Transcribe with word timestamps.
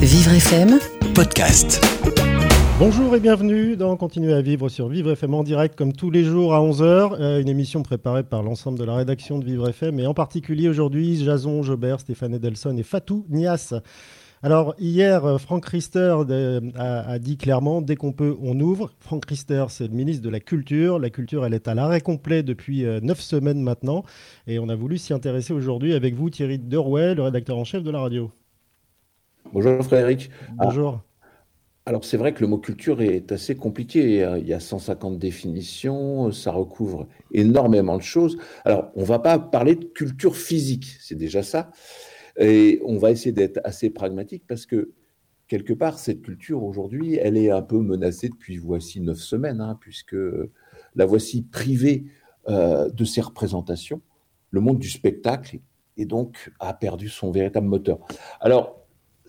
Vivre 0.00 0.34
FM 0.34 0.78
podcast. 1.16 1.84
Bonjour 2.78 3.16
et 3.16 3.18
bienvenue 3.18 3.76
dans 3.76 3.96
Continuer 3.96 4.32
à 4.32 4.40
vivre 4.40 4.68
sur 4.68 4.88
Vivre 4.88 5.10
FM 5.10 5.34
en 5.34 5.42
direct 5.42 5.76
comme 5.76 5.92
tous 5.92 6.12
les 6.12 6.22
jours 6.22 6.54
à 6.54 6.60
11h, 6.60 7.40
une 7.40 7.48
émission 7.48 7.82
préparée 7.82 8.22
par 8.22 8.44
l'ensemble 8.44 8.78
de 8.78 8.84
la 8.84 8.94
rédaction 8.94 9.40
de 9.40 9.44
Vivre 9.44 9.68
FM 9.68 9.98
et 9.98 10.06
en 10.06 10.14
particulier 10.14 10.68
aujourd'hui 10.68 11.16
Jason 11.24 11.60
Jobert, 11.64 11.98
Stéphane 11.98 12.34
Edelson 12.34 12.76
et 12.76 12.84
Fatou 12.84 13.26
Nias. 13.28 13.74
Alors 14.44 14.76
hier, 14.78 15.24
euh, 15.24 15.38
Franck 15.38 15.66
Riester 15.66 16.14
a, 16.76 17.00
a, 17.00 17.18
dit 17.18 17.36
clairement, 17.36 17.82
dès 17.82 17.96
qu'on 17.96 18.12
peut, 18.12 18.36
on 18.40 18.58
ouvre. 18.60 18.92
Franck 19.00 19.26
Riester, 19.26 19.64
c'est 19.70 19.88
le 19.88 19.92
ministre 19.92 20.22
de 20.22 20.30
la 20.30 20.38
Culture. 20.38 21.00
La 21.00 21.10
culture, 21.10 21.44
elle 21.44 21.52
est 21.52 21.66
à 21.66 21.74
l'arrêt 21.74 22.00
complet 22.00 22.44
depuis 22.44 22.86
euh, 22.86 23.00
neuf 23.02 23.20
semaines 23.20 23.60
maintenant. 23.60 24.04
Et 24.46 24.60
on 24.60 24.68
a 24.68 24.76
voulu 24.76 24.98
s'y 24.98 25.12
intéresser 25.12 25.52
aujourd'hui 25.52 25.94
avec 25.94 26.14
vous, 26.14 26.30
Thierry 26.30 26.60
Derouet, 26.60 27.16
le 27.16 27.22
rédacteur 27.24 27.58
en 27.58 27.64
chef 27.64 27.82
de 27.82 27.90
la 27.90 28.00
radio. 28.00 28.30
Bonjour 29.52 29.82
Frédéric. 29.82 30.30
Bonjour. 30.56 31.02
Ah, 31.02 31.26
alors 31.86 32.04
c'est 32.04 32.16
vrai 32.16 32.32
que 32.32 32.40
le 32.40 32.46
mot 32.46 32.58
culture 32.58 33.02
est 33.02 33.32
assez 33.32 33.56
compliqué. 33.56 34.26
Il 34.38 34.46
y 34.46 34.52
a 34.52 34.60
150 34.60 35.18
définitions, 35.18 36.30
ça 36.30 36.52
recouvre 36.52 37.08
énormément 37.32 37.96
de 37.96 38.02
choses. 38.02 38.38
Alors 38.64 38.90
on 38.94 39.00
ne 39.00 39.06
va 39.06 39.18
pas 39.18 39.38
parler 39.38 39.74
de 39.74 39.84
culture 39.84 40.36
physique, 40.36 40.86
c'est 41.00 41.16
déjà 41.16 41.42
ça. 41.42 41.70
Et 42.38 42.80
on 42.84 42.98
va 42.98 43.10
essayer 43.10 43.32
d'être 43.32 43.60
assez 43.64 43.90
pragmatique 43.90 44.44
parce 44.46 44.66
que 44.66 44.92
quelque 45.50 45.72
part, 45.72 45.98
cette 45.98 46.22
culture 46.22 46.62
aujourd'hui, 46.62 47.16
elle 47.16 47.36
est 47.36 47.50
un 47.50 47.62
peu 47.62 47.78
menacée 47.78 48.28
depuis 48.28 48.56
voici 48.56 49.00
neuf 49.00 49.18
semaines, 49.18 49.60
hein, 49.60 49.76
puisque 49.80 50.16
la 50.94 51.06
voici 51.06 51.42
privée 51.42 52.04
euh, 52.48 52.88
de 52.88 53.04
ses 53.04 53.20
représentations. 53.20 54.00
Le 54.50 54.60
monde 54.60 54.78
du 54.78 54.88
spectacle 54.88 55.58
et 55.96 56.04
donc 56.04 56.52
a 56.60 56.72
perdu 56.72 57.08
son 57.08 57.32
véritable 57.32 57.66
moteur. 57.66 57.98
Alors, 58.40 58.79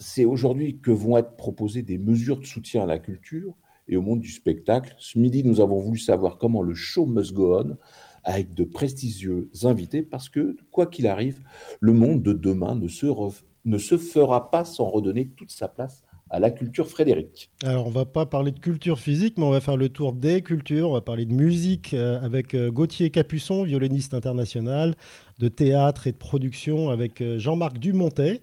c'est 0.01 0.25
aujourd'hui 0.25 0.79
que 0.79 0.91
vont 0.91 1.17
être 1.17 1.35
proposées 1.35 1.83
des 1.83 1.97
mesures 1.97 2.39
de 2.39 2.45
soutien 2.45 2.83
à 2.83 2.85
la 2.85 2.97
culture 2.97 3.55
et 3.87 3.95
au 3.95 4.01
monde 4.01 4.19
du 4.19 4.31
spectacle. 4.31 4.95
Ce 4.97 5.19
midi, 5.19 5.43
nous 5.43 5.61
avons 5.61 5.79
voulu 5.79 5.99
savoir 5.99 6.37
comment 6.37 6.63
le 6.63 6.73
show 6.73 7.05
must 7.05 7.33
go 7.33 7.59
on 7.59 7.77
avec 8.23 8.53
de 8.53 8.63
prestigieux 8.63 9.49
invités 9.63 10.01
parce 10.01 10.29
que, 10.29 10.55
quoi 10.71 10.87
qu'il 10.87 11.07
arrive, 11.07 11.39
le 11.79 11.93
monde 11.93 12.23
de 12.23 12.33
demain 12.33 12.75
ne 12.75 12.87
se, 12.87 13.97
fera 13.97 14.51
pas 14.51 14.65
sans 14.65 14.89
redonner 14.89 15.29
toute 15.29 15.51
sa 15.51 15.67
place 15.67 16.03
à 16.29 16.39
la 16.39 16.49
culture 16.49 16.87
Frédéric. 16.87 17.51
Alors, 17.63 17.87
on 17.87 17.91
va 17.91 18.05
pas 18.05 18.25
parler 18.25 18.51
de 18.51 18.59
culture 18.59 18.99
physique, 18.99 19.37
mais 19.37 19.43
on 19.43 19.51
va 19.51 19.59
faire 19.59 19.75
le 19.75 19.89
tour 19.89 20.13
des 20.13 20.41
cultures. 20.41 20.89
On 20.89 20.93
va 20.93 21.01
parler 21.01 21.25
de 21.25 21.33
musique 21.33 21.93
euh, 21.93 22.21
avec 22.21 22.53
euh, 22.53 22.71
Gauthier 22.71 23.09
Capuçon, 23.09 23.63
violoniste 23.63 24.13
international, 24.13 24.95
de 25.39 25.47
théâtre 25.49 26.07
et 26.07 26.13
de 26.13 26.17
production 26.17 26.89
avec 26.89 27.21
euh, 27.21 27.37
Jean-Marc 27.37 27.79
Dumontet. 27.79 28.41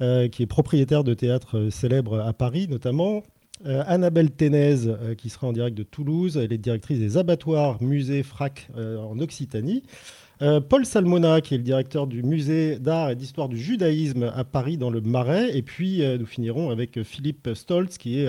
Euh, 0.00 0.28
qui 0.28 0.44
est 0.44 0.46
propriétaire 0.46 1.02
de 1.02 1.12
théâtres 1.12 1.70
célèbres 1.70 2.20
à 2.20 2.32
Paris 2.32 2.68
notamment. 2.70 3.24
Euh, 3.66 3.82
Annabelle 3.84 4.30
Ténez, 4.30 4.86
euh, 4.86 5.16
qui 5.16 5.28
sera 5.28 5.48
en 5.48 5.52
direct 5.52 5.76
de 5.76 5.82
Toulouse, 5.82 6.36
elle 6.36 6.52
est 6.52 6.58
directrice 6.58 7.00
des 7.00 7.16
abattoirs 7.16 7.82
musée 7.82 8.22
FRAC 8.22 8.68
en 8.76 9.18
Occitanie. 9.18 9.82
Paul 10.68 10.86
Salmona, 10.86 11.40
qui 11.40 11.54
est 11.54 11.56
le 11.56 11.64
directeur 11.64 12.06
du 12.06 12.22
musée 12.22 12.78
d'art 12.78 13.10
et 13.10 13.16
d'histoire 13.16 13.48
du 13.48 13.58
judaïsme 13.58 14.30
à 14.32 14.44
Paris 14.44 14.76
dans 14.76 14.88
le 14.88 15.00
Marais. 15.00 15.56
Et 15.58 15.62
puis 15.62 16.00
nous 16.16 16.26
finirons 16.26 16.70
avec 16.70 17.02
Philippe 17.02 17.48
Stoltz, 17.54 17.98
qui 17.98 18.20
est 18.20 18.28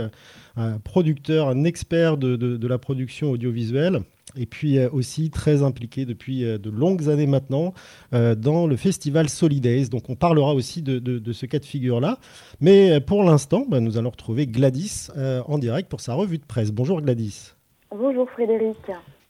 un 0.56 0.80
producteur, 0.80 1.50
un 1.50 1.66
expert 1.66 2.18
de, 2.18 2.36
de 2.36 2.68
la 2.68 2.80
production 2.80 3.30
audiovisuelle 3.30 4.02
et 4.38 4.46
puis 4.46 4.78
euh, 4.78 4.90
aussi 4.92 5.30
très 5.30 5.64
impliqué 5.64 6.06
depuis 6.06 6.46
euh, 6.46 6.58
de 6.58 6.70
longues 6.70 7.10
années 7.10 7.28
maintenant 7.28 7.74
euh, 8.14 8.36
dans 8.36 8.68
le 8.68 8.76
festival 8.76 9.30
Solidays. 9.30 9.90
Donc 9.90 10.10
on 10.10 10.16
parlera 10.16 10.54
aussi 10.54 10.82
de, 10.82 11.32
ce 11.32 11.46
cas 11.46 11.60
de 11.60 11.66
figure-là. 11.66 12.18
Mais 12.60 13.00
pour 13.00 13.24
l'instant, 13.24 13.66
bah, 13.68 13.80
nous 13.80 13.98
allons 13.98 14.10
retrouver 14.10 14.48
Gladys 14.48 15.10
en 15.48 15.58
direct 15.58 15.90
pour 15.90 16.02
sa 16.02 16.14
revue 16.14 16.38
de 16.38 16.46
presse. 16.46 16.72
Bonjour 16.72 17.02
Gladys. 17.02 17.54
Bonjour 17.92 18.30
Frédéric. 18.30 18.78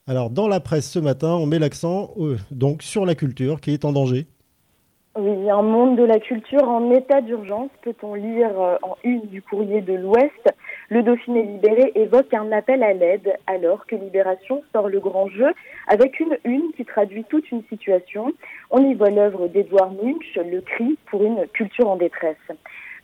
Alors 0.07 0.29
dans 0.29 0.47
la 0.47 0.59
presse 0.59 0.89
ce 0.89 0.99
matin, 0.99 1.33
on 1.33 1.45
met 1.45 1.59
l'accent 1.59 2.13
donc 2.51 2.83
sur 2.83 3.05
la 3.05 3.15
culture 3.15 3.61
qui 3.61 3.71
est 3.71 3.85
en 3.85 3.91
danger. 3.91 4.27
Oui, 5.17 5.49
un 5.49 5.61
monde 5.61 5.97
de 5.97 6.03
la 6.03 6.19
culture 6.19 6.67
en 6.67 6.91
état 6.91 7.21
d'urgence, 7.21 7.69
peut-on 7.81 8.13
lire 8.13 8.51
en 8.81 8.95
une 9.03 9.21
du 9.27 9.41
courrier 9.41 9.81
de 9.81 9.93
l'Ouest. 9.93 10.53
Le 10.91 11.03
Dauphiné 11.03 11.43
libéré 11.43 11.91
évoque 11.93 12.33
un 12.33 12.51
appel 12.51 12.81
à 12.81 12.93
l'aide 12.93 13.31
alors 13.45 13.85
que 13.85 13.95
Libération 13.95 14.63
sort 14.73 14.89
le 14.89 14.99
grand 14.99 15.27
jeu 15.27 15.53
avec 15.87 16.19
une 16.19 16.35
une 16.45 16.71
qui 16.75 16.83
traduit 16.83 17.23
toute 17.25 17.51
une 17.51 17.63
situation. 17.69 18.33
On 18.71 18.83
y 18.83 18.95
voit 18.95 19.11
l'œuvre 19.11 19.47
d'Edouard 19.49 19.91
Munch, 19.91 20.35
Le 20.35 20.61
cri 20.61 20.97
pour 21.11 21.23
une 21.23 21.45
culture 21.49 21.87
en 21.87 21.95
détresse. 21.95 22.37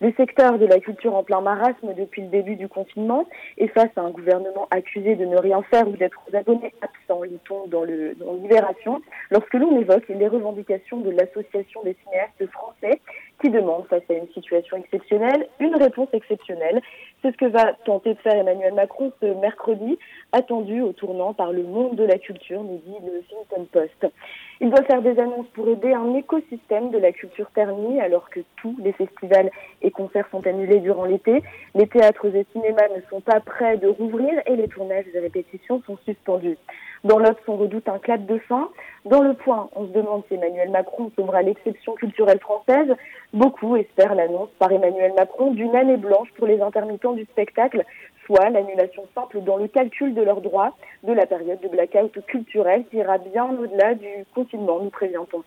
Le 0.01 0.11
secteur 0.17 0.57
de 0.57 0.65
la 0.65 0.79
culture 0.79 1.15
en 1.15 1.23
plein 1.23 1.41
marasme 1.41 1.93
depuis 1.95 2.23
le 2.23 2.27
début 2.27 2.55
du 2.55 2.67
confinement 2.67 3.25
et 3.57 3.67
face 3.67 3.91
à 3.95 4.01
un 4.01 4.09
gouvernement 4.09 4.67
accusé 4.71 5.15
de 5.15 5.25
ne 5.25 5.37
rien 5.37 5.61
faire 5.63 5.87
ou 5.87 5.95
d'être 5.95 6.19
aux 6.27 6.35
abonnés 6.35 6.73
absents, 6.81 7.23
lit-on 7.23 7.67
dans, 7.67 7.85
dans 7.85 8.33
Libération, 8.33 9.01
lorsque 9.31 9.53
l'on 9.53 9.79
évoque 9.79 10.07
les 10.09 10.27
revendications 10.27 10.99
de 10.99 11.11
l'Association 11.11 11.81
des 11.83 11.95
cinéastes 12.03 12.51
français 12.51 12.99
qui 13.41 13.49
demande, 13.49 13.85
face 13.87 14.03
à 14.09 14.13
une 14.13 14.27
situation 14.33 14.77
exceptionnelle, 14.77 15.47
une 15.59 15.75
réponse 15.75 16.09
exceptionnelle. 16.13 16.81
C'est 17.25 17.31
ce 17.31 17.37
que 17.37 17.45
va 17.45 17.73
tenter 17.85 18.13
de 18.13 18.19
faire 18.19 18.35
Emmanuel 18.35 18.75
Macron 18.75 19.11
ce 19.19 19.25
mercredi, 19.25 19.97
attendu 20.31 20.81
au 20.81 20.91
tournant 20.91 21.33
par 21.33 21.51
le 21.51 21.63
monde 21.63 21.95
de 21.95 22.03
la 22.03 22.19
culture, 22.19 22.61
nous 22.61 22.79
dit 22.85 22.93
le 23.03 23.17
Huffington 23.17 23.65
Post. 23.71 24.13
Il 24.61 24.69
doit 24.69 24.83
faire 24.83 25.01
des 25.01 25.17
annonces 25.17 25.47
pour 25.55 25.67
aider 25.67 25.91
un 25.91 26.13
écosystème 26.13 26.91
de 26.91 26.99
la 26.99 27.11
culture 27.11 27.49
ternie 27.55 27.99
alors 27.99 28.29
que 28.29 28.41
tous 28.57 28.75
les 28.77 28.91
festivals 28.91 29.49
et 29.81 29.89
concerts 29.89 30.27
sont 30.29 30.45
annulés 30.45 30.81
durant 30.81 31.05
l'été. 31.05 31.41
Les 31.73 31.87
théâtres 31.87 32.27
et 32.27 32.45
cinémas 32.51 32.89
ne 32.95 33.01
sont 33.09 33.21
pas 33.21 33.39
prêts 33.39 33.77
de 33.77 33.87
rouvrir 33.87 34.39
et 34.45 34.55
les 34.55 34.67
tournages 34.67 35.05
et 35.11 35.19
répétitions 35.19 35.81
sont 35.87 35.97
suspendus. 36.05 36.59
Dans 37.05 37.19
l'Obs, 37.19 37.37
on 37.47 37.57
redoute 37.57 37.87
un 37.87 37.99
clap 37.99 38.25
de 38.25 38.39
fin. 38.39 38.67
Dans 39.05 39.21
le 39.21 39.35
point, 39.35 39.69
on 39.75 39.85
se 39.85 39.91
demande 39.91 40.23
si 40.27 40.33
Emmanuel 40.33 40.71
Macron 40.71 41.11
sauvera 41.15 41.43
l'exception 41.43 41.93
culturelle 41.93 42.39
française. 42.39 42.95
Beaucoup 43.31 43.75
espèrent 43.75 44.15
l'annonce 44.15 44.49
par 44.57 44.71
Emmanuel 44.71 45.13
Macron 45.15 45.51
d'une 45.51 45.75
année 45.75 45.97
blanche 45.97 46.29
pour 46.35 46.47
les 46.47 46.59
intermittents 46.61 47.13
du 47.13 47.25
spectacle, 47.25 47.83
soit 48.25 48.49
l'annulation 48.49 49.03
simple 49.13 49.41
dans 49.41 49.57
le 49.57 49.67
calcul 49.67 50.15
de 50.15 50.23
leurs 50.23 50.41
droits 50.41 50.75
de 51.03 51.13
la 51.13 51.27
période 51.27 51.59
de 51.61 51.67
blackout 51.67 52.25
culturel 52.25 52.85
qui 52.89 52.97
ira 52.97 53.19
bien 53.19 53.55
au-delà 53.55 53.93
du 53.93 54.25
confinement, 54.33 54.79
nous 54.79 54.89
préviendrons. 54.89 55.43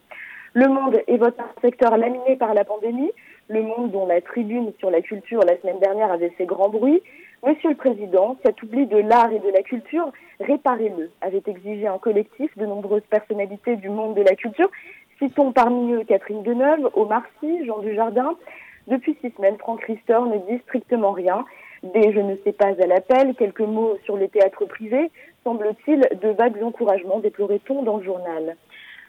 Le 0.53 0.69
Monde 0.69 1.01
évoque 1.09 1.41
un 1.41 1.61
secteur 1.61 1.97
laminé 1.97 2.37
par 2.37 2.55
la 2.55 2.65
pandémie, 2.65 3.11
le 3.49 3.63
Monde 3.63 3.91
dont 3.91 4.07
la 4.07 4.21
tribune 4.21 4.73
sur 4.79 4.93
la 4.93 5.01
culture 5.01 5.41
la 5.41 5.59
semaine 5.59 5.81
dernière 5.81 6.13
avait 6.13 6.31
fait 6.31 6.47
grand 6.47 6.69
bruit. 6.69 7.03
Monsieur 7.47 7.71
le 7.71 7.77
Président, 7.77 8.37
cet 8.45 8.61
oubli 8.65 8.87
de 8.87 8.97
l'art 8.97 9.33
et 9.33 9.39
de 9.39 9.51
la 9.51 9.63
culture, 9.63 10.11
réparez-le, 10.41 11.11
avait 11.21 11.43
exigé 11.47 11.87
un 11.87 11.99
collectif 11.99 12.51
de 12.59 12.67
nombreuses 12.67 13.07
personnalités 13.09 13.77
du 13.77 13.89
monde 13.89 14.17
de 14.17 14.23
la 14.23 14.35
culture. 14.35 14.69
Citons 15.19 15.53
parmi 15.53 15.93
eux 15.93 16.03
Catherine 16.05 16.43
Deneuve, 16.43 16.91
Omar 16.95 17.23
Sy, 17.39 17.65
Jean 17.65 17.79
Dujardin. 17.79 18.35
Depuis 18.89 19.17
six 19.21 19.31
semaines, 19.37 19.57
Franck 19.59 19.85
Rister 19.85 20.19
ne 20.27 20.39
dit 20.51 20.61
strictement 20.65 21.13
rien. 21.13 21.45
Des 21.85 22.13
je 22.13 22.19
ne 22.19 22.35
sais 22.35 22.53
pas 22.53 22.71
à 22.71 22.87
l'appel, 22.87 23.37
quelques 23.37 23.61
mots 23.61 23.97
sur 24.05 24.17
les 24.17 24.29
théâtres 24.29 24.65
privés, 24.65 25.13
semble-t-il 25.45 26.09
de 26.21 26.29
vagues 26.31 26.61
encouragements, 26.61 27.21
déplorait-on 27.21 27.83
dans 27.85 27.99
le 27.99 28.05
journal. 28.05 28.57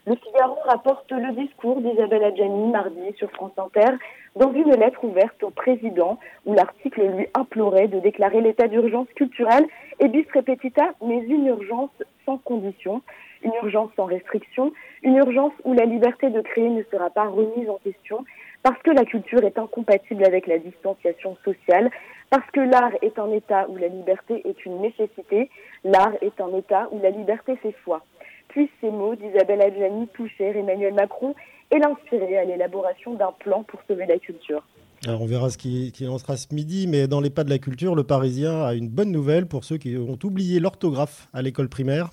Le 0.05 0.15
Figaro 0.15 0.55
rapporte 0.65 1.11
le 1.11 1.33
discours 1.33 1.81
d'Isabelle 1.81 2.23
Adjani 2.23 2.71
mardi 2.71 3.13
sur 3.17 3.29
France 3.31 3.51
Inter 3.57 3.97
dans 4.35 4.51
une 4.53 4.73
lettre 4.73 5.03
ouverte 5.03 5.43
au 5.43 5.49
président 5.49 6.17
où 6.45 6.53
l'article 6.53 7.05
lui 7.15 7.27
implorait 7.33 7.89
de 7.89 7.99
déclarer 7.99 8.41
l'état 8.41 8.67
d'urgence 8.67 9.07
culturelle 9.15 9.65
et 9.99 10.07
bis 10.07 10.25
repetita, 10.33 10.93
mais 11.05 11.17
une 11.17 11.47
urgence 11.47 11.91
sans 12.25 12.37
condition, 12.37 13.01
une 13.43 13.53
urgence 13.61 13.91
sans 13.97 14.05
restriction, 14.05 14.71
une 15.03 15.17
urgence 15.17 15.53
où 15.65 15.73
la 15.73 15.85
liberté 15.85 16.29
de 16.29 16.41
créer 16.41 16.69
ne 16.69 16.83
sera 16.83 17.09
pas 17.09 17.27
remise 17.27 17.69
en 17.69 17.77
question 17.83 18.23
parce 18.63 18.81
que 18.81 18.91
la 18.91 19.05
culture 19.05 19.43
est 19.43 19.57
incompatible 19.57 20.25
avec 20.25 20.47
la 20.47 20.57
distanciation 20.57 21.37
sociale, 21.43 21.89
parce 22.29 22.49
que 22.51 22.59
l'art 22.59 22.91
est 23.01 23.17
un 23.17 23.31
état 23.31 23.65
où 23.69 23.77
la 23.77 23.87
liberté 23.87 24.41
est 24.45 24.65
une 24.65 24.81
nécessité, 24.81 25.49
l'art 25.83 26.13
est 26.21 26.39
un 26.41 26.53
état 26.57 26.87
où 26.91 26.99
la 27.01 27.09
liberté 27.09 27.55
fait 27.57 27.75
foi. 27.83 28.01
Puis 28.49 28.69
ces 28.81 28.91
mots 28.91 29.15
d'Isabelle 29.15 29.61
Adjani 29.61 30.07
touchèrent 30.09 30.57
Emmanuel 30.57 30.93
Macron 30.93 31.33
et 31.71 31.79
l'inspirer 31.79 32.37
à 32.37 32.45
l'élaboration 32.45 33.13
d'un 33.13 33.31
plan 33.39 33.63
pour 33.63 33.79
sauver 33.87 34.05
la 34.05 34.17
culture. 34.17 34.63
Alors 35.07 35.21
on 35.21 35.25
verra 35.25 35.49
ce 35.49 35.57
qui, 35.57 35.91
qui 35.93 36.07
en 36.07 36.17
sera 36.17 36.35
ce 36.35 36.53
midi, 36.53 36.87
mais 36.87 37.07
dans 37.07 37.21
les 37.21 37.29
pas 37.29 37.43
de 37.45 37.49
la 37.49 37.59
culture, 37.59 37.95
le 37.95 38.03
Parisien 38.03 38.65
a 38.65 38.73
une 38.73 38.89
bonne 38.89 39.11
nouvelle 39.11 39.45
pour 39.45 39.63
ceux 39.63 39.77
qui 39.77 39.95
ont 39.97 40.19
oublié 40.23 40.59
l'orthographe 40.59 41.27
à 41.33 41.41
l'école 41.41 41.69
primaire. 41.69 42.09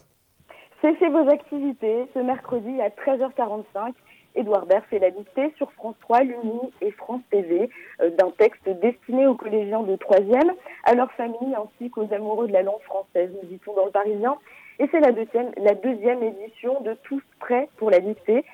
Cessez 0.83 1.09
vos 1.09 1.29
activités 1.29 2.05
ce 2.15 2.21
mercredi 2.21 2.81
à 2.81 2.91
13h45. 2.91 3.93
Édouard 4.37 4.67
Baird 4.67 4.85
fait 4.91 4.99
la 4.99 5.11
dictée 5.11 5.53
sur 5.56 5.73
France 5.73 5.97
3, 6.03 6.25
l'UNI 6.25 6.61
et 6.82 6.91
France 6.93 7.23
TV 7.31 7.71
euh, 8.03 8.11
d'un 8.11 8.31
texte 8.39 8.69
destiné 8.82 9.27
aux 9.27 9.35
collégiens 9.35 9.82
de 9.82 9.97
3e, 9.97 10.53
à 10.85 10.94
leurs 10.94 11.11
familles 11.12 11.56
ainsi 11.56 11.91
qu'aux 11.91 12.06
amoureux 12.12 12.47
de 12.47 12.53
la 12.53 12.62
langue 12.62 12.82
française, 12.82 13.31
nous 13.43 13.49
dit-on 13.49 13.75
dans 13.75 13.87
le 13.87 13.91
Parisien. 13.91 14.37
Et 14.78 14.88
c'est 14.90 15.00
la 15.00 15.12
deuxième, 15.12 15.52
la 15.56 15.75
deuxième 15.75 16.23
édition 16.23 16.81
de 16.81 16.94
Tous 17.05 17.23
prêts 17.40 17.69
pour 17.76 17.90
la 17.90 18.00
dictée, 18.00 18.44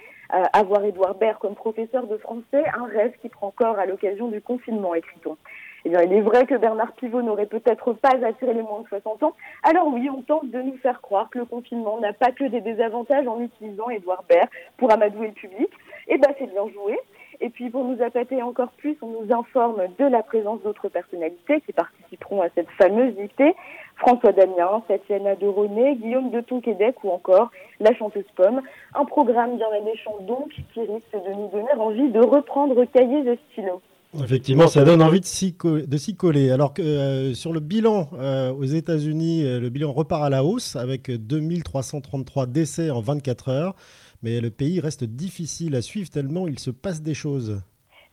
avoir 0.52 0.84
Édouard 0.84 1.14
Baird 1.16 1.38
comme 1.38 1.54
professeur 1.54 2.06
de 2.06 2.16
français, 2.16 2.64
un 2.74 2.86
rêve 2.86 3.12
qui 3.20 3.28
prend 3.28 3.50
corps 3.50 3.78
à 3.78 3.86
l'occasion 3.86 4.28
du 4.28 4.40
confinement, 4.40 4.94
écrit-on. 4.94 5.36
Eh 5.84 5.90
bien, 5.90 6.02
il 6.02 6.12
est 6.12 6.20
vrai 6.20 6.46
que 6.46 6.54
Bernard 6.54 6.92
Pivot 6.92 7.22
n'aurait 7.22 7.46
peut-être 7.46 7.92
pas 7.92 8.14
attiré 8.24 8.54
les 8.54 8.62
moins 8.62 8.82
de 8.82 8.88
60 8.88 9.24
ans. 9.24 9.34
Alors 9.64 9.88
oui, 9.88 10.08
on 10.08 10.22
tente 10.22 10.48
de 10.48 10.62
nous 10.62 10.76
faire 10.78 11.00
croire 11.00 11.28
que 11.28 11.40
le 11.40 11.44
confinement 11.44 11.98
n'a 11.98 12.12
pas 12.12 12.30
que 12.30 12.44
des 12.44 12.60
désavantages 12.60 13.26
en 13.26 13.40
utilisant 13.40 13.90
Édouard 13.90 14.22
Baird 14.28 14.48
pour 14.76 14.92
amadouer 14.92 15.26
le 15.26 15.32
public. 15.32 15.68
Eh 16.06 16.18
bien, 16.18 16.28
c'est 16.38 16.46
bien 16.46 16.68
joué. 16.68 16.98
Et 17.44 17.50
puis 17.50 17.70
pour 17.70 17.84
nous 17.84 18.00
appâter 18.00 18.40
encore 18.40 18.70
plus, 18.78 18.96
on 19.02 19.08
nous 19.08 19.34
informe 19.34 19.82
de 19.98 20.04
la 20.04 20.22
présence 20.22 20.62
d'autres 20.62 20.88
personnalités 20.88 21.60
qui 21.66 21.72
participeront 21.72 22.40
à 22.40 22.46
cette 22.54 22.68
fameuse 22.78 23.16
dictée. 23.16 23.52
François 23.96 24.30
Damien, 24.30 24.80
Tatiana 24.86 25.34
de 25.34 25.48
René, 25.48 25.96
Guillaume 25.96 26.30
de 26.30 26.40
Tonquédec 26.40 27.02
ou 27.02 27.10
encore 27.10 27.50
la 27.80 27.92
chanteuse 27.96 28.24
Pomme. 28.36 28.62
Un 28.94 29.04
programme 29.04 29.56
bien 29.56 29.66
alléchant 29.74 30.18
donc 30.20 30.50
qui 30.72 30.80
risque 30.80 31.12
de 31.12 31.34
nous 31.34 31.48
donner 31.48 31.72
envie 31.76 32.10
de 32.10 32.20
reprendre 32.20 32.84
cahiers 32.84 33.28
et 33.28 33.38
stylos. 33.50 33.82
Effectivement, 34.22 34.68
ça 34.68 34.84
donne 34.84 35.02
envie 35.02 35.20
de 35.20 35.26
s'y 35.26 35.56
coller. 35.56 36.50
Alors 36.50 36.74
que 36.74 36.82
euh, 36.82 37.34
sur 37.34 37.52
le 37.52 37.60
bilan 37.60 38.08
euh, 38.12 38.52
aux 38.52 38.64
États-Unis, 38.64 39.44
euh, 39.44 39.58
le 39.58 39.70
bilan 39.70 39.90
repart 39.90 40.22
à 40.22 40.30
la 40.30 40.44
hausse 40.44 40.76
avec 40.76 41.10
2333 41.10 42.46
décès 42.46 42.90
en 42.90 43.00
24 43.00 43.48
heures. 43.48 43.74
Mais 44.22 44.40
le 44.40 44.50
pays 44.50 44.80
reste 44.80 45.04
difficile 45.04 45.74
à 45.74 45.82
suivre 45.82 46.08
tellement 46.08 46.46
il 46.46 46.58
se 46.58 46.70
passe 46.70 47.02
des 47.02 47.14
choses. 47.14 47.62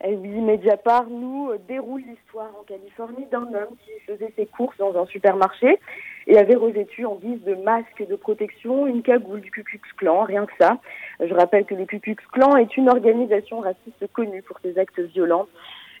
Eh 0.02 0.16
oui, 0.16 0.30
Mediapart 0.30 1.10
nous 1.10 1.50
déroule 1.68 2.00
l'histoire 2.00 2.50
en 2.58 2.64
Californie 2.64 3.26
d'un 3.30 3.42
homme 3.42 3.76
qui 3.84 3.90
faisait 4.06 4.32
ses 4.34 4.46
courses 4.46 4.76
dans 4.78 4.96
un 4.96 5.04
supermarché 5.04 5.78
et 6.26 6.38
avait 6.38 6.54
revêtu 6.54 7.04
en 7.04 7.16
guise 7.16 7.42
de 7.44 7.54
masque 7.54 8.06
de 8.08 8.16
protection 8.16 8.86
une 8.86 9.02
cagoule 9.02 9.42
du 9.42 9.50
Ku 9.50 9.62
Klux 9.62 9.80
Klan, 9.98 10.22
rien 10.24 10.46
que 10.46 10.52
ça. 10.58 10.78
Je 11.20 11.34
rappelle 11.34 11.66
que 11.66 11.74
le 11.74 11.84
Ku 11.84 12.00
Klux 12.00 12.16
Klan 12.32 12.56
est 12.56 12.78
une 12.78 12.88
organisation 12.88 13.60
raciste 13.60 14.06
connue 14.14 14.42
pour 14.42 14.58
ses 14.60 14.78
actes 14.78 15.00
violents. 15.00 15.46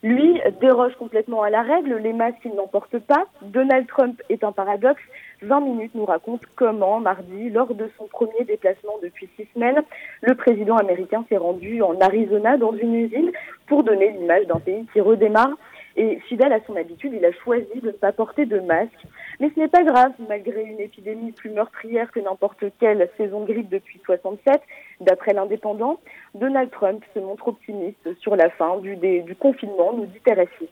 Lui 0.02 0.40
déroge 0.62 0.94
complètement 0.94 1.42
à 1.42 1.50
la 1.50 1.60
règle, 1.60 1.96
les 1.96 2.14
masques 2.14 2.40
il 2.46 2.54
n'en 2.54 2.66
porte 2.66 2.98
pas. 3.00 3.26
Donald 3.42 3.86
Trump 3.86 4.22
est 4.30 4.42
un 4.44 4.52
paradoxe. 4.52 5.02
20 5.42 5.60
minutes 5.60 5.94
nous 5.94 6.06
raconte 6.06 6.42
comment, 6.56 7.00
mardi, 7.00 7.50
lors 7.50 7.74
de 7.74 7.90
son 7.98 8.06
premier 8.06 8.44
déplacement 8.44 8.94
depuis 9.02 9.28
six 9.36 9.46
semaines, 9.52 9.82
le 10.22 10.34
président 10.34 10.76
américain 10.76 11.24
s'est 11.28 11.36
rendu 11.36 11.82
en 11.82 12.00
Arizona 12.00 12.56
dans 12.56 12.72
une 12.72 12.94
usine 12.94 13.30
pour 13.66 13.84
donner 13.84 14.10
l'image 14.12 14.46
d'un 14.46 14.58
pays 14.58 14.86
qui 14.92 15.00
redémarre. 15.00 15.52
Et 15.96 16.18
fidèle 16.28 16.52
à 16.52 16.60
son 16.66 16.76
habitude, 16.76 17.12
il 17.14 17.24
a 17.26 17.32
choisi 17.32 17.80
de 17.82 17.88
ne 17.88 17.92
pas 17.92 18.12
porter 18.12 18.46
de 18.46 18.60
masque. 18.60 19.06
Mais 19.40 19.50
ce 19.54 19.58
n'est 19.58 19.68
pas 19.68 19.82
grave, 19.82 20.12
malgré 20.28 20.62
une 20.62 20.80
épidémie 20.80 21.32
plus 21.32 21.48
meurtrière 21.48 22.12
que 22.12 22.20
n'importe 22.20 22.62
quelle 22.78 23.08
saison 23.16 23.44
grippe 23.44 23.70
depuis 23.70 23.98
67, 24.04 24.60
d'après 25.00 25.32
l'Indépendant, 25.32 25.98
Donald 26.34 26.70
Trump 26.70 27.02
se 27.14 27.20
montre 27.20 27.48
optimiste 27.48 28.14
sur 28.20 28.36
la 28.36 28.50
fin 28.50 28.76
du, 28.78 29.34
confinement, 29.36 29.94
nous 29.94 30.04
dit 30.04 30.20
RFI. 30.30 30.68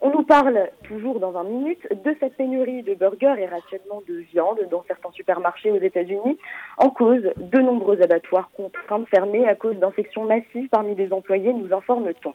On 0.00 0.10
nous 0.10 0.24
parle 0.24 0.68
toujours 0.82 1.20
dans 1.20 1.30
20 1.30 1.44
minutes 1.44 1.88
de 2.04 2.16
cette 2.18 2.36
pénurie 2.36 2.82
de 2.82 2.94
burgers 2.94 3.34
et 3.38 3.46
rationnement 3.46 4.02
de 4.08 4.14
viande 4.32 4.60
dans 4.70 4.84
certains 4.88 5.10
supermarchés 5.12 5.70
aux 5.70 5.80
États-Unis, 5.80 6.38
en 6.76 6.90
cause 6.90 7.22
de 7.36 7.58
nombreux 7.60 8.02
abattoirs 8.02 8.50
contraints 8.56 9.00
de 9.00 9.06
fermer 9.06 9.46
à 9.46 9.54
cause 9.54 9.76
d'infections 9.76 10.24
massives 10.24 10.68
parmi 10.70 10.96
les 10.96 11.12
employés, 11.12 11.52
nous 11.52 11.72
informe-t-on. 11.72 12.34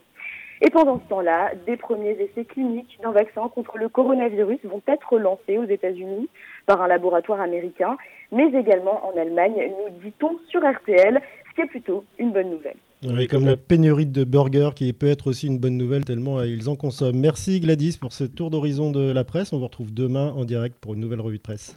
Et 0.62 0.70
pendant 0.70 1.00
ce 1.00 1.08
temps-là, 1.08 1.52
des 1.66 1.76
premiers 1.76 2.12
essais 2.12 2.44
cliniques 2.44 2.98
d'un 3.02 3.12
vaccin 3.12 3.48
contre 3.54 3.78
le 3.78 3.88
coronavirus 3.88 4.58
vont 4.64 4.82
être 4.88 5.18
lancés 5.18 5.58
aux 5.58 5.64
États-Unis 5.64 6.28
par 6.66 6.80
un 6.80 6.88
laboratoire 6.88 7.40
américain, 7.40 7.96
mais 8.32 8.46
également 8.48 9.06
en 9.06 9.18
Allemagne, 9.18 9.54
nous 9.68 10.00
dit-on 10.02 10.38
sur 10.48 10.60
RTL, 10.60 11.20
ce 11.50 11.54
qui 11.54 11.60
est 11.60 11.66
plutôt 11.66 12.04
une 12.18 12.32
bonne 12.32 12.50
nouvelle. 12.50 12.76
Oui, 13.06 13.26
comme 13.26 13.44
la 13.44 13.56
pénurie 13.56 14.06
de 14.06 14.24
burgers 14.24 14.70
qui 14.74 14.90
peut 14.94 15.08
être 15.08 15.26
aussi 15.26 15.46
une 15.46 15.58
bonne 15.58 15.76
nouvelle 15.76 16.06
tellement 16.06 16.38
euh, 16.38 16.46
ils 16.46 16.70
en 16.70 16.76
consomment. 16.76 17.18
Merci 17.20 17.60
Gladys 17.60 17.98
pour 18.00 18.14
ce 18.14 18.24
tour 18.24 18.50
d'horizon 18.50 18.90
de 18.92 19.12
la 19.12 19.24
presse. 19.24 19.52
On 19.52 19.58
vous 19.58 19.66
retrouve 19.66 19.92
demain 19.92 20.32
en 20.32 20.44
direct 20.44 20.76
pour 20.80 20.94
une 20.94 21.00
nouvelle 21.00 21.20
revue 21.20 21.36
de 21.36 21.42
presse. 21.42 21.76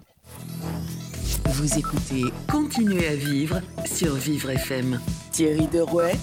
Vous 1.46 1.78
écoutez 1.78 2.32
Continuez 2.50 3.08
à 3.08 3.16
vivre 3.16 3.60
sur 3.86 4.14
Vivre 4.14 4.52
FM. 4.52 5.00
Thierry 5.32 5.68
Derouet, 5.68 6.14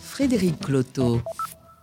Frédéric 0.00 0.58
Cloteau. 0.58 1.20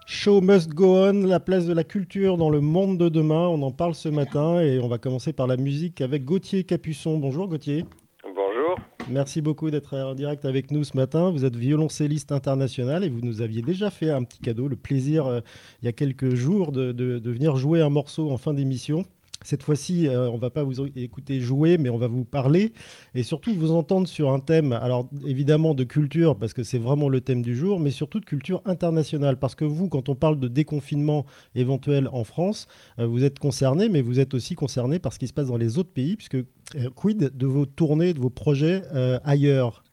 Show 0.07 0.39
must 0.39 0.69
go 0.69 0.97
on, 0.97 1.25
la 1.25 1.39
place 1.39 1.65
de 1.65 1.73
la 1.73 1.83
culture 1.83 2.37
dans 2.37 2.51
le 2.51 2.61
monde 2.61 2.99
de 2.99 3.09
demain. 3.09 3.47
On 3.47 3.63
en 3.63 3.71
parle 3.71 3.95
ce 3.95 4.07
matin 4.07 4.61
et 4.61 4.79
on 4.79 4.87
va 4.87 4.99
commencer 4.99 5.33
par 5.33 5.47
la 5.47 5.57
musique 5.57 5.99
avec 5.99 6.23
Gauthier 6.25 6.63
Capuçon. 6.63 7.17
Bonjour 7.17 7.47
Gauthier. 7.47 7.85
Bonjour. 8.23 8.77
Merci 9.09 9.41
beaucoup 9.41 9.71
d'être 9.71 9.97
en 9.97 10.13
direct 10.13 10.45
avec 10.45 10.69
nous 10.69 10.83
ce 10.83 10.95
matin. 10.95 11.31
Vous 11.31 11.43
êtes 11.43 11.55
violoncelliste 11.55 12.31
international 12.31 13.03
et 13.03 13.09
vous 13.09 13.21
nous 13.21 13.41
aviez 13.41 13.63
déjà 13.63 13.89
fait 13.89 14.11
un 14.11 14.23
petit 14.23 14.37
cadeau, 14.37 14.67
le 14.67 14.75
plaisir 14.75 15.25
euh, 15.25 15.39
il 15.81 15.85
y 15.85 15.89
a 15.89 15.91
quelques 15.91 16.35
jours 16.35 16.71
de, 16.71 16.91
de 16.91 17.31
venir 17.31 17.55
jouer 17.55 17.81
un 17.81 17.89
morceau 17.89 18.29
en 18.29 18.37
fin 18.37 18.53
d'émission. 18.53 19.05
Cette 19.45 19.61
fois-ci, 19.61 20.07
euh, 20.07 20.27
on 20.29 20.35
ne 20.35 20.39
va 20.39 20.49
pas 20.49 20.63
vous 20.63 20.87
écouter 20.97 21.39
jouer, 21.39 21.77
mais 21.77 21.89
on 21.89 21.97
va 21.97 22.07
vous 22.07 22.25
parler 22.25 22.73
et 23.13 23.21
surtout 23.21 23.53
vous 23.53 23.71
entendre 23.71 24.07
sur 24.07 24.31
un 24.31 24.39
thème, 24.39 24.71
alors 24.73 25.07
évidemment 25.23 25.75
de 25.75 25.83
culture, 25.83 26.35
parce 26.35 26.53
que 26.53 26.63
c'est 26.63 26.79
vraiment 26.79 27.09
le 27.09 27.21
thème 27.21 27.43
du 27.43 27.55
jour, 27.55 27.79
mais 27.79 27.91
surtout 27.91 28.19
de 28.19 28.25
culture 28.25 28.63
internationale. 28.65 29.37
Parce 29.37 29.53
que 29.53 29.63
vous, 29.63 29.87
quand 29.87 30.09
on 30.09 30.15
parle 30.15 30.39
de 30.39 30.47
déconfinement 30.47 31.27
éventuel 31.53 32.09
en 32.11 32.23
France, 32.23 32.67
euh, 32.97 33.05
vous 33.05 33.23
êtes 33.23 33.37
concerné, 33.37 33.87
mais 33.87 34.01
vous 34.01 34.19
êtes 34.19 34.33
aussi 34.33 34.55
concerné 34.55 34.97
par 34.97 35.13
ce 35.13 35.19
qui 35.19 35.27
se 35.27 35.33
passe 35.33 35.47
dans 35.47 35.57
les 35.57 35.77
autres 35.77 35.93
pays, 35.93 36.15
puisque 36.15 36.35
euh, 36.35 36.89
quid 36.95 37.37
de 37.37 37.45
vos 37.45 37.67
tournées, 37.67 38.13
de 38.13 38.19
vos 38.19 38.31
projets 38.31 38.81
ailleurs? 39.23 39.83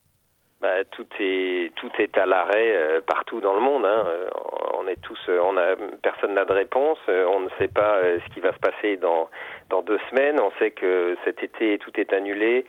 Bah, 0.63 0.85
tout 0.93 1.07
est 1.21 1.72
tout 1.83 1.91
est 1.99 2.17
à 2.17 2.27
l'arrêt 2.27 3.03
partout 3.07 3.41
dans 3.41 3.55
le 3.55 3.61
monde. 3.61 3.85
Hein. 3.85 4.07
On 4.79 4.87
est 4.87 5.01
tous, 5.03 5.19
on 5.29 5.57
a 5.57 5.75
personne 6.01 6.35
n'a 6.35 6.45
de 6.45 6.53
réponse. 6.53 6.99
on 7.09 7.41
ne 7.41 7.49
sait 7.59 7.69
pas 7.69 8.01
ce 8.03 8.35
qui 8.35 8.41
va 8.41 8.53
se 8.53 8.59
passer 8.59 8.97
dans 8.97 9.29
dans 9.73 9.83
deux 9.83 9.99
semaines. 10.11 10.39
On 10.41 10.53
sait 10.59 10.71
que 10.71 11.17
cet 11.25 11.43
été 11.43 11.79
tout 11.79 11.99
est 11.99 12.13
annulé, 12.13 12.67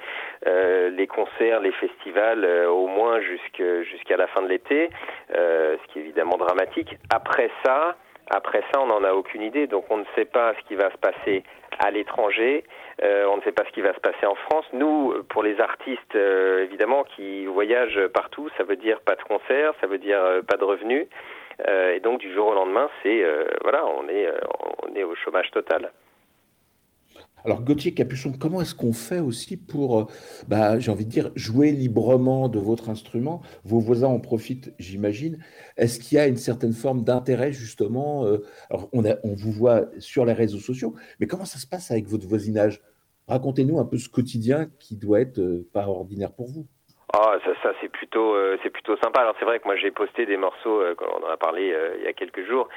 euh, 0.48 0.89
les 0.89 1.06
concerts, 1.06 1.60
les 1.60 1.74
festivals, 1.74 2.44
euh, 2.44 2.69
au 2.69 2.88
moins 2.88 3.19
jusqu'à 3.21 4.18
la 4.18 4.27
fin 4.27 4.42
de 4.42 4.48
l'été, 4.48 4.89
euh, 5.36 5.75
ce 5.81 5.92
qui 5.92 6.00
est 6.00 6.01
évidemment 6.01 6.38
dramatique. 6.38 6.95
Après 7.13 7.51
ça, 7.63 7.95
après 8.30 8.63
ça, 8.74 8.81
on 8.81 8.88
n'en 8.88 9.04
a 9.04 9.12
aucune 9.13 9.42
idée, 9.42 9.68
donc 9.68 9.86
on 9.89 9.98
ne 9.98 10.06
sait 10.16 10.25
pas 10.25 10.54
ce 10.57 10.68
qui 10.68 10.75
va 10.75 10.89
se 10.92 10.98
passer 10.98 11.44
à 11.80 11.92
l'étranger, 11.92 12.63
on 13.01 13.38
ne 13.38 13.42
sait 13.42 13.51
pas 13.51 13.63
ce 13.66 13.72
qui 13.72 13.81
va 13.81 13.94
se 13.94 14.00
passer 14.00 14.25
en 14.25 14.36
France. 14.36 14.66
Nous, 14.74 15.13
pour 15.30 15.44
les 15.44 15.60
artistes, 15.60 16.16
évidemment, 16.16 17.04
qui 17.04 17.45
voyagent 17.45 18.07
partout, 18.07 18.50
ça 18.57 18.63
veut 18.63 18.75
dire 18.75 19.01
pas 19.01 19.16
de 19.16 19.24
concerts, 19.24 19.74
ça 19.81 19.88
veut 19.88 19.98
dire 19.98 20.19
pas 20.48 20.57
de 20.57 20.63
revenus, 20.63 21.07
et 21.68 22.00
donc 22.00 22.19
du 22.19 22.34
jour 22.34 22.48
au 22.48 22.54
lendemain, 22.54 22.90
c'est 23.01 23.25
voilà, 23.62 23.86
on 23.86 24.07
est 24.07 24.28
on 24.84 24.95
est 24.95 25.04
au 25.04 25.16
chômage 25.16 25.50
total. 25.51 25.92
Alors 27.45 27.62
Gauthier 27.62 27.94
Capuchon, 27.94 28.31
comment 28.31 28.62
est-ce 28.62 28.73
qu'on 28.73 28.94
fait 28.94 29.19
aussi 29.19 29.57
pour, 29.57 30.00
euh, 30.00 30.06
bah, 30.47 30.80
j'ai 30.80 30.92
envie 30.92 31.06
de 31.06 31.09
dire, 31.09 31.31
jouer 31.35 31.71
librement 31.71 32.47
de 32.47 32.57
votre 32.57 32.90
instrument? 32.90 33.42
Vos 33.66 33.80
voisins 33.80 34.07
en 34.07 34.19
profitent, 34.19 34.73
j'imagine. 34.80 35.40
Est-ce 35.76 36.00
qu'il 36.00 36.16
y 36.16 36.19
a 36.19 36.28
une 36.28 36.38
certaine 36.38 36.73
forme 36.73 37.04
d'intérêt 37.04 37.52
justement 37.52 38.26
euh, 38.26 38.45
Alors 38.69 38.90
on, 38.94 39.04
on 39.23 39.33
vous 39.33 39.52
voit 39.52 39.90
sur 40.00 40.26
les 40.26 40.33
réseaux 40.33 40.59
sociaux, 40.59 40.95
mais 41.19 41.28
comment 41.28 41.45
ça 41.45 41.59
se 41.59 41.68
passe 41.68 41.92
avec 41.92 42.07
votre 42.07 42.28
voisinage? 42.28 42.81
Racontez-nous 43.28 43.80
un 43.80 43.85
peu 43.85 43.97
ce 43.97 44.09
quotidien 44.09 44.69
qui 44.80 44.95
doit 44.95 45.19
être 45.21 45.40
euh, 45.40 45.68
pas 45.73 45.88
ordinaire 45.88 46.31
pour 46.31 46.47
vous. 46.47 46.68
Ah, 47.16 47.38
ça, 47.62 47.74
c'est 47.80 47.90
plutôt, 47.90 48.34
euh, 48.34 48.58
c'est 48.64 48.72
plutôt 48.72 48.98
sympa. 48.98 49.22
Alors 49.22 49.36
c'est 49.38 49.46
vrai 49.46 49.60
que 49.60 49.66
moi 49.66 49.76
j'ai 49.76 49.92
posté 49.92 50.26
des 50.26 50.36
morceaux, 50.36 50.82
euh, 50.82 50.96
on 51.00 51.24
en 51.24 51.30
a 51.30 51.38
parlé 51.38 51.72
euh, 51.72 51.94
il 52.00 52.06
y 52.06 52.08
a 52.08 52.14
quelques 52.14 52.44
jours, 52.48 52.68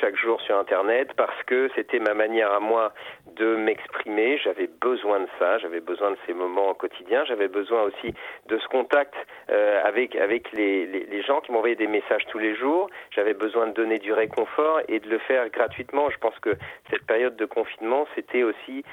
chaque 0.00 0.14
jour 0.16 0.40
sur 0.42 0.56
Internet 0.56 1.12
parce 1.16 1.42
que 1.44 1.68
c'était 1.74 1.98
ma 1.98 2.14
manière 2.14 2.52
à 2.52 2.60
moi 2.60 2.92
de 3.34 3.56
m'exprimer. 3.56 4.38
J'avais 4.38 4.68
besoin 4.68 5.18
de 5.18 5.26
ça, 5.40 5.58
j'avais 5.58 5.80
besoin 5.80 6.12
de 6.12 6.16
ces 6.26 6.32
moments 6.32 6.74
quotidiens, 6.74 7.24
j'avais 7.24 7.48
besoin 7.48 7.82
aussi 7.82 8.14
de 8.46 8.58
ce 8.58 8.68
contact 8.68 9.14
avec 9.48 10.14
avec 10.14 10.52
les, 10.52 10.86
les, 10.86 11.22
gens 11.22 11.40
qui 11.40 11.50
m'envoyaient 11.52 11.74
des 11.74 11.88
messages 11.88 12.24
tous 12.26 12.38
les 12.38 12.54
jours. 12.54 12.88
J'avais 13.10 13.34
besoin 13.34 13.66
de 13.66 13.72
donner 13.72 13.98
du 13.98 14.12
réconfort 14.12 14.80
et 14.88 15.00
de 15.00 15.08
le 15.08 15.18
faire 15.18 15.48
gratuitement. 15.50 16.08
Je 16.10 16.18
pense 16.18 16.38
que 16.40 16.50
cette 16.90 17.04
période 17.06 17.36
de 17.36 17.46
confinement, 17.46 18.06
c'était 18.14 18.44
aussi 18.44 18.84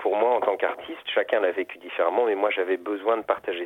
pour 0.00 0.16
moi 0.16 0.34
en 0.34 0.40
tant 0.40 0.56
qu'artiste, 0.56 1.06
chacun 1.14 1.40
l'a 1.40 1.52
vécu 1.52 1.78
différemment, 1.78 2.26
mais 2.26 2.34
moi 2.34 2.50
j'avais 2.50 2.76
besoin 2.76 3.16
de 3.16 3.22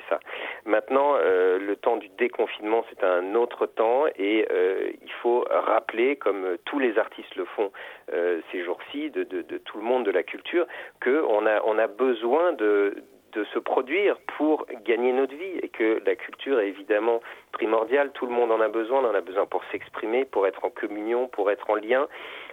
ça. 0.09 0.21
Maintenant, 0.65 1.15
euh, 1.17 1.59
le 1.59 1.77
temps 1.77 1.97
du 1.97 2.09
déconfinement, 2.19 2.85
c'est 2.91 3.05
un 3.05 3.35
autre 3.35 3.67
temps 3.67 4.05
et 4.17 4.47
euh, 4.51 4.91
il 5.03 5.13
faut 5.23 5.45
rappeler, 5.51 6.17
comme 6.17 6.57
tous 6.65 6.79
les 6.79 6.99
artistes 6.99 7.35
le 7.37 7.45
font 7.45 7.73
euh, 8.13 8.41
ces 8.53 8.65
jours-ci, 8.65 9.11
de, 9.11 9.25
tout 9.65 9.79
le 9.79 9.85
monde 9.85 10.05
de 10.05 10.11
la 10.11 10.23
culture, 10.23 10.67
qu'on 11.03 11.47
a, 11.47 11.63
on 11.65 11.79
a 11.79 11.87
besoin 11.87 12.53
de 12.53 12.95
de 13.33 13.45
se 13.55 13.59
produire 13.59 14.17
pour 14.37 14.67
gagner 14.85 15.13
notre 15.13 15.35
vie 15.35 15.59
et 15.63 15.69
que 15.69 16.03
la 16.05 16.17
culture 16.17 16.61
est 16.61 16.69
évidemment 16.69 17.21
primordiale. 17.53 18.11
Tout 18.13 18.27
le 18.27 18.33
monde 18.33 18.51
en 18.51 18.61
a 18.61 18.69
besoin, 18.69 19.05
on 19.05 19.11
en 19.11 19.15
a 19.15 19.21
besoin 19.21 19.47
pour 19.47 19.63
s'exprimer, 19.71 20.25
pour 20.25 20.47
être 20.47 20.65
en 20.65 20.71
communion, 20.71 21.29
pour 21.29 21.51
être 21.51 21.71
en 21.71 21.77
lien. 21.77 22.09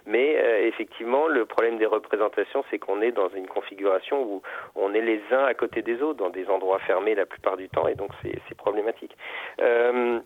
Mais 0.07 0.37
euh, 0.37 0.65
effectivement, 0.65 1.27
le 1.27 1.45
problème 1.45 1.77
des 1.77 1.85
représentations, 1.85 2.63
c'est 2.71 2.79
qu'on 2.79 3.01
est 3.01 3.11
dans 3.11 3.29
une 3.29 3.45
configuration 3.45 4.23
où 4.23 4.41
on 4.75 4.93
est 4.93 5.01
les 5.01 5.21
uns 5.31 5.43
à 5.43 5.53
côté 5.53 5.81
des 5.81 6.01
autres, 6.01 6.19
dans 6.19 6.29
des 6.29 6.47
endroits 6.47 6.79
fermés 6.79 7.13
la 7.13 7.25
plupart 7.25 7.57
du 7.57 7.67
temps, 7.67 7.87
et 7.87 7.95
donc 7.95 8.11
c'est 8.23 8.55
problématique. 8.55 9.15
Euh, 9.59 10.19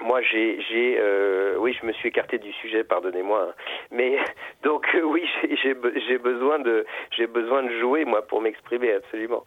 moi, 0.00 0.20
j'ai, 0.22 0.60
j'ai, 0.68 0.96
euh, 0.98 1.56
oui, 1.58 1.76
je 1.80 1.86
me 1.86 1.92
suis 1.92 2.08
écarté 2.08 2.38
du 2.38 2.50
sujet, 2.54 2.82
pardonnez-moi, 2.82 3.48
hein. 3.50 3.54
mais 3.90 4.16
donc 4.64 4.86
oui, 5.04 5.22
j'ai, 5.62 5.76
j'ai 6.08 6.18
besoin 6.18 6.58
de, 6.58 6.86
j'ai 7.16 7.26
besoin 7.26 7.62
de 7.62 7.78
jouer 7.80 8.06
moi 8.06 8.26
pour 8.26 8.40
m'exprimer 8.40 8.92
absolument. 8.92 9.44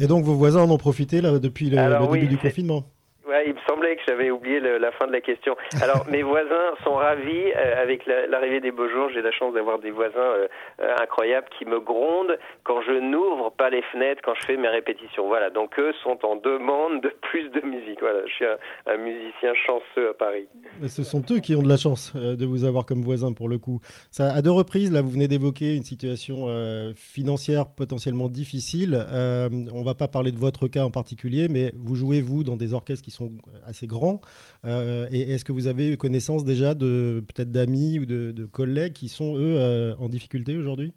Et 0.00 0.06
donc 0.06 0.24
vos 0.24 0.34
voisins 0.34 0.62
en 0.62 0.70
ont 0.70 0.78
profité 0.78 1.20
là 1.20 1.38
depuis 1.38 1.70
le, 1.70 1.76
début 2.12 2.26
du 2.26 2.38
confinement? 2.38 2.84
Ouais, 3.28 3.42
il 3.48 3.54
me 3.54 3.60
semblait 3.68 3.96
que 3.96 4.02
j'avais 4.06 4.30
oublié 4.30 4.60
la 4.60 4.92
fin 4.92 5.08
de 5.08 5.12
la 5.12 5.20
question. 5.20 5.56
Alors, 5.82 6.06
mes 6.10 6.22
voisins 6.22 6.76
sont 6.84 6.94
ravis 6.94 7.50
euh, 7.56 7.82
avec 7.82 8.06
l'arrivée 8.06 8.60
des 8.60 8.70
beaux 8.70 8.88
jours. 8.88 9.08
J'ai 9.12 9.22
la 9.22 9.32
chance 9.32 9.52
d'avoir 9.52 9.80
des 9.80 9.90
voisins 9.90 10.16
euh, 10.16 10.46
euh, 10.80 10.94
incroyables 11.02 11.48
qui 11.58 11.64
me 11.64 11.80
grondent 11.80 12.38
quand 12.62 12.82
je 12.82 12.92
n'ouvre 12.92 13.50
pas 13.50 13.68
les 13.68 13.82
fenêtres, 13.90 14.22
quand 14.24 14.34
je 14.40 14.46
fais 14.46 14.56
mes 14.56 14.68
répétitions. 14.68 15.26
Voilà, 15.26 15.50
donc 15.50 15.76
eux 15.80 15.92
sont 16.04 16.18
en 16.24 16.36
demande 16.36 17.02
de 17.02 17.12
plus 17.22 17.48
de 17.50 17.66
musique. 17.66 17.98
Voilà, 18.00 18.20
je 18.28 18.32
suis 18.32 18.44
un, 18.44 18.96
musicien 18.96 19.52
chanceux 19.66 20.10
à 20.10 20.14
Paris. 20.14 20.46
ce 20.86 21.02
sont 21.02 21.22
eux 21.30 21.40
qui 21.40 21.56
ont 21.56 21.62
de 21.62 21.68
la 21.68 21.76
chance 21.76 22.14
de 22.14 22.46
vous 22.46 22.64
avoir 22.64 22.86
comme 22.86 23.02
voisin 23.02 23.32
pour 23.32 23.48
le 23.48 23.58
coup. 23.58 23.80
Ça, 24.10 24.32
à 24.32 24.40
deux 24.40 24.50
reprises, 24.52 24.92
là, 24.92 25.02
vous 25.02 25.10
venez 25.10 25.28
d'évoquer 25.28 25.74
une 25.74 25.82
situation 25.82 26.46
financière 26.94 27.66
potentiellement 27.76 28.28
difficile. 28.28 28.96
on 29.12 29.82
va 29.82 29.94
pas 29.94 30.08
parler 30.08 30.30
de 30.30 30.38
votre 30.38 30.68
cas 30.68 30.84
en 30.84 30.90
particulier, 30.90 31.48
mais 31.50 31.72
vous 31.74 31.96
jouez 31.96 32.20
vous 32.20 32.44
dans 32.44 32.56
des 32.56 32.72
orchestres 32.72 33.04
qui 33.04 33.10
sont 33.15 33.15
assez 33.64 33.86
grands. 33.86 34.20
Euh, 34.64 35.08
et 35.10 35.32
est-ce 35.32 35.44
que 35.44 35.52
vous 35.52 35.66
avez 35.66 35.92
eu 35.92 35.96
connaissance 35.96 36.44
déjà 36.44 36.74
de 36.74 37.24
peut-être 37.28 37.50
d'amis 37.50 37.98
ou 37.98 38.06
de, 38.06 38.46
collègues 38.46 38.92
qui 38.92 39.08
sont 39.08 39.36
eux 39.36 39.56
euh, 39.58 39.94
en 39.98 40.08
difficulté 40.08 40.56
aujourd'hui? 40.56 40.92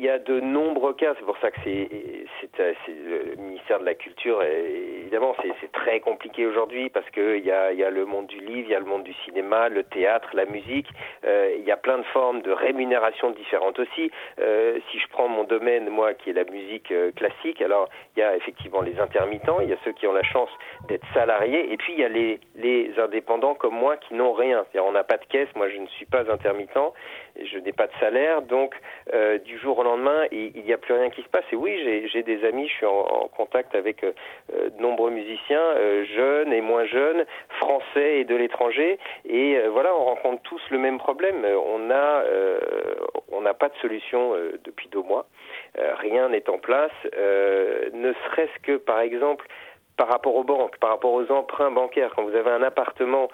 Il 0.00 0.06
y 0.06 0.08
a 0.08 0.18
de 0.18 0.40
nombreux 0.40 0.94
cas, 0.94 1.12
c'est 1.18 1.26
pour 1.26 1.36
ça 1.42 1.50
que 1.50 1.58
c'est 1.62 1.86
le 2.88 3.36
ministère 3.36 3.80
de 3.80 3.84
la 3.84 3.92
Culture, 3.92 4.42
évidemment, 4.42 5.36
c'est 5.60 5.72
très 5.72 6.00
compliqué 6.00 6.46
aujourd'hui 6.46 6.88
parce 6.88 7.08
qu'il 7.10 7.44
y 7.44 7.50
a, 7.50 7.74
y 7.74 7.84
a 7.84 7.90
le 7.90 8.06
monde 8.06 8.26
du 8.26 8.38
livre, 8.38 8.66
il 8.66 8.72
y 8.72 8.74
a 8.74 8.78
le 8.78 8.86
monde 8.86 9.02
du 9.02 9.12
cinéma, 9.26 9.68
le 9.68 9.84
théâtre, 9.84 10.30
la 10.32 10.46
musique, 10.46 10.88
euh, 11.26 11.54
il 11.58 11.64
y 11.66 11.70
a 11.70 11.76
plein 11.76 11.98
de 11.98 12.04
formes 12.14 12.40
de 12.40 12.50
rémunération 12.50 13.30
différentes 13.32 13.78
aussi. 13.78 14.10
Euh, 14.38 14.78
si 14.90 14.98
je 14.98 15.06
prends 15.08 15.28
mon 15.28 15.44
domaine, 15.44 15.90
moi, 15.90 16.14
qui 16.14 16.30
est 16.30 16.32
la 16.32 16.44
musique 16.44 16.90
euh, 16.92 17.12
classique, 17.12 17.60
alors 17.60 17.90
il 18.16 18.20
y 18.20 18.22
a 18.22 18.34
effectivement 18.36 18.80
les 18.80 18.98
intermittents, 18.98 19.60
il 19.60 19.68
y 19.68 19.74
a 19.74 19.78
ceux 19.84 19.92
qui 19.92 20.06
ont 20.06 20.14
la 20.14 20.22
chance 20.22 20.50
d'être 20.88 21.06
salariés, 21.12 21.70
et 21.74 21.76
puis 21.76 21.92
il 21.92 21.98
y 21.98 22.04
a 22.04 22.08
les, 22.08 22.40
les 22.54 22.98
indépendants 22.98 23.54
comme 23.54 23.74
moi 23.74 23.98
qui 23.98 24.14
n'ont 24.14 24.32
rien. 24.32 24.64
On 24.82 24.92
n'a 24.92 25.04
pas 25.04 25.18
de 25.18 25.26
caisse, 25.26 25.54
moi 25.56 25.68
je 25.68 25.76
ne 25.76 25.86
suis 25.88 26.06
pas 26.06 26.30
intermittent, 26.32 26.70
je 27.42 27.58
n'ai 27.58 27.72
pas 27.72 27.86
de 27.86 27.92
salaire, 28.00 28.42
donc 28.42 28.74
euh, 29.14 29.38
du 29.38 29.58
jour 29.58 29.78
au 29.78 29.82
lendemain, 29.82 30.24
il 30.32 30.62
n'y 30.64 30.72
a 30.72 30.78
plus 30.78 30.94
rien 30.94 31.10
qui 31.10 31.22
se 31.22 31.28
passe. 31.28 31.44
Et 31.52 31.56
oui, 31.56 32.08
j'ai 32.12 32.22
des 32.22 32.44
amis, 32.44 32.68
je 32.68 32.74
suis 32.74 32.86
en, 32.86 33.28
contact 33.36 33.74
avec 33.74 34.04
euh, 34.04 34.12
de 34.52 34.80
nombreux 34.80 35.10
musiciens, 35.10 35.60
euh, 35.60 36.04
jeunes 36.04 36.52
et 36.52 36.60
moins 36.60 36.84
jeunes, 36.84 37.24
français 37.58 38.20
et 38.20 38.24
de 38.24 38.34
l'étranger, 38.34 38.98
et 39.28 39.58
voilà, 39.68 39.94
on 39.94 40.04
rencontre 40.04 40.42
tous 40.42 40.62
le 40.70 40.78
même 40.78 40.98
problème. 40.98 41.44
On 41.44 41.90
a, 41.90 42.24
on 43.32 43.40
n'a 43.40 43.54
pas 43.54 43.68
de 43.68 43.76
solution 43.76 44.34
depuis 44.64 44.88
deux 44.88 45.02
mois. 45.02 45.26
rien 45.76 46.28
n'est 46.28 46.48
en 46.48 46.58
place, 46.58 46.92
ne 47.04 48.12
serait-ce 48.12 48.58
que 48.62 48.76
par 48.76 49.00
exemple 49.00 49.46
par 50.00 50.08
rapport 50.08 50.34
aux 50.34 50.44
banques, 50.44 50.78
par 50.78 50.88
rapport 50.88 51.12
aux 51.12 51.30
emprunts 51.30 51.70
bancaires, 51.70 52.10
quand 52.16 52.22
vous 52.22 52.34
avez 52.34 52.50
un 52.50 52.62
appartement 52.62 53.28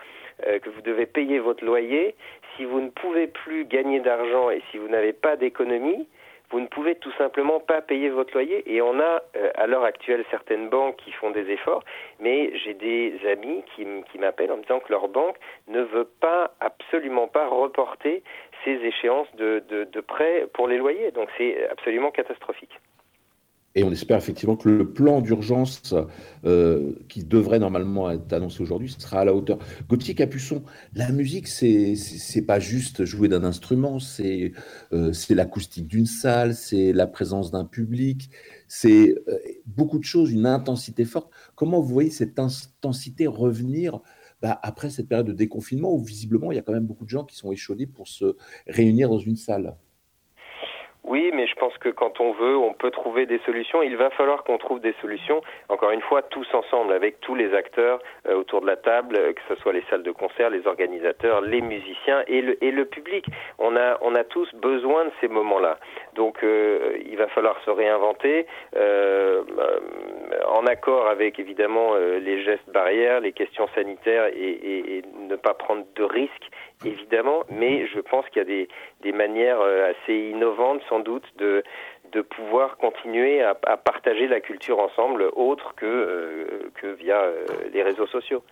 euh, 0.49 0.59
que 0.59 0.69
vous 0.69 0.83
devez 0.83 1.07
payer 1.07 1.39
votre 1.39 1.65
loyer, 1.65 2.17
si 2.57 2.65
vous 2.65 2.81
ne 2.81 2.91
pouvez 2.91 3.27
plus 3.27 3.65
gagner 3.65 4.01
d'argent 4.01 4.51
et 4.51 4.63
si 4.71 4.79
vous 4.79 4.89
n'avez 4.89 5.13
pas 5.13 5.37
d'économie, 5.37 6.07
vous 6.51 6.61
ne 6.61 6.67
pouvez 6.67 6.95
tout 6.95 7.13
simplement 7.19 7.61
pas 7.61 7.83
payer 7.83 8.09
votre 8.09 8.33
loyer. 8.33 8.63
Et 8.73 8.81
on 8.81 9.01
a 9.01 9.23
euh, 9.37 9.51
à 9.57 9.67
l'heure 9.67 9.85
actuelle 9.85 10.25
certaines 10.31 10.69
banques 10.69 10.97
qui 10.97 11.13
font 11.13 11.31
des 11.31 11.51
efforts, 11.51 11.83
mais 12.21 12.57
j'ai 12.59 12.75
des 12.75 13.19
amis 13.29 13.65
qui, 13.75 13.85
m'appellent 14.19 14.53
en 14.53 14.57
me 14.57 14.63
disant 14.63 14.81
que 14.81 14.93
leur 14.93 15.09
banque 15.09 15.37
ne 15.69 15.83
veut 15.83 16.09
pas, 16.21 16.53
absolument 16.61 17.29
pas 17.29 17.49
reporter 17.49 18.23
ces 18.65 18.73
échéances 18.85 19.33
de, 19.37 19.63
de, 19.69 19.85
de 19.85 20.01
prêts 20.01 20.47
pour 20.55 20.69
les 20.69 20.79
loyers. 20.79 21.11
Donc 21.11 21.29
c'est 21.37 21.69
absolument 21.69 22.11
catastrophique. 22.11 22.79
Et 23.77 23.85
on 23.85 23.93
espère 23.93 24.17
effectivement 24.17 24.57
que 24.57 24.71
le 24.71 24.91
plan 24.91 25.21
d'urgence 25.21 25.95
euh, 26.47 26.95
qui 27.09 27.25
devrait 27.25 27.59
normalement 27.59 28.11
être 28.11 28.33
annoncé 28.33 28.63
aujourd'hui 28.63 28.95
sera 28.99 29.21
à 29.21 29.25
la 29.27 29.35
hauteur. 29.35 29.59
Gauthier 29.87 30.15
Capuçon, 30.15 30.65
la 30.95 31.13
musique, 31.13 31.47
c'est 31.47 31.95
c'est 31.95 32.41
pas 32.41 32.59
juste 32.59 33.05
jouer 33.05 33.29
d'un 33.29 33.45
instrument, 33.45 33.99
c'est 33.99 34.53
euh, 34.95 35.13
c'est 35.13 35.35
l'acoustique 35.35 35.87
d'une 35.87 36.07
salle, 36.07 36.55
c'est 36.55 36.95
la 36.95 37.07
présence 37.07 37.51
d'un 37.51 37.67
public, 37.67 38.31
c'est 38.67 39.15
euh, 39.29 39.39
beaucoup 39.67 39.99
de 39.99 40.05
choses, 40.05 40.33
une 40.33 40.47
intensité 40.47 41.05
forte. 41.05 41.31
Comment 41.55 41.81
vous 41.83 41.93
voyez 41.93 42.11
cette 42.11 42.39
intensité 42.39 43.27
revenir 43.27 44.01
bah, 44.41 44.59
après 44.63 44.89
cette 44.89 45.09
période 45.09 45.27
de 45.27 45.33
déconfinement 45.35 45.95
où 45.95 46.03
visiblement 46.03 46.51
il 46.51 46.57
y 46.57 46.59
a 46.59 46.63
quand 46.63 46.73
même 46.73 46.87
beaucoup 46.87 47.05
de 47.05 47.11
gens 47.11 47.25
qui 47.25 47.37
sont 47.37 47.53
échaudés 47.53 47.87
pour 47.87 48.09
se 48.09 48.37
réunir 48.67 49.11
dans 49.11 49.19
une 49.19 49.37
salle? 49.37 49.77
Oui, 51.07 51.31
mais 51.33 51.47
je 51.47 51.55
pense 51.55 51.77
que 51.79 51.89
quand 51.89 52.21
on 52.21 52.33
veut, 52.33 52.57
on 52.57 52.73
peut 52.73 52.91
trouver 52.91 53.27
des 53.27 53.39
solutions. 53.47 53.81
Il 53.81 53.97
va 53.97 54.11
falloir 54.11 54.43
qu'on 54.43 54.59
trouve 54.59 54.81
des 54.81 54.95
solutions, 55.01 55.41
encore 55.69 55.93
une 55.93 56.01
fois, 56.01 56.23
tous 56.23 56.47
ensemble, 56.53 56.93
avec 56.93 57.21
tous 57.21 57.37
les 57.37 57.55
acteurs 57.55 58.01
euh, 58.29 58.35
autour 58.35 58.61
de 58.61 58.67
la 58.67 58.77
table, 58.77 59.17
euh, 59.17 59.33
que 59.33 59.41
ce 59.49 59.55
soit 59.61 59.73
les 59.73 59.85
salles 59.89 60.03
de 60.03 60.11
concert, 60.11 60.51
les 60.51 60.67
organisateurs, 60.67 61.43
les 61.43 61.61
musiciens 61.61 62.25
et 62.27 62.43
le, 62.43 62.63
et 62.63 62.73
le 62.73 62.85
public. 62.87 63.25
On 63.61 63.77
a, 63.77 63.99
on 64.01 64.17
a 64.17 64.25
tous 64.25 64.53
besoin 64.57 65.05
de 65.05 65.13
ces 65.21 65.29
moments-là. 65.29 65.79
Donc, 66.15 66.43
euh, 66.43 66.99
il 67.09 67.17
va 67.17 67.29
falloir 67.29 67.57
se 67.65 67.71
réinventer 67.71 68.47
en 70.49 70.67
accord 70.67 71.09
avec, 71.09 71.39
évidemment, 71.39 71.95
les 71.97 72.43
gestes 72.45 72.69
barrières, 72.71 73.21
les 73.21 73.33
questions 73.33 73.69
sanitaires 73.75 74.27
et, 74.27 74.99
et, 74.99 75.03
ne 75.29 75.37
pas 75.37 75.55
prendre 75.55 75.85
de 75.95 76.05
risques 76.05 76.51
évidemment, 76.85 77.45
mais 77.51 77.87
je 77.87 78.01
pense 78.01 78.29
qu'il 78.29 78.43
y 78.43 78.63
a 78.63 78.67
des, 79.03 79.13
manières 79.13 79.61
euh, 79.61 79.93
assez 79.93 80.15
innovantes, 80.15 80.83
sans 80.89 81.01
doute, 81.01 81.25
de, 81.39 81.63
pouvoir 82.31 82.79
continuer 82.79 83.43
à, 83.43 83.55
à 83.67 83.77
partager 83.77 84.27
la 84.27 84.41
culture 84.41 84.79
ensemble, 84.79 85.31
autre 85.35 85.75
que, 85.75 85.85
euh, 85.85 86.71
que 86.77 86.87
via 86.87 87.21
euh, 87.21 87.45
les 87.75 87.83
réseaux 87.83 88.07
sociaux. 88.07 88.43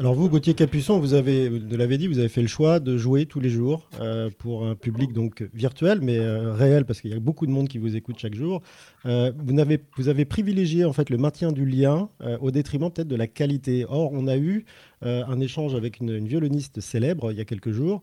Alors 0.00 0.14
vous, 0.14 0.30
Gauthier 0.30 0.54
Capuçon, 0.54 0.98
vous 0.98 1.12
avez, 1.12 1.50
vous 1.50 1.76
l'avez 1.76 1.98
dit, 1.98 2.06
vous 2.06 2.18
avez 2.18 2.30
fait 2.30 2.40
le 2.40 2.48
choix 2.48 2.80
de 2.80 2.96
jouer 2.96 3.26
tous 3.26 3.38
les 3.38 3.50
jours 3.50 3.86
euh, 4.00 4.30
pour 4.38 4.66
un 4.66 4.74
public 4.74 5.12
donc 5.12 5.46
virtuel, 5.52 5.98
mais 6.00 6.18
euh, 6.18 6.54
réel, 6.54 6.86
parce 6.86 7.02
qu'il 7.02 7.10
y 7.10 7.14
a 7.14 7.20
beaucoup 7.20 7.44
de 7.44 7.50
monde 7.50 7.68
qui 7.68 7.76
vous 7.76 7.96
écoute 7.96 8.16
chaque 8.18 8.34
jour. 8.34 8.62
Euh, 9.04 9.30
vous, 9.36 9.58
avez, 9.58 9.78
vous 9.98 10.08
avez 10.08 10.24
privilégié 10.24 10.86
en 10.86 10.94
fait 10.94 11.10
le 11.10 11.18
maintien 11.18 11.52
du 11.52 11.66
lien 11.66 12.08
au 12.40 12.50
détriment 12.50 12.90
peut-être 12.90 13.08
de 13.08 13.16
la 13.16 13.26
qualité. 13.26 13.84
Or, 13.90 14.10
on 14.14 14.26
a 14.26 14.38
eu 14.38 14.64
un 15.02 15.40
échange 15.40 15.74
avec 15.74 16.00
une, 16.00 16.26
violoniste 16.26 16.80
célèbre 16.80 17.32
il 17.32 17.38
y 17.38 17.40
a 17.40 17.44
quelques 17.44 17.70
jours 17.70 18.02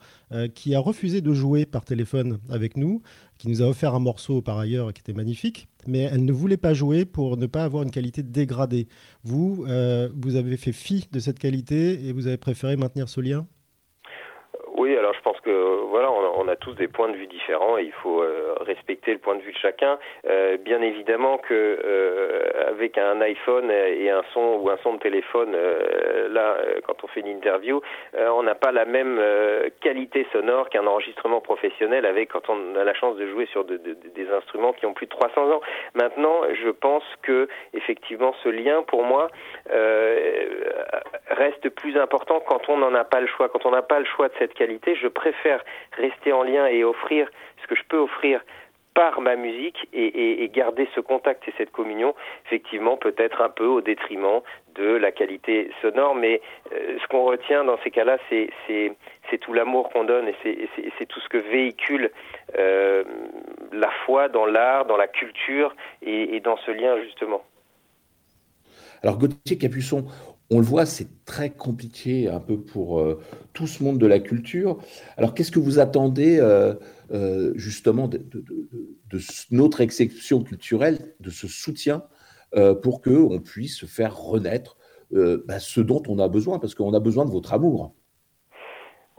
qui 0.55 0.73
a 0.73 0.79
refusé 0.79 1.21
de 1.21 1.33
jouer 1.33 1.65
par 1.65 1.85
téléphone 1.85 2.39
avec 2.49 2.75
nous 2.75 3.01
qui 3.37 3.49
nous 3.49 3.61
a 3.61 3.65
offert 3.65 3.93
un 3.93 3.99
morceau 3.99 4.41
par 4.41 4.57
ailleurs 4.57 4.93
qui 4.93 5.01
était 5.01 5.13
magnifique, 5.13 5.67
mais 5.87 6.01
elle 6.01 6.25
ne 6.25 6.31
voulait 6.31 6.57
pas 6.57 6.73
jouer 6.73 7.05
pour 7.05 7.37
ne 7.37 7.45
pas 7.45 7.63
avoir 7.63 7.83
une 7.83 7.91
qualité 7.91 8.23
dégradée. 8.23 8.87
Vous, 9.23 9.65
euh, 9.67 10.09
vous 10.15 10.35
avez 10.35 10.57
fait 10.57 10.71
fi 10.71 11.07
de 11.11 11.19
cette 11.19 11.39
qualité 11.39 12.05
et 12.05 12.13
vous 12.13 12.27
avez 12.27 12.37
préféré 12.37 12.75
maintenir 12.75 13.09
ce 13.09 13.21
lien? 13.21 13.47
Oui, 14.77 14.95
alors 14.95 15.13
voilà, 15.89 16.11
on 16.11 16.47
a, 16.47 16.55
tous 16.55 16.73
des 16.73 16.87
points 16.87 17.09
de 17.09 17.15
vue 17.15 17.27
différents 17.27 17.77
et 17.77 17.83
il 17.83 17.91
faut 17.91 18.21
euh, 18.21 18.55
respecter 18.61 19.13
le 19.13 19.19
point 19.19 19.35
de 19.35 19.41
vue 19.41 19.51
de 19.51 19.57
chacun. 19.57 19.97
Euh, 20.27 20.57
bien 20.57 20.81
évidemment 20.81 21.37
que 21.37 21.53
euh, 21.53 22.69
avec 22.69 22.97
un 22.97 23.21
iPhone 23.21 23.71
et 23.71 24.09
un 24.09 24.23
son 24.33 24.59
ou 24.61 24.69
un 24.69 24.77
son 24.83 24.93
de 24.93 24.99
téléphone, 24.99 25.55
là, 26.29 26.57
quand 26.85 27.03
on 27.03 27.07
fait 27.07 27.21
une 27.21 27.27
interview, 27.27 27.81
on 28.13 28.43
n'a 28.43 28.55
pas 28.55 28.71
la 28.71 28.85
même 28.85 29.21
qualité 29.81 30.27
sonore 30.31 30.69
qu'un 30.69 30.85
enregistrement 30.85 31.41
professionnel 31.41 32.05
avec 32.05 32.29
quand 32.31 32.49
on 32.49 32.75
a 32.75 32.83
la 32.83 32.93
chance 32.93 33.15
de 33.17 33.27
jouer 33.27 33.47
sur 33.47 33.63
de, 33.63 33.77
des 33.77 34.29
instruments 34.31 34.73
qui 34.73 34.85
ont 34.85 34.93
plus 34.93 35.05
de 35.05 35.11
300 35.11 35.51
ans. 35.51 35.61
Maintenant, 35.93 36.41
je 36.53 36.69
pense 36.69 37.03
que 37.21 37.47
effectivement, 37.73 38.33
ce 38.43 38.49
lien 38.49 38.83
pour 38.83 39.03
moi 39.03 39.29
reste 41.29 41.69
plus 41.69 41.97
important 41.97 42.41
quand 42.45 42.69
on 42.69 42.77
n'en 42.77 42.93
a 42.93 43.03
pas 43.03 43.21
le 43.21 43.27
choix, 43.27 43.49
quand 43.49 43.65
on 43.65 43.71
n'a 43.71 43.81
pas 43.81 43.99
le 43.99 44.05
choix 44.05 44.27
de 44.27 44.33
cette 44.39 44.53
qualité 44.53 44.95
je 44.95 45.07
préfère 45.07 45.36
rester 45.93 46.31
en 46.31 46.43
lien 46.43 46.67
et 46.67 46.83
offrir 46.83 47.29
ce 47.61 47.67
que 47.67 47.75
je 47.75 47.83
peux 47.87 47.97
offrir 47.97 48.41
par 48.97 49.21
ma 49.21 49.35
musique 49.35 49.87
et, 49.93 50.49
garder 50.51 50.89
ce 50.95 50.99
contact 50.99 51.47
et 51.47 51.53
cette 51.55 51.71
communion, 51.71 52.15
effectivement, 52.47 52.97
peut 52.97 53.13
être 53.19 53.43
un 53.43 53.49
peu 53.49 53.67
au 53.67 53.79
détriment 53.79 54.41
de 54.73 54.95
la 54.95 55.11
qualité 55.11 55.69
sonore, 55.83 56.15
mais 56.15 56.41
euh, 56.73 56.97
ce 56.99 57.07
qu'on 57.07 57.23
retient 57.23 57.63
dans 57.63 57.77
ces 57.83 57.91
cas-là, 57.91 58.17
c'est 58.27 59.37
tout 59.39 59.53
l'amour 59.53 59.89
qu'on 59.89 60.03
donne 60.03 60.27
et 60.27 60.35
c'est 60.97 61.05
tout 61.05 61.19
ce 61.19 61.29
que 61.29 61.37
véhicule 61.37 62.09
euh, 62.57 63.03
la 63.71 63.91
foi 64.03 64.29
dans 64.29 64.47
l'art, 64.47 64.85
dans 64.85 64.97
la 64.97 65.07
culture 65.07 65.75
et, 66.01 66.39
dans 66.39 66.57
ce 66.57 66.71
lien 66.71 66.99
justement. 67.03 67.43
Alors 69.03 69.19
Gauthier 69.19 69.59
Capuçon, 69.59 70.05
on 70.49 70.59
le 70.59 70.65
voit, 70.65 70.85
c'est 70.85 71.07
très 71.25 71.49
compliqué 71.49 72.29
un 72.29 72.39
peu 72.39 72.59
pour 72.59 72.99
euh, 72.99 73.19
tout 73.53 73.67
ce 73.67 73.83
monde 73.83 73.97
de 73.97 74.07
la 74.07 74.19
culture. 74.19 74.77
Alors 75.17 75.33
qu'est-ce 75.33 75.51
que 75.51 75.59
vous 75.59 75.79
attendez 75.79 76.41
justement 77.55 78.07
de, 78.07 78.21
notre 79.51 79.81
exception 79.81 80.43
culturelle, 80.43 81.13
de 81.19 81.29
ce 81.29 81.47
soutien 81.47 82.03
euh, 82.55 82.73
pour 82.73 83.01
qu'on 83.01 83.39
puisse 83.39 83.85
faire 83.85 84.17
renaître 84.17 84.77
euh, 85.13 85.43
bah, 85.47 85.59
ce 85.59 85.81
dont 85.81 86.01
on 86.07 86.17
a 86.17 86.29
besoin, 86.29 86.59
parce 86.59 86.75
qu'on 86.75 86.93
a 86.93 86.99
besoin 87.01 87.25
de 87.25 87.29
votre 87.29 87.53
amour. 87.53 87.93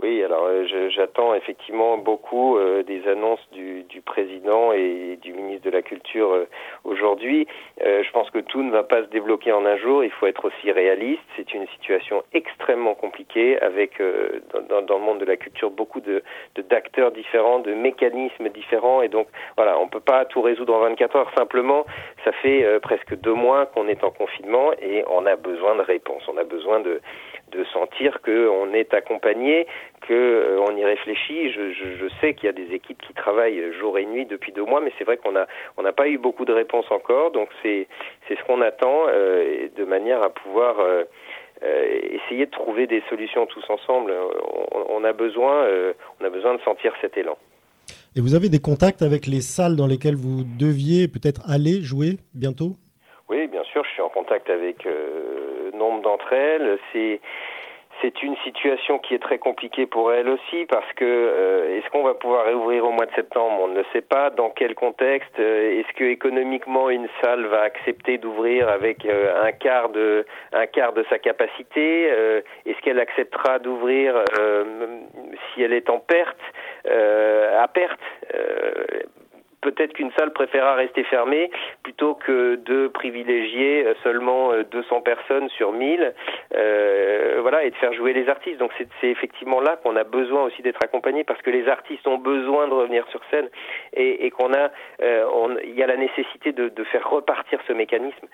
Oui, 0.00 0.23
alors 0.23 0.45
euh, 0.47 0.90
j'attends 0.90 1.35
effectivement 1.35 1.99
beaucoup 1.99 2.57
euh, 2.57 2.85
des 2.85 3.09
annonces 3.09 3.45
du, 3.50 3.83
du, 3.83 4.00
président 4.00 4.73
et 4.73 5.19
du 5.21 5.33
ministre 5.33 5.64
de 5.64 5.71
la 5.71 5.83
Culture 5.83 6.31
euh, 6.31 6.49
aujourd'hui. 6.85 7.49
je 7.81 8.11
pense 8.12 8.31
que 8.31 8.38
tout 8.38 8.62
ne 8.62 8.71
va 8.71 8.85
pas 8.85 9.02
se 9.02 9.09
débloquer 9.09 9.50
en 9.50 9.67
un 9.67 9.76
jour. 9.76 10.05
Il 10.05 10.11
faut 10.12 10.26
être 10.26 10.45
aussi 10.45 10.71
réaliste. 10.71 11.23
C'est 11.37 11.52
une 11.52 11.67
situation 11.69 12.23
extrêmement 12.33 12.95
compliquée 12.95 13.61
avec 13.61 14.00
dans, 14.71 14.83
dans, 14.83 14.99
le 14.99 15.05
monde 15.05 15.19
de 15.19 15.25
la 15.25 15.37
culture 15.37 15.71
beaucoup 15.71 16.00
de 16.00 16.23
d'acteurs 16.71 17.11
différents, 17.11 17.59
de 17.59 17.75
mécanismes 17.75 18.50
différents. 18.50 19.02
Et 19.02 19.09
donc 19.09 19.26
voilà, 19.57 19.81
on 19.81 19.88
peut 19.88 20.00
pas 20.00 20.25
tout 20.26 20.43
résoudre 20.43 20.75
en 20.75 20.81
24 20.81 21.17
heures. 21.17 21.31
Simplement, 21.37 21.85
ça 22.25 22.31
fait 22.33 22.78
presque 22.81 23.17
deux 23.17 23.35
mois 23.35 23.67
qu'on 23.67 23.88
est 23.88 24.05
en 24.05 24.11
confinement 24.11 24.73
et 24.81 25.05
on 25.11 25.26
a 25.26 25.35
besoin 25.35 25.75
de 25.75 25.83
réponses. 25.83 26.23
On 26.28 26.37
a 26.37 26.45
besoin 26.45 26.81
de 26.81 27.00
de 27.50 27.64
sentir 27.73 28.21
qu'on 28.23 28.73
est 28.73 28.95
accompagné, 28.95 29.67
qu'on 30.07 30.14
euh, 30.14 30.73
y 30.76 30.85
réfléchit. 30.85 31.50
Je, 31.50 31.73
je, 31.73 32.09
sais 32.21 32.35
qu'il 32.35 32.47
y 32.47 32.49
a 32.49 32.52
des 32.52 32.75
équipes 32.75 33.00
qui 33.00 33.12
travaillent 33.14 33.73
jour 33.78 33.99
et 33.99 34.07
nuit 34.07 34.26
depuis 34.26 34.52
deux 34.52 34.64
mois, 34.64 34.81
mais 34.81 34.93
c'est 34.99 35.05
vrai 35.05 35.17
qu'on 35.17 35.35
on 35.76 35.83
n'a 35.83 35.93
pas 35.93 36.09
eu 36.09 36.19
beaucoup 36.19 36.45
de 36.45 36.52
réponses 36.52 36.90
encore. 36.90 37.31
Donc 37.31 37.49
c'est 37.62 37.87
c'est 38.26 38.37
ce 38.38 38.45
qu'on 38.45 38.61
attend 38.61 39.07
euh, 39.09 39.69
de 39.76 39.85
manière 39.85 40.23
à 40.23 40.31
pouvoir 40.31 40.81
euh, 40.81 41.05
essayer 41.62 42.47
de 42.47 42.50
trouver 42.50 42.87
des 42.87 43.02
solutions 43.09 43.47
tous 43.47 43.64
ensemble. 43.69 44.12
On, 44.88 45.05
a 45.05 45.12
besoin 45.12 45.67
on 46.21 46.25
a 46.25 46.31
besoin 46.31 46.55
de 46.55 46.61
sentir 46.61 46.93
cet 47.00 47.17
élan. 47.17 47.37
Et 48.17 48.21
vous 48.21 48.35
avez 48.35 48.49
des 48.49 48.61
contacts 48.61 49.02
avec 49.02 49.26
les 49.26 49.40
salles 49.40 49.76
dans 49.76 49.87
lesquelles 49.87 50.17
vous 50.17 50.45
deviez 50.45 51.09
peut-être 51.09 51.43
aller 51.49 51.83
jouer 51.83 52.19
bientôt? 52.35 52.76
Oui, 53.28 53.47
bien 53.49 53.64
sûr, 53.64 53.85
je 53.85 53.90
suis 53.90 54.02
en 54.02 54.09
contact 54.09 54.49
avec 54.50 54.87
d'entre 55.99 56.33
elles. 56.33 56.78
C'est 56.93 57.21
c'est 58.00 58.23
une 58.23 58.37
situation 58.45 58.99
qui 58.99 59.14
est 59.14 59.19
très 59.19 59.38
compliquée 59.38 59.87
pour 59.87 60.12
elles 60.12 60.28
aussi 60.28 60.67
parce 60.67 60.90
que 60.95 61.05
euh, 61.05 61.76
est-ce 61.76 61.90
qu'on 61.90 62.05
va 62.05 62.14
pouvoir 62.14 62.45
réouvrir 62.47 62.85
au 62.85 62.93
mois 62.93 63.07
de 63.07 63.14
septembre? 63.14 63.61
On 63.61 63.69
ne 63.69 63.78
le 63.78 63.85
sait 63.93 64.02
pas. 64.02 64.31
Dans 64.31 64.50
quel 64.50 64.75
contexte? 64.75 65.38
Euh, 65.38 65.81
Est-ce 65.81 65.93
que 65.97 66.05
économiquement 66.05 66.90
une 66.90 67.09
salle 67.23 67.47
va 67.47 67.62
accepter 67.62 68.19
d'ouvrir 68.19 68.69
avec 68.69 69.05
euh, 69.05 69.43
un 69.43 69.52
quart 69.52 69.88
de 69.88 70.25
un 70.52 70.67
quart 70.67 70.93
de 70.93 71.05
sa 71.11 71.19
capacité? 71.19 72.05
Est-ce 72.67 72.81
qu'elle 72.83 73.00
acceptera 73.00 73.59
d'ouvrir 73.59 74.14
si 75.55 75.62
elle 75.62 75.73
est 75.73 75.90
en 75.90 75.99
perte 75.99 76.38
à 76.85 77.69
perte? 77.69 78.00
Peut-être 79.61 79.93
qu'une 79.95 80.11
salle 80.19 80.33
préférera 80.33 80.75
rester 80.75 81.05
fermée 81.05 81.50
plutôt 81.83 82.15
que 82.15 82.57
de 82.57 82.88
privilégier 82.88 83.87
euh, 83.87 83.95
seulement 84.03 84.53
200 84.71 84.97
euh, 84.97 85.00
personnes 85.00 85.49
sur 85.50 85.73
1000 85.73 86.15
euh, 86.55 87.38
voilà 87.41 87.65
et 87.65 87.71
de 87.71 87.77
faire 87.77 87.93
jouer 87.93 88.12
les 88.12 88.29
artistes. 88.29 88.59
Donc 88.59 88.73
c'est 89.00 89.09
effectivement 89.09 89.61
là 89.61 89.77
qu'on 89.77 89.97
a 89.97 90.05
besoin 90.05 90.45
aussi 90.45 90.62
d'être 90.62 90.83
accompagné 90.83 91.25
parce 91.25 91.41
que 91.43 91.50
les 91.50 91.69
artistes 91.69 92.07
ont 92.07 92.19
besoin 92.19 92.69
de 92.69 92.75
revenir 92.75 93.07
sur 93.09 93.21
scène 93.31 93.49
et, 93.95 94.31
qu'on 94.31 94.53
a 94.53 94.71
il 95.00 95.75
y 95.75 95.83
a 95.83 95.87
la 95.87 95.97
nécessité 95.97 96.53
de, 96.53 96.69
de, 96.69 96.85
faire 96.85 97.09
repartir 97.09 97.59
ce 97.67 97.73
mécanisme. 97.73 98.27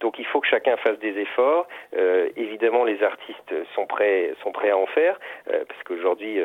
Donc 0.00 0.18
il 0.18 0.26
faut 0.26 0.40
que 0.40 0.48
chacun 0.48 0.76
fasse 0.78 0.98
des 0.98 1.18
efforts. 1.18 1.66
Évidemment 2.36 2.84
les 2.84 3.02
artistes 3.02 3.54
sont 3.74 3.86
prêts 3.86 4.34
sont 4.42 4.52
prêts 4.52 4.70
à 4.70 4.76
en 4.76 4.86
faire 4.86 5.18
parce 5.46 5.82
qu'aujourd'hui 5.84 6.40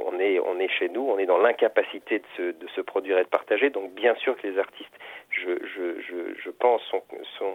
on 0.00 0.18
est 0.18 0.38
on 0.40 0.58
est 0.58 0.68
chez 0.68 0.88
nous 0.88 1.08
on 1.08 1.18
est 1.18 1.26
dans 1.26 1.38
l'incapacité 1.38 2.21
de 2.38 2.68
se, 2.74 2.80
produire 2.80 3.18
et 3.18 3.24
de 3.24 3.28
partager. 3.28 3.70
Donc 3.70 3.94
bien 3.94 4.14
sûr 4.16 4.36
que 4.36 4.46
les 4.46 4.58
artistes, 4.58 4.94
je, 5.30 5.50
je, 5.64 6.34
je, 6.42 6.50
pense, 6.50 6.82
sont, 7.38 7.54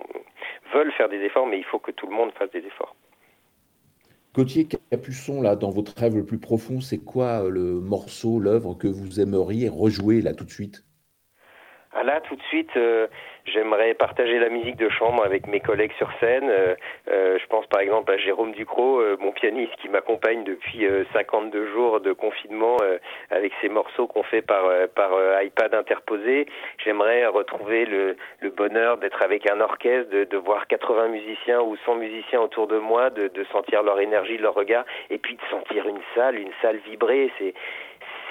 veulent 0.74 0.92
faire 0.94 1.10
des 1.10 1.22
efforts, 1.22 1.48
mais 1.48 1.58
il 1.58 1.66
faut 1.66 1.80
que 1.80 1.92
tout 1.92 2.08
le 2.08 2.16
monde 2.16 2.32
fasse 2.34 2.52
des 2.52 2.66
efforts. 2.66 2.96
Gauthier 4.34 4.68
Capuçon, 4.68 5.42
là, 5.42 5.56
dans 5.56 5.72
votre 5.72 6.00
rêve 6.00 6.16
le 6.16 6.24
plus 6.24 6.40
profond, 6.40 6.80
c'est 6.80 7.04
quoi 7.04 7.44
euh, 7.44 7.50
le 7.50 7.82
morceau, 7.82 8.40
l'œuvre 8.40 8.76
que 8.76 8.88
vous 8.88 9.20
aimeriez 9.20 9.68
rejouer 9.68 10.22
là 10.22 10.36
tout 10.36 10.44
de 10.44 10.52
suite? 10.52 10.84
Ah 11.92 12.04
là, 12.04 12.22
tout 12.22 12.36
de 12.36 12.44
suite, 12.44 12.70
euh, 12.78 13.08
j'aimerais 13.48 13.94
partager 13.94 14.40
la 14.40 14.50
musique 14.50 14.78
de 14.78 14.90
chambre 14.90 15.24
avec 15.26 15.48
mes 15.48 15.60
collègues 15.60 15.94
sur 15.98 16.10
scène. 16.20 16.50
Euh, 16.50 16.76
euh, 17.10 17.38
je 17.40 17.46
pense 17.48 17.66
par 17.68 17.82
exemple 17.82 18.12
à 18.12 18.18
Jérôme 18.18 18.52
Ducrot, 18.52 19.02
mon 19.20 19.32
pianiste 19.32 19.76
qui 19.78 19.90
m'accompagne 19.90 20.44
depuis 20.44 20.86
52 21.14 21.72
jours 21.72 22.00
de 22.00 22.14
confinement 22.14 22.78
avec 23.30 23.52
ses 23.62 23.70
morceaux 23.70 24.08
qu'on 24.08 24.24
fait 24.24 24.42
par, 24.42 24.64
par 24.96 25.12
iPad 25.42 25.74
interposé. 25.74 26.46
J'aimerais 26.84 27.26
retrouver 27.28 27.86
le, 27.86 28.16
le 28.42 28.50
bonheur 28.50 28.98
d'être 28.98 29.22
avec 29.24 29.50
un 29.50 29.62
orchestre, 29.62 30.10
de, 30.12 30.24
de, 30.24 30.38
voir 30.38 30.68
80 30.68 31.10
musiciens 31.10 31.62
ou 31.62 31.76
100 31.86 31.96
musiciens 31.96 32.42
autour 32.42 32.68
de 32.68 32.78
moi, 32.78 33.10
de, 33.10 33.28
de 33.28 33.44
sentir 33.46 33.84
leur 33.84 34.00
énergie, 34.00 34.38
leur 34.38 34.54
regard, 34.54 34.86
et 35.10 35.18
puis 35.18 35.36
de 35.36 35.42
sentir 35.50 35.88
une 35.88 36.02
salle, 36.16 36.38
une 36.38 36.52
salle 36.62 36.78
vibrer. 36.86 37.32
C'est 37.38 37.54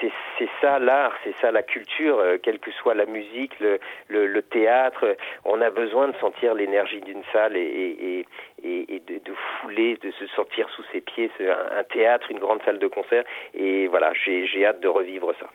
c'est 0.01 0.49
ça 0.61 0.79
l'art, 0.79 1.13
c'est 1.23 1.35
ça 1.41 1.51
la 1.51 1.63
culture, 1.63 2.19
euh, 2.19 2.37
quelle 2.41 2.59
que 2.59 2.71
soit 2.71 2.93
la 2.93 3.05
musique, 3.05 3.53
le, 3.59 4.41
théâtre. 4.41 5.17
On 5.45 5.61
a 5.61 5.69
besoin 5.69 6.09
de 6.09 6.15
sentir 6.17 6.53
l'énergie 6.53 7.01
d'une 7.01 7.23
salle 7.33 7.57
et, 7.57 8.25
de, 8.63 9.33
fouler, 9.61 9.97
de 10.01 10.11
se 10.11 10.27
sentir 10.35 10.69
sous 10.75 10.83
ses 10.91 11.01
pieds 11.01 11.29
un, 11.39 11.83
théâtre, 11.83 12.27
une 12.29 12.39
grande 12.39 12.61
salle 12.63 12.79
de 12.79 12.87
concert. 12.87 13.23
Et 13.53 13.87
voilà, 13.87 14.13
j'ai 14.13 14.65
hâte 14.65 14.81
de 14.81 14.87
revivre 14.87 15.33
ça. 15.39 15.47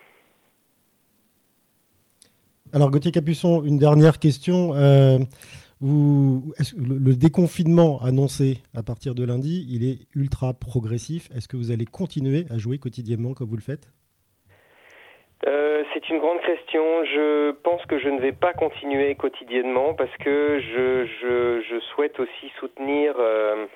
Alors 2.74 2.90
Gauthier 2.90 3.12
Capuçon, 3.12 3.62
une 3.62 3.78
dernière 3.78 4.18
question. 4.18 4.74
Euh, 4.74 5.18
le, 5.80 6.40
le, 6.76 7.16
déconfinement 7.16 8.00
annoncé 8.02 8.58
à 8.74 8.82
partir 8.82 9.14
de 9.14 9.24
lundi, 9.24 9.66
il 9.68 9.84
est 9.84 9.98
ultra 10.14 10.54
progressif. 10.54 11.28
Est-ce 11.34 11.48
que 11.48 11.56
vous 11.56 11.70
allez 11.70 11.86
continuer 11.86 12.46
à 12.50 12.58
jouer 12.58 12.78
quotidiennement 12.78 13.34
comme 13.34 13.48
vous 13.48 13.56
le 13.56 13.62
faites? 13.62 13.90
Euh, 15.46 15.82
c'est 15.92 16.08
une 16.08 16.18
grande 16.18 16.40
question. 16.42 17.04
Je 17.04 17.50
pense 17.62 17.84
que 17.86 17.98
je 17.98 18.08
ne 18.08 18.20
vais 18.20 18.32
pas 18.32 18.52
continuer 18.52 19.14
quotidiennement 19.16 19.94
parce 19.94 20.16
que 20.18 20.60
je, 20.60 21.06
je, 21.20 21.62
je 21.68 21.80
souhaite 21.92 22.20
aussi 22.20 22.52
soutenir 22.60 23.14
euh, 23.18 23.66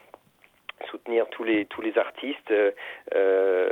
soutenir 0.91 1.27
tous 1.31 1.45
les 1.45 1.67
tous 1.67 1.81
les 1.81 1.97
artistes, 1.99 2.53
euh, 3.15 3.69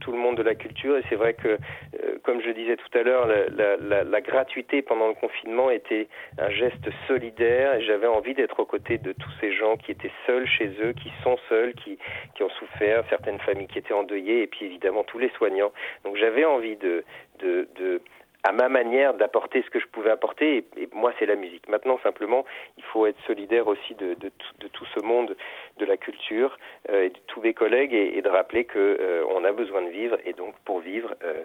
tout 0.00 0.12
le 0.12 0.18
monde 0.18 0.36
de 0.36 0.42
la 0.42 0.54
culture. 0.54 0.96
Et 0.96 1.02
c'est 1.08 1.16
vrai 1.16 1.34
que, 1.34 1.48
euh, 1.48 2.18
comme 2.22 2.40
je 2.40 2.50
disais 2.50 2.76
tout 2.76 2.98
à 2.98 3.02
l'heure, 3.02 3.26
la, 3.26 3.76
la, 3.76 4.04
la, 4.04 4.20
gratuité 4.20 4.82
pendant 4.82 5.08
le 5.08 5.14
confinement 5.14 5.70
était 5.70 6.08
un 6.38 6.50
geste 6.50 6.88
solidaire. 7.06 7.74
Et 7.74 7.82
j'avais 7.82 8.06
envie 8.06 8.34
d'être 8.34 8.60
aux 8.60 8.66
côtés 8.66 8.98
de 8.98 9.12
tous 9.12 9.30
ces 9.40 9.52
gens 9.52 9.76
qui 9.76 9.92
étaient 9.92 10.12
seuls 10.26 10.46
chez 10.46 10.70
eux, 10.82 10.92
qui 10.92 11.12
sont 11.22 11.38
seuls, 11.48 11.74
qui 11.74 11.98
qui 12.34 12.42
ont 12.42 12.50
souffert, 12.50 13.04
certaines 13.08 13.38
familles 13.40 13.68
qui 13.68 13.78
étaient 13.78 13.94
endeuillées, 13.94 14.42
et 14.42 14.46
puis 14.46 14.66
évidemment 14.66 15.04
tous 15.04 15.18
les 15.18 15.30
soignants. 15.30 15.72
Donc 16.04 16.16
j'avais 16.16 16.44
envie 16.44 16.76
de 16.76 17.04
de, 17.40 17.68
de 17.76 18.00
à 18.44 18.52
ma 18.52 18.68
manière 18.68 19.14
d'apporter 19.14 19.62
ce 19.62 19.70
que 19.70 19.80
je 19.80 19.86
pouvais 19.86 20.10
apporter. 20.10 20.64
Et, 20.76 20.88
moi, 20.92 21.12
c'est 21.18 21.26
la 21.26 21.34
musique. 21.34 21.66
Maintenant, 21.68 21.98
simplement, 22.02 22.44
il 22.76 22.84
faut 22.84 23.06
être 23.06 23.18
solidaire 23.26 23.66
aussi 23.66 23.94
de, 23.94 24.14
de, 24.14 24.30
de 24.60 24.68
tout 24.68 24.84
ce 24.94 25.00
monde 25.00 25.34
de 25.78 25.84
la 25.86 25.96
culture 25.96 26.58
euh, 26.90 27.06
et 27.06 27.08
de 27.08 27.18
tous 27.26 27.40
mes 27.40 27.54
collègues 27.54 27.94
et, 27.94 28.20
de 28.20 28.28
rappeler 28.28 28.64
que 28.64 28.78
euh, 28.78 29.24
on 29.34 29.44
a 29.44 29.52
besoin 29.52 29.82
de 29.82 29.88
vivre 29.88 30.18
et 30.24 30.34
donc 30.34 30.54
pour 30.64 30.80
vivre, 30.80 31.14
euh, 31.24 31.42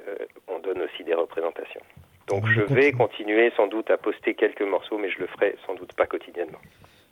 on 0.48 0.60
donne 0.60 0.82
aussi 0.82 1.04
des 1.04 1.14
représentations. 1.14 1.82
Donc 2.28 2.46
je 2.48 2.62
vais 2.62 2.92
continuer 2.92 3.52
sans 3.58 3.68
doute 3.68 3.90
à 3.90 3.98
poster 3.98 4.36
quelques 4.36 4.62
morceaux, 4.62 4.98
mais 4.98 5.10
je 5.10 5.20
le 5.20 5.28
ferai 5.28 5.56
sans 5.66 5.74
doute 5.74 5.94
pas 5.94 6.06
quotidiennement. 6.06 6.60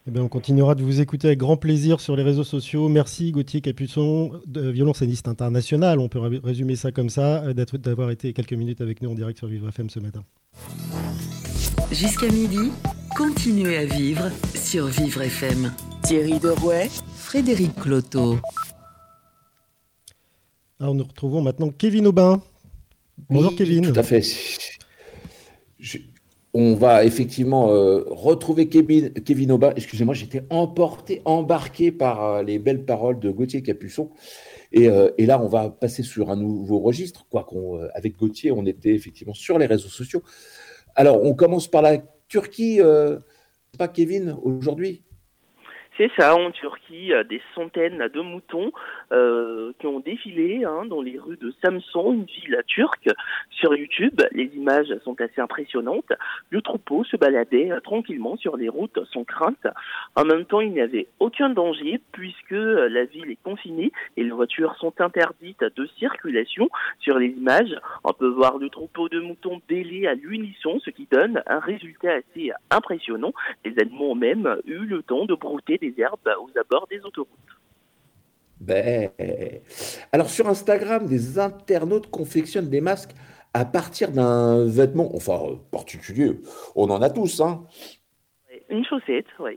Eh 0.08 0.12
bien, 0.12 0.24
on 0.24 0.30
continuera 0.30 0.74
de 0.74 0.84
vous 0.84 1.02
écouter 1.02 1.28
avec 1.28 1.40
grand 1.40 1.58
plaisir 1.58 2.00
sur 2.00 2.16
les 2.16 2.24
réseaux 2.24 2.46
sociaux. 2.46 2.88
Merci 2.88 3.34
Gauthier 3.34 3.60
Capuçon, 3.60 4.32
violoncelliste 4.48 5.28
international, 5.28 6.00
on 6.00 6.08
peut 6.08 6.20
résumer 6.42 6.78
ça 6.78 6.94
comme 6.94 7.10
ça, 7.10 7.44
euh, 7.44 7.54
d'avoir 7.54 8.10
été 8.12 8.32
quelques 8.32 8.54
minutes 8.54 8.80
avec 8.80 9.02
nous 9.02 9.10
en 9.10 9.16
direct 9.16 9.38
sur 9.38 9.50
Vivre 9.50 9.68
FM 9.68 9.90
ce 9.90 10.00
matin. 10.00 10.24
Jusqu'à 11.92 12.30
midi, 12.30 12.72
continuez 13.18 13.76
à 13.76 13.86
vivre 13.86 14.32
sur 14.56 14.86
Vivre 14.86 15.24
FM. 15.24 15.74
Thierry 16.04 16.40
Derouet, 16.40 16.90
Frédéric 17.18 17.76
Cloteau. 17.76 18.38
Alors 20.80 20.96
nous 20.96 21.04
retrouvons 21.04 21.42
maintenant 21.42 21.70
Kevin 21.70 22.08
Aubin 22.08 22.42
Bonjour 23.30 23.54
Kevin. 23.56 23.92
Tout 23.92 24.00
à 24.00 24.04
fait. 24.04 24.22
On 26.54 26.74
va 26.76 27.04
effectivement 27.04 27.72
euh, 27.72 28.04
retrouver 28.08 28.68
Kevin, 28.68 29.12
Kevin 29.14 29.52
Aubin. 29.52 29.74
Excusez-moi, 29.76 30.14
j'étais 30.14 30.44
emporté, 30.50 31.22
embarqué 31.26 31.92
par 31.92 32.24
euh, 32.24 32.44
les 32.44 32.58
belles 32.60 32.86
paroles 32.86 33.20
de 33.20 33.30
Gauthier 33.30 33.62
Capuçon. 33.62 34.12
Et, 34.72 34.88
euh, 34.88 35.12
et, 35.18 35.26
là, 35.26 35.42
on 35.42 35.48
va 35.48 35.70
passer 35.70 36.04
sur 36.04 36.30
un 36.30 36.36
nouveau 36.36 36.80
registre. 36.80 37.26
Quoi 37.30 37.44
qu'on, 37.44 37.80
avec 37.94 38.18
Gauthier, 38.18 38.52
on 38.52 38.66
était 38.66 38.94
effectivement 38.94 39.34
sur 39.34 39.60
les 39.60 39.66
réseaux 39.66 39.90
sociaux. 39.90 40.24
Alors, 40.96 41.24
on 41.24 41.34
commence 41.34 41.68
par 41.68 41.82
la 41.82 42.00
Turquie, 42.28 42.80
pas 43.78 43.88
Kevin, 43.88 44.36
aujourd'hui? 44.42 45.04
C'est 45.98 46.12
ça, 46.18 46.36
en 46.36 46.52
Turquie, 46.52 47.12
des 47.28 47.42
centaines 47.56 48.08
de 48.14 48.22
moutons 48.22 48.72
euh, 49.12 49.72
qui 49.80 49.88
ont 49.88 50.00
défilé 50.00 50.64
hein, 50.64 50.86
dans 50.86 51.02
les 51.02 51.18
rues 51.18 51.38
de 51.38 51.54
Samson, 51.64 52.14
une 52.14 52.26
ville 52.26 52.62
turque. 52.68 53.10
Sur 53.50 53.76
YouTube, 53.76 54.22
les 54.32 54.52
images 54.56 54.94
sont 55.04 55.20
assez 55.20 55.42
impressionnantes. 55.42 56.12
Le 56.52 56.62
troupeau 56.62 57.04
se 57.04 57.18
baladait 57.18 57.72
euh, 57.72 57.80
tranquillement 57.80 58.38
sur 58.38 58.58
les 58.58 58.70
routes 58.70 59.00
sans 59.12 59.24
crainte. 59.24 59.66
En 60.16 60.26
même 60.26 60.46
temps, 60.46 60.62
il 60.62 60.72
n'y 60.72 60.82
avait 60.82 61.08
aucun 61.20 61.50
danger 61.50 62.00
puisque 62.12 62.52
euh, 62.52 62.88
la 62.90 63.06
ville 63.06 63.32
est 63.32 63.42
confinée 63.44 63.92
et 64.18 64.24
les 64.24 64.32
voitures 64.32 64.76
sont 64.76 64.94
interdites 65.02 65.64
de 65.76 65.88
circulation. 65.98 66.70
Sur 67.00 67.18
les 67.18 67.30
images, 67.30 67.76
on 68.04 68.14
peut 68.14 68.28
voir 68.28 68.58
le 68.58 68.70
troupeau 68.70 69.10
de 69.10 69.20
moutons 69.20 69.62
bêler 69.68 70.06
à 70.06 70.14
l'unisson, 70.14 70.80
ce 70.84 70.92
qui 70.92 71.08
donne 71.12 71.42
un 71.48 71.60
résultat 71.60 72.12
assez 72.12 72.52
impressionnant. 72.70 73.34
Les 73.66 73.74
animaux 73.80 74.12
ont 74.12 74.16
même 74.16 74.58
eu 74.66 74.80
le 74.80 75.02
temps 75.02 75.26
de 75.26 75.34
brouter 75.34 75.78
des 75.78 75.87
herbes 75.98 76.30
aux 76.42 76.60
abords 76.60 76.88
des 76.90 77.00
autoroutes. 77.02 77.30
Ben. 78.60 79.10
Alors 80.12 80.30
sur 80.30 80.48
Instagram, 80.48 81.06
des 81.06 81.38
internautes 81.40 82.10
confectionnent 82.10 82.70
des 82.70 82.82
masques 82.82 83.14
à 83.54 83.66
partir 83.66 84.12
d'un 84.12 84.66
vêtement, 84.66 85.16
enfin 85.16 85.60
particulier. 85.72 86.40
On 86.76 86.90
en 86.90 87.02
a 87.02 87.10
tous, 87.10 87.40
hein. 87.42 87.66
Une 88.70 88.84
chaussette, 88.84 89.28
oui 89.40 89.56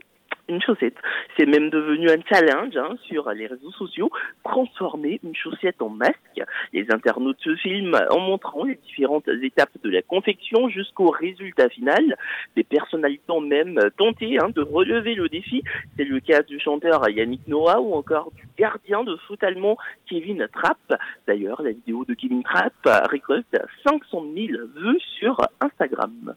une 0.51 0.61
chaussette. 0.61 0.95
C'est 1.37 1.45
même 1.45 1.69
devenu 1.69 2.09
un 2.09 2.21
challenge 2.29 2.75
hein, 2.77 2.95
sur 3.07 3.29
les 3.31 3.47
réseaux 3.47 3.71
sociaux, 3.71 4.11
transformer 4.43 5.19
une 5.23 5.35
chaussette 5.35 5.81
en 5.81 5.89
masque. 5.89 6.41
Les 6.73 6.85
internautes 6.91 7.39
se 7.39 7.55
filment 7.55 7.99
en 8.09 8.19
montrant 8.19 8.65
les 8.65 8.75
différentes 8.75 9.27
étapes 9.41 9.71
de 9.83 9.89
la 9.89 10.01
confection 10.01 10.69
jusqu'au 10.69 11.09
résultat 11.09 11.69
final. 11.69 12.15
Des 12.55 12.63
personnalités 12.63 13.31
ont 13.31 13.41
même 13.41 13.79
tenté 13.97 14.37
hein, 14.39 14.49
de 14.53 14.61
relever 14.61 15.15
le 15.15 15.29
défi. 15.29 15.63
C'est 15.97 16.03
le 16.03 16.19
cas 16.19 16.43
du 16.43 16.59
chanteur 16.59 17.09
Yannick 17.09 17.47
Noah 17.47 17.81
ou 17.81 17.93
encore 17.93 18.31
du 18.31 18.47
gardien 18.57 19.03
de 19.03 19.15
foot 19.27 19.43
allemand 19.43 19.77
Kevin 20.07 20.47
Trapp. 20.53 21.01
D'ailleurs, 21.27 21.61
la 21.61 21.71
vidéo 21.71 22.05
de 22.05 22.13
Kevin 22.13 22.43
Trapp 22.43 22.73
récolte 23.09 23.57
500 23.85 24.25
000 24.35 24.47
vues 24.75 24.99
sur 25.19 25.37
Instagram. 25.61 26.35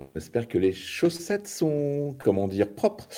On 0.00 0.06
espère 0.16 0.46
que 0.46 0.58
les 0.58 0.72
chaussettes 0.72 1.48
sont, 1.48 2.16
comment 2.22 2.46
dire, 2.46 2.72
propres. 2.72 3.08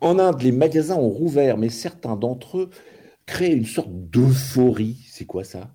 En 0.00 0.18
Inde, 0.20 0.42
les 0.42 0.52
magasins 0.52 0.96
ont 0.96 1.08
rouvert, 1.08 1.58
mais 1.58 1.68
certains 1.68 2.16
d'entre 2.16 2.58
eux 2.58 2.70
créent 3.26 3.54
une 3.54 3.64
sorte 3.64 3.90
d'euphorie. 3.90 5.04
C'est 5.08 5.26
quoi 5.26 5.42
ça? 5.42 5.70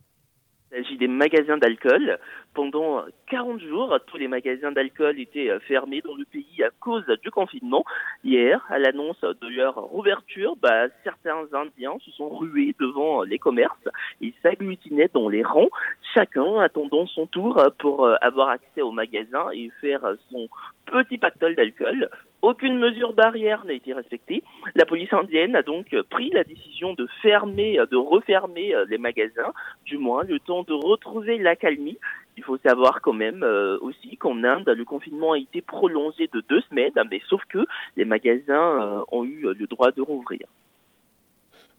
Il 0.72 0.78
s'agit 0.78 0.98
des 0.98 1.10
magasins 1.10 1.58
d'alcool. 1.58 2.18
Pendant 2.54 3.04
40 3.32 3.62
jours, 3.62 3.98
tous 4.06 4.18
les 4.18 4.28
magasins 4.28 4.72
d'alcool 4.72 5.20
étaient 5.20 5.50
euh, 5.50 5.60
fermés 5.62 6.02
dans 6.02 6.16
le 6.16 6.26
pays 6.26 6.64
à 6.64 6.70
cause 6.80 7.06
du 7.24 7.32
confinement. 7.32 7.84
Hier, 8.24 8.64
à 8.70 8.78
l'annonce 8.78 9.22
de 9.22 9.48
leur 9.48 9.76
rouverture, 9.76 10.56
bah, 10.62 10.88
certains 11.04 11.48
Indiens 11.52 11.98
se 12.06 12.12
sont 12.12 12.30
rués 12.30 12.76
devant 12.80 13.24
les 13.24 13.40
commerces. 13.40 13.88
Ils 14.22 14.34
s'agglutinaient 14.44 15.10
dans 15.14 15.30
les 15.30 15.42
rangs, 15.42 15.70
chacun 16.14 16.60
attendant 16.60 17.08
son 17.08 17.26
tour 17.26 17.60
pour 17.80 18.06
euh, 18.06 18.16
avoir 18.22 18.50
accès 18.50 18.82
au 18.82 18.92
magasin 18.92 19.48
et 19.52 19.72
faire 19.82 20.02
son 20.30 20.48
petit 20.86 21.18
pactole 21.18 21.56
d'alcool. 21.56 22.10
Aucune 22.44 22.78
mesure 22.78 23.14
barrière 23.14 23.64
n'a 23.64 23.72
été 23.72 23.94
respectée. 23.94 24.44
La 24.76 24.86
police 24.86 25.14
indienne 25.14 25.56
a 25.56 25.64
donc 25.64 25.96
pris 26.10 26.30
la 26.32 26.44
décision 26.44 26.94
de 26.94 27.08
fermer, 27.22 27.80
de 27.90 27.96
refermer 27.96 28.76
euh, 28.76 28.86
les 28.90 28.98
magasins, 28.98 29.54
du 29.86 29.98
moins 29.98 30.24
le 30.24 30.40
temps 30.40 30.64
de 30.64 30.74
retrouver 30.74 31.38
l'accalmie. 31.38 31.98
Il 32.38 32.44
faut 32.44 32.58
savoir 32.58 33.02
quand 33.02 33.14
même 33.14 33.44
euh, 33.44 33.78
aussi 33.82 34.18
qu'en 34.18 34.44
Inde, 34.44 34.70
le 34.70 34.86
confinement 34.86 35.34
a 35.34 35.38
été 35.38 35.62
prolongé 35.62 36.30
de 36.34 36.44
deux 36.50 36.62
semaines, 36.70 36.94
mais 37.10 37.22
sauf 37.30 37.42
que 37.50 37.66
les 37.96 38.06
magasins 38.06 38.82
euh, 38.82 39.02
ont 39.12 39.24
eu 39.24 39.54
le 39.54 39.68
droit 39.68 39.92
de 39.92 40.02
rouvrir. 40.02 40.48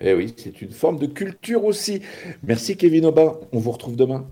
Eh 0.00 0.12
oui, 0.14 0.34
c'est 0.36 0.60
une 0.60 0.72
forme 0.72 0.98
de 0.98 1.06
culture 1.06 1.64
aussi. 1.64 2.02
Merci 2.42 2.76
Kevin 2.76 3.06
Aubin, 3.06 3.34
on 3.52 3.58
vous 3.58 3.70
retrouve 3.70 3.96
demain. 3.96 4.26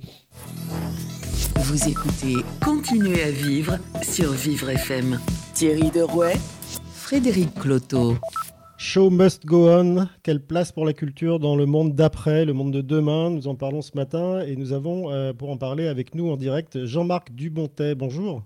Vous 1.56 1.88
écoutez 1.88 2.44
Continuez 2.64 3.22
à 3.22 3.30
vivre 3.30 3.78
sur 4.02 4.32
Vivre 4.32 4.70
FM. 4.70 5.18
Thierry 5.54 5.90
Derouet, 5.90 6.34
Frédéric 6.92 7.54
Cloteau. 7.54 8.14
Show 8.84 9.10
must 9.10 9.46
go 9.46 9.68
on. 9.68 10.08
Quelle 10.24 10.40
place 10.40 10.72
pour 10.72 10.84
la 10.84 10.92
culture 10.92 11.38
dans 11.38 11.54
le 11.54 11.66
monde 11.66 11.94
d'après, 11.94 12.44
le 12.44 12.52
monde 12.52 12.72
de 12.72 12.80
demain? 12.80 13.30
Nous 13.30 13.46
en 13.46 13.54
parlons 13.54 13.80
ce 13.80 13.92
matin 13.94 14.40
et 14.40 14.56
nous 14.56 14.72
avons 14.72 15.12
euh, 15.12 15.32
pour 15.32 15.50
en 15.50 15.56
parler 15.56 15.86
avec 15.86 16.16
nous 16.16 16.28
en 16.32 16.36
direct 16.36 16.84
Jean-Marc 16.84 17.30
Dubontet. 17.30 17.94
Bonjour. 17.94 18.42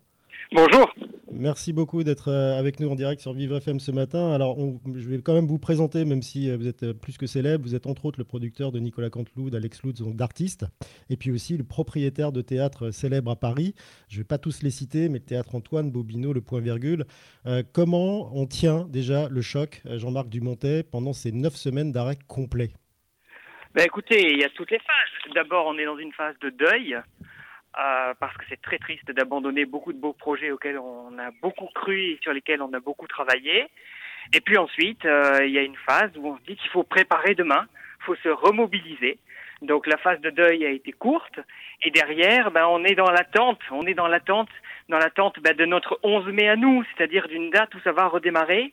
Bonjour. 0.53 0.93
Merci 1.39 1.75
beaucoup 1.75 2.03
d'être 2.03 2.29
euh, 2.29 2.59
avec 2.59 2.81
nous 2.81 2.89
en 2.89 2.95
direct 2.95 3.21
sur 3.21 3.35
Vivre 3.35 3.59
FM 3.59 3.79
ce 3.79 3.91
matin. 3.91 4.33
Alors, 4.33 4.57
je 4.87 5.07
vais 5.07 5.21
quand 5.21 5.35
même 5.35 5.47
vous 5.47 5.59
présenter, 5.59 6.07
même 6.07 6.23
si 6.23 6.51
euh, 6.51 6.57
vous 6.57 6.67
êtes 6.67 6.83
euh, 6.83 6.95
plus 6.95 7.19
que 7.19 7.27
célèbre. 7.27 7.63
Vous 7.63 7.75
êtes 7.75 7.87
entre 7.87 8.07
autres 8.07 8.19
le 8.19 8.25
producteur 8.25 8.73
de 8.73 8.79
Nicolas 8.79 9.11
Canteloup, 9.11 9.51
d'Alex 9.51 9.83
Lutz, 9.83 10.01
donc 10.01 10.17
d'artistes, 10.17 10.65
et 11.11 11.19
puis 11.19 11.31
aussi 11.31 11.59
le 11.59 11.65
propriétaire 11.65 12.33
de 12.33 12.41
théâtres 12.41 12.91
célèbres 12.91 13.31
à 13.31 13.37
Paris. 13.37 13.75
Je 14.09 14.17
ne 14.17 14.21
vais 14.21 14.27
pas 14.27 14.39
tous 14.39 14.63
les 14.63 14.71
citer, 14.71 15.11
mais 15.11 15.19
le 15.19 15.27
théâtre 15.27 15.55
Antoine, 15.55 15.91
Bobino, 15.91 16.33
le 16.33 16.41
Point 16.41 16.61
Virgule. 16.61 17.05
comment 17.75 18.35
on 18.35 18.47
tient 18.47 18.87
déjà 18.89 19.29
le 19.29 19.43
choc, 19.43 19.83
Jean-Marc 19.85 20.29
Dumontet, 20.29 20.85
pendant 20.85 21.13
ces 21.13 21.33
neuf 21.33 21.55
semaines 21.55 21.93
d'arrêt 21.93 22.17
complet? 22.27 22.71
Ben 23.75 23.85
Écoutez, 23.85 24.33
il 24.33 24.39
y 24.39 24.45
a 24.45 24.49
toutes 24.49 24.71
les 24.71 24.79
phases. 24.79 25.35
D'abord, 25.35 25.67
on 25.67 25.77
est 25.77 25.85
dans 25.85 25.99
une 25.99 26.13
phase 26.13 26.35
de 26.41 26.49
deuil. 26.49 26.97
Euh, 27.79 28.15
parce 28.19 28.35
que 28.39 28.45
c'est 28.49 28.63
très 28.63 28.79
triste 28.79 29.11
d'abandonner 29.11 29.67
beaucoup 29.67 29.93
de 29.93 29.99
beaux 29.99 30.15
projets 30.15 30.51
auxquels 30.51 30.79
on 30.79 31.19
a 31.19 31.31
beaucoup 31.43 31.69
cru 31.75 32.13
et 32.13 32.19
sur 32.23 32.33
lesquels 32.33 32.63
on 32.63 32.73
a 32.73 32.81
beaucoup 32.81 33.07
travaillé. 33.07 33.67
Et 34.33 34.41
puis 34.41 34.57
ensuite, 34.57 35.05
euh, 35.05 35.45
il 35.45 35.51
y 35.51 35.59
a 35.59 35.63
une 35.63 35.77
phase 35.87 36.11
où 36.17 36.27
on 36.27 36.39
se 36.39 36.43
dit 36.45 36.57
qu'il 36.57 36.71
faut 36.71 36.85
préparer 36.85 37.35
demain, 37.35 37.67
il 38.01 38.05
faut 38.05 38.15
se 38.17 38.31
remobiliser. 38.31 39.19
Donc 39.61 39.87
la 39.87 39.99
phase 39.99 40.21
de 40.23 40.31
deuil 40.31 40.65
a 40.65 40.71
été 40.71 40.93
courte 40.93 41.39
et 41.83 41.91
derrière, 41.91 42.51
ben, 42.51 42.67
on 42.67 42.83
est 42.83 42.95
dans 42.95 43.11
l'attente, 43.11 43.61
on 43.71 43.87
est 43.87 43.95
dans 43.95 44.09
l'attente, 44.09 44.49
dans 44.89 44.99
l'attente 44.99 45.39
ben, 45.41 45.55
de 45.55 45.67
notre 45.67 45.99
11 46.03 46.29
mai 46.29 46.49
à 46.49 46.57
nous, 46.57 46.83
c'est-à-dire 46.97 47.29
d'une 47.29 47.51
date 47.51 47.75
où 47.75 47.81
ça 47.81 47.93
va 47.93 48.09
redémarrer. 48.09 48.73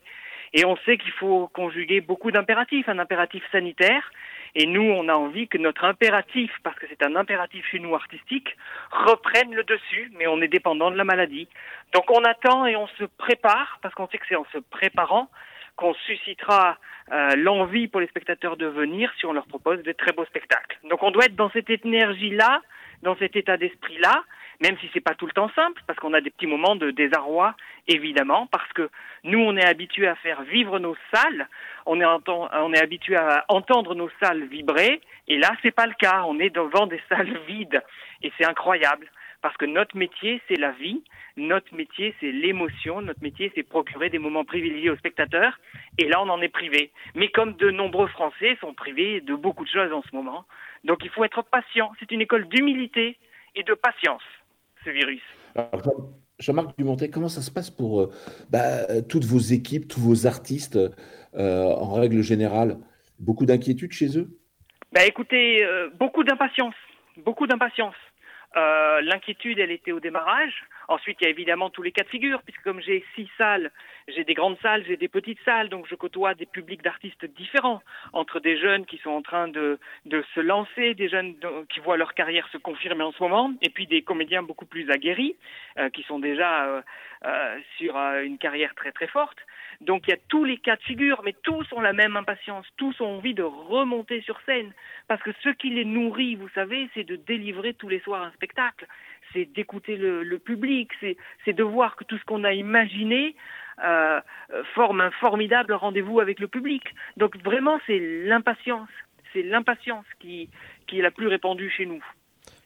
Et 0.54 0.64
on 0.64 0.76
sait 0.78 0.96
qu'il 0.96 1.12
faut 1.12 1.48
conjuguer 1.48 2.00
beaucoup 2.00 2.30
d'impératifs, 2.30 2.88
un 2.88 2.98
impératif 2.98 3.42
sanitaire, 3.52 4.10
et 4.54 4.66
nous, 4.66 4.82
on 4.82 5.08
a 5.08 5.14
envie 5.14 5.48
que 5.48 5.58
notre 5.58 5.84
impératif, 5.84 6.50
parce 6.62 6.78
que 6.78 6.86
c'est 6.88 7.04
un 7.04 7.16
impératif 7.16 7.64
chez 7.70 7.80
nous 7.80 7.94
artistique, 7.94 8.56
reprenne 8.90 9.52
le 9.52 9.64
dessus, 9.64 10.12
mais 10.16 10.26
on 10.28 10.40
est 10.40 10.48
dépendant 10.48 10.90
de 10.90 10.96
la 10.96 11.04
maladie. 11.04 11.48
Donc 11.94 12.10
on 12.10 12.24
attend 12.24 12.66
et 12.66 12.76
on 12.76 12.88
se 12.98 13.04
prépare, 13.04 13.78
parce 13.80 13.94
qu'on 13.94 14.08
sait 14.08 14.18
que 14.18 14.26
c'est 14.28 14.36
en 14.36 14.46
se 14.52 14.58
préparant 14.58 15.30
qu'on 15.76 15.94
suscitera 15.94 16.76
euh, 17.12 17.30
l'envie 17.36 17.88
pour 17.88 18.00
les 18.00 18.08
spectateurs 18.08 18.56
de 18.56 18.66
venir 18.66 19.12
si 19.18 19.26
on 19.26 19.32
leur 19.32 19.46
propose 19.46 19.82
de 19.82 19.92
très 19.92 20.12
beaux 20.12 20.24
spectacles. 20.24 20.78
Donc 20.90 21.02
on 21.02 21.10
doit 21.10 21.24
être 21.24 21.36
dans 21.36 21.50
cette 21.50 21.70
énergie-là, 21.70 22.62
dans 23.02 23.16
cet 23.16 23.36
état 23.36 23.56
d'esprit-là, 23.56 24.24
même 24.60 24.76
si 24.78 24.90
c'est 24.92 25.00
pas 25.00 25.14
tout 25.14 25.26
le 25.26 25.32
temps 25.32 25.50
simple, 25.54 25.82
parce 25.86 25.98
qu'on 25.98 26.14
a 26.14 26.20
des 26.20 26.30
petits 26.30 26.46
moments 26.46 26.76
de 26.76 26.90
désarroi, 26.90 27.54
évidemment, 27.88 28.46
parce 28.46 28.72
que 28.72 28.88
nous, 29.24 29.38
on 29.38 29.56
est 29.56 29.66
habitué 29.66 30.06
à 30.06 30.14
faire 30.16 30.42
vivre 30.42 30.78
nos 30.78 30.96
salles, 31.12 31.48
on 31.86 32.00
est, 32.00 32.04
on 32.04 32.72
est 32.72 32.82
habitué 32.82 33.16
à 33.16 33.44
entendre 33.48 33.94
nos 33.94 34.10
salles 34.20 34.44
vibrer, 34.44 35.00
et 35.28 35.38
là, 35.38 35.50
c'est 35.62 35.74
pas 35.74 35.86
le 35.86 35.94
cas. 35.94 36.22
On 36.26 36.38
est 36.38 36.50
devant 36.50 36.86
des 36.86 37.00
salles 37.08 37.36
vides, 37.46 37.82
et 38.22 38.32
c'est 38.38 38.46
incroyable, 38.46 39.10
parce 39.44 39.58
que 39.58 39.66
notre 39.66 39.94
métier, 39.94 40.40
c'est 40.48 40.58
la 40.58 40.70
vie, 40.70 41.04
notre 41.36 41.74
métier, 41.74 42.14
c'est 42.18 42.32
l'émotion, 42.32 43.02
notre 43.02 43.22
métier, 43.22 43.52
c'est 43.54 43.62
procurer 43.62 44.08
des 44.08 44.18
moments 44.18 44.46
privilégiés 44.46 44.88
aux 44.88 44.96
spectateurs, 44.96 45.60
et 45.98 46.08
là, 46.08 46.22
on 46.22 46.30
en 46.30 46.40
est 46.40 46.48
privé. 46.48 46.92
Mais 47.14 47.28
comme 47.28 47.52
de 47.56 47.70
nombreux 47.70 48.06
Français 48.06 48.56
sont 48.62 48.72
privés 48.72 49.20
de 49.20 49.34
beaucoup 49.34 49.64
de 49.64 49.68
choses 49.68 49.92
en 49.92 50.00
ce 50.00 50.16
moment, 50.16 50.46
donc 50.84 51.00
il 51.04 51.10
faut 51.10 51.24
être 51.24 51.42
patient. 51.42 51.92
C'est 52.00 52.10
une 52.10 52.22
école 52.22 52.48
d'humilité 52.48 53.18
et 53.54 53.62
de 53.64 53.74
patience 53.74 54.22
virus. 54.86 55.20
Jean-Marc 56.38 56.78
Dumontet, 56.78 57.10
comment 57.10 57.28
ça 57.28 57.42
se 57.42 57.50
passe 57.50 57.70
pour 57.70 58.00
euh, 58.00 58.10
bah, 58.48 59.02
toutes 59.02 59.24
vos 59.24 59.38
équipes, 59.38 59.88
tous 59.88 60.00
vos 60.00 60.26
artistes, 60.26 60.78
euh, 61.34 61.64
en 61.66 61.92
règle 61.92 62.22
générale? 62.22 62.78
Beaucoup 63.18 63.44
d'inquiétude 63.44 63.92
chez 63.92 64.16
eux? 64.18 64.38
Bah, 64.90 65.04
Écoutez, 65.04 65.62
euh, 65.62 65.90
beaucoup 66.00 66.24
d'impatience. 66.24 66.74
Beaucoup 67.18 67.46
d'impatience. 67.46 67.94
L'inquiétude, 68.54 69.58
elle 69.58 69.70
était 69.70 69.92
au 69.92 70.00
démarrage. 70.00 70.64
Ensuite, 70.88 71.18
il 71.20 71.24
y 71.24 71.26
a 71.26 71.30
évidemment 71.30 71.70
tous 71.70 71.82
les 71.82 71.92
cas 71.92 72.04
de 72.04 72.08
figure, 72.08 72.42
puisque 72.42 72.62
comme 72.62 72.80
j'ai 72.80 73.04
six 73.14 73.28
salles, 73.38 73.70
j'ai 74.08 74.24
des 74.24 74.34
grandes 74.34 74.58
salles, 74.60 74.84
j'ai 74.86 74.96
des 74.96 75.08
petites 75.08 75.40
salles, 75.44 75.68
donc 75.68 75.86
je 75.88 75.94
côtoie 75.94 76.34
des 76.34 76.46
publics 76.46 76.82
d'artistes 76.82 77.24
différents, 77.24 77.82
entre 78.12 78.40
des 78.40 78.58
jeunes 78.58 78.84
qui 78.86 78.98
sont 78.98 79.10
en 79.10 79.22
train 79.22 79.48
de, 79.48 79.78
se 80.34 80.40
lancer, 80.40 80.94
des 80.94 81.08
jeunes 81.08 81.34
qui 81.70 81.80
voient 81.80 81.96
leur 81.96 82.14
carrière 82.14 82.48
se 82.48 82.58
confirmer 82.58 83.04
en 83.04 83.12
ce 83.12 83.22
moment, 83.22 83.52
et 83.62 83.70
puis 83.70 83.86
des 83.86 84.02
comédiens 84.02 84.42
beaucoup 84.42 84.66
plus 84.66 84.90
aguerris, 84.90 85.36
euh, 85.78 85.88
qui 85.90 86.02
sont 86.02 86.18
déjà 86.18 86.66
euh, 86.66 86.82
euh, 87.24 87.58
sur 87.78 87.96
une 87.96 88.38
carrière 88.38 88.74
très 88.74 88.92
très 88.92 89.06
forte. 89.06 89.38
Donc 89.80 90.06
il 90.06 90.10
y 90.10 90.14
a 90.14 90.18
tous 90.28 90.44
les 90.44 90.58
cas 90.58 90.76
de 90.76 90.82
figure, 90.82 91.22
mais 91.24 91.34
tous 91.42 91.66
ont 91.72 91.80
la 91.80 91.92
même 91.92 92.16
impatience, 92.16 92.66
tous 92.76 93.00
ont 93.00 93.16
envie 93.16 93.34
de 93.34 93.42
remonter 93.42 94.20
sur 94.22 94.40
scène, 94.42 94.72
parce 95.08 95.22
que 95.22 95.32
ce 95.42 95.48
qui 95.48 95.70
les 95.70 95.84
nourrit, 95.84 96.36
vous 96.36 96.48
savez, 96.50 96.88
c'est 96.94 97.04
de 97.04 97.16
délivrer 97.16 97.74
tous 97.74 97.88
les 97.88 98.00
soirs 98.00 98.22
un 98.22 98.30
spectacle, 98.32 98.86
c'est 99.34 99.52
d'écouter 99.54 99.96
le, 99.96 100.38
public, 100.38 100.90
c'est 101.00 101.52
de 101.52 101.62
voir 101.62 101.96
que 101.96 102.04
tout 102.04 102.16
ce 102.16 102.24
qu'on 102.24 102.44
a 102.44 102.52
imaginé 102.52 103.36
euh, 103.84 104.20
forme 104.74 105.00
un 105.00 105.10
formidable 105.10 105.74
rendez-vous 105.74 106.20
avec 106.20 106.40
le 106.40 106.48
public. 106.48 106.82
Donc 107.16 107.36
vraiment, 107.42 107.80
c'est 107.86 107.98
l'impatience, 107.98 108.88
c'est 109.32 109.42
l'impatience 109.42 110.06
qui, 110.20 110.48
qui 110.86 111.00
est 111.00 111.02
la 111.02 111.10
plus 111.10 111.26
répandue 111.26 111.70
chez 111.70 111.84
nous. 111.84 112.02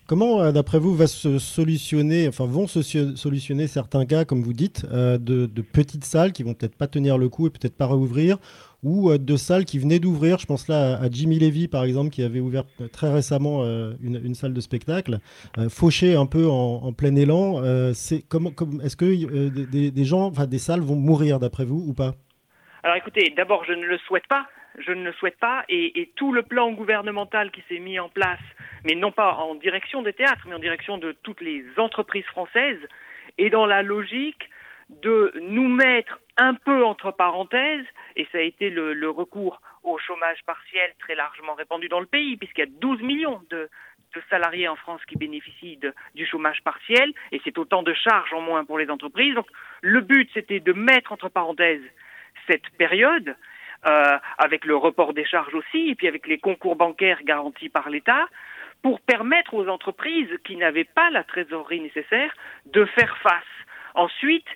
Comment, 0.08 0.40
euh, 0.40 0.52
d'après 0.52 0.78
vous, 0.78 0.94
va 0.94 1.06
se 1.06 1.38
solutionner, 1.38 2.28
enfin, 2.28 2.46
vont 2.46 2.66
se 2.66 2.80
solutionner 3.14 3.66
certains 3.66 4.06
cas, 4.06 4.24
comme 4.24 4.40
vous 4.40 4.54
dites, 4.54 4.86
euh, 4.90 5.18
de, 5.18 5.46
petites 5.60 6.06
salles 6.06 6.32
qui 6.32 6.42
vont 6.42 6.54
peut-être 6.54 6.76
pas 6.76 6.86
tenir 6.86 7.18
le 7.18 7.28
coup 7.28 7.46
et 7.46 7.50
peut-être 7.50 7.76
pas 7.76 7.86
réouvrir, 7.86 8.38
ou 8.82 9.10
euh, 9.10 9.18
de 9.18 9.36
salles 9.36 9.64
qui 9.64 9.78
venaient 9.78 9.98
d'ouvrir. 9.98 10.38
Je 10.38 10.46
pense 10.46 10.68
là 10.68 10.98
à, 11.00 11.10
Jimmy 11.10 11.38
Levy, 11.38 11.68
par 11.68 11.84
exemple, 11.84 12.10
qui 12.10 12.22
avait 12.22 12.40
ouvert 12.40 12.64
très 12.92 13.12
récemment 13.12 13.64
une, 14.02 14.34
salle 14.34 14.54
de 14.54 14.60
spectacle, 14.60 15.18
fauché 15.68 16.14
un 16.14 16.26
peu 16.26 16.46
en, 16.46 16.92
plein 16.92 17.14
élan. 17.16 17.62
est-ce 17.62 18.96
que 18.96 19.90
des, 19.90 20.04
gens, 20.04 20.30
des 20.30 20.58
salles 20.58 20.80
vont 20.80 20.96
mourir, 20.96 21.38
d'après 21.38 21.64
vous, 21.64 21.84
ou 21.86 21.94
pas? 21.94 22.14
Alors, 22.82 22.96
écoutez, 22.96 23.32
d'abord, 23.36 23.64
je 23.64 23.72
ne 23.72 23.84
le 23.84 23.98
souhaite 23.98 24.26
pas 24.28 24.46
je 24.86 24.92
ne 24.92 25.04
le 25.04 25.12
souhaite 25.14 25.38
pas, 25.38 25.64
et, 25.68 26.10
tout 26.16 26.32
le 26.32 26.42
plan 26.42 26.72
gouvernemental 26.72 27.50
qui 27.50 27.62
s'est 27.68 27.78
mis 27.78 27.98
en 27.98 28.08
place, 28.08 28.40
mais 28.84 28.94
non 28.94 29.12
pas 29.12 29.34
en 29.34 29.54
direction 29.54 30.02
des 30.02 30.12
théâtres, 30.12 30.44
mais 30.46 30.54
en 30.54 30.60
direction 30.60 30.98
de 30.98 31.12
toutes 31.22 31.40
les 31.40 31.64
entreprises 31.76 32.24
françaises, 32.26 32.80
est 33.38 33.50
dans 33.50 33.66
la 33.66 33.82
logique 33.82 34.50
de 34.88 35.32
nous 35.40 35.68
mettre 35.68 36.18
un 36.36 36.54
peu 36.54 36.84
entre 36.84 37.10
parenthèses, 37.10 37.84
et 38.16 38.26
ça 38.32 38.38
a 38.38 38.42
été 38.42 38.70
le, 38.70 39.10
recours 39.10 39.60
au 39.82 39.98
chômage 39.98 40.38
partiel 40.46 40.92
très 40.98 41.14
largement 41.14 41.54
répandu 41.54 41.88
dans 41.88 42.00
le 42.00 42.06
pays, 42.06 42.36
puisqu'il 42.36 42.60
y 42.60 42.68
a 42.68 42.70
12 42.80 43.02
millions 43.02 43.42
de, 43.50 43.68
salariés 44.30 44.66
en 44.66 44.74
France 44.74 45.00
qui 45.06 45.16
bénéficient 45.16 45.78
du 46.14 46.26
chômage 46.26 46.62
partiel, 46.64 47.12
et 47.30 47.40
c'est 47.44 47.56
autant 47.58 47.82
de 47.84 47.92
charges 47.92 48.32
en 48.32 48.40
moins 48.40 48.64
pour 48.64 48.78
les 48.78 48.90
entreprises. 48.90 49.34
Donc 49.34 49.46
le 49.80 50.00
but, 50.00 50.28
c'était 50.34 50.58
de 50.58 50.72
mettre 50.72 51.12
entre 51.12 51.28
parenthèses 51.28 51.84
cette 52.48 52.68
période 52.78 53.36
euh, 53.86 54.18
avec 54.38 54.64
le 54.64 54.74
report 54.74 55.12
des 55.12 55.24
charges 55.24 55.54
aussi, 55.54 55.90
et 55.90 55.94
puis 55.94 56.08
avec 56.08 56.26
les 56.26 56.38
concours 56.38 56.74
bancaires 56.74 57.22
garantis 57.22 57.68
par 57.68 57.90
l'État, 57.90 58.26
pour 58.82 59.00
permettre 59.00 59.54
aux 59.54 59.68
entreprises 59.68 60.30
qui 60.44 60.56
n'avaient 60.56 60.84
pas 60.84 61.10
la 61.10 61.22
trésorerie 61.22 61.80
nécessaire 61.80 62.34
de 62.66 62.84
faire 62.86 63.16
face. 63.18 63.44
Ensuite, 63.94 64.46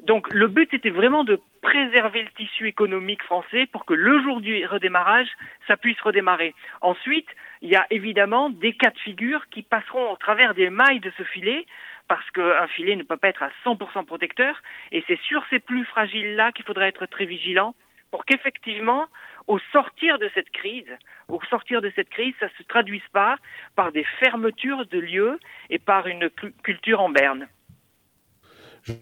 donc 0.00 0.32
le 0.32 0.46
but 0.46 0.72
était 0.72 0.90
vraiment 0.90 1.24
de 1.24 1.40
préserver 1.60 2.22
le 2.22 2.30
tissu 2.30 2.68
économique 2.68 3.22
français 3.22 3.66
pour 3.66 3.84
que 3.84 3.94
le 3.94 4.22
jour 4.22 4.40
du 4.40 4.64
redémarrage, 4.64 5.28
ça 5.66 5.76
puisse 5.76 6.00
redémarrer. 6.00 6.54
Ensuite, 6.80 7.28
il 7.62 7.68
y 7.68 7.76
a 7.76 7.86
évidemment 7.90 8.48
des 8.50 8.74
cas 8.74 8.90
de 8.90 8.98
figure 8.98 9.48
qui 9.48 9.62
passeront 9.62 10.12
au 10.12 10.16
travers 10.16 10.54
des 10.54 10.70
mailles 10.70 11.00
de 11.00 11.12
ce 11.16 11.24
filet 11.24 11.66
parce 12.06 12.28
qu'un 12.30 12.66
filet 12.68 12.96
ne 12.96 13.02
peut 13.02 13.16
pas 13.16 13.28
être 13.28 13.42
à 13.42 13.50
100% 13.64 14.04
protecteur 14.06 14.62
et 14.92 15.04
c'est 15.08 15.20
sur 15.22 15.44
ces 15.50 15.58
plus 15.58 15.84
fragiles-là 15.84 16.52
qu'il 16.52 16.64
faudra 16.64 16.86
être 16.86 17.06
très 17.06 17.26
vigilant 17.26 17.74
pour 18.10 18.24
qu'effectivement, 18.24 19.06
au 19.46 19.58
sortir 19.72 20.18
de 20.18 20.30
cette 20.34 20.50
crise, 20.50 20.96
au 21.28 21.40
sortir 21.50 21.82
de 21.82 21.92
cette 21.94 22.08
crise, 22.08 22.34
ça 22.40 22.46
ne 22.46 22.50
se 22.52 22.62
traduise 22.62 23.06
pas 23.12 23.36
par 23.76 23.92
des 23.92 24.04
fermetures 24.20 24.86
de 24.86 24.98
lieux 24.98 25.38
et 25.68 25.78
par 25.78 26.06
une 26.06 26.30
culture 26.62 27.00
en 27.00 27.10
berne. 27.10 27.48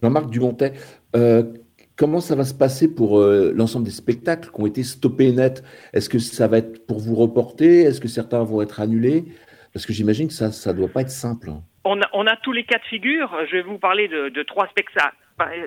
Jean-Marc 0.02 0.30
Dumontet, 0.30 0.72
euh, 1.14 1.42
comment 1.96 2.20
ça 2.20 2.34
va 2.34 2.44
se 2.44 2.54
passer 2.54 2.92
pour 2.92 3.18
euh, 3.18 3.52
l'ensemble 3.54 3.84
des 3.84 3.90
spectacles 3.90 4.50
qui 4.50 4.60
ont 4.60 4.66
été 4.66 4.82
stoppés 4.82 5.32
net? 5.32 5.62
Est-ce 5.92 6.08
que 6.08 6.18
ça 6.18 6.48
va 6.48 6.58
être 6.58 6.86
pour 6.86 6.98
vous 6.98 7.14
reporter? 7.14 7.82
Est-ce 7.82 8.00
que 8.00 8.08
certains 8.08 8.42
vont 8.42 8.62
être 8.62 8.80
annulés? 8.80 9.24
Parce 9.72 9.86
que 9.86 9.92
j'imagine 9.92 10.28
que 10.28 10.34
ça 10.34 10.72
ne 10.72 10.78
doit 10.78 10.88
pas 10.88 11.02
être 11.02 11.10
simple. 11.10 11.50
On 11.84 12.00
a, 12.00 12.36
tous 12.42 12.52
les 12.52 12.64
cas 12.64 12.78
de 12.78 12.84
figure. 12.84 13.30
Je 13.50 13.56
vais 13.56 13.62
vous 13.62 13.78
parler 13.78 14.08
de 14.08 14.42
trois 14.42 14.66
spectacles 14.68 15.14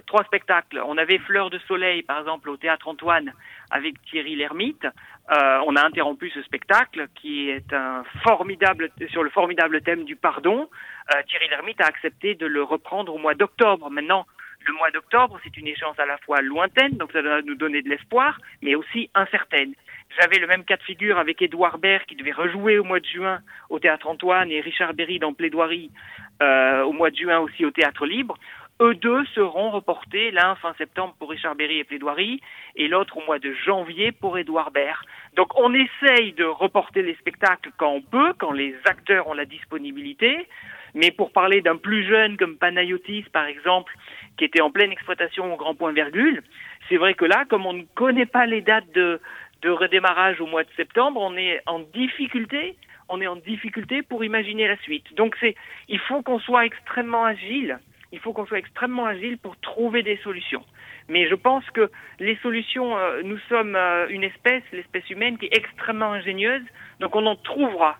trois 0.06 0.24
spectacles. 0.24 0.82
On 0.86 0.98
avait 0.98 1.20
Fleur 1.20 1.50
de 1.50 1.60
Soleil, 1.60 2.04
par 2.04 2.20
exemple, 2.20 2.50
au 2.50 2.58
Théâtre 2.58 2.88
Antoine, 2.88 3.34
avec 3.70 4.02
Thierry 4.04 4.36
Lhermitte. 4.36 4.86
Euh, 5.32 5.60
on 5.68 5.76
a 5.76 5.86
interrompu 5.86 6.32
ce 6.32 6.42
spectacle 6.42 7.08
qui 7.16 7.50
est 7.50 7.72
un 7.72 8.04
formidable 8.24 8.90
sur 9.12 9.24
le 9.24 9.30
formidable 9.30 9.82
thème 9.82 10.04
du 10.06 10.16
pardon. 10.16 10.70
Euh, 11.14 11.22
Thierry 11.28 11.48
Lhermitte 11.50 11.82
a 11.82 11.86
accepté 11.86 12.34
de 12.36 12.48
le 12.48 12.64
reprendre 12.64 13.14
au 13.14 13.20
mois 13.20 13.36
d'octobre. 13.36 13.90
Maintenant, 13.92 14.26
le 14.66 14.74
mois 14.74 14.92
d'octobre, 14.92 15.40
c'est 15.44 15.56
une 15.56 15.68
échéance 15.68 16.00
à 16.00 16.06
la 16.06 16.18
fois 16.18 16.42
lointaine, 16.42 16.98
donc 16.98 17.12
ça 17.12 17.22
doit 17.22 17.42
nous 17.44 17.56
donner 17.56 17.82
de 17.82 17.90
l'espoir, 17.90 18.40
mais 18.62 18.76
aussi 18.76 19.10
incertaine. 19.14 19.74
J'avais 20.20 20.40
le 20.40 20.48
même 20.48 20.64
cas 20.64 20.78
de 20.78 20.84
figure 20.84 21.20
avec 21.20 21.42
Édouard 21.42 21.78
Baird 21.78 22.04
qui 22.06 22.16
devait 22.16 22.32
rejouer 22.32 22.80
au 22.80 22.84
mois 22.84 23.00
de 23.00 23.06
juin 23.06 23.40
au 23.70 23.80
Théâtre 23.80 24.08
Antoine 24.08 24.52
et 24.52 24.60
Richard 24.60 24.94
Berry 24.94 25.20
dans 25.20 25.34
Plaidoirie 25.34 25.92
euh, 26.42 26.82
au 26.84 26.94
mois 26.94 27.12
de 27.12 27.16
juin 27.16 27.40
aussi 27.40 27.64
au 27.64 27.72
Théâtre 27.72 28.06
Libre. 28.06 28.36
Eux 28.82 28.96
deux 28.96 29.26
seront 29.36 29.72
reportés, 29.72 30.32
l'un 30.32 30.56
fin 30.56 30.74
septembre 30.78 31.14
pour 31.20 31.30
Richard 31.30 31.56
Berry 31.56 31.80
et 31.80 31.84
Plaidoirie, 31.84 32.40
et 32.78 32.88
l'autre 32.88 33.18
au 33.18 33.26
mois 33.26 33.38
de 33.38 33.52
janvier 33.52 34.14
pour 34.14 34.38
Édouard 34.38 34.72
Baird. 34.72 35.06
Donc 35.36 35.52
on 35.60 35.74
essaye 35.74 36.32
de 36.32 36.46
reporter 36.46 37.02
les 37.02 37.16
spectacles 37.16 37.72
quand 37.76 37.92
on 37.92 38.02
peut, 38.02 38.34
quand 38.38 38.54
les 38.54 38.74
acteurs 38.86 39.28
ont 39.28 39.34
la 39.34 39.44
disponibilité, 39.44 40.48
mais 40.94 41.12
pour 41.12 41.34
parler 41.34 41.60
d'un 41.60 41.76
plus 41.76 42.08
jeune 42.08 42.38
comme 42.38 42.56
Panayotis, 42.56 43.26
par 43.34 43.48
exemple, 43.48 43.94
qui 44.38 44.46
était 44.46 44.62
en 44.62 44.72
pleine 44.72 44.94
exploitation 44.94 45.54
au 45.54 45.58
grand 45.58 45.76
point 45.76 45.92
virgule, 45.92 46.42
c'est 46.88 46.98
vrai 46.98 47.16
que 47.16 47.26
là, 47.26 47.44
comme 47.50 47.66
on 47.66 47.74
ne 47.74 47.84
connaît 47.96 48.26
pas 48.26 48.46
les 48.46 48.62
dates 48.62 48.92
de, 48.94 49.20
de 49.62 49.70
redémarrage 49.70 50.40
au 50.40 50.48
mois 50.48 50.64
de 50.64 50.72
septembre, 50.78 51.20
on 51.22 51.36
est 51.36 51.62
en 51.66 51.80
difficulté 51.80 52.78
on 53.12 53.22
est 53.22 53.28
en 53.28 53.38
difficulté 53.38 54.04
pour 54.04 54.24
imaginer 54.24 54.68
la 54.68 54.78
suite. 54.78 55.16
Donc 55.16 55.36
c'est, 55.40 55.56
il 55.88 55.98
faut 55.98 56.22
qu'on 56.22 56.38
soit 56.38 56.68
extrêmement 56.68 57.26
agile 57.26 57.80
il 58.12 58.20
faut 58.20 58.34
qu'on 58.34 58.46
soit 58.46 58.60
extrêmement 58.60 59.06
agile 59.06 59.38
pour 59.38 59.60
trouver 59.60 60.04
des 60.04 60.18
solutions. 60.18 60.64
Mais 61.10 61.28
je 61.28 61.36
pense 61.36 61.64
que 61.72 61.90
les 62.20 62.36
solutions, 62.38 62.98
euh, 62.98 63.22
nous 63.24 63.40
sommes 63.50 63.76
euh, 63.76 64.08
une 64.10 64.24
espèce, 64.24 64.64
l'espèce 64.72 65.10
humaine, 65.10 65.38
qui 65.38 65.46
est 65.46 65.58
extrêmement 65.58 66.14
ingénieuse, 66.14 66.64
donc 67.00 67.16
on 67.16 67.26
en 67.26 67.36
trouvera. 67.36 67.98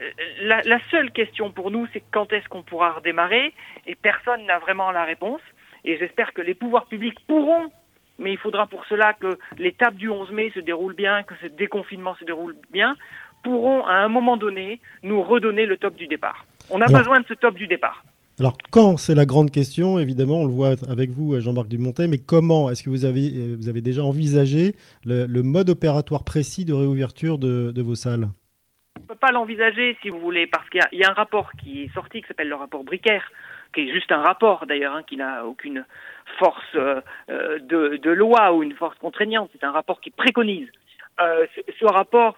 Euh, 0.00 0.10
la, 0.42 0.60
la, 0.62 0.78
seule 0.90 1.10
question 1.10 1.50
pour 1.50 1.70
nous, 1.70 1.86
c'est 1.92 2.02
quand 2.10 2.32
est-ce 2.32 2.48
qu'on 2.48 2.62
pourra 2.62 2.92
redémarrer, 2.92 3.54
et 3.86 3.94
personne 3.94 4.44
n'a 4.46 4.58
vraiment 4.58 4.90
la 4.90 5.04
réponse. 5.04 5.40
Et 5.84 5.96
j'espère 5.98 6.32
que 6.32 6.42
les 6.42 6.54
pouvoirs 6.54 6.86
publics 6.86 7.18
pourront, 7.26 7.70
mais 8.18 8.32
il 8.32 8.38
faudra 8.38 8.66
pour 8.66 8.84
cela 8.86 9.14
que 9.14 9.38
l'étape 9.58 9.94
du 9.94 10.08
11 10.08 10.30
mai 10.32 10.50
se 10.54 10.60
déroule 10.60 10.94
bien, 10.94 11.22
que 11.22 11.34
ce 11.42 11.46
déconfinement 11.46 12.14
se 12.16 12.24
déroule 12.24 12.56
bien, 12.70 12.96
pourront 13.42 13.84
à 13.86 13.94
un 13.94 14.08
moment 14.08 14.36
donné 14.36 14.80
nous 15.02 15.22
redonner 15.22 15.66
le 15.66 15.76
top 15.76 15.94
du 15.94 16.06
départ. 16.06 16.46
On 16.70 16.80
a 16.80 16.86
besoin 16.86 17.20
de 17.20 17.26
ce 17.26 17.34
top 17.34 17.54
du 17.54 17.66
départ. 17.66 18.02
Alors, 18.40 18.58
quand 18.72 18.96
c'est 18.96 19.14
la 19.14 19.26
grande 19.26 19.52
question, 19.52 20.00
évidemment, 20.00 20.40
on 20.40 20.46
le 20.46 20.52
voit 20.52 20.74
avec 20.88 21.10
vous, 21.10 21.38
Jean-Marc 21.40 21.68
Dumontet, 21.68 22.08
mais 22.08 22.18
comment 22.18 22.68
est-ce 22.68 22.82
que 22.82 22.90
vous 22.90 23.04
avez, 23.04 23.30
euh, 23.32 23.54
vous 23.56 23.68
avez 23.68 23.80
déjà 23.80 24.02
envisagé 24.02 24.74
le, 25.04 25.42
mode 25.42 25.70
opératoire 25.70 26.24
précis 26.24 26.64
de 26.64 26.72
réouverture 26.72 27.38
de, 27.38 27.80
vos 27.80 27.94
salles? 27.94 28.28
On 28.98 29.02
ne 29.02 29.06
peut 29.06 29.14
pas 29.14 29.30
l'envisager, 29.30 29.96
si 30.02 30.08
vous 30.08 30.18
voulez, 30.18 30.48
parce 30.48 30.68
qu'il 30.68 30.80
y, 30.92 31.04
a 31.04 31.10
un 31.10 31.14
rapport 31.14 31.52
qui 31.52 31.82
est 31.82 31.94
sorti, 31.94 32.22
qui 32.22 32.26
s'appelle 32.26 32.48
le 32.48 32.56
rapport 32.56 32.82
Bricaire, 32.82 33.30
qui 33.72 33.82
est 33.82 33.92
juste 33.92 34.10
un 34.10 34.22
rapport 34.22 34.66
d'ailleurs, 34.66 34.96
hein, 34.96 35.04
qui 35.06 35.16
n'a 35.16 35.46
aucune 35.46 35.84
force 36.40 36.64
euh, 36.74 37.00
euh, 37.30 37.60
de, 37.60 38.10
loi 38.10 38.52
ou 38.52 38.64
une 38.64 38.74
force 38.74 38.98
contraignante, 38.98 39.50
c'est 39.52 39.62
un 39.62 39.70
rapport 39.70 40.00
qui 40.00 40.10
préconise. 40.10 40.68
ce 41.18 41.84
rapport 41.84 42.36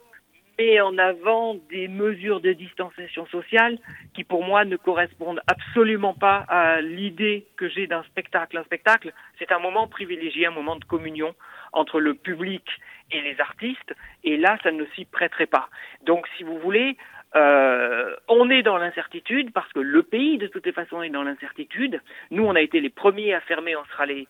met 0.58 0.80
en 0.80 0.96
avant 0.98 1.56
des 1.70 1.88
mesures 1.88 2.40
de 2.40 2.52
distanciation 2.52 3.26
sociale 3.26 3.78
qui, 4.14 4.24
pour 4.24 4.44
moi, 4.44 4.64
ne 4.64 4.76
correspondent 4.76 5.40
absolument 5.46 6.14
pas 6.14 6.44
à 6.48 6.80
l'idée 6.80 7.46
que 7.56 7.68
j'ai 7.68 7.86
d'un 7.86 8.02
spectacle. 8.04 8.56
Un 8.58 8.64
spectacle, 8.64 9.12
c'est 9.38 9.52
un 9.52 9.58
moment 9.58 9.86
privilégié, 9.86 10.46
un 10.46 10.50
moment 10.50 10.76
de 10.76 10.84
communion 10.84 11.34
entre 11.72 12.00
le 12.00 12.14
public 12.14 12.64
et 13.10 13.20
les 13.20 13.40
artistes, 13.40 13.94
et 14.24 14.36
là, 14.36 14.58
ça 14.62 14.72
ne 14.72 14.84
s'y 14.94 15.04
prêterait 15.04 15.46
pas. 15.46 15.68
Donc, 16.04 16.26
si 16.36 16.42
vous 16.42 16.58
voulez, 16.58 16.96
euh, 17.34 18.16
on 18.28 18.50
est 18.50 18.62
dans 18.62 18.78
l'incertitude 18.78 19.52
parce 19.52 19.70
que 19.72 19.80
le 19.80 20.02
pays, 20.02 20.38
de 20.38 20.46
toutes 20.46 20.66
les 20.66 20.72
façons, 20.72 21.02
est 21.02 21.10
dans 21.10 21.22
l'incertitude. 21.22 22.00
Nous, 22.30 22.44
on 22.44 22.54
a 22.54 22.60
été 22.60 22.80
les 22.80 22.90
premiers 22.90 23.34
à 23.34 23.40
fermer, 23.40 23.76
on 23.76 23.84
sera 23.86 24.06
les, 24.06 24.26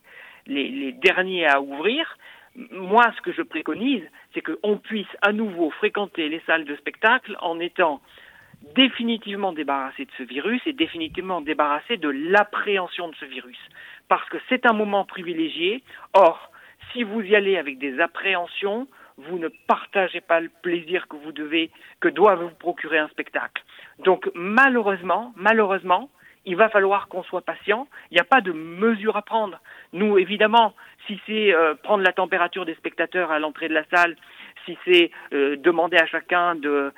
les, 0.46 0.68
les 0.68 0.92
derniers 0.92 1.46
à 1.46 1.60
ouvrir 1.60 2.18
moi, 2.70 3.12
ce 3.16 3.20
que 3.22 3.32
je 3.32 3.42
préconise, 3.42 4.04
c'est 4.32 4.40
qu'on 4.40 4.78
puisse 4.78 5.06
à 5.22 5.32
nouveau 5.32 5.70
fréquenter 5.70 6.28
les 6.28 6.40
salles 6.46 6.64
de 6.64 6.76
spectacle 6.76 7.36
en 7.40 7.60
étant 7.60 8.00
définitivement 8.74 9.52
débarrasser 9.52 10.06
de 10.06 10.10
ce 10.16 10.22
virus 10.22 10.60
et 10.66 10.72
définitivement 10.72 11.40
débarrasser 11.40 11.96
de 11.98 12.08
l'appréhension 12.08 13.08
de 13.08 13.14
ce 13.16 13.26
virus. 13.26 13.58
Parce 14.08 14.26
que 14.28 14.38
c'est 14.48 14.66
un 14.66 14.72
moment 14.72 15.04
privilégié. 15.04 15.82
Or, 16.14 16.50
si 16.92 17.02
vous 17.02 17.20
y 17.20 17.36
allez 17.36 17.58
avec 17.58 17.78
des 17.78 18.00
appréhensions, 18.00 18.88
vous 19.18 19.38
ne 19.38 19.48
partagez 19.66 20.20
pas 20.20 20.40
le 20.40 20.50
plaisir 20.62 21.08
que 21.08 21.16
vous 21.16 21.32
devez, 21.32 21.70
que 22.00 22.08
doit 22.08 22.34
vous 22.34 22.50
procurer 22.50 22.98
un 22.98 23.08
spectacle. 23.08 23.62
Donc 24.04 24.30
malheureusement, 24.34 25.32
malheureusement, 25.36 26.10
il 26.46 26.56
va 26.56 26.68
falloir 26.68 27.08
qu'on 27.08 27.24
soit 27.24 27.42
patient. 27.42 27.88
Il 28.10 28.14
n'y 28.14 28.20
a 28.20 28.24
pas 28.24 28.40
de 28.40 28.52
mesure 28.52 29.16
à 29.16 29.22
prendre. 29.22 29.60
Nous, 29.92 30.16
évidemment, 30.16 30.74
si 31.06 31.20
c'est 31.26 31.52
euh, 31.52 31.74
prendre 31.74 32.04
la 32.04 32.12
température 32.12 32.64
des 32.64 32.74
spectateurs 32.76 33.30
à 33.30 33.38
l'entrée 33.38 33.68
de 33.68 33.74
la 33.74 33.84
salle, 33.92 34.16
si 34.64 34.78
c'est 34.84 35.10
euh, 35.32 35.56
demander 35.56 35.96
à 35.96 36.06
chacun 36.06 36.54
de, 36.54 36.92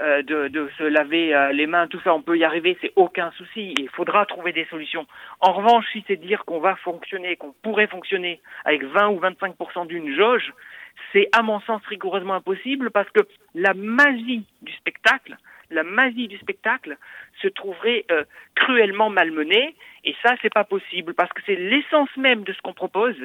euh, 0.00 0.22
de, 0.22 0.48
de, 0.48 0.70
se 0.78 0.84
laver 0.84 1.50
les 1.52 1.66
mains, 1.66 1.86
tout 1.86 2.00
ça, 2.00 2.14
on 2.14 2.22
peut 2.22 2.38
y 2.38 2.44
arriver, 2.44 2.76
c'est 2.80 2.92
aucun 2.96 3.30
souci. 3.32 3.74
Il 3.78 3.90
faudra 3.90 4.24
trouver 4.24 4.52
des 4.52 4.64
solutions. 4.66 5.06
En 5.40 5.52
revanche, 5.52 5.84
si 5.92 6.02
c'est 6.08 6.16
dire 6.16 6.44
qu'on 6.46 6.60
va 6.60 6.74
fonctionner, 6.76 7.36
qu'on 7.36 7.54
pourrait 7.62 7.86
fonctionner 7.86 8.40
avec 8.64 8.84
20 8.84 9.08
ou 9.10 9.20
25% 9.20 9.86
d'une 9.86 10.14
jauge, 10.16 10.52
c'est 11.12 11.28
à 11.32 11.42
mon 11.42 11.60
sens 11.60 11.82
rigoureusement 11.86 12.34
impossible 12.34 12.90
parce 12.90 13.10
que 13.10 13.20
la 13.54 13.74
magie 13.74 14.44
du 14.62 14.72
spectacle, 14.72 15.36
la 15.74 15.82
magie 15.82 16.28
du 16.28 16.38
spectacle 16.38 16.96
se 17.42 17.48
trouverait 17.48 18.04
euh, 18.10 18.24
cruellement 18.54 19.10
malmenée 19.10 19.74
et 20.04 20.14
ça 20.22 20.34
c'est 20.40 20.52
pas 20.52 20.64
possible 20.64 21.14
parce 21.14 21.32
que 21.32 21.42
c'est 21.44 21.56
l'essence 21.56 22.08
même 22.16 22.44
de 22.44 22.52
ce 22.52 22.62
qu'on 22.62 22.72
propose, 22.72 23.16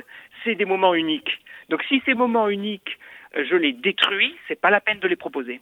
c'est 0.43 0.55
des 0.55 0.65
moments 0.65 0.93
uniques. 0.93 1.39
Donc 1.69 1.83
si 1.83 2.01
ces 2.05 2.13
moments 2.13 2.49
uniques 2.49 2.97
euh, 3.35 3.45
je 3.49 3.55
les 3.55 3.73
détruis, 3.73 4.35
c'est 4.47 4.59
pas 4.59 4.69
la 4.69 4.81
peine 4.81 4.99
de 4.99 5.07
les 5.07 5.15
proposer. 5.15 5.61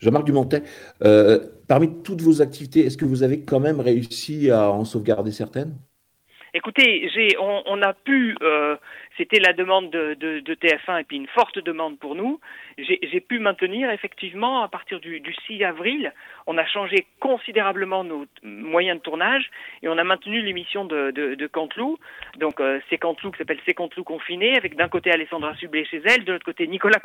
Jean-Marc 0.00 0.24
Dumontet, 0.24 0.62
euh, 1.02 1.38
parmi 1.68 2.02
toutes 2.02 2.22
vos 2.22 2.40
activités, 2.40 2.80
est-ce 2.80 2.96
que 2.96 3.04
vous 3.04 3.22
avez 3.22 3.44
quand 3.44 3.60
même 3.60 3.80
réussi 3.80 4.50
à 4.50 4.70
en 4.70 4.84
sauvegarder 4.84 5.30
certaines? 5.30 5.76
Écoutez, 6.52 7.06
on, 7.38 7.62
on, 7.66 7.82
a 7.82 7.92
pu, 7.92 8.34
euh, 8.42 8.76
c'était 9.16 9.40
la 9.40 9.52
demande 9.52 9.90
de, 9.90 10.14
de, 10.14 10.40
de, 10.40 10.54
TF1 10.54 11.00
et 11.00 11.04
puis 11.04 11.16
une 11.16 11.26
forte 11.26 11.58
demande 11.58 11.98
pour 11.98 12.14
nous. 12.14 12.40
J'ai 12.78 13.20
pu 13.20 13.38
maintenir 13.38 13.90
effectivement 13.90 14.62
à 14.62 14.68
partir 14.68 15.00
du, 15.00 15.20
du, 15.20 15.34
6 15.46 15.64
avril, 15.64 16.12
on 16.46 16.56
a 16.56 16.66
changé 16.66 17.06
considérablement 17.18 18.04
nos 18.04 18.26
moyens 18.42 18.98
de 18.98 19.02
tournage 19.02 19.50
et 19.82 19.88
on 19.88 19.98
a 19.98 20.04
maintenu 20.04 20.40
l'émission 20.40 20.84
de, 20.84 21.10
de, 21.10 21.46
Canteloup. 21.46 21.98
Donc 22.38 22.60
euh, 22.60 22.80
c'est 22.88 22.98
Canteloup 22.98 23.32
qui 23.32 23.38
s'appelle 23.38 23.58
C'est 23.66 23.74
Canteloup 23.74 24.04
confiné, 24.04 24.56
avec 24.56 24.76
d'un 24.76 24.88
côté 24.88 25.10
Alessandra 25.10 25.54
Sublet 25.56 25.84
chez 25.84 26.00
elle, 26.04 26.24
de 26.24 26.32
l'autre 26.32 26.44
côté 26.44 26.66
Nicolas 26.66 27.00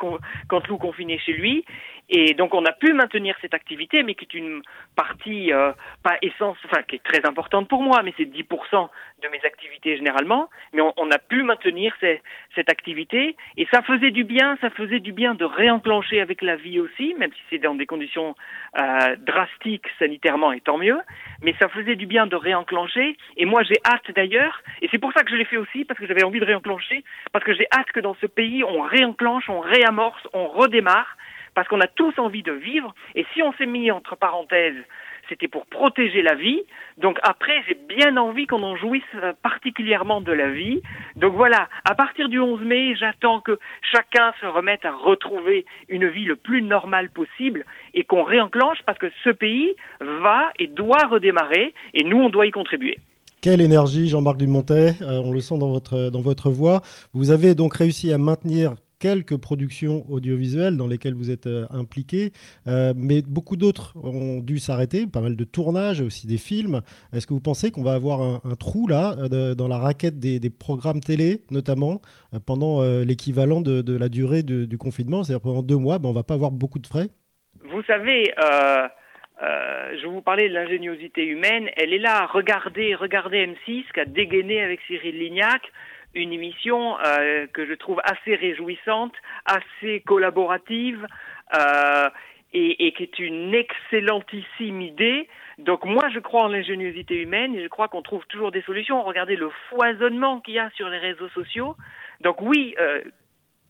Canteloup 0.48 0.78
confiné 0.78 1.18
chez 1.18 1.32
lui. 1.32 1.64
Et 2.08 2.34
donc 2.34 2.54
on 2.54 2.64
a 2.64 2.72
pu 2.72 2.92
maintenir 2.92 3.36
cette 3.40 3.54
activité, 3.54 4.02
mais 4.02 4.14
qui 4.14 4.24
est 4.24 4.34
une 4.34 4.62
partie 4.94 5.52
euh, 5.52 5.72
pas 6.02 6.16
essence, 6.22 6.56
enfin 6.64 6.82
qui 6.84 6.96
est 6.96 7.02
très 7.02 7.26
importante 7.26 7.68
pour 7.68 7.82
moi, 7.82 8.02
mais 8.02 8.14
c'est 8.16 8.24
10% 8.24 8.88
de 9.22 9.28
mes 9.28 9.40
activités 9.44 9.96
généralement, 9.96 10.48
mais 10.72 10.82
on 10.82 11.10
a 11.10 11.18
pu 11.18 11.42
maintenir 11.42 11.95
cette 12.00 12.70
activité. 12.70 13.36
Et 13.56 13.66
ça 13.72 13.82
faisait 13.82 14.10
du 14.10 14.24
bien, 14.24 14.56
ça 14.60 14.70
faisait 14.70 15.00
du 15.00 15.12
bien 15.12 15.34
de 15.34 15.44
réenclencher 15.44 16.20
avec 16.20 16.42
la 16.42 16.56
vie 16.56 16.80
aussi, 16.80 17.14
même 17.18 17.32
si 17.32 17.40
c'est 17.50 17.58
dans 17.58 17.74
des 17.74 17.86
conditions 17.86 18.34
euh, 18.78 19.16
drastiques 19.16 19.86
sanitairement 19.98 20.52
et 20.52 20.60
tant 20.60 20.78
mieux, 20.78 20.98
mais 21.42 21.54
ça 21.58 21.68
faisait 21.68 21.96
du 21.96 22.06
bien 22.06 22.26
de 22.26 22.36
réenclencher. 22.36 23.16
Et 23.36 23.44
moi 23.44 23.62
j'ai 23.62 23.80
hâte 23.84 24.10
d'ailleurs, 24.14 24.62
et 24.82 24.88
c'est 24.90 24.98
pour 24.98 25.12
ça 25.12 25.22
que 25.22 25.30
je 25.30 25.36
l'ai 25.36 25.44
fait 25.44 25.56
aussi, 25.56 25.84
parce 25.84 25.98
que 25.98 26.06
j'avais 26.06 26.24
envie 26.24 26.40
de 26.40 26.44
réenclencher, 26.44 27.04
parce 27.32 27.44
que 27.44 27.54
j'ai 27.54 27.66
hâte 27.76 27.90
que 27.92 28.00
dans 28.00 28.16
ce 28.20 28.26
pays 28.26 28.64
on 28.64 28.82
réenclenche, 28.82 29.48
on 29.48 29.60
réamorce, 29.60 30.26
on 30.32 30.46
redémarre, 30.48 31.16
parce 31.54 31.68
qu'on 31.68 31.80
a 31.80 31.86
tous 31.86 32.18
envie 32.18 32.42
de 32.42 32.52
vivre, 32.52 32.94
et 33.14 33.24
si 33.32 33.42
on 33.42 33.52
s'est 33.54 33.66
mis 33.66 33.90
entre 33.90 34.14
parenthèses 34.16 34.84
c'était 35.28 35.48
pour 35.48 35.66
protéger 35.66 36.22
la 36.22 36.34
vie. 36.34 36.60
Donc 36.98 37.18
après, 37.22 37.52
j'ai 37.66 37.78
bien 37.88 38.16
envie 38.16 38.46
qu'on 38.46 38.62
en 38.62 38.76
jouisse 38.76 39.02
euh, 39.16 39.32
particulièrement 39.42 40.20
de 40.20 40.32
la 40.32 40.50
vie. 40.50 40.80
Donc 41.16 41.34
voilà, 41.34 41.68
à 41.84 41.94
partir 41.94 42.28
du 42.28 42.38
11 42.38 42.60
mai, 42.62 42.94
j'attends 42.96 43.40
que 43.40 43.58
chacun 43.92 44.32
se 44.40 44.46
remette 44.46 44.84
à 44.84 44.92
retrouver 44.92 45.66
une 45.88 46.08
vie 46.08 46.24
le 46.24 46.36
plus 46.36 46.62
normale 46.62 47.10
possible 47.10 47.64
et 47.94 48.04
qu'on 48.04 48.22
réenclenche 48.22 48.78
parce 48.86 48.98
que 48.98 49.10
ce 49.24 49.30
pays 49.30 49.74
va 50.00 50.52
et 50.58 50.66
doit 50.66 51.06
redémarrer 51.10 51.74
et 51.94 52.04
nous, 52.04 52.18
on 52.18 52.28
doit 52.28 52.46
y 52.46 52.50
contribuer. 52.50 52.98
Quelle 53.40 53.60
énergie, 53.60 54.08
Jean-Marc 54.08 54.38
Dumontet, 54.38 54.94
euh, 55.02 55.20
on 55.22 55.32
le 55.32 55.40
sent 55.40 55.58
dans 55.58 55.70
votre, 55.70 56.10
dans 56.10 56.20
votre 56.20 56.50
voix. 56.50 56.80
Vous 57.12 57.30
avez 57.30 57.54
donc 57.54 57.76
réussi 57.76 58.12
à 58.12 58.18
maintenir 58.18 58.74
quelques 58.98 59.36
productions 59.36 60.04
audiovisuelles 60.08 60.76
dans 60.76 60.86
lesquelles 60.86 61.14
vous 61.14 61.30
êtes 61.30 61.46
euh, 61.46 61.66
impliqué, 61.70 62.30
euh, 62.66 62.92
mais 62.96 63.22
beaucoup 63.22 63.56
d'autres 63.56 63.94
ont 63.96 64.40
dû 64.40 64.58
s'arrêter, 64.58 65.06
pas 65.06 65.20
mal 65.20 65.36
de 65.36 65.44
tournages, 65.44 66.00
aussi 66.00 66.26
des 66.26 66.38
films. 66.38 66.80
Est-ce 67.12 67.26
que 67.26 67.34
vous 67.34 67.40
pensez 67.40 67.70
qu'on 67.70 67.82
va 67.82 67.94
avoir 67.94 68.20
un, 68.20 68.56
trou 68.58 68.86
là 68.88 69.14
euh, 69.32 69.54
dans 69.54 69.68
la 69.68 69.78
raquette 69.78 70.18
des, 70.18 70.40
programmes 70.50 71.00
télé, 71.00 71.42
notamment 71.50 72.00
pendant 72.46 72.82
l'équivalent 73.02 73.60
de, 73.60 73.96
la 73.96 74.08
durée 74.08 74.42
du 74.42 74.78
confinement, 74.78 75.22
c'est-à-dire 75.22 75.42
pendant 75.42 75.62
deux 75.62 75.76
mois, 75.76 75.98
ben, 75.98 76.08
on 76.08 76.12
va 76.12 76.22
pas 76.22 76.34
avoir 76.34 76.50
beaucoup 76.50 76.78
de 76.78 76.86
frais 76.86 77.08
Vous 77.70 77.82
savez, 77.82 78.32
je 79.40 80.06
vous 80.06 80.22
parlais 80.22 80.48
de 80.48 80.54
l'ingéniosité 80.54 81.26
humaine, 81.26 81.68
elle 81.76 81.92
est 81.92 81.98
là. 81.98 82.26
Regardez, 82.26 82.94
regardez 82.94 83.46
M6 83.46 83.84
qui 83.92 84.00
a 84.00 84.04
dégainé 84.04 84.62
avec 84.62 84.80
Cyril 84.86 85.18
Lignac 85.18 85.62
une 86.20 86.32
émission 86.32 86.98
euh, 86.98 87.46
que 87.52 87.66
je 87.66 87.74
trouve 87.74 88.00
assez 88.04 88.34
réjouissante, 88.34 89.14
assez 89.44 90.00
collaborative 90.00 91.06
euh, 91.54 92.08
et, 92.52 92.86
et, 92.86 92.92
qui 92.92 93.02
est 93.02 93.18
une 93.18 93.54
excellentissime 93.54 94.80
idée. 94.80 95.28
Donc 95.58 95.84
moi, 95.84 96.08
je 96.12 96.18
crois 96.18 96.44
en 96.44 96.48
l'ingéniosité 96.48 97.22
humaine 97.22 97.54
et 97.54 97.62
je 97.62 97.68
crois 97.68 97.88
qu'on 97.88 98.02
trouve 98.02 98.26
toujours 98.26 98.50
des 98.50 98.62
solutions. 98.62 99.02
Regardez 99.02 99.36
le 99.36 99.50
foisonnement 99.70 100.40
qu'il 100.40 100.54
y 100.54 100.58
a 100.58 100.70
sur 100.70 100.88
les 100.88 100.98
réseaux 100.98 101.28
sociaux. 101.30 101.76
Donc 102.20 102.40
oui, 102.40 102.74
euh, 102.80 103.02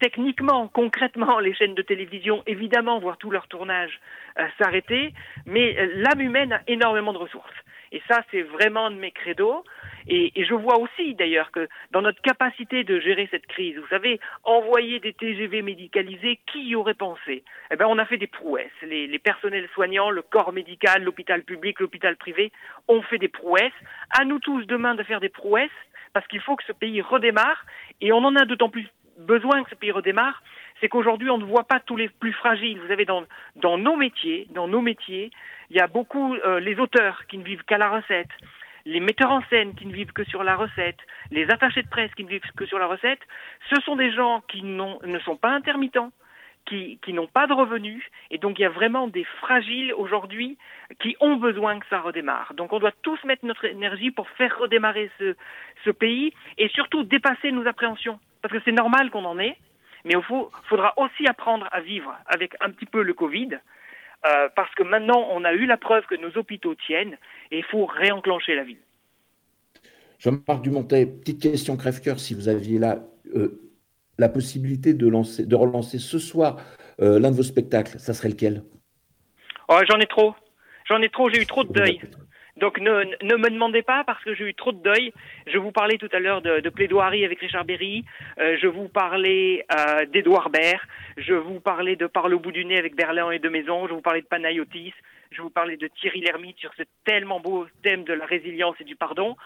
techniquement, 0.00 0.68
concrètement, 0.68 1.38
les 1.38 1.54
chaînes 1.54 1.74
de 1.74 1.82
télévision, 1.82 2.42
évidemment, 2.46 2.98
voient 2.98 3.16
tout 3.18 3.30
leur 3.30 3.46
tournage 3.48 4.00
euh, 4.38 4.46
s'arrêter, 4.58 5.14
mais 5.46 5.76
euh, 5.78 5.92
l'âme 5.96 6.20
humaine 6.20 6.52
a 6.52 6.60
énormément 6.66 7.12
de 7.12 7.18
ressources. 7.18 7.54
Et 7.92 8.02
ça, 8.08 8.22
c'est 8.30 8.42
vraiment 8.42 8.90
de 8.90 8.96
mes 8.96 9.12
credos. 9.12 9.64
Et, 10.08 10.32
je 10.36 10.54
vois 10.54 10.78
aussi, 10.78 11.14
d'ailleurs, 11.14 11.50
que 11.50 11.68
dans 11.90 12.02
notre 12.02 12.22
capacité 12.22 12.84
de 12.84 13.00
gérer 13.00 13.28
cette 13.30 13.46
crise, 13.46 13.76
vous 13.76 13.88
savez, 13.88 14.20
envoyer 14.44 15.00
des 15.00 15.12
TGV 15.12 15.62
médicalisés, 15.62 16.38
qui 16.46 16.62
y 16.68 16.76
aurait 16.76 16.94
pensé? 16.94 17.42
Eh 17.70 17.76
bien, 17.76 17.88
on 17.88 17.98
a 17.98 18.04
fait 18.04 18.16
des 18.16 18.28
prouesses. 18.28 18.70
Les, 18.82 19.06
les 19.06 19.18
personnels 19.18 19.68
soignants, 19.74 20.10
le 20.10 20.22
corps 20.22 20.52
médical, 20.52 21.02
l'hôpital 21.02 21.42
public, 21.42 21.80
l'hôpital 21.80 22.16
privé, 22.16 22.52
ont 22.88 23.02
fait 23.02 23.18
des 23.18 23.28
prouesses. 23.28 23.72
À 24.18 24.24
nous 24.24 24.38
tous 24.38 24.64
demain 24.66 24.94
de 24.94 25.02
faire 25.02 25.20
des 25.20 25.28
prouesses, 25.28 25.70
parce 26.12 26.26
qu'il 26.28 26.40
faut 26.40 26.56
que 26.56 26.64
ce 26.64 26.72
pays 26.72 27.00
redémarre, 27.00 27.66
et 28.00 28.12
on 28.12 28.18
en 28.18 28.36
a 28.36 28.44
d'autant 28.44 28.70
plus 28.70 28.88
besoin 29.18 29.64
que 29.64 29.70
ce 29.70 29.74
pays 29.74 29.90
redémarre, 29.90 30.42
c'est 30.80 30.88
qu'aujourd'hui 30.88 31.30
on 31.30 31.38
ne 31.38 31.44
voit 31.44 31.64
pas 31.64 31.80
tous 31.80 31.96
les 31.96 32.08
plus 32.08 32.32
fragiles. 32.32 32.78
Vous 32.80 32.92
avez 32.92 33.04
dans, 33.04 33.24
dans 33.56 33.78
nos 33.78 33.96
métiers, 33.96 34.46
dans 34.50 34.68
nos 34.68 34.80
métiers, 34.80 35.30
il 35.70 35.76
y 35.76 35.80
a 35.80 35.86
beaucoup 35.86 36.34
euh, 36.34 36.60
les 36.60 36.78
auteurs 36.78 37.26
qui 37.26 37.38
ne 37.38 37.44
vivent 37.44 37.64
qu'à 37.64 37.78
la 37.78 37.90
recette, 37.90 38.30
les 38.86 39.00
metteurs 39.00 39.32
en 39.32 39.42
scène 39.50 39.74
qui 39.74 39.84
ne 39.84 39.92
vivent 39.92 40.12
que 40.12 40.24
sur 40.24 40.44
la 40.44 40.56
recette, 40.56 40.98
les 41.30 41.50
attachés 41.50 41.82
de 41.82 41.88
presse 41.88 42.14
qui 42.14 42.24
ne 42.24 42.28
vivent 42.28 42.40
que 42.56 42.66
sur 42.66 42.78
la 42.78 42.86
recette. 42.86 43.20
Ce 43.68 43.80
sont 43.82 43.96
des 43.96 44.12
gens 44.12 44.42
qui 44.48 44.62
ne 44.62 45.18
sont 45.24 45.36
pas 45.36 45.50
intermittents, 45.50 46.12
qui, 46.66 46.98
n'ont 47.08 47.26
pas 47.26 47.46
de 47.46 47.52
revenus, 47.52 48.02
et 48.30 48.38
donc 48.38 48.58
il 48.58 48.62
y 48.62 48.64
a 48.64 48.70
vraiment 48.70 49.06
des 49.06 49.24
fragiles 49.40 49.92
aujourd'hui 49.92 50.56
qui 51.00 51.16
ont 51.20 51.36
besoin 51.36 51.78
que 51.78 51.86
ça 51.88 52.00
redémarre. 52.00 52.54
Donc 52.54 52.72
on 52.72 52.78
doit 52.78 52.94
tous 53.02 53.22
mettre 53.24 53.44
notre 53.44 53.64
énergie 53.66 54.10
pour 54.10 54.28
faire 54.30 54.56
redémarrer 54.58 55.10
ce, 55.18 55.36
ce 55.84 55.90
pays 55.90 56.32
et 56.58 56.68
surtout 56.68 57.02
dépasser 57.02 57.52
nos 57.52 57.66
appréhensions 57.66 58.18
parce 58.42 58.52
que 58.52 58.60
c'est 58.64 58.72
normal 58.72 59.10
qu'on 59.10 59.24
en 59.24 59.38
ait, 59.38 59.56
mais 60.04 60.14
il 60.14 60.44
faudra 60.68 60.94
aussi 60.96 61.26
apprendre 61.26 61.68
à 61.72 61.80
vivre 61.80 62.16
avec 62.26 62.54
un 62.60 62.70
petit 62.70 62.86
peu 62.86 63.02
le 63.02 63.14
Covid, 63.14 63.58
euh, 64.24 64.48
parce 64.54 64.74
que 64.74 64.82
maintenant 64.82 65.28
on 65.30 65.44
a 65.44 65.52
eu 65.52 65.66
la 65.66 65.76
preuve 65.76 66.04
que 66.06 66.14
nos 66.14 66.36
hôpitaux 66.38 66.74
tiennent 66.74 67.16
et 67.50 67.58
il 67.58 67.64
faut 67.64 67.86
réenclencher 67.86 68.54
la 68.54 68.64
vie. 68.64 68.78
Jean-Marc 70.18 70.62
Dumontet, 70.62 71.06
petite 71.06 71.42
question 71.42 71.76
crève-cœur, 71.76 72.18
si 72.18 72.34
vous 72.34 72.48
aviez 72.48 72.78
là 72.78 73.00
euh, 73.34 73.60
la 74.18 74.28
possibilité 74.28 74.94
de, 74.94 75.06
lancer, 75.06 75.44
de 75.44 75.54
relancer 75.54 75.98
ce 75.98 76.18
soir 76.18 76.56
euh, 77.00 77.18
l'un 77.20 77.30
de 77.30 77.36
vos 77.36 77.42
spectacles, 77.42 77.98
ça 77.98 78.14
serait 78.14 78.30
lequel? 78.30 78.62
Oh, 79.68 79.78
J'en 79.88 79.98
ai 79.98 80.06
trop. 80.06 80.34
J'en 80.88 81.02
ai 81.02 81.10
trop, 81.10 81.28
j'ai 81.28 81.42
eu 81.42 81.46
trop 81.46 81.64
de 81.64 81.72
deuil. 81.72 82.00
Donc 82.56 82.80
ne, 82.80 83.04
ne 83.22 83.36
me 83.36 83.50
demandez 83.50 83.82
pas 83.82 84.02
parce 84.04 84.22
que 84.24 84.34
j'ai 84.34 84.44
eu 84.44 84.54
trop 84.54 84.72
de 84.72 84.82
deuil. 84.82 85.12
Je 85.46 85.58
vous 85.58 85.72
parlais 85.72 85.98
tout 85.98 86.08
à 86.12 86.18
l'heure 86.18 86.40
de, 86.40 86.60
de, 86.60 86.70
plaidoirie 86.70 87.24
avec 87.24 87.40
Richard 87.40 87.64
Berry. 87.64 88.04
Euh, 88.38 88.56
je 88.60 88.66
vous 88.66 88.88
parlais 88.88 89.66
euh, 89.76 90.06
d'Edouard 90.06 90.48
Baird. 90.48 90.80
Je 91.18 91.34
vous 91.34 91.60
parlais 91.60 91.96
de 91.96 92.06
Par 92.06 92.28
le 92.28 92.38
bout 92.38 92.52
du 92.52 92.64
nez 92.64 92.78
avec 92.78 92.96
Berlin 92.96 93.30
et 93.30 93.38
de 93.38 93.48
Maison. 93.48 93.86
Je 93.86 93.92
vous 93.92 94.00
parlais 94.00 94.22
de 94.22 94.26
Panayotis. 94.26 94.94
Je 95.32 95.42
vous 95.42 95.50
parlais 95.50 95.76
de 95.76 95.88
Thierry 96.00 96.20
Lhermitte 96.20 96.58
sur 96.58 96.72
ce 96.74 96.84
tellement 97.04 97.40
beau 97.40 97.66
thème 97.82 98.04
de 98.04 98.14
la 98.14 98.24
résilience 98.24 98.76
et 98.80 98.84
du 98.84 98.96
pardon. 98.96 99.36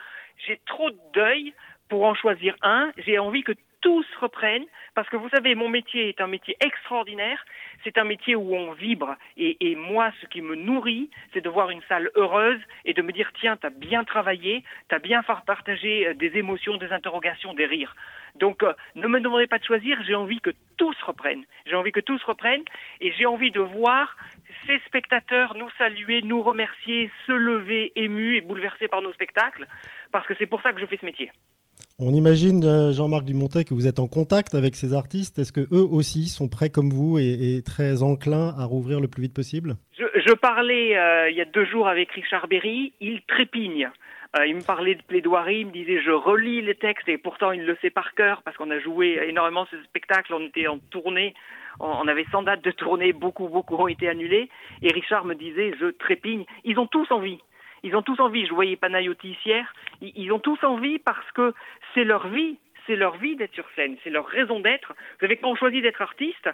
J'ai 0.47 0.61
trop 0.67 0.91
de 0.91 0.99
deuil 1.13 1.53
pour 1.89 2.05
en 2.05 2.15
choisir 2.15 2.55
un. 2.63 2.93
J'ai 2.99 3.19
envie 3.19 3.43
que 3.43 3.53
tous 3.81 4.07
reprennent, 4.21 4.67
parce 4.95 5.09
que 5.09 5.17
vous 5.17 5.29
savez, 5.31 5.55
mon 5.55 5.69
métier 5.69 6.09
est 6.09 6.21
un 6.21 6.27
métier 6.27 6.57
extraordinaire, 6.61 7.45
c'est 7.85 7.99
un 7.99 8.05
métier 8.05 8.35
où 8.37 8.55
on 8.55 8.73
vibre, 8.73 9.17
et, 9.37 9.75
moi, 9.77 10.13
ce 10.21 10.27
qui 10.27 10.43
me 10.43 10.55
nourrit, 10.55 11.11
c'est 11.33 11.41
de 11.41 11.49
voir 11.49 11.71
une 11.71 11.83
salle 11.89 12.11
heureuse 12.15 12.61
et 12.85 12.93
de 12.93 13.03
me 13.03 13.13
dire, 13.13 13.31
tiens, 13.41 13.57
t'as 13.57 13.71
bien 13.71 14.05
travaillé, 14.05 14.65
t'as 14.89 14.99
bien 14.99 15.23
partagé 15.23 16.09
euh, 16.09 16.15
des 16.15 16.37
émotions, 16.37 16.77
des 16.77 16.93
interrogations, 16.93 17.55
des 17.55 17.67
rires. 17.67 17.95
Donc, 18.37 18.63
euh, 18.63 18.73
ne 18.95 19.09
me 19.09 19.21
demandez 19.21 19.47
pas 19.47 19.59
de 19.59 19.65
choisir, 19.65 20.03
j'ai 20.07 20.15
envie 20.15 20.41
que 20.41 20.51
tous 20.77 20.97
reprennent. 21.03 21.45
J'ai 21.67 21.77
envie 21.77 21.93
que 21.93 22.01
tous 22.01 22.23
reprennent, 22.25 22.65
et 23.01 23.13
j'ai 23.13 23.27
envie 23.27 23.51
de 23.51 23.61
voir 23.61 24.17
ces 24.67 24.79
spectateurs 24.87 25.55
nous 25.57 25.71
saluer, 25.79 26.23
nous 26.23 26.43
remercier, 26.43 27.11
se 27.27 27.33
lever 27.33 27.93
émus 27.97 28.37
et 28.37 28.41
bouleversés 28.41 28.89
par 28.89 29.03
nos 29.03 29.13
spectacles, 29.13 29.67
parce 30.13 30.27
que 30.27 30.35
c'est 30.39 30.47
pour 30.47 30.63
ça 30.63 30.73
que 30.73 30.81
je 30.81 30.87
fais 30.87 30.99
ce 30.99 31.07
métier. 31.07 31.31
On 32.03 32.15
imagine, 32.15 32.65
euh, 32.65 32.93
Jean-Marc 32.93 33.27
Dumontet, 33.27 33.65
que 33.65 33.75
vous 33.75 33.87
êtes 33.87 33.99
en 33.99 34.09
contact 34.09 34.55
avec 34.55 34.75
ces 34.75 34.95
artistes. 34.95 35.39
Est-ce 35.39 35.53
que 35.53 35.61
eux 35.61 35.85
aussi 35.85 36.29
sont 36.29 36.49
prêts 36.49 36.71
comme 36.71 36.89
vous 36.89 37.19
et, 37.19 37.61
très 37.63 38.03
enclins 38.03 38.55
à 38.59 38.65
rouvrir 38.65 39.01
le 39.01 39.09
plus 39.09 39.21
vite 39.21 39.35
possible? 39.35 39.75
Je, 39.99 40.33
parlais 40.33 40.97
euh, 40.97 41.29
il 41.29 41.37
y 41.37 41.43
a 41.43 41.45
deux 41.45 41.67
jours 41.67 41.89
avec 41.89 42.11
Richard 42.13 42.49
Berry. 42.49 42.95
Il 43.03 43.21
trépigne. 43.29 43.91
Euh, 44.39 44.47
il 44.47 44.57
me 44.57 44.63
parlait 44.63 44.95
de 44.95 45.03
plaidoirie, 45.03 45.61
il 45.61 45.67
me 45.67 45.73
disait 45.73 46.01
je 46.01 46.11
relis 46.11 46.63
les 46.63 46.77
textes 46.77 47.09
et 47.09 47.19
pourtant 47.19 47.53
il 47.53 47.67
le 47.67 47.77
sait 47.83 47.91
par 47.91 48.15
cœur 48.15 48.41
parce 48.45 48.57
qu'on 48.57 48.71
a 48.71 48.79
joué 48.79 49.21
énormément 49.29 49.67
ce 49.71 49.77
spectacle, 49.83 50.33
on 50.33 50.47
était 50.47 50.69
en 50.69 50.79
tournée, 50.79 51.35
on 51.81 52.07
avait 52.07 52.25
100 52.31 52.45
dates 52.45 52.63
de 52.63 52.71
tournée, 52.71 53.13
beaucoup, 53.13 53.49
beaucoup 53.49 53.75
ont 53.75 53.89
été 53.89 54.09
annulées 54.09 54.49
et 54.83 54.93
Richard 54.93 55.25
me 55.25 55.35
disait 55.35 55.75
je 55.81 55.87
trépigne. 55.87 56.45
Ils 56.65 56.79
ont 56.79 56.87
tous 56.87 57.11
envie, 57.11 57.41
ils 57.83 57.97
ont 57.97 58.03
tous 58.03 58.21
envie. 58.21 58.47
Je 58.47 58.55
voyais 58.55 58.77
Panayotis 58.77 59.37
hier. 59.45 59.73
Ils 60.01 60.33
ont 60.33 60.39
tous 60.39 60.63
envie 60.65 60.99
parce 60.99 61.31
que 61.33 61.55
c'est 61.95 62.05
leur 62.05 62.29
vie. 62.29 62.59
C'est 62.87 62.97
leur 62.97 63.17
vie 63.19 63.37
d'être 63.37 63.55
sur 63.55 63.67
scène. 63.77 63.97
C'est 64.03 64.11
leur 64.11 64.27
raison 64.27 64.59
d'être. 64.59 64.89
Vous 64.89 65.21
savez, 65.21 65.37
quand 65.37 65.51
on 65.51 65.55
choisit 65.55 65.83
d'être 65.83 66.01
artiste, 66.01 66.49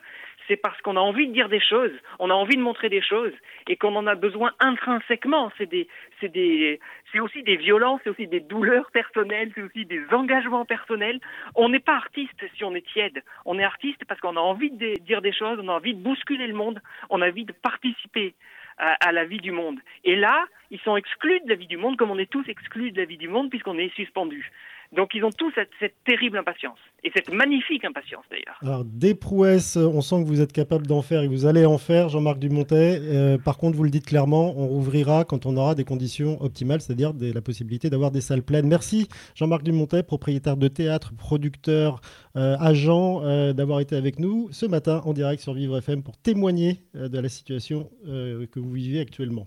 c'est 0.48 0.56
parce 0.56 0.80
qu'on 0.82 0.96
a 0.96 1.00
envie 1.00 1.28
de 1.28 1.32
dire 1.32 1.48
des 1.48 1.60
choses, 1.60 1.92
on 2.18 2.30
a 2.30 2.34
envie 2.34 2.56
de 2.56 2.62
montrer 2.62 2.88
des 2.88 3.00
choses 3.00 3.32
et 3.68 3.76
qu'on 3.76 3.94
en 3.96 4.06
a 4.06 4.14
besoin 4.14 4.52
intrinsèquement. 4.60 5.50
C'est 5.56 5.66
des, 5.66 5.88
c'est 6.20 6.28
des, 6.28 6.80
c'est 7.12 7.20
aussi 7.20 7.42
des 7.42 7.56
violences, 7.56 8.00
c'est 8.04 8.10
aussi 8.10 8.26
des 8.26 8.40
douleurs 8.40 8.90
personnelles, 8.90 9.50
c'est 9.54 9.62
aussi 9.62 9.86
des 9.86 10.02
engagements 10.12 10.64
personnels. 10.64 11.20
On 11.54 11.68
n'est 11.68 11.80
pas 11.80 11.96
artiste 11.96 12.44
si 12.56 12.64
on 12.64 12.74
est 12.74 12.86
tiède. 12.86 13.22
On 13.44 13.58
est 13.58 13.64
artiste 13.64 14.04
parce 14.06 14.20
qu'on 14.20 14.36
a 14.36 14.40
envie 14.40 14.70
de 14.70 14.94
dire 15.00 15.22
des 15.22 15.32
choses, 15.32 15.58
on 15.62 15.68
a 15.68 15.72
envie 15.72 15.94
de 15.94 16.02
bousculer 16.02 16.46
le 16.46 16.54
monde, 16.54 16.80
on 17.10 17.22
a 17.22 17.28
envie 17.28 17.44
de 17.44 17.52
participer 17.52 18.34
à, 18.78 19.12
la 19.12 19.24
vie 19.24 19.40
du 19.40 19.52
monde. 19.52 19.78
Et 20.04 20.16
là, 20.16 20.44
ils 20.70 20.80
sont 20.80 20.96
exclus 20.96 21.40
de 21.40 21.48
la 21.48 21.54
vie 21.54 21.66
du 21.66 21.76
monde 21.76 21.96
comme 21.96 22.10
on 22.10 22.18
est 22.18 22.30
tous 22.30 22.46
exclus 22.48 22.92
de 22.92 23.00
la 23.00 23.06
vie 23.06 23.16
du 23.16 23.28
monde 23.28 23.50
puisqu'on 23.50 23.78
est 23.78 23.94
suspendus. 23.94 24.50
Donc 24.96 25.10
ils 25.14 25.22
ont 25.24 25.30
tous 25.30 25.52
cette, 25.54 25.94
terrible 26.06 26.38
impatience, 26.38 26.78
et 27.04 27.10
cette 27.14 27.30
magnifique 27.30 27.84
impatience 27.84 28.24
d'ailleurs. 28.30 28.58
Alors 28.62 28.84
des 28.84 29.14
prouesses, 29.14 29.76
on 29.76 30.00
sent 30.00 30.22
que 30.22 30.26
vous 30.26 30.40
êtes 30.40 30.52
capable 30.52 30.86
d'en 30.86 31.02
faire 31.02 31.22
et 31.22 31.28
vous 31.28 31.44
allez 31.44 31.66
en 31.66 31.76
faire, 31.76 32.08
Jean-Marc 32.08 32.38
Dumontet. 32.38 32.98
Euh, 33.02 33.36
par 33.36 33.58
contre, 33.58 33.76
vous 33.76 33.84
le 33.84 33.90
dites 33.90 34.06
clairement, 34.06 34.58
on 34.58 34.66
rouvrira 34.66 35.24
quand 35.24 35.44
on 35.44 35.56
aura 35.58 35.74
des 35.74 35.84
conditions 35.84 36.40
optimales, 36.42 36.80
c'est-à-dire 36.80 37.12
la 37.20 37.40
possibilité 37.42 37.90
d'avoir 37.90 38.10
des 38.10 38.22
salles 38.22 38.42
pleines. 38.42 38.66
Merci 38.66 39.08
Jean-Marc 39.34 39.62
Dumontet, 39.62 40.02
propriétaire 40.02 40.56
de 40.56 40.68
théâtre, 40.68 41.12
producteur, 41.14 42.00
euh, 42.36 42.56
agent, 42.58 43.20
euh, 43.22 43.52
d'avoir 43.52 43.80
été 43.80 43.96
avec 43.96 44.18
nous 44.18 44.48
ce 44.50 44.64
matin 44.64 45.02
en 45.04 45.12
direct 45.12 45.42
sur 45.42 45.52
Vivre 45.52 45.76
FM 45.76 46.02
pour 46.02 46.16
témoigner 46.16 46.80
de 46.94 47.18
la 47.18 47.28
situation 47.28 47.90
que 48.06 48.58
vous 48.58 48.72
vivez 48.72 49.00
actuellement. 49.00 49.46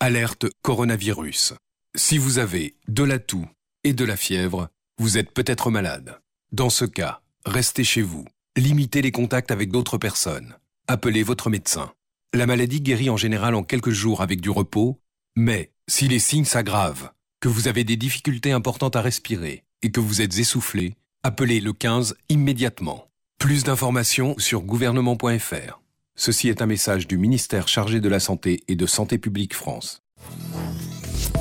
Alerte 0.00 0.46
coronavirus. 0.62 1.54
Si 1.94 2.18
vous 2.18 2.38
avez 2.38 2.74
de 2.88 3.02
la 3.02 3.18
toux, 3.18 3.46
et 3.86 3.92
de 3.92 4.04
la 4.04 4.16
fièvre, 4.16 4.68
vous 4.98 5.16
êtes 5.16 5.30
peut-être 5.30 5.70
malade. 5.70 6.20
Dans 6.50 6.70
ce 6.70 6.84
cas, 6.84 7.20
restez 7.44 7.84
chez 7.84 8.02
vous. 8.02 8.24
Limitez 8.56 9.00
les 9.00 9.12
contacts 9.12 9.52
avec 9.52 9.70
d'autres 9.70 9.96
personnes. 9.96 10.56
Appelez 10.88 11.22
votre 11.22 11.50
médecin. 11.50 11.92
La 12.34 12.46
maladie 12.46 12.80
guérit 12.80 13.10
en 13.10 13.16
général 13.16 13.54
en 13.54 13.62
quelques 13.62 13.90
jours 13.90 14.22
avec 14.22 14.40
du 14.40 14.50
repos, 14.50 14.98
mais 15.36 15.70
si 15.86 16.08
les 16.08 16.18
signes 16.18 16.44
s'aggravent, 16.44 17.12
que 17.38 17.46
vous 17.46 17.68
avez 17.68 17.84
des 17.84 17.96
difficultés 17.96 18.50
importantes 18.50 18.96
à 18.96 19.02
respirer 19.02 19.62
et 19.82 19.92
que 19.92 20.00
vous 20.00 20.20
êtes 20.20 20.36
essoufflé, 20.36 20.96
appelez 21.22 21.60
le 21.60 21.72
15 21.72 22.16
immédiatement. 22.28 23.06
Plus 23.38 23.62
d'informations 23.62 24.34
sur 24.36 24.62
gouvernement.fr. 24.62 25.80
Ceci 26.16 26.48
est 26.48 26.60
un 26.60 26.66
message 26.66 27.06
du 27.06 27.18
ministère 27.18 27.68
chargé 27.68 28.00
de 28.00 28.08
la 28.08 28.18
Santé 28.18 28.64
et 28.66 28.74
de 28.74 28.86
Santé 28.86 29.18
publique 29.18 29.54
France. 29.54 30.02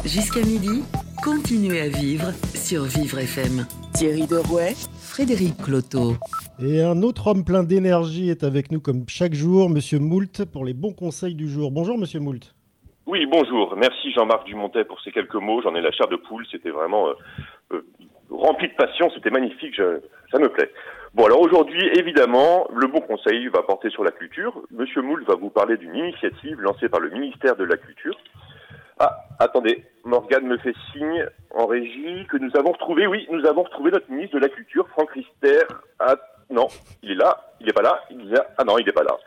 Jusqu'à 0.06 0.42
midi, 0.42 0.84
continuez 1.26 1.82
à 1.82 1.88
vivre 1.88 2.30
sur 2.54 2.84
Vivre 2.84 3.18
FM. 3.18 3.66
Thierry 3.96 4.28
Derouet, 4.28 4.78
Frédéric 4.94 5.58
Cloteau. 5.58 6.14
Et 6.62 6.84
un 6.84 7.02
autre 7.02 7.26
homme 7.26 7.44
plein 7.44 7.64
d'énergie 7.64 8.30
est 8.30 8.44
avec 8.44 8.72
nous 8.72 8.80
comme 8.80 9.06
chaque 9.08 9.34
jour, 9.34 9.68
Monsieur 9.68 9.98
Moult, 9.98 10.46
pour 10.46 10.66
les 10.66 10.76
bons 10.76 10.94
conseils 10.94 11.34
du 11.34 11.50
jour. 11.50 11.72
Bonjour 11.72 11.98
Monsieur 11.98 12.20
Moult. 12.20 12.54
Oui, 13.08 13.26
bonjour. 13.26 13.76
Merci 13.76 14.12
Jean-Marc 14.12 14.46
Dumontet 14.46 14.86
pour 14.86 15.02
ces 15.02 15.12
quelques 15.12 15.34
mots. 15.34 15.64
J'en 15.64 15.74
ai 15.74 15.82
la 15.82 15.92
chair 15.92 16.08
de 16.10 16.16
poule. 16.16 16.46
C'était 16.52 16.70
vraiment 16.70 17.08
euh, 17.08 17.14
euh, 17.74 17.86
rempli 18.30 18.68
de 18.68 18.76
passion. 18.76 19.10
C'était 19.16 19.32
magnifique. 19.32 19.78
ça 19.78 20.38
me 20.38 20.50
plaît. 20.50 20.70
Bon, 21.16 21.26
alors 21.26 21.42
aujourd'hui, 21.42 21.90
évidemment, 21.98 22.68
le 22.72 22.86
bon 22.86 23.02
conseil 23.02 23.48
va 23.48 23.64
porter 23.64 23.90
sur 23.90 24.04
la 24.04 24.12
culture. 24.12 24.62
Monsieur 24.70 25.02
Moult 25.02 25.26
va 25.28 25.34
vous 25.34 25.50
parler 25.50 25.78
d'une 25.78 25.96
initiative 25.96 26.62
lancée 26.62 26.88
par 26.88 27.00
le 27.00 27.10
ministère 27.10 27.56
de 27.56 27.64
la 27.64 27.78
Culture 27.78 28.16
ah, 29.00 29.18
attendez, 29.40 29.84
Morgane 30.06 30.48
me 30.48 30.58
fait 30.58 30.76
signe 30.92 31.28
en 31.54 31.66
régie 31.66 32.26
que 32.28 32.38
nous 32.38 32.52
avons 32.58 32.72
retrouvé, 32.72 33.08
oui, 33.08 33.28
nous 33.30 33.46
avons 33.46 33.64
retrouvé 33.64 33.92
notre 33.92 34.10
ministre 34.10 34.36
de 34.36 34.42
la 34.42 34.50
Culture, 34.50 34.88
Franck 34.90 35.12
Rister. 35.12 35.64
Ah, 36.00 36.16
non, 36.50 36.68
il 37.04 37.12
est 37.12 37.16
là, 37.16 37.54
il 37.60 37.66
n'est 37.66 37.74
pas 37.74 37.82
là, 37.82 38.00
il 38.10 38.20
disait, 38.20 38.42
ah 38.58 38.64
non, 38.64 38.78
il 38.78 38.86
n'est 38.86 38.94
pas 38.94 39.04
là. 39.04 39.18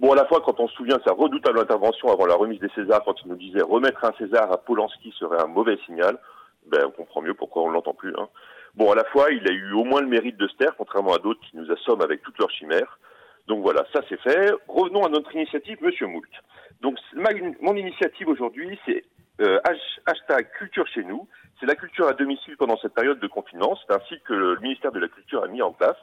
Bon, 0.00 0.12
à 0.12 0.16
la 0.16 0.24
fois, 0.26 0.40
quand 0.44 0.60
on 0.60 0.68
se 0.68 0.74
souvient 0.74 0.96
de 0.96 1.02
sa 1.02 1.12
redoutable 1.12 1.58
intervention 1.58 2.08
avant 2.08 2.24
la 2.24 2.36
remise 2.36 2.60
des 2.60 2.70
Césars, 2.70 3.02
quand 3.04 3.20
il 3.24 3.28
nous 3.28 3.36
disait 3.36 3.62
remettre 3.62 4.04
un 4.04 4.12
César 4.16 4.50
à 4.50 4.58
Polanski 4.58 5.12
serait 5.18 5.42
un 5.42 5.48
mauvais 5.48 5.76
signal, 5.84 6.16
ben, 6.66 6.84
on 6.86 6.90
comprend 6.90 7.20
mieux 7.20 7.34
pourquoi 7.34 7.62
on 7.64 7.70
l'entend 7.70 7.94
plus, 7.94 8.14
hein. 8.16 8.28
Bon, 8.74 8.92
à 8.92 8.94
la 8.94 9.04
fois, 9.04 9.32
il 9.32 9.46
a 9.48 9.52
eu 9.52 9.72
au 9.72 9.82
moins 9.82 10.00
le 10.00 10.06
mérite 10.06 10.36
de 10.36 10.46
se 10.46 10.54
taire, 10.56 10.76
contrairement 10.76 11.14
à 11.14 11.18
d'autres 11.18 11.40
qui 11.40 11.56
nous 11.56 11.70
assomment 11.72 12.02
avec 12.02 12.22
toutes 12.22 12.38
leurs 12.38 12.50
chimères. 12.50 12.98
Donc 13.48 13.62
voilà, 13.62 13.84
ça 13.92 14.02
c'est 14.08 14.20
fait. 14.20 14.52
Revenons 14.68 15.04
à 15.04 15.08
notre 15.08 15.34
initiative, 15.34 15.78
Monsieur 15.82 16.06
Moult. 16.06 16.28
Donc 16.80 16.96
mon 17.60 17.74
initiative 17.74 18.28
aujourd'hui, 18.28 18.78
c'est 18.86 19.04
euh, 19.40 19.60
hashtag 20.06 20.50
culture 20.58 20.86
chez 20.88 21.04
nous. 21.04 21.28
C'est 21.60 21.66
la 21.66 21.74
culture 21.74 22.06
à 22.06 22.12
domicile 22.12 22.56
pendant 22.56 22.76
cette 22.78 22.94
période 22.94 23.18
de 23.20 23.26
confinement. 23.26 23.76
C'est 23.76 23.94
un 23.94 24.00
site 24.08 24.22
que 24.24 24.34
le 24.34 24.58
ministère 24.60 24.92
de 24.92 25.00
la 25.00 25.08
Culture 25.08 25.42
a 25.42 25.48
mis 25.48 25.62
en 25.62 25.72
place 25.72 25.96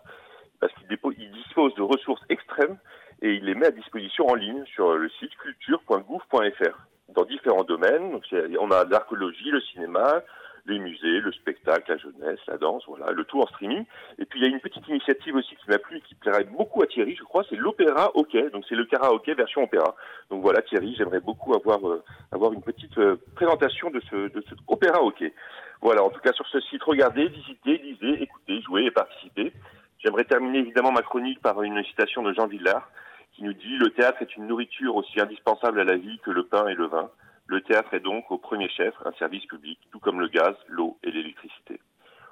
parce 0.59 0.73
qu'il 0.73 1.31
dispose 1.31 1.73
de 1.75 1.81
ressources 1.81 2.23
extrêmes 2.29 2.77
et 3.21 3.33
il 3.36 3.45
les 3.45 3.55
met 3.55 3.67
à 3.67 3.71
disposition 3.71 4.27
en 4.27 4.36
ligne 4.36 4.65
sur 4.65 4.97
le 4.97 5.09
site 5.09 5.36
culture.gouv.fr 5.38 6.77
dans 7.09 7.23
différents 7.23 7.63
domaines. 7.63 8.11
Donc 8.11 8.23
on 8.59 8.71
a 8.71 8.83
l'archéologie, 8.86 9.51
le 9.51 9.61
cinéma, 9.61 10.21
les 10.68 10.80
musées, 10.80 11.20
le 11.20 11.32
spectacle, 11.32 11.91
la 11.91 11.97
jeunesse, 11.97 12.39
la 12.47 12.57
danse, 12.57 12.84
voilà, 12.88 13.11
le 13.11 13.24
tout 13.26 13.39
en 13.39 13.47
streaming. 13.47 13.86
Et 14.18 14.26
puis 14.26 14.39
il 14.39 14.43
y 14.43 14.45
a 14.45 14.49
une 14.49 14.59
petite 14.59 14.88
initiative 14.88 15.36
aussi 15.36 15.55
qui 15.55 15.70
m'a 15.70 15.78
plu 15.78 15.97
et 15.97 16.01
qui 16.01 16.16
plairait 16.16 16.45
beaucoup 16.45 16.82
à 16.82 16.88
Thierry, 16.88 17.16
je 17.16 17.24
crois, 17.24 17.43
c'est 17.49 17.55
l'opéra 17.55 18.11
hockey. 18.16 18.49
Donc 18.51 18.66
c'est 18.68 18.76
le 18.76 18.86
karaoké 18.86 19.34
version 19.34 19.63
opéra. 19.63 19.95
Donc 20.30 20.41
voilà 20.41 20.61
Thierry, 20.61 20.95
j'aimerais 20.97 21.20
beaucoup 21.20 21.53
avoir 21.53 21.88
euh, 21.88 22.03
avoir 22.32 22.53
une 22.53 22.63
petite 22.63 22.97
euh, 22.97 23.18
présentation 23.36 23.91
de 23.91 24.01
ce 24.09 24.16
de 24.16 24.43
ce 24.49 24.55
opéra 24.68 25.03
hockey. 25.03 25.34
Voilà, 25.82 26.03
en 26.03 26.09
tout 26.09 26.22
cas 26.22 26.34
sur 26.34 26.47
ce 26.47 26.59
site, 26.61 26.84
regardez, 26.84 27.28
visitez, 27.28 27.78
lisez, 27.78 28.24
écoutez, 28.24 28.61
jouez 28.61 28.86
et 28.86 28.91
participez. 28.91 29.53
J'aimerais 29.99 30.26
terminer 30.26 30.59
évidemment 30.59 30.91
ma 30.91 31.01
chronique 31.01 31.41
par 31.41 31.61
une 31.61 31.84
citation 31.84 32.24
de 32.24 32.34
Jean 32.34 32.47
Villard 32.47 32.89
qui 33.36 33.43
nous 33.43 33.53
dit 33.53 33.78
le 33.78 33.89
théâtre 33.89 34.22
est 34.22 34.36
une 34.38 34.47
nourriture 34.47 34.95
aussi 34.95 35.20
indispensable 35.20 35.80
à 35.80 35.84
la 35.84 35.97
vie 35.97 36.20
que 36.24 36.32
le 36.32 36.43
pain 36.43 36.68
et 36.68 36.74
le 36.74 36.88
vin. 36.88 37.09
Le 37.47 37.61
théâtre 37.61 37.93
est 37.93 37.99
donc 37.99 38.31
au 38.31 38.37
premier 38.37 38.69
chef 38.69 38.93
un 39.05 39.11
service 39.13 39.45
public, 39.45 39.79
tout 39.91 39.99
comme 39.99 40.19
le 40.19 40.27
gaz, 40.27 40.55
l'eau 40.67 40.97
et 41.03 41.11
l'électricité. 41.11 41.79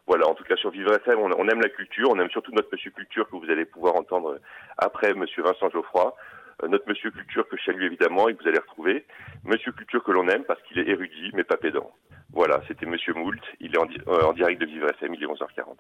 Voilà, 0.06 0.28
en 0.28 0.34
tout 0.34 0.44
cas 0.44 0.58
sur 0.58 0.70
Vivre 0.72 0.94
FM, 0.94 1.20
on, 1.20 1.48
aime 1.48 1.62
la 1.62 1.70
culture, 1.70 2.10
on 2.12 2.20
aime 2.20 2.30
surtout 2.30 2.52
notre 2.52 2.68
Monsieur 2.72 2.92
Culture 2.92 3.30
que 3.30 3.38
vous 3.38 3.50
allez 3.50 3.66
pouvoir 3.66 3.96
entendre 3.96 4.38
après 4.78 5.14
Monsieur 5.14 5.44
Vincent 5.44 5.70
Geoffroy, 5.70 6.14
euh, 6.62 6.68
notre 6.68 6.88
Monsieur 6.90 7.10
Culture 7.12 7.48
que 7.48 7.56
je 7.56 7.64
salue 7.64 7.84
évidemment 7.84 8.28
et 8.28 8.36
que 8.36 8.42
vous 8.42 8.50
allez 8.50 8.60
retrouver, 8.60 9.06
Monsieur 9.46 9.72
Culture 9.72 10.04
que 10.04 10.12
l'on 10.12 10.28
aime 10.28 10.44
parce 10.44 10.62
qu'il 10.64 10.80
est 10.80 10.90
érudit 10.90 11.32
mais 11.34 11.46
pas 11.46 11.58
pédant. 11.58 11.92
Voilà, 12.34 12.62
c'était 12.68 12.86
Monsieur 12.86 13.14
Moult, 13.14 13.42
il 13.62 13.76
est 13.76 13.78
en, 13.78 13.88
euh, 14.08 14.34
direct 14.34 14.60
de 14.60 14.66
Vivre 14.66 14.90
FM, 14.90 15.14
il 15.14 15.24
est 15.24 15.28
11h40. 15.28 15.78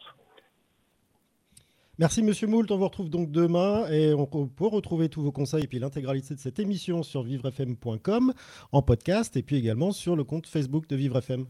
Merci 1.99 2.23
Monsieur 2.23 2.47
Moult, 2.47 2.71
on 2.71 2.77
vous 2.77 2.85
retrouve 2.85 3.09
donc 3.09 3.29
demain 3.29 3.87
et 3.87 4.15
on 4.15 4.25
peut 4.25 4.65
retrouver 4.65 5.09
tous 5.09 5.21
vos 5.21 5.31
conseils 5.31 5.65
et 5.65 5.67
puis 5.67 5.77
l'intégralité 5.77 6.33
de 6.33 6.39
cette 6.39 6.57
émission 6.57 7.03
sur 7.03 7.21
vivrefm.com 7.21 8.33
en 8.71 8.81
podcast 8.81 9.37
et 9.37 9.43
puis 9.43 9.57
également 9.57 9.91
sur 9.91 10.15
le 10.15 10.23
compte 10.23 10.47
Facebook 10.47 10.87
de 10.87 10.95
Vivre 10.95 11.19
FM. 11.19 11.45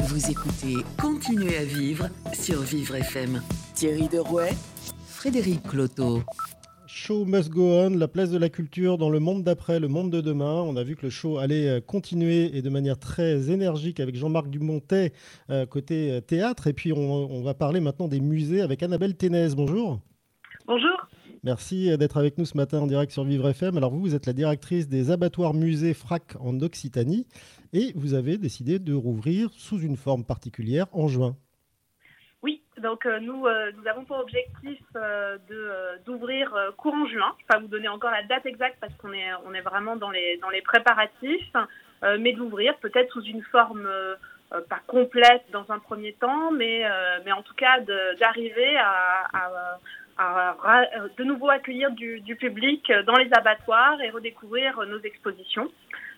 Vous 0.00 0.30
écoutez 0.30 0.76
Continuez 1.00 1.56
à 1.56 1.64
vivre 1.64 2.10
sur 2.34 2.60
Vivre 2.60 2.96
FM. 2.96 3.42
Thierry 3.74 4.06
Derouet, 4.08 4.52
Frédéric 5.06 5.62
Cloteau. 5.62 6.22
Show 6.92 7.24
must 7.24 7.50
go 7.50 7.70
on, 7.70 7.90
la 7.90 8.08
place 8.08 8.30
de 8.30 8.36
la 8.36 8.48
culture 8.48 8.98
dans 8.98 9.10
le 9.10 9.20
monde 9.20 9.44
d'après, 9.44 9.78
le 9.78 9.86
monde 9.86 10.10
de 10.10 10.20
demain. 10.20 10.54
On 10.54 10.74
a 10.74 10.82
vu 10.82 10.96
que 10.96 11.02
le 11.02 11.10
show 11.10 11.38
allait 11.38 11.68
euh, 11.68 11.80
continuer 11.80 12.56
et 12.56 12.62
de 12.62 12.68
manière 12.68 12.98
très 12.98 13.48
énergique 13.48 14.00
avec 14.00 14.16
Jean-Marc 14.16 14.48
Dumontet 14.48 15.12
euh, 15.50 15.66
côté 15.66 16.10
euh, 16.10 16.20
théâtre. 16.20 16.66
Et 16.66 16.72
puis 16.72 16.92
on, 16.92 17.42
va 17.42 17.54
parler 17.54 17.78
maintenant 17.78 18.08
des 18.08 18.20
musées 18.20 18.60
avec 18.60 18.82
Annabelle 18.82 19.16
Ténez. 19.16 19.50
Bonjour. 19.54 20.00
Bonjour. 20.66 21.08
Merci 21.44 21.96
d'être 21.96 22.16
avec 22.16 22.36
nous 22.38 22.44
ce 22.44 22.56
matin 22.56 22.80
en 22.80 22.88
direct 22.88 23.12
sur 23.12 23.22
Vivre 23.22 23.48
FM. 23.48 23.76
Alors 23.76 23.92
vous, 23.92 24.00
vous 24.00 24.16
êtes 24.16 24.26
la 24.26 24.32
directrice 24.32 24.88
des 24.88 25.12
abattoirs 25.12 25.54
musées 25.54 25.94
FRAC 25.94 26.34
en 26.40 26.60
Occitanie 26.60 27.28
et 27.72 27.92
vous 27.94 28.14
avez 28.14 28.36
décidé 28.36 28.80
de 28.80 28.94
rouvrir 28.94 29.50
sous 29.52 29.78
une 29.78 29.96
forme 29.96 30.24
particulière 30.24 30.86
en 30.92 31.06
juin. 31.06 31.36
Donc 32.80 33.06
euh, 33.06 33.20
nous, 33.20 33.46
euh, 33.46 33.72
nous 33.76 33.86
avons 33.86 34.04
pour 34.04 34.18
objectif 34.18 34.78
euh, 34.96 35.38
d'ouvrir 36.06 36.54
courant 36.76 37.06
juin. 37.06 37.34
Je 37.38 37.42
ne 37.42 37.46
vais 37.46 37.46
pas 37.48 37.58
vous 37.58 37.68
donner 37.68 37.88
encore 37.88 38.10
la 38.10 38.22
date 38.22 38.46
exacte 38.46 38.78
parce 38.80 38.94
qu'on 38.94 39.12
est, 39.12 39.30
on 39.46 39.54
est 39.54 39.60
vraiment 39.60 39.96
dans 39.96 40.10
les, 40.10 40.38
dans 40.38 40.50
les 40.50 40.62
préparatifs, 40.62 41.52
mais 42.18 42.32
d'ouvrir 42.32 42.74
peut-être 42.78 43.12
sous 43.12 43.22
une 43.22 43.42
forme 43.42 43.88
pas 44.68 44.80
complète 44.86 45.44
dans 45.52 45.70
un 45.70 45.78
premier 45.78 46.14
temps, 46.14 46.50
mais, 46.50 46.84
mais 47.24 47.32
en 47.32 47.42
tout 47.42 47.54
cas 47.54 47.80
d'arriver 48.18 48.76
à, 48.78 49.78
à, 50.18 50.84
de 51.16 51.24
nouveau 51.24 51.50
accueillir 51.50 51.90
du, 51.92 52.20
du 52.20 52.36
public 52.36 52.90
dans 53.06 53.16
les 53.16 53.30
abattoirs 53.32 54.00
et 54.00 54.10
redécouvrir 54.10 54.80
nos 54.86 55.00
expositions. 55.00 55.70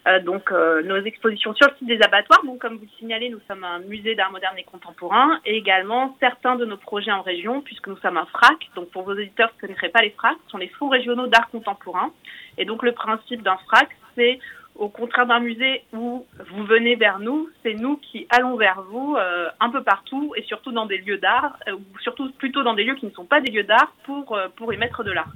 Euh, 0.09 0.21
donc 0.21 0.51
euh, 0.51 0.83
nos 0.83 0.97
expositions 0.97 1.55
sur 1.55 1.69
le 1.69 1.77
site 1.77 1.87
des 1.87 2.03
abattoirs. 2.03 2.43
Donc 2.45 2.59
comme 2.59 2.75
vous 2.75 2.85
le 2.85 2.99
signalez, 2.99 3.29
nous 3.31 3.41
sommes 3.49 3.63
un 3.63 3.79
musée 3.81 4.15
d'art 4.15 4.33
moderne 4.33 4.59
et 4.59 4.65
contemporain 4.65 5.41
et 5.47 5.57
également 5.57 6.17
certains 6.19 6.57
de 6.57 6.65
nos 6.65 6.77
projets 6.77 7.13
en 7.13 7.23
région 7.23 7.61
puisque 7.61 7.87
nous 7.87 7.97
sommes 7.99 8.17
un 8.17 8.27
FRAC. 8.27 8.71
Donc 8.75 8.91
pour 8.91 9.03
vos 9.03 9.15
éditeurs 9.15 9.51
qui 9.51 9.57
ne 9.57 9.61
connaîtraient 9.61 9.91
pas 9.91 10.03
les 10.03 10.11
FRAC, 10.11 10.37
ce 10.47 10.51
sont 10.51 10.59
les 10.59 10.69
fonds 10.69 10.89
régionaux 10.89 11.29
d'art 11.29 11.49
contemporain. 11.51 12.13
Et 12.59 12.65
donc 12.65 12.83
le 12.83 12.93
principe 12.93 13.43
d'un 13.43 13.57
FRAC, 13.69 13.91
c'est 14.17 14.41
au 14.75 14.89
contraire 14.89 15.27
d'un 15.27 15.41
musée 15.41 15.85
où 15.93 16.27
vous 16.51 16.65
venez 16.65 16.97
vers 16.97 17.21
nous, 17.21 17.49
c'est 17.63 17.75
nous 17.75 17.99
qui 17.99 18.27
allons 18.31 18.57
vers 18.57 18.83
vous 18.83 19.17
euh, 19.17 19.51
un 19.61 19.71
peu 19.71 19.85
partout 19.85 20.33
et 20.35 20.43
surtout 20.43 20.73
dans 20.73 20.87
des 20.87 20.99
lieux 20.99 21.19
d'art, 21.19 21.59
ou 21.71 21.99
surtout 22.01 22.33
plutôt 22.33 22.63
dans 22.63 22.75
des 22.75 22.83
lieux 22.83 22.95
qui 22.95 23.07
ne 23.07 23.11
sont 23.13 23.27
pas 23.27 23.41
des 23.41 23.53
lieux 23.53 23.65
d'art 23.65 23.93
pour, 24.05 24.37
pour 24.57 24.73
y 24.73 24.79
mettre 24.79 25.05
de 25.05 25.13
l'art. 25.13 25.31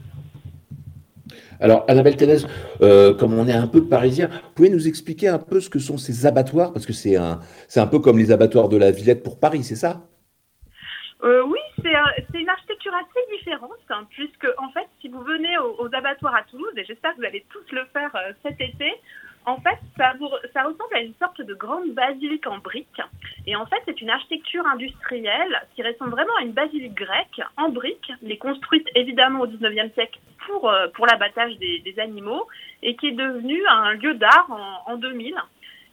Alors, 1.61 1.85
Annabelle 1.89 2.17
Ténez, 2.17 2.39
euh, 2.83 3.15
comme 3.15 3.39
on 3.39 3.49
est 3.49 3.53
un 3.53 3.67
peu 3.67 3.85
parisien, 3.85 4.29
pouvez 4.55 4.69
nous 4.69 4.89
expliquer 4.89 5.29
un 5.29 5.39
peu 5.39 5.61
ce 5.61 5.71
que 5.71 5.79
sont 5.79 5.99
ces 5.99 6.27
abattoirs? 6.27 6.73
Parce 6.73 6.87
que 6.87 6.93
c'est 6.93 7.17
un, 7.17 7.87
peu 7.87 7.99
comme 7.99 8.19
les 8.19 8.33
abattoirs 8.33 8.69
de 8.69 8.77
la 8.77 8.91
Villette 8.91 9.23
pour 9.23 9.39
Paris, 9.41 9.63
c'est 9.63 9.77
ça? 9.77 10.03
Euh, 11.25 11.43
Oui, 11.47 11.59
c'est, 11.83 12.39
une 12.39 12.49
architecture 12.49 12.93
assez 12.95 13.37
différente, 13.37 13.71
hein, 13.91 14.07
puisque, 14.11 14.47
en 14.59 14.71
fait, 14.71 14.87
si 15.01 15.09
vous 15.09 15.23
venez 15.23 15.57
aux, 15.59 15.89
abattoirs 15.93 16.35
à 16.35 16.43
Toulouse, 16.51 16.73
et 16.77 16.85
j'espère 16.85 17.13
que 17.15 17.21
vous 17.21 17.27
allez 17.27 17.45
tous 17.51 17.75
le 17.75 17.85
faire 17.93 18.15
euh, 18.15 18.33
cet 18.43 18.61
été, 18.61 18.93
en 19.47 19.59
fait, 19.61 19.79
ça, 19.97 20.13
ressemble 20.13 20.95
à 20.95 21.01
une 21.01 21.15
sorte 21.21 21.41
de 21.41 21.55
grande 21.55 21.93
basilique 21.93 22.49
en 22.49 22.59
briques. 22.59 23.01
Et 23.47 23.55
en 23.55 23.65
fait, 23.67 23.81
c'est 23.87 24.01
une 24.01 24.11
architecture 24.11 24.67
industrielle 24.67 25.63
qui 25.75 25.85
ressemble 25.85 26.11
vraiment 26.11 26.35
à 26.41 26.43
une 26.43 26.53
basilique 26.53 26.95
grecque 26.95 27.41
en 27.57 27.69
briques, 27.69 28.13
mais 28.23 28.39
construite 28.39 28.89
évidemment 28.97 29.41
au 29.41 29.47
19e 29.47 29.95
siècle 29.95 30.19
pour, 30.47 30.69
euh, 30.69 30.89
l'abattage 31.09 31.57
des, 31.59 31.95
animaux 31.99 32.47
et 32.83 32.97
qui 32.97 33.07
est 33.07 33.13
devenue 33.13 33.65
un 33.69 33.93
lieu 33.95 34.15
d'art 34.15 34.49
en, 34.51 34.93
en 34.93 34.97
2000 34.97 35.35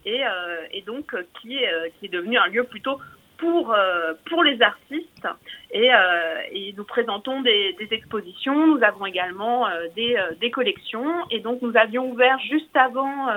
et, 0.05 0.25
euh, 0.25 0.65
et 0.71 0.81
donc 0.81 1.13
euh, 1.13 1.23
qui 1.39 1.55
est 1.57 2.11
devenu 2.11 2.37
un 2.37 2.47
lieu 2.47 2.63
plutôt 2.63 2.99
pour, 3.43 3.73
euh, 3.73 4.13
pour 4.29 4.41
les 4.43 4.61
artistes. 4.61 5.27
Et, 5.71 5.93
euh, 5.93 6.69
nous 6.77 6.85
présentons 6.85 7.41
des, 7.41 7.75
des, 7.77 7.93
expositions. 7.93 8.67
Nous 8.67 8.83
avons 8.83 9.05
également 9.05 9.67
euh, 9.67 9.87
des, 9.95 10.15
des, 10.39 10.49
collections. 10.49 11.05
Et 11.29 11.39
donc 11.39 11.61
nous 11.61 11.75
avions 11.75 12.09
ouvert 12.09 12.39
juste 12.39 12.75
avant 12.75 13.27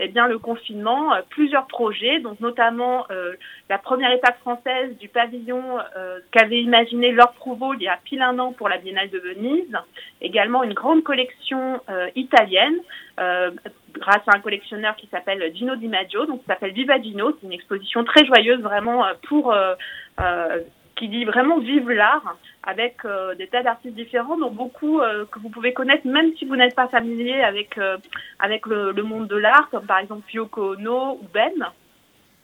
eh 0.00 0.08
bien, 0.08 0.26
le 0.26 0.38
confinement 0.38 1.12
plusieurs 1.30 1.66
projets, 1.66 2.18
donc 2.20 2.40
notamment 2.40 3.06
la 3.68 3.78
première 3.78 4.12
étape 4.12 4.38
française 4.40 4.96
du 4.98 5.08
pavillon 5.08 5.78
qu'avait 6.30 6.60
imaginé 6.60 7.12
Laure 7.12 7.32
Prouveau 7.34 7.74
il 7.74 7.82
y 7.82 7.88
a 7.88 7.98
pile 8.04 8.22
un 8.22 8.38
an 8.38 8.52
pour 8.52 8.68
la 8.68 8.78
Biennale 8.78 9.10
de 9.10 9.18
Venise, 9.18 9.76
également 10.20 10.62
une 10.62 10.74
grande 10.74 11.02
collection 11.02 11.80
italienne 12.16 12.76
grâce 13.16 14.22
à 14.26 14.36
un 14.36 14.40
collectionneur 14.40 14.96
qui 14.96 15.06
s'appelle 15.08 15.54
Gino 15.54 15.76
Di 15.76 15.88
Maggio, 15.88 16.26
donc 16.26 16.40
ça 16.46 16.54
s'appelle 16.54 16.72
Viva 16.72 17.00
Gino. 17.00 17.32
C'est 17.32 17.46
une 17.46 17.52
exposition 17.52 18.04
très 18.04 18.24
joyeuse 18.26 18.60
vraiment 18.60 19.04
euh, 19.04 19.12
pour 19.28 19.52
euh, 19.52 19.74
euh, 20.20 20.60
qui 20.96 21.08
dit 21.08 21.24
vraiment 21.24 21.58
vive 21.58 21.90
l'art 21.90 22.36
avec 22.62 22.98
des 23.36 23.48
tas 23.48 23.64
d'artistes 23.64 23.96
différents, 23.96 24.38
dont 24.38 24.52
beaucoup 24.52 25.00
que 25.00 25.38
vous 25.40 25.48
pouvez 25.48 25.72
connaître 25.72 26.06
même 26.06 26.32
si 26.36 26.44
vous 26.44 26.54
n'êtes 26.54 26.76
pas 26.76 26.86
familier 26.86 27.42
avec 27.42 27.78
avec 28.38 28.64
le, 28.64 28.92
le, 28.92 29.02
monde 29.02 29.26
de 29.26 29.34
l'art, 29.34 29.68
comme 29.70 29.86
par 29.86 29.98
exemple 29.98 30.22
Yoko 30.32 30.76
Ono 30.76 31.18
ou 31.20 31.28
Ben, 31.34 31.72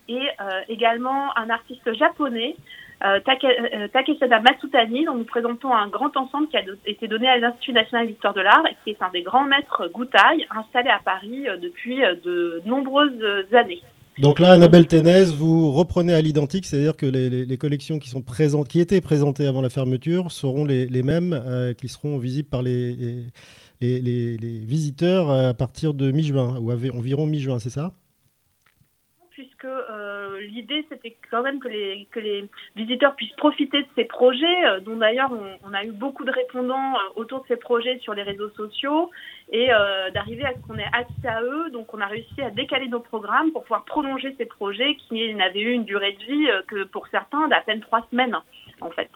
et 0.08 0.28
également 0.68 1.34
un 1.38 1.48
artiste 1.48 1.94
japonais 1.94 2.56
euh, 3.02 3.18
euh, 3.26 4.40
Matsutani, 4.42 5.04
dont 5.06 5.14
nous 5.14 5.24
présentons 5.24 5.72
un 5.72 5.88
grand 5.88 6.14
ensemble 6.16 6.48
qui 6.48 6.56
a 6.56 6.62
été 6.86 7.08
donné 7.08 7.28
à 7.28 7.38
l'Institut 7.38 7.72
national 7.72 8.06
d'histoire 8.06 8.34
de 8.34 8.42
l'art 8.42 8.62
et 8.70 8.76
qui 8.84 8.90
est 8.90 9.02
un 9.02 9.10
des 9.10 9.22
grands 9.22 9.44
maîtres 9.44 9.88
Goutai, 9.92 10.46
installé 10.50 10.90
à 10.90 11.00
Paris 11.04 11.48
euh, 11.48 11.56
depuis 11.56 12.00
de 12.24 12.62
nombreuses 12.66 13.22
années. 13.52 13.80
Donc 14.18 14.38
là, 14.38 14.52
Annabelle 14.52 14.86
Ténez, 14.86 15.24
vous 15.24 15.72
reprenez 15.72 16.12
à 16.12 16.20
l'identique, 16.20 16.66
c'est-à-dire 16.66 16.96
que 16.96 17.06
les, 17.06 17.56
collections 17.56 17.98
qui 17.98 18.10
sont 18.10 18.20
présentes, 18.20 18.68
qui 18.68 18.80
étaient 18.80 19.00
présentées 19.00 19.46
avant 19.46 19.62
la 19.62 19.70
fermeture, 19.70 20.30
seront 20.30 20.66
les, 20.66 21.02
mêmes, 21.02 21.74
qui 21.78 21.88
seront 21.88 22.18
visibles 22.18 22.48
par 22.48 22.60
les, 22.60 23.24
visiteurs 23.80 25.30
à 25.30 25.54
partir 25.54 25.94
de 25.94 26.10
mi-juin, 26.10 26.58
ou 26.60 26.70
environ 26.70 27.24
mi-juin, 27.24 27.60
c'est 27.60 27.70
ça? 27.70 27.92
Puisque 29.40 29.64
euh, 29.64 30.38
l'idée 30.40 30.84
c'était 30.90 31.16
quand 31.30 31.42
même 31.42 31.60
que 31.60 31.68
les, 31.68 32.06
que 32.10 32.20
les 32.20 32.44
visiteurs 32.76 33.14
puissent 33.16 33.36
profiter 33.36 33.80
de 33.80 33.88
ces 33.96 34.04
projets, 34.04 34.66
euh, 34.66 34.80
dont 34.80 34.96
d'ailleurs 34.96 35.32
on, 35.64 35.72
a 35.72 35.82
eu 35.82 35.92
beaucoup 35.92 36.24
de 36.24 36.30
répondants 36.30 36.94
euh, 36.94 37.20
autour 37.20 37.40
de 37.40 37.46
ces 37.48 37.56
projets 37.56 37.98
sur 38.00 38.12
les 38.12 38.22
réseaux 38.22 38.50
sociaux, 38.50 39.10
et 39.50 39.68
d'arriver 40.14 40.44
à 40.44 40.52
ce 40.52 40.58
qu'on 40.66 40.78
ait 40.78 40.90
accès 40.92 41.26
à 41.26 41.42
eux. 41.42 41.70
Donc 41.70 41.92
on 41.92 42.00
a 42.00 42.06
réussi 42.06 42.40
à 42.40 42.50
décaler 42.50 42.86
nos 42.86 43.00
programmes 43.00 43.50
pour 43.50 43.62
pouvoir 43.62 43.84
prolonger 43.84 44.32
ces 44.38 44.44
projets 44.44 44.94
qui 44.94 45.34
n'avaient 45.34 45.60
eu 45.60 45.72
une 45.72 45.84
durée 45.84 46.12
de 46.12 46.24
vie 46.24 46.48
que 46.68 46.84
pour 46.84 47.08
certains 47.08 47.48
d'à 47.48 47.60
peine 47.60 47.80
trois 47.80 48.06
semaines 48.10 48.36
en 48.80 48.90
fait. 48.90 49.10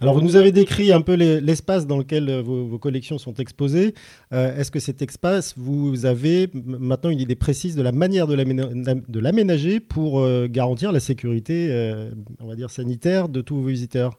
Alors, 0.00 0.14
vous 0.14 0.20
nous 0.20 0.36
avez 0.36 0.52
décrit 0.52 0.92
un 0.92 1.00
peu 1.00 1.14
l'espace 1.14 1.86
dans 1.86 1.98
lequel 1.98 2.28
euh, 2.28 2.40
vos, 2.40 2.78
collections 2.78 3.18
sont 3.18 3.34
exposées. 3.34 3.94
Euh, 4.32 4.56
est-ce 4.56 4.70
que 4.70 4.78
cet 4.78 5.02
espace, 5.02 5.54
vous 5.56 6.06
avez 6.06 6.48
maintenant 6.54 7.10
une 7.10 7.18
idée 7.18 7.34
précise 7.34 7.74
de 7.74 7.82
la 7.82 7.90
manière 7.90 8.28
de 8.28 9.18
l'aménager 9.18 9.80
pour 9.80 10.20
euh, 10.20 10.46
garantir 10.48 10.92
la 10.92 11.00
sécurité, 11.00 11.48
on 12.40 12.46
va 12.46 12.54
dire, 12.54 12.70
sanitaire 12.70 13.28
de 13.28 13.40
tous 13.40 13.56
vos 13.56 13.68
visiteurs? 13.68 14.18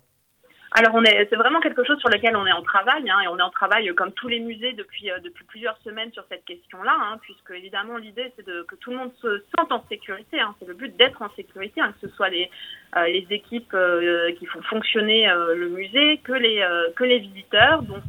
Alors 0.71 0.93
on 0.93 1.03
est, 1.03 1.27
c'est 1.29 1.35
vraiment 1.35 1.59
quelque 1.61 1.83
chose 1.83 1.97
sur 1.99 2.09
lequel 2.09 2.35
on 2.35 2.45
est 2.45 2.51
en 2.51 2.61
travail, 2.61 3.09
hein, 3.09 3.19
et 3.23 3.27
on 3.27 3.37
est 3.39 3.41
en 3.41 3.49
travail 3.49 3.93
comme 3.95 4.11
tous 4.11 4.27
les 4.27 4.39
musées 4.39 4.73
depuis 4.73 5.09
euh, 5.09 5.17
depuis 5.23 5.43
plusieurs 5.45 5.77
semaines 5.83 6.11
sur 6.11 6.23
cette 6.29 6.45
question-là, 6.45 6.95
hein, 6.95 7.17
puisque 7.21 7.49
évidemment 7.51 7.97
l'idée 7.97 8.31
c'est 8.35 8.45
de 8.45 8.61
que 8.63 8.75
tout 8.75 8.91
le 8.91 8.97
monde 8.97 9.11
se 9.19 9.43
sente 9.57 9.71
en 9.71 9.83
sécurité. 9.89 10.39
Hein, 10.39 10.53
c'est 10.59 10.67
le 10.67 10.75
but 10.75 10.95
d'être 10.95 11.21
en 11.23 11.29
sécurité, 11.31 11.81
hein, 11.81 11.93
que 11.99 12.07
ce 12.07 12.15
soit 12.15 12.29
les 12.29 12.51
euh, 12.95 13.05
les 13.07 13.25
équipes 13.31 13.73
euh, 13.73 14.31
qui 14.33 14.45
font 14.45 14.61
fonctionner 14.63 15.27
le 15.55 15.69
musée, 15.69 16.19
que 16.23 16.33
les 16.33 16.63
que 16.95 17.03
les 17.03 17.19
visiteurs. 17.19 17.81
Donc 17.81 18.03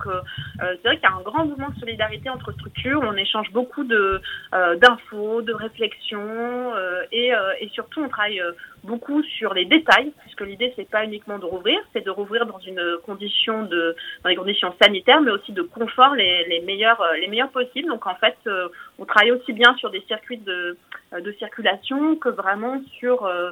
c'est 0.59 0.83
vrai 0.85 0.97
qu'il 0.97 1.09
y 1.09 1.13
a 1.13 1.17
un 1.17 1.23
grand 1.23 1.47
mouvement 1.47 1.71
de 1.71 1.81
solidarité 1.81 2.29
entre 2.29 2.53
structures. 2.53 3.01
On 3.03 3.17
échange 3.17 3.51
beaucoup 3.53 3.85
de 3.85 4.21
d'infos, 4.53 5.43
de 5.43 5.53
réflexions, 5.53 6.75
et 7.13 7.33
et 7.61 7.69
surtout 7.71 8.03
on 8.03 8.09
travaille 8.09 8.43
beaucoup 8.85 9.23
sur 9.23 9.55
les 9.55 9.65
détails, 9.65 10.13
puisque 10.21 10.41
l'idée 10.43 10.73
c'est 10.77 10.89
pas 10.89 11.05
uniquement 11.05 11.39
de 11.39 11.45
rouvrir, 11.45 11.79
c'est 11.93 12.05
de 12.05 12.11
rouvrir 12.11 12.47
dans 12.47 12.59
une 12.59 12.99
condition 13.05 13.65
de 13.65 13.97
dans 14.23 14.31
des 14.31 14.37
conditions 14.37 14.75
sanitaires, 14.83 15.21
mais 15.21 15.31
aussi 15.31 15.53
de 15.53 15.63
confort 15.63 16.15
les, 16.15 16.47
les 16.49 16.61
meilleurs 16.61 17.03
les 17.21 17.29
meilleurs 17.29 17.51
possibles. 17.51 17.89
Donc 17.89 18.07
en 18.07 18.15
fait, 18.15 18.37
euh, 18.47 18.69
on 18.99 19.05
travaille 19.05 19.33
aussi 19.33 19.53
bien 19.53 19.75
sur 19.77 19.91
des 19.91 20.01
circuits 20.03 20.39
de 20.39 20.77
euh, 21.13 21.21
de 21.21 21.33
circulation 21.33 22.17
que 22.17 22.29
vraiment 22.29 22.81
sur 22.99 23.27
euh, 23.27 23.51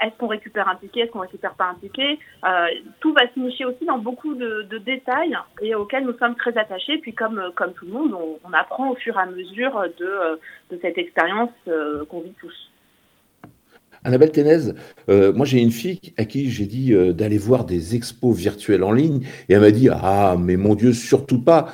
est-ce 0.00 0.16
qu'on 0.18 0.26
récupère 0.26 0.68
un 0.68 0.76
ticket, 0.76 1.00
est-ce 1.00 1.10
qu'on 1.10 1.20
récupère 1.20 1.54
pas 1.54 1.66
un 1.66 1.74
ticket. 1.74 2.18
tout 3.00 3.12
va 3.12 3.28
signifier 3.32 3.64
aussi 3.66 3.84
dans 3.84 3.98
beaucoup 3.98 4.34
de, 4.34 4.62
de, 4.62 4.78
détails 4.78 5.36
et 5.60 5.74
auxquels 5.74 6.04
nous 6.04 6.16
sommes 6.18 6.36
très 6.36 6.56
attachés. 6.56 6.98
Puis 6.98 7.14
comme 7.14 7.52
comme 7.54 7.72
tout 7.74 7.86
le 7.86 7.92
monde, 7.92 8.12
on, 8.14 8.38
on 8.44 8.52
apprend 8.52 8.90
au 8.90 8.96
fur 8.96 9.16
et 9.16 9.20
à 9.20 9.26
mesure 9.26 9.84
de 9.98 10.40
de 10.70 10.78
cette 10.80 10.98
expérience 10.98 11.50
qu'on 12.08 12.20
vit 12.20 12.34
tous. 12.40 12.73
Annabelle 14.04 14.32
Ténez, 14.32 14.74
euh, 15.08 15.32
moi 15.32 15.46
j'ai 15.46 15.60
une 15.60 15.70
fille 15.70 16.12
à 16.18 16.26
qui 16.26 16.50
j'ai 16.50 16.66
dit 16.66 16.92
euh, 16.92 17.14
d'aller 17.14 17.38
voir 17.38 17.64
des 17.64 17.96
expos 17.96 18.36
virtuelles 18.36 18.84
en 18.84 18.92
ligne. 18.92 19.26
Et 19.48 19.54
elle 19.54 19.60
m'a 19.60 19.70
dit 19.70 19.88
Ah, 19.90 20.36
mais 20.38 20.56
mon 20.56 20.74
Dieu, 20.74 20.92
surtout 20.92 21.42
pas. 21.42 21.68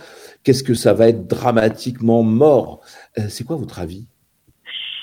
Qu'est-ce 0.45 0.63
que 0.63 0.75
ça 0.75 0.95
va 0.95 1.09
être 1.09 1.27
dramatiquement 1.27 2.23
mort. 2.23 2.81
Euh, 3.19 3.23
C'est 3.29 3.45
quoi 3.45 3.57
votre 3.57 3.81
avis? 3.81 4.07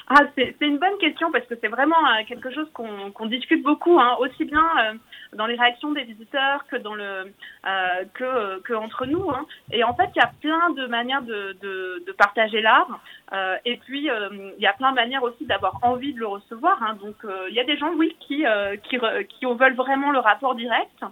Ah, 0.08 0.22
c'est 0.38 0.56
une 0.62 0.80
bonne 0.80 0.98
question 1.02 1.30
parce 1.34 1.46
que 1.48 1.56
c'est 1.62 1.68
vraiment 1.68 1.98
euh, 1.98 2.24
quelque 2.28 2.50
chose 2.54 2.68
qu'on 2.74 3.26
discute 3.26 3.62
beaucoup, 3.62 4.00
hein, 4.00 4.16
aussi 4.22 4.46
bien 4.46 4.64
dans 5.34 5.46
les 5.46 5.56
réactions 5.56 5.92
des 5.92 6.04
visiteurs 6.04 6.66
que 6.68 6.76
dans 6.76 6.96
le 6.96 7.34
euh, 7.66 8.06
que, 8.14 8.60
que 8.62 8.74
entre 8.74 9.06
nous. 9.06 9.30
Hein. 9.30 9.46
Et 9.72 9.84
en 9.84 9.94
fait, 9.94 10.10
il 10.16 10.20
y 10.20 10.22
a 10.22 10.32
plein 10.42 10.70
de 10.72 10.88
manières 10.88 11.22
de, 11.22 11.58
de, 11.62 12.04
de 12.06 12.12
partager 12.12 12.62
l'art. 12.62 13.00
et 13.66 13.78
puis, 13.78 14.10
il 14.10 14.62
y 14.62 14.68
a 14.68 14.74
plein 14.74 14.92
de 14.92 14.96
manières 14.96 15.24
aussi 15.24 15.46
d'avoir 15.46 15.80
envie 15.84 16.14
de 16.14 16.20
le 16.20 16.28
recevoir. 16.28 16.82
Hein. 16.82 16.98
Donc, 17.02 17.16
il 17.50 17.54
y 17.54 17.60
a 17.60 17.64
des 17.64 17.78
gens, 17.78 17.92
oui, 17.96 18.16
qui 18.20 18.46
qui, 18.84 18.98
qui 19.30 19.46
veulent 19.46 19.76
vraiment 19.76 20.12
le 20.12 20.20
rapport 20.20 20.56
direct. 20.56 21.04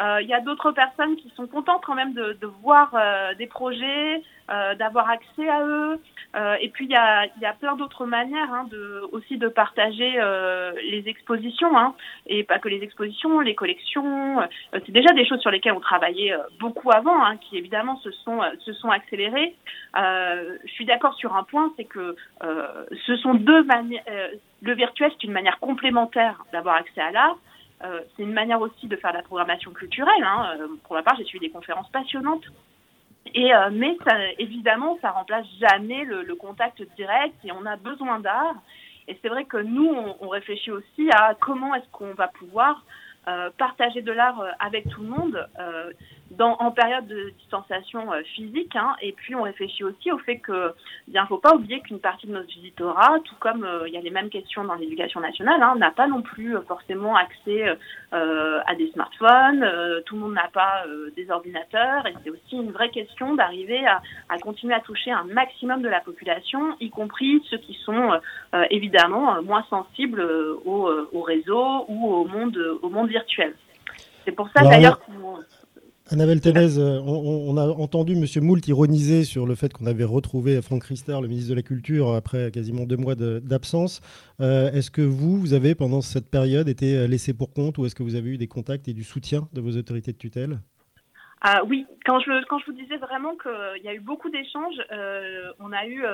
Il 0.00 0.26
y 0.26 0.34
a 0.34 0.40
d'autres 0.40 0.72
personnes 0.72 1.16
qui 1.16 1.30
sont 1.36 1.46
contentes 1.46 1.82
quand 1.84 1.94
même 1.94 2.14
de, 2.14 2.36
de 2.40 2.46
voir 2.46 2.94
des 3.38 3.46
projets, 3.46 4.22
d'avoir 4.48 5.08
accès 5.08 5.48
à 5.48 5.64
eux. 5.64 6.00
Euh, 6.36 6.56
et 6.60 6.68
puis 6.68 6.86
il 6.86 6.90
y 6.90 6.96
a, 6.96 7.26
y 7.40 7.44
a 7.44 7.52
plein 7.52 7.76
d'autres 7.76 8.06
manières 8.06 8.52
hein, 8.52 8.66
de, 8.70 9.02
aussi 9.12 9.36
de 9.36 9.48
partager 9.48 10.14
euh, 10.18 10.72
les 10.90 11.04
expositions, 11.06 11.78
hein, 11.78 11.94
et 12.26 12.42
pas 12.42 12.58
que 12.58 12.68
les 12.68 12.82
expositions, 12.82 13.40
les 13.40 13.54
collections. 13.54 14.40
Euh, 14.40 14.46
c'est 14.72 14.90
déjà 14.90 15.12
des 15.12 15.24
choses 15.26 15.40
sur 15.40 15.50
lesquelles 15.50 15.74
on 15.74 15.80
travaillait 15.80 16.32
euh, 16.32 16.38
beaucoup 16.58 16.90
avant, 16.90 17.24
hein, 17.24 17.36
qui 17.36 17.56
évidemment 17.56 17.96
se 17.98 18.10
sont 18.10 18.40
se 18.60 18.72
sont 18.72 18.90
accélérées. 18.90 19.54
je 19.94 20.72
suis 20.72 20.86
d'accord 20.86 21.14
sur 21.14 21.36
un 21.36 21.44
point, 21.44 21.72
c'est 21.76 21.84
que 21.84 22.16
ce 22.40 23.16
sont 23.16 23.34
deux 23.34 23.62
manières. 23.64 24.02
le 24.62 24.74
virtuel 24.74 25.10
c'est 25.12 25.24
une 25.24 25.32
manière 25.32 25.58
complémentaire 25.60 26.44
d'avoir 26.52 26.76
accès 26.76 27.00
à 27.00 27.10
l'art. 27.12 27.36
C'est 27.80 28.22
une 28.22 28.32
manière 28.32 28.60
aussi 28.60 28.86
de 28.86 28.96
faire 28.96 29.12
de 29.12 29.18
la 29.18 29.22
programmation 29.22 29.70
culturelle. 29.72 30.24
Hein. 30.24 30.56
Pour 30.84 30.96
ma 30.96 31.02
part, 31.02 31.16
j'ai 31.16 31.24
suivi 31.24 31.48
des 31.48 31.52
conférences 31.52 31.90
passionnantes 31.90 32.44
et, 33.32 33.54
euh, 33.54 33.70
mais 33.72 33.96
évidemment, 34.38 34.98
ça 35.00 35.10
remplace 35.10 35.46
jamais 35.58 36.04
le, 36.04 36.34
contact 36.34 36.82
direct 36.96 37.34
et 37.44 37.52
on 37.52 37.64
a 37.64 37.76
besoin 37.76 38.20
d'art. 38.20 38.56
Et 39.08 39.18
c'est 39.22 39.28
vrai 39.28 39.44
que 39.44 39.56
nous, 39.56 39.88
on, 40.20 40.28
réfléchit 40.28 40.70
aussi 40.70 41.08
à 41.12 41.34
comment 41.40 41.74
est-ce 41.74 41.88
qu'on 41.90 42.14
va 42.14 42.28
pouvoir 42.28 42.84
euh, 43.28 43.50
partager 43.56 44.02
de 44.02 44.12
l'art 44.12 44.40
euh, 44.40 44.50
avec 44.60 44.88
tout 44.88 45.02
le 45.02 45.08
monde. 45.08 45.48
Dans, 46.36 46.56
en 46.58 46.70
période 46.70 47.06
de 47.06 47.30
distanciation 47.38 48.12
euh, 48.12 48.22
physique. 48.34 48.74
Hein, 48.76 48.94
et 49.00 49.12
puis 49.12 49.34
on 49.34 49.42
réfléchit 49.42 49.84
aussi 49.84 50.10
au 50.10 50.18
fait 50.18 50.38
que, 50.38 50.72
bien, 51.08 51.26
faut 51.26 51.38
pas 51.38 51.54
oublier 51.54 51.80
qu'une 51.80 52.00
partie 52.00 52.26
de 52.26 52.32
notre 52.32 52.48
visitorat, 52.48 53.18
tout 53.24 53.34
comme 53.40 53.64
euh, 53.64 53.86
il 53.86 53.94
y 53.94 53.96
a 53.96 54.00
les 54.00 54.10
mêmes 54.10 54.30
questions 54.30 54.64
dans 54.64 54.74
l'éducation 54.74 55.20
nationale, 55.20 55.62
hein, 55.62 55.74
n'a 55.76 55.90
pas 55.90 56.06
non 56.06 56.22
plus 56.22 56.56
euh, 56.56 56.62
forcément 56.62 57.16
accès 57.16 57.64
à 58.12 58.74
des 58.76 58.92
smartphones. 58.92 59.66
tout 60.06 60.14
le 60.14 60.20
monde 60.20 60.34
n'a 60.34 60.48
pas 60.52 60.84
des 61.16 61.30
ordinateurs. 61.32 62.06
Et 62.06 62.14
c'est 62.22 62.30
aussi 62.30 62.54
une 62.54 62.70
vraie 62.70 62.90
question 62.90 63.34
d'arriver 63.34 63.84
à, 63.86 64.02
à, 64.28 64.38
continuer 64.38 64.72
à 64.72 64.78
toucher 64.78 65.10
un 65.10 65.24
maximum 65.24 65.82
de 65.82 65.88
la 65.88 66.00
population, 66.00 66.76
y 66.78 66.90
compris 66.90 67.42
ceux 67.50 67.58
qui 67.58 67.74
sont 67.84 68.20
évidemment 68.70 69.42
moins 69.42 69.64
sensibles 69.68 70.20
au, 70.64 70.88
au, 71.12 71.22
réseau 71.22 71.86
ou 71.88 72.14
au 72.14 72.24
monde, 72.24 72.56
au 72.82 72.88
monde 72.88 73.08
virtuel. 73.08 73.54
C'est 74.24 74.32
pour 74.32 74.48
ça 74.54 74.62
d'ailleurs 74.62 75.00
qu'on 75.00 75.42
Annabelle 76.10 76.42
Thérèse, 76.42 76.78
euh, 76.78 77.00
on, 77.00 77.56
a 77.56 77.66
entendu 77.66 78.12
M. 78.12 78.26
Moult 78.44 78.68
ironiser 78.68 79.24
sur 79.24 79.46
le 79.46 79.54
fait 79.54 79.72
qu'on 79.72 79.86
avait 79.86 80.04
retrouvé 80.04 80.60
Franck 80.60 80.84
Rister, 80.84 81.16
le 81.22 81.28
ministre 81.28 81.48
de 81.48 81.54
la 81.54 81.62
Culture, 81.62 82.12
après 82.12 82.50
quasiment 82.50 82.84
deux 82.84 82.98
mois 82.98 83.14
d'absence. 83.14 84.02
Euh, 84.42 84.70
est-ce 84.72 84.90
que 84.90 85.00
vous, 85.00 85.38
vous 85.38 85.54
avez, 85.54 85.74
pendant 85.74 86.02
cette 86.02 86.30
période, 86.30 86.68
été 86.68 87.08
laissé 87.08 87.32
pour 87.32 87.54
compte 87.54 87.78
ou 87.78 87.86
est-ce 87.86 87.94
que 87.94 88.02
vous 88.02 88.16
avez 88.16 88.28
eu 88.28 88.36
des 88.36 88.48
contacts 88.48 88.86
et 88.86 88.92
du 88.92 89.02
soutien 89.02 89.48
de 89.54 89.62
vos 89.62 89.78
autorités 89.78 90.12
de 90.12 90.18
tutelle? 90.18 90.58
Ah, 91.40 91.62
oui, 91.66 91.86
quand 92.04 92.20
je, 92.20 92.44
quand 92.48 92.58
je 92.58 92.66
vous 92.66 92.72
disais 92.72 92.98
vraiment 92.98 93.34
qu'il 93.36 93.82
y 93.82 93.88
a 93.88 93.94
eu 93.94 94.00
beaucoup 94.00 94.28
d'échanges, 94.28 94.76
euh, 94.92 95.52
on 95.58 95.72
a 95.72 95.86
eu 95.86 96.04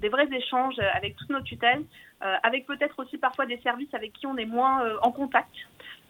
des 0.00 0.08
vrais 0.08 0.28
échanges 0.32 0.78
avec 0.94 1.16
toutes 1.16 1.30
nos 1.30 1.42
tutelles, 1.42 1.84
avec 2.42 2.66
peut-être 2.66 2.98
aussi 2.98 3.18
parfois 3.18 3.44
des 3.44 3.58
services 3.58 3.92
avec 3.92 4.14
qui 4.14 4.26
on 4.26 4.38
est 4.38 4.46
moins 4.46 4.82
en 5.02 5.12
contact. 5.12 5.52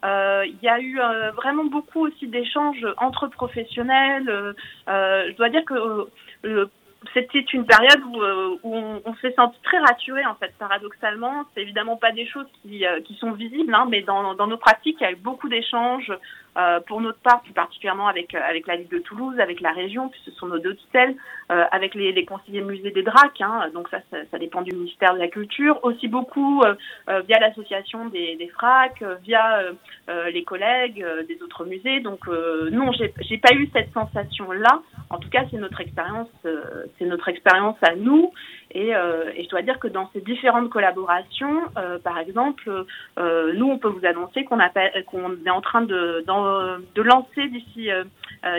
Euh, 0.05 0.45
il 0.47 0.59
y 0.63 0.69
a 0.69 0.81
eu 0.81 1.01
euh, 1.01 1.31
vraiment 1.33 1.65
beaucoup 1.65 2.07
aussi 2.07 2.27
d'échanges 2.27 2.87
entre 2.99 3.27
professionnels. 3.29 4.29
Euh, 4.29 4.53
je 5.31 5.37
dois 5.37 5.49
dire 5.49 5.65
que 5.65 6.09
c'était 7.13 7.41
une 7.41 7.67
période 7.67 8.01
où, 8.07 8.23
où 8.63 8.75
on, 8.75 9.03
on 9.05 9.15
s'est 9.17 9.35
senti 9.37 9.59
très 9.63 9.79
rassuré 9.79 10.25
en 10.25 10.35
fait 10.37 10.55
paradoxalement 10.59 11.45
c'est 11.53 11.61
évidemment 11.61 11.99
pas 11.99 12.13
des 12.13 12.27
choses 12.27 12.47
qui, 12.63 12.83
qui 13.05 13.15
sont 13.17 13.33
visibles 13.33 13.75
hein, 13.75 13.87
mais 13.91 14.01
dans, 14.01 14.35
dans 14.35 14.47
nos 14.47 14.57
pratiques 14.57 14.97
il 15.01 15.05
y 15.05 15.07
a 15.07 15.13
eu 15.13 15.17
beaucoup 15.17 15.51
d'échanges 15.51 16.11
euh, 16.57 16.81
pour 16.87 17.01
notre 17.01 17.19
part, 17.19 17.43
plus 17.43 17.53
particulièrement 17.53 18.07
avec 18.07 18.35
euh, 18.35 18.41
avec 18.49 18.67
la 18.67 18.77
ville 18.77 18.89
de 18.89 18.99
Toulouse, 18.99 19.39
avec 19.41 19.61
la 19.61 19.73
région, 19.73 20.09
puisque 20.09 20.27
ce 20.27 20.31
sont 20.33 20.47
nos 20.47 20.59
deux 20.59 20.75
tutelles, 20.77 21.17
euh, 21.51 21.65
avec 21.73 21.95
les, 21.95 22.13
les 22.13 22.25
conseillers 22.25 22.61
musées 22.61 22.91
des 22.91 23.03
DRAC, 23.03 23.41
hein, 23.41 23.71
donc 23.75 23.89
ça, 23.89 23.99
ça, 24.11 24.19
ça, 24.31 24.39
dépend 24.39 24.63
du 24.63 24.75
ministère 24.75 25.15
de 25.15 25.19
la 25.19 25.29
Culture, 25.29 25.81
aussi 25.83 26.09
beaucoup 26.09 26.63
via 27.09 27.39
l'association 27.41 28.07
des, 28.07 28.37
des 28.37 28.49
FRAC, 28.49 29.03
via 29.23 29.63
les 30.09 30.45
collègues 30.45 31.05
des 31.29 31.43
autres 31.43 31.65
musées. 31.65 32.01
Donc 32.01 32.27
non, 32.27 32.93
j'ai 32.93 33.39
pas 33.39 33.55
eu 33.55 33.69
cette 33.73 33.93
sensation 33.93 34.53
là. 34.53 34.83
En 35.11 35.19
tout 35.19 35.29
cas, 35.29 35.45
c'est 35.51 35.59
notre 35.59 35.81
expérience, 35.81 36.29
c'est 36.99 37.07
notre 37.07 37.29
expérience 37.29 37.77
à 37.83 37.95
nous. 37.95 38.33
Et, 38.75 38.95
euh, 38.95 39.31
et, 39.37 39.45
je 39.45 39.49
dois 39.49 39.63
dire 39.63 39.79
que 39.79 39.87
dans 39.87 40.11
ces 40.13 40.21
différentes 40.21 40.69
collaborations, 40.69 41.63
euh, 41.79 41.99
par 42.01 42.19
exemple, 42.19 42.85
euh, 43.19 43.53
nous, 43.55 43.71
on 43.71 43.79
peut 43.79 43.89
vous 43.89 44.05
annoncer 44.05 44.45
qu'on 44.45 44.59
qu'on 45.07 45.37
est 45.47 45.51
en 45.51 45.61
train 45.61 45.83
de, 45.83 46.25
de 46.95 47.03
lancer 47.03 47.49
d'ici 47.49 47.89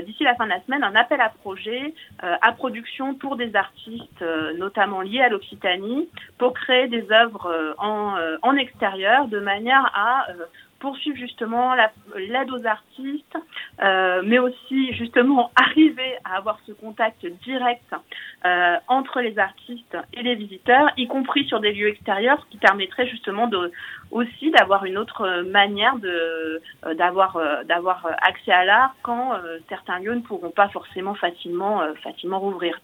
d'ici 0.05 0.23
la 0.23 0.35
fin 0.35 0.45
de 0.45 0.49
la 0.49 0.61
semaine 0.61 0.83
un 0.83 0.95
appel 0.95 1.21
à 1.21 1.29
projet 1.29 1.93
à 2.19 2.51
production 2.53 3.15
pour 3.15 3.35
des 3.35 3.55
artistes, 3.55 4.23
notamment 4.57 5.01
liés 5.01 5.21
à 5.21 5.29
l'Occitanie, 5.29 6.09
pour 6.37 6.53
créer 6.53 6.87
des 6.87 7.11
œuvres 7.11 7.75
en, 7.77 8.15
en 8.41 8.55
extérieur 8.55 9.27
de 9.27 9.39
manière 9.39 9.91
à 9.93 10.27
poursuivre 10.79 11.17
justement 11.17 11.73
l'aide 11.75 12.51
aux 12.51 12.65
artistes, 12.65 13.37
euh, 13.81 14.21
mais 14.25 14.39
aussi 14.39 14.93
justement 14.93 15.51
arriver 15.55 16.15
à 16.23 16.37
avoir 16.37 16.59
ce 16.67 16.71
contact 16.73 17.25
direct 17.43 17.83
euh, 18.45 18.75
entre 18.87 19.21
les 19.21 19.37
artistes 19.39 19.97
et 20.13 20.23
les 20.23 20.35
visiteurs, 20.35 20.89
y 20.97 21.07
compris 21.07 21.45
sur 21.45 21.59
des 21.59 21.73
lieux 21.73 21.89
extérieurs, 21.89 22.39
ce 22.45 22.51
qui 22.51 22.57
permettrait 22.57 23.07
justement 23.07 23.49
aussi 24.11 24.51
d'avoir 24.51 24.85
une 24.85 24.97
autre 24.97 25.43
manière 25.43 25.97
de 25.97 26.61
euh, 26.85 27.63
d'avoir 27.63 28.05
euh, 28.05 28.11
accès 28.21 28.51
à 28.51 28.65
l'art 28.65 28.95
quand 29.01 29.33
euh, 29.33 29.59
certains 29.69 29.99
lieux 29.99 30.15
ne 30.15 30.21
pourront 30.21 30.51
pas 30.51 30.69
forcément 30.69 31.15
facilement 31.15 31.81
facilement 32.03 32.39
rouvrir. 32.39 32.79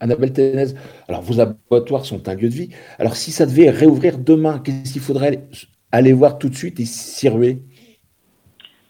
Annabelle 0.00 0.32
Ténez, 0.32 0.74
alors 1.08 1.22
vos 1.22 1.40
abattoirs 1.40 2.04
sont 2.04 2.28
un 2.28 2.34
lieu 2.34 2.48
de 2.48 2.54
vie. 2.54 2.70
Alors 2.98 3.16
si 3.16 3.32
ça 3.32 3.46
devait 3.46 3.70
réouvrir 3.70 4.18
demain, 4.18 4.58
qu'est-ce 4.58 4.92
qu'il 4.92 5.02
faudrait 5.02 5.44
aller 5.92 6.12
voir 6.12 6.38
tout 6.38 6.48
de 6.48 6.54
suite 6.54 6.80
et 6.80 6.84
s'y 6.84 7.28
ruer 7.28 7.58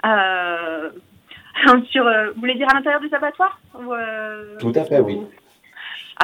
euh, 0.05 0.91
sur, 1.91 2.07
euh, 2.07 2.31
Vous 2.33 2.41
voulez 2.41 2.55
dire 2.55 2.69
à 2.71 2.75
l'intérieur 2.75 3.01
des 3.01 3.13
abattoirs 3.15 3.61
euh, 3.77 4.57
Tout 4.59 4.73
à 4.75 4.85
fait, 4.85 5.01
oui. 5.01 5.21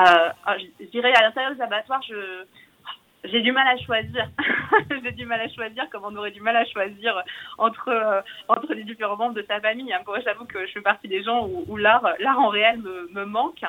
Euh, 0.00 0.28
ah, 0.44 0.56
je 0.80 0.86
dirais 0.86 1.12
à 1.14 1.22
l'intérieur 1.22 1.54
des 1.54 1.60
abattoirs, 1.60 2.02
je, 2.08 2.44
j'ai 3.24 3.40
du 3.42 3.52
mal 3.52 3.66
à 3.68 3.76
choisir. 3.78 4.28
j'ai 5.04 5.12
du 5.12 5.24
mal 5.24 5.40
à 5.40 5.48
choisir 5.48 5.88
comme 5.90 6.02
on 6.04 6.16
aurait 6.16 6.32
du 6.32 6.40
mal 6.40 6.56
à 6.56 6.64
choisir 6.64 7.22
entre 7.58 7.88
euh, 7.88 8.20
entre 8.48 8.74
les 8.74 8.84
différents 8.84 9.16
membres 9.16 9.34
de 9.34 9.44
sa 9.48 9.60
famille. 9.60 9.92
Hein. 9.92 10.00
Moi, 10.06 10.18
j'avoue 10.24 10.46
que 10.46 10.66
je 10.66 10.72
fais 10.72 10.80
partie 10.80 11.08
des 11.08 11.22
gens 11.22 11.46
où, 11.46 11.64
où 11.68 11.76
l'art 11.76 12.06
l'art 12.18 12.40
en 12.40 12.48
réel 12.48 12.78
me, 12.78 13.08
me 13.12 13.24
manque. 13.24 13.62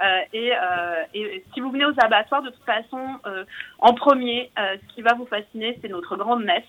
Euh, 0.00 0.20
et, 0.32 0.52
euh, 0.52 1.02
et, 1.14 1.44
si 1.54 1.60
vous 1.60 1.70
venez 1.70 1.84
aux 1.84 1.94
abattoirs, 1.98 2.42
de 2.42 2.50
toute 2.50 2.64
façon, 2.64 3.18
euh, 3.26 3.44
en 3.78 3.94
premier, 3.94 4.50
ce 4.56 4.94
qui 4.94 5.02
va 5.02 5.14
vous 5.14 5.26
fasciner, 5.26 5.78
c'est 5.80 5.88
notre 5.88 6.16
grande 6.16 6.44
nef. 6.44 6.64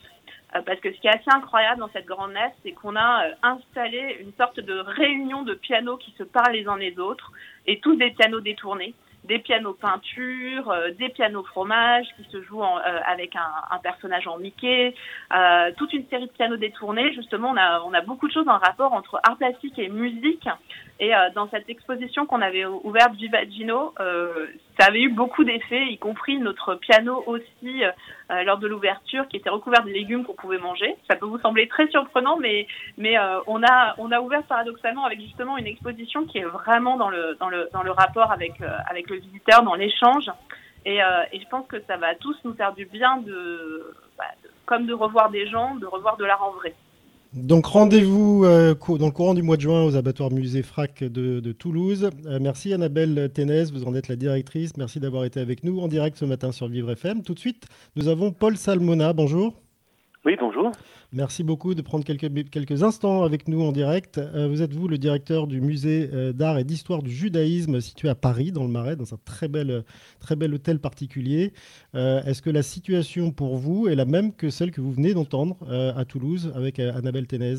Parce 0.66 0.80
que 0.80 0.94
ce 0.94 1.00
qui 1.02 1.08
est 1.08 1.12
assez 1.12 1.30
incroyable 1.30 1.82
dans 1.82 1.90
cette 1.90 2.06
grande 2.06 2.32
nef, 2.32 2.54
c'est 2.64 2.72
qu'on 2.72 2.96
a 2.96 3.26
installé 3.44 4.18
une 4.22 4.32
sorte 4.38 4.62
de 4.62 4.80
réunion 4.80 5.44
de 5.44 5.54
pianos 5.54 5.98
qui 5.98 6.12
se 6.18 6.24
parlent 6.24 6.54
les 6.54 6.68
uns 6.68 6.78
les 6.78 6.98
autres, 7.00 7.32
et 7.66 7.80
tous 7.82 7.98
des 7.98 8.12
pianos 8.12 8.40
détournés 8.40 8.96
des 9.28 9.40
pianos 9.40 9.74
peinture, 9.74 10.74
des 10.98 11.10
pianos 11.10 11.44
fromage 11.44 12.08
qui 12.16 12.24
se 12.32 12.42
jouent 12.44 12.62
en, 12.62 12.78
euh, 12.78 13.00
avec 13.06 13.36
un, 13.36 13.76
un, 13.76 13.78
personnage 13.80 14.28
en 14.28 14.38
Mickey, 14.38 14.96
euh, 15.36 15.72
toute 15.78 15.94
une 15.94 16.08
série 16.08 16.28
de 16.28 16.32
pianos 16.32 16.58
détournés. 16.58 17.14
Justement, 17.14 17.50
on 17.50 17.58
a, 17.58 17.82
on 17.82 17.94
a 17.94 18.02
beaucoup 18.02 18.28
de 18.28 18.34
choses 18.34 18.48
en 18.48 18.58
rapport 18.58 18.94
entre 18.94 19.20
art 19.24 19.38
plastique 19.38 19.78
et 19.78 19.90
musique. 19.90 20.48
Et 21.00 21.12
dans 21.36 21.48
cette 21.50 21.70
exposition 21.70 22.26
qu'on 22.26 22.42
avait 22.42 22.66
ouverte 22.66 23.14
Vivagino, 23.14 23.94
ça 24.80 24.88
avait 24.88 25.02
eu 25.02 25.10
beaucoup 25.10 25.44
d'effets, 25.44 25.88
y 25.88 25.98
compris 25.98 26.38
notre 26.40 26.76
piano 26.76 27.24
aussi 27.26 27.84
euh, 28.30 28.44
lors 28.44 28.58
de 28.58 28.68
l'ouverture, 28.68 29.28
qui 29.28 29.38
était 29.38 29.50
recouvert 29.50 29.84
de 29.84 29.90
légumes 29.90 30.26
qu'on 30.26 30.34
pouvait 30.34 30.58
manger. 30.58 30.96
Ça 31.10 31.16
peut 31.16 31.26
vous 31.26 31.40
sembler 31.40 31.68
très 31.68 31.88
surprenant, 31.88 32.38
mais 32.38 32.68
mais 32.98 33.18
euh, 33.18 33.40
on 33.48 33.64
a 33.64 33.96
on 33.98 34.12
a 34.12 34.20
ouvert 34.20 34.44
paradoxalement 34.44 35.06
avec 35.06 35.22
justement 35.22 35.58
une 35.58 35.66
exposition 35.66 36.26
qui 36.26 36.40
est 36.40 36.44
vraiment 36.44 36.98
dans 36.98 37.10
le 37.10 37.36
dans 37.40 37.50
le 37.50 37.70
dans 37.72 37.84
le 37.84 37.92
rapport 37.92 38.32
avec 38.32 38.60
euh, 38.62 38.68
avec 38.90 39.10
le 39.10 39.18
visiteur, 39.18 39.64
dans 39.64 39.76
l'échange. 39.76 40.30
Et, 40.86 41.00
et, 41.34 41.40
je 41.42 41.48
pense 41.50 41.68
que 41.68 41.82
ça 41.82 41.98
va 41.98 42.16
tous 42.16 42.38
nous 42.46 42.54
faire 42.54 42.72
du 42.72 42.86
bien 42.86 43.18
de, 43.18 43.94
bah, 44.18 44.24
de, 44.42 44.50
comme 44.66 44.86
de 44.86 44.94
revoir 44.94 45.30
des 45.30 45.46
gens, 45.48 45.76
de 45.76 45.86
revoir 45.86 46.16
de 46.16 46.24
l'art 46.24 46.42
en 46.42 46.52
vrai. 46.52 46.74
Donc 47.34 47.66
rendez-vous 47.66 48.46
euh, 48.46 48.74
dans 48.74 49.06
le 49.06 49.12
courant 49.12 49.34
du 49.34 49.44
mois 49.44 49.58
de 49.58 49.62
juin 49.62 49.84
aux 49.84 49.96
abattoirs 49.96 50.32
musée 50.32 50.64
FRAC 50.64 51.04
de, 51.04 51.52
Toulouse. 51.52 52.10
Euh, 52.26 52.40
merci 52.42 52.74
Annabelle 52.74 53.30
Ténez, 53.34 53.66
vous 53.72 53.86
en 53.86 53.94
êtes 53.96 54.08
la 54.08 54.16
directrice. 54.16 54.78
Merci 54.78 55.00
d'avoir 55.00 55.26
été 55.26 55.40
avec 55.40 55.64
nous 55.64 55.80
en 55.80 55.88
direct 55.88 56.18
ce 56.18 56.26
matin 56.26 56.52
sur 56.52 56.68
Vivre 56.68 56.92
FM. 56.92 57.24
Tout 57.24 57.34
de 57.34 57.40
suite, 57.40 57.68
nous 57.96 58.08
avons 58.08 58.32
Paul 58.32 58.56
Salmona. 58.56 59.14
Bonjour. 59.14 59.54
Oui, 60.26 60.36
bonjour. 60.40 60.72
Merci 61.14 61.46
beaucoup 61.46 61.74
de 61.74 61.82
prendre 61.82 62.04
quelques, 62.04 62.50
quelques 62.50 62.84
instants 62.84 63.24
avec 63.24 63.48
nous 63.48 63.62
en 63.62 63.72
direct. 63.72 64.18
Euh, 64.18 64.50
vous 64.50 64.62
êtes 64.62 64.74
vous 64.74 64.90
le 64.90 64.98
directeur 64.98 65.48
du 65.48 65.62
musée 65.62 66.10
euh, 66.14 66.34
d'art 66.34 66.58
et 66.58 66.66
d'histoire 66.66 67.02
du 67.02 67.12
judaïsme 67.12 67.80
situé 67.80 68.10
à 68.10 68.16
Paris, 68.16 68.52
dans 68.52 68.64
le 68.64 68.70
Marais, 68.70 68.98
dans 68.98 69.14
un 69.14 69.18
très 69.26 69.48
bel, 69.48 69.84
très 70.20 70.36
bel 70.36 70.54
hôtel 70.54 70.80
particulier. 70.80 71.54
Euh, 71.96 72.22
est-ce 72.24 72.42
que 72.42 72.50
la 72.50 72.62
situation 72.62 73.32
pour 73.32 73.56
vous 73.56 73.88
est 73.88 73.96
la 73.96 74.04
même 74.04 74.36
que 74.36 74.50
celle 74.50 74.72
que 74.72 74.82
vous 74.82 74.92
venez 74.92 75.14
d'entendre 75.14 75.56
à 75.72 76.04
Toulouse 76.04 76.52
avec 76.56 76.80
Annabelle 76.80 77.28
Ténez 77.28 77.56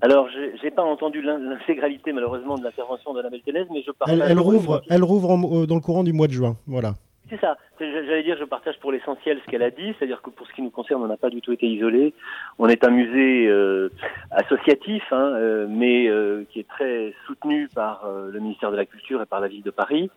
alors, 0.00 0.28
je 0.30 0.64
n'ai 0.64 0.70
pas 0.70 0.84
entendu 0.84 1.20
l'intégralité 1.20 2.12
malheureusement 2.12 2.56
de 2.56 2.62
l'intervention 2.62 3.12
d'Annabelle 3.14 3.42
Ténez, 3.44 3.64
mais 3.72 3.82
je 3.84 3.90
parle. 3.90 4.12
Elle, 4.12 4.22
elle 4.30 4.38
rouvre, 4.38 4.80
elle 4.88 5.02
rouvre 5.02 5.66
dans 5.66 5.74
le 5.74 5.80
courant 5.80 6.04
du 6.04 6.12
mois 6.12 6.28
de 6.28 6.32
juin, 6.32 6.56
voilà. 6.68 6.94
C'est 7.30 7.40
ça. 7.40 7.58
J'allais 7.78 8.22
dire, 8.22 8.36
je 8.38 8.44
partage 8.44 8.78
pour 8.80 8.90
l'essentiel 8.90 9.38
ce 9.44 9.50
qu'elle 9.50 9.62
a 9.62 9.70
dit, 9.70 9.94
c'est-à-dire 9.98 10.22
que 10.22 10.30
pour 10.30 10.46
ce 10.46 10.52
qui 10.54 10.62
nous 10.62 10.70
concerne, 10.70 11.02
on 11.02 11.06
n'a 11.06 11.18
pas 11.18 11.28
du 11.28 11.42
tout 11.42 11.52
été 11.52 11.66
isolé. 11.66 12.14
On 12.58 12.68
est 12.68 12.82
un 12.84 12.90
musée 12.90 13.46
euh, 13.46 13.90
associatif, 14.30 15.02
hein, 15.12 15.32
euh, 15.34 15.66
mais 15.68 16.08
euh, 16.08 16.44
qui 16.50 16.60
est 16.60 16.68
très 16.68 17.14
soutenu 17.26 17.68
par 17.68 18.08
le 18.08 18.38
ministère 18.40 18.70
de 18.70 18.76
la 18.76 18.86
Culture 18.86 19.20
et 19.20 19.26
par 19.26 19.40
la 19.40 19.48
ville 19.48 19.62
de 19.62 19.70
Paris, 19.70 20.10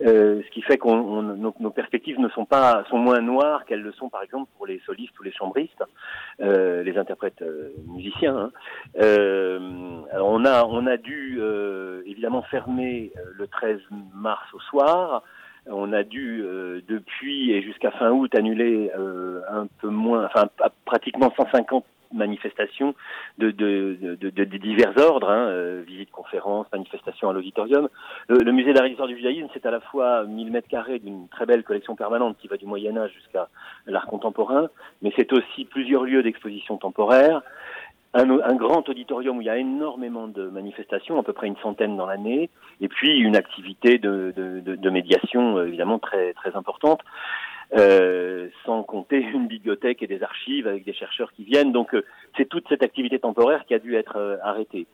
ce 0.00 0.48
qui 0.50 0.62
fait 0.62 0.78
que 0.78 0.88
nos, 0.88 1.70
perspectives 1.70 2.20
ne 2.20 2.28
sont 2.28 2.44
pas 2.44 2.84
sont 2.90 2.98
moins 2.98 3.20
noires 3.20 3.64
qu'elles 3.64 3.82
le 3.82 3.92
sont, 3.92 4.08
par 4.08 4.22
exemple, 4.22 4.48
pour 4.56 4.66
les 4.66 4.80
solistes 4.86 5.18
ou 5.18 5.22
les 5.22 5.32
chambristes, 5.32 5.82
les 6.38 6.96
interprètes 6.96 7.44
musiciens. 7.88 8.36
Hein. 8.36 8.50
alors 10.12 10.28
on 10.28 10.44
a 10.44 10.64
on 10.64 10.86
a 10.86 10.96
dû 10.96 11.40
évidemment 12.06 12.42
fermer 12.42 13.12
le 13.36 13.46
13 13.46 13.80
mars 14.14 14.46
au 14.54 14.60
soir. 14.60 15.22
On 15.70 15.92
a 15.92 16.02
dû 16.02 16.42
euh, 16.42 16.80
depuis 16.88 17.52
et 17.52 17.62
jusqu'à 17.62 17.92
fin 17.92 18.10
août 18.10 18.34
annuler 18.34 18.90
euh, 18.98 19.42
un 19.48 19.66
peu 19.80 19.88
moins, 19.88 20.24
enfin 20.26 20.48
pratiquement 20.84 21.32
150 21.36 21.84
manifestations 22.14 22.94
de, 23.38 23.50
divers 24.58 24.92
ordres, 24.98 25.30
hein, 25.30 25.46
euh, 25.48 25.82
visites, 25.86 26.10
conférences, 26.10 26.66
manifestations 26.72 27.30
à 27.30 27.32
l'auditorium. 27.32 27.88
Le, 28.28 28.52
musée 28.52 28.72
d'art 28.72 28.84
et 28.84 28.94
du 28.94 29.16
judaïsme, 29.16 29.48
c'est 29.52 29.66
à 29.66 29.70
la 29.70 29.80
fois 29.80 30.24
1000 30.24 30.50
mètres 30.50 30.68
carrés 30.68 30.98
d'une 30.98 31.28
très 31.28 31.46
belle 31.46 31.64
collection 31.64 31.96
permanente 31.96 32.36
qui 32.38 32.48
va 32.48 32.56
du 32.56 32.66
Moyen 32.66 32.96
Âge 32.96 33.12
jusqu'à 33.14 33.48
l'art 33.86 34.06
contemporain, 34.06 34.68
mais 35.00 35.12
c'est 35.16 35.32
aussi 35.32 35.64
plusieurs 35.64 36.04
lieux 36.04 36.22
d'exposition 36.22 36.76
temporaire, 36.76 37.42
un, 38.14 38.54
grand 38.54 38.88
auditorium 38.88 39.38
où 39.38 39.40
il 39.40 39.46
y 39.46 39.50
a 39.50 39.56
énormément 39.56 40.28
de 40.28 40.48
manifestations, 40.48 41.18
à 41.18 41.22
peu 41.22 41.32
près 41.32 41.46
une 41.46 41.56
centaine 41.58 41.96
dans 41.96 42.06
l'année, 42.06 42.50
et 42.80 42.88
puis 42.88 43.18
une 43.18 43.36
activité 43.36 43.98
de, 43.98 44.32
de, 44.36 44.60
de, 44.60 44.90
médiation 44.90 45.56
euh, 45.56 45.66
évidemment 45.66 45.98
très 45.98 46.34
très 46.34 46.54
importante, 46.54 47.00
euh, 47.74 48.48
sans 48.66 48.82
compter 48.82 49.20
une 49.34 49.46
bibliothèque 49.46 50.02
et 50.02 50.06
des 50.06 50.22
archives 50.22 50.66
avec 50.66 50.84
des 50.84 50.92
chercheurs 50.92 51.32
qui 51.32 51.44
viennent. 51.44 51.72
Donc 51.72 51.94
euh, 51.94 52.04
c'est 52.36 52.48
toute 52.48 52.68
cette 52.68 52.82
activité 52.82 53.18
temporaire 53.18 53.64
qui 53.66 53.74
a 53.74 53.78
dû 53.78 53.96
être 53.96 54.16
euh, 54.16 54.36
arrêtée. 54.42 54.86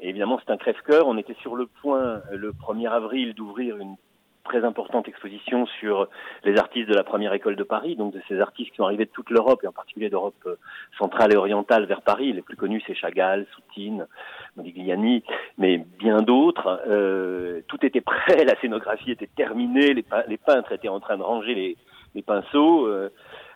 évidemment, 0.00 0.40
c'est 0.44 0.52
un 0.52 0.56
crève-cœur. 0.56 1.06
On 1.06 1.16
était 1.16 1.36
sur 1.42 1.54
le 1.54 1.66
point, 1.66 2.22
le 2.32 2.52
1er 2.52 2.90
avril, 2.90 3.34
d'ouvrir 3.34 3.76
une 3.78 3.96
très 4.44 4.64
importante 4.64 5.08
exposition 5.08 5.66
sur 5.80 6.08
les 6.44 6.58
artistes 6.58 6.88
de 6.88 6.94
la 6.94 7.04
première 7.04 7.32
école 7.32 7.56
de 7.56 7.62
Paris, 7.62 7.96
donc 7.96 8.12
de 8.12 8.20
ces 8.28 8.40
artistes 8.40 8.70
qui 8.70 8.76
sont 8.76 8.84
arrivés 8.84 9.04
de 9.04 9.10
toute 9.10 9.30
l'Europe 9.30 9.60
et 9.62 9.66
en 9.66 9.72
particulier 9.72 10.10
d'Europe 10.10 10.34
euh, 10.46 10.56
centrale 10.98 11.32
et 11.32 11.36
orientale 11.36 11.86
vers 11.86 12.02
Paris. 12.02 12.32
Les 12.32 12.42
plus 12.42 12.56
connus, 12.56 12.82
c'est 12.86 12.94
Chagall, 12.94 13.46
Soutine, 13.54 14.06
Modigliani, 14.56 15.22
mais 15.58 15.78
bien 15.98 16.22
d'autres. 16.22 16.80
Euh, 16.86 17.60
tout 17.68 17.84
était 17.84 18.00
prêt, 18.00 18.44
la 18.44 18.58
scénographie 18.60 19.12
était 19.12 19.28
terminée, 19.36 19.94
les, 19.94 20.36
peintres 20.36 20.72
étaient 20.72 20.88
en 20.88 21.00
train 21.00 21.16
de 21.16 21.22
ranger 21.22 21.76
les, 22.14 22.22
pinceaux. 22.22 22.86
Euh, 22.86 23.10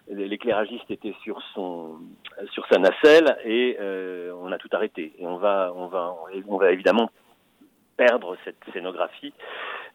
l'éclairagiste 0.08 0.88
était 0.90 1.14
sur 1.24 1.42
son 1.52 1.96
sur 2.52 2.64
sa 2.68 2.78
nacelle 2.78 3.36
et 3.44 3.76
on 4.40 4.52
a 4.52 4.58
tout 4.58 4.68
arrêté 4.70 5.12
et 5.18 5.26
on 5.26 5.36
va 5.36 5.72
on 5.74 5.88
va 5.88 6.14
on 6.46 6.56
va 6.58 6.70
évidemment 6.70 7.10
perdre 7.96 8.36
cette 8.44 8.56
scénographie 8.72 9.32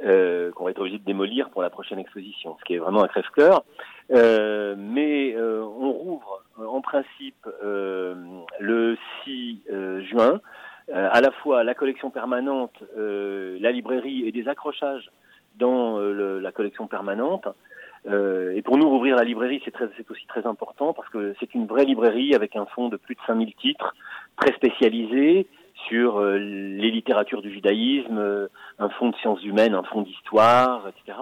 euh, 0.03 0.51
qu'on 0.51 0.65
va 0.65 0.71
être 0.71 0.79
obligé 0.79 0.97
de 0.97 1.05
démolir 1.05 1.49
pour 1.49 1.61
la 1.61 1.69
prochaine 1.69 1.99
exposition, 1.99 2.57
ce 2.59 2.65
qui 2.65 2.73
est 2.73 2.79
vraiment 2.79 3.03
un 3.03 3.07
crève-cœur. 3.07 3.63
Euh, 4.11 4.75
mais 4.77 5.33
euh, 5.35 5.63
on 5.63 5.91
rouvre 5.91 6.43
en 6.57 6.81
principe 6.81 7.47
le 7.61 8.97
6 9.23 9.61
juin 10.11 10.41
à 10.93 11.21
la 11.21 11.31
fois 11.31 11.63
la 11.63 11.73
collection 11.73 12.09
permanente, 12.09 12.83
la 12.95 13.71
librairie 13.71 14.27
et 14.27 14.31
des 14.31 14.47
accrochages 14.47 15.09
dans 15.55 15.99
la 15.99 16.51
collection 16.51 16.87
permanente. 16.87 17.47
Et 18.05 18.61
pour 18.63 18.77
nous, 18.77 18.89
rouvrir 18.89 19.15
la 19.15 19.23
librairie, 19.23 19.61
c'est, 19.63 19.73
c'est 19.97 20.11
aussi 20.11 20.25
très 20.27 20.45
important 20.45 20.93
parce 20.93 21.09
que 21.09 21.33
c'est 21.39 21.55
une 21.55 21.65
vraie 21.65 21.85
librairie 21.85 22.35
avec 22.35 22.55
un 22.55 22.65
fonds 22.65 22.89
de 22.89 22.97
plus 22.97 23.15
de 23.15 23.21
5000 23.25 23.55
titres, 23.55 23.95
très 24.35 24.53
spécialisé, 24.53 25.47
sur 25.87 26.19
euh, 26.19 26.37
les 26.37 26.91
littératures 26.91 27.41
du 27.41 27.51
judaïsme, 27.51 28.17
euh, 28.17 28.47
un 28.79 28.89
fonds 28.89 29.09
de 29.09 29.15
sciences 29.17 29.43
humaines, 29.43 29.73
un 29.73 29.83
fonds 29.83 30.01
d'histoire, 30.01 30.87
etc., 30.87 31.17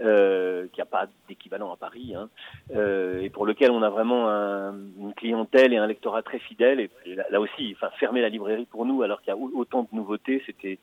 euh, 0.00 0.66
qui 0.72 0.80
n'a 0.80 0.86
pas 0.86 1.06
d'équivalent 1.28 1.72
à 1.72 1.76
Paris, 1.76 2.14
hein, 2.16 2.28
euh, 2.74 3.20
et 3.20 3.30
pour 3.30 3.46
lequel 3.46 3.70
on 3.70 3.82
a 3.82 3.90
vraiment 3.90 4.28
un, 4.28 4.74
une 4.98 5.14
clientèle 5.14 5.72
et 5.72 5.76
un 5.76 5.86
lectorat 5.86 6.22
très 6.22 6.38
fidèle. 6.38 6.80
Et, 6.80 6.90
là, 7.30 7.40
aussi, 7.40 7.76
fermer 7.98 8.20
la 8.20 8.28
librairie 8.28 8.66
pour 8.66 8.86
nous, 8.86 9.02
alors 9.02 9.20
qu'il 9.20 9.32
y 9.32 9.36
a 9.36 9.38
autant 9.38 9.82
de 9.82 9.96
nouveautés, 9.96 10.42
c'était 10.46 10.78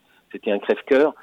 un 0.51 0.59
crève-cœur. 0.59 1.13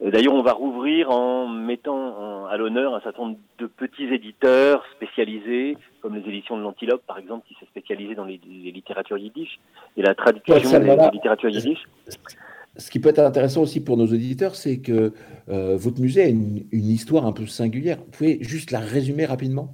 D'ailleurs, 0.00 0.34
on 0.34 0.42
va 0.42 0.52
rouvrir 0.52 1.10
en 1.10 1.46
mettant 1.46 2.46
à 2.46 2.56
l'honneur 2.56 2.94
un 2.94 3.00
certain 3.00 3.22
nombre 3.22 3.38
de 3.58 3.66
petits 3.66 4.06
éditeurs 4.06 4.84
spécialisés, 4.96 5.76
comme 6.04 6.16
les 6.16 6.28
éditions 6.28 6.58
de 6.58 6.62
l'Antilope, 6.62 7.02
par 7.06 7.18
exemple, 7.18 7.46
qui 7.48 7.54
s'est 7.54 7.64
spécialisé 7.64 8.14
dans 8.14 8.26
les, 8.26 8.38
littératures 8.46 9.16
yiddish 9.16 9.58
et 9.96 10.02
la 10.02 10.14
traduction 10.14 10.54
des, 10.54 11.10
littératures 11.14 11.48
yiddish. 11.48 11.78
Ce 12.76 12.90
qui 12.90 13.00
peut 13.00 13.08
être 13.08 13.20
intéressant 13.20 13.62
aussi 13.62 13.82
pour 13.82 13.96
nos 13.96 14.04
auditeurs, 14.04 14.54
c'est 14.54 14.82
que 14.82 15.14
euh, 15.48 15.78
votre 15.78 16.02
musée 16.02 16.24
a 16.24 16.28
une, 16.28 16.66
histoire 16.72 17.24
un 17.24 17.32
peu 17.32 17.46
singulière. 17.46 17.96
Vous 17.96 18.10
pouvez 18.10 18.38
juste 18.42 18.70
la 18.70 18.80
résumer 18.80 19.24
rapidement? 19.24 19.68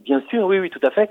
Bien 0.00 0.20
sûr, 0.28 0.46
oui, 0.46 0.58
oui, 0.58 0.70
tout 0.70 0.84
à 0.84 0.90
fait. 0.90 1.08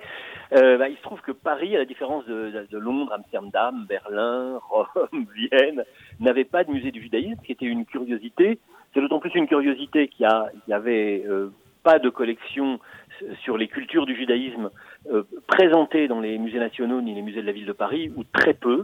Euh, 0.52 0.78
bah, 0.78 0.90
il 0.90 0.98
se 0.98 1.02
trouve 1.04 1.22
que 1.22 1.32
Paris, 1.32 1.74
à 1.74 1.80
la 1.80 1.86
différence 1.86 2.26
de, 2.26 2.68
de, 2.70 2.78
Londres, 2.78 3.14
Amsterdam, 3.14 3.86
Berlin, 3.88 4.60
Rome, 4.70 5.26
Vienne, 5.34 5.86
n'avait 6.20 6.44
pas 6.44 6.66
de 6.66 6.72
musée 6.72 6.92
du 6.92 7.02
judaïsme, 7.02 7.40
qui 7.46 7.54
était 7.54 7.66
une 7.66 7.86
curiosité. 7.86 8.60
C'est 8.94 9.00
d'autant 9.00 9.20
plus 9.20 9.32
une 9.36 9.48
curiosité 9.48 10.10
qu'il 10.10 10.28
n'y 10.68 10.74
avait 10.74 11.24
euh, 11.26 11.50
pas 11.86 12.00
de 12.00 12.10
collection 12.10 12.80
sur 13.44 13.58
les 13.58 13.68
cultures 13.68 14.06
du 14.06 14.16
judaïsme 14.16 14.70
euh, 15.12 15.24
présentées 15.48 16.08
dans 16.08 16.20
les 16.20 16.38
musées 16.38 16.60
nationaux 16.60 17.02
ni 17.02 17.14
les 17.14 17.22
musées 17.22 17.42
de 17.42 17.46
la 17.46 17.52
ville 17.52 17.66
de 17.66 17.74
Paris, 17.74 18.12
ou 18.16 18.24
très 18.24 18.54
peu. 18.54 18.84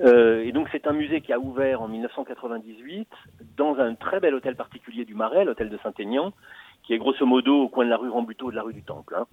Euh, 0.00 0.44
et 0.44 0.52
donc 0.52 0.68
c'est 0.72 0.86
un 0.86 0.92
musée 0.92 1.20
qui 1.20 1.32
a 1.32 1.38
ouvert 1.38 1.82
en 1.82 1.88
1998 1.88 3.08
dans 3.56 3.78
un 3.78 3.94
très 3.94 4.20
bel 4.20 4.34
hôtel 4.34 4.56
particulier 4.56 5.04
du 5.04 5.14
Marais, 5.14 5.44
l'hôtel 5.44 5.68
de 5.68 5.78
Saint-Aignan, 5.82 6.32
qui 6.88 6.94
est 6.94 6.98
grosso 6.98 7.26
modo 7.26 7.64
au 7.64 7.68
coin 7.68 7.84
de 7.84 7.90
la 7.90 7.98
rue 7.98 8.08
Rambuteau 8.08 8.50
de 8.50 8.56
la 8.56 8.62
rue 8.62 8.72
du 8.72 8.82
Temple, 8.82 9.14
hein, 9.14 9.26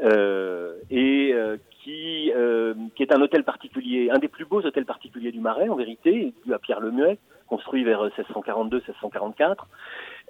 euh, 0.00 0.76
et 0.90 1.32
euh, 1.34 1.56
qui, 1.82 2.30
euh, 2.36 2.74
qui 2.94 3.02
est 3.02 3.12
un 3.12 3.20
hôtel 3.20 3.42
particulier, 3.42 4.10
un 4.12 4.18
des 4.18 4.28
plus 4.28 4.44
beaux 4.44 4.60
hôtels 4.64 4.84
particuliers 4.84 5.32
du 5.32 5.40
Marais, 5.40 5.68
en 5.68 5.74
vérité, 5.74 6.32
dû 6.46 6.54
à 6.54 6.60
Pierre 6.60 6.78
Lemuet, 6.78 7.18
construit 7.48 7.82
vers 7.82 8.06
1642-1644, 8.06 9.56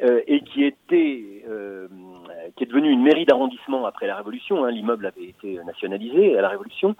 euh, 0.02 0.20
et 0.26 0.40
qui 0.40 0.64
était, 0.64 1.42
euh, 1.48 1.88
qui 2.56 2.64
est 2.64 2.66
devenu 2.66 2.90
une 2.90 3.02
mairie 3.02 3.26
d'arrondissement 3.26 3.86
après 3.86 4.06
la 4.06 4.16
Révolution. 4.16 4.64
Hein, 4.64 4.70
L'immeuble 4.70 5.06
avait 5.06 5.26
été 5.26 5.58
nationalisé 5.64 6.38
à 6.38 6.42
la 6.42 6.48
Révolution, 6.48 6.96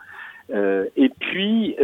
et 0.53 1.11
puis 1.21 1.77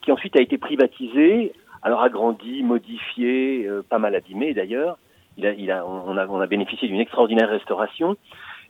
qui 0.00 0.12
ensuite 0.12 0.34
a 0.36 0.40
été 0.40 0.56
privatisé, 0.56 1.52
alors 1.82 2.02
agrandi, 2.02 2.62
modifié, 2.62 3.68
pas 3.90 3.98
mal 3.98 4.14
abîmé 4.14 4.54
d'ailleurs, 4.54 4.96
il 5.36 5.46
a, 5.46 5.52
il 5.52 5.70
a, 5.70 5.86
on, 5.86 6.16
a, 6.16 6.26
on 6.26 6.40
a 6.40 6.46
bénéficié 6.46 6.88
d'une 6.88 7.00
extraordinaire 7.00 7.50
restauration. 7.50 8.16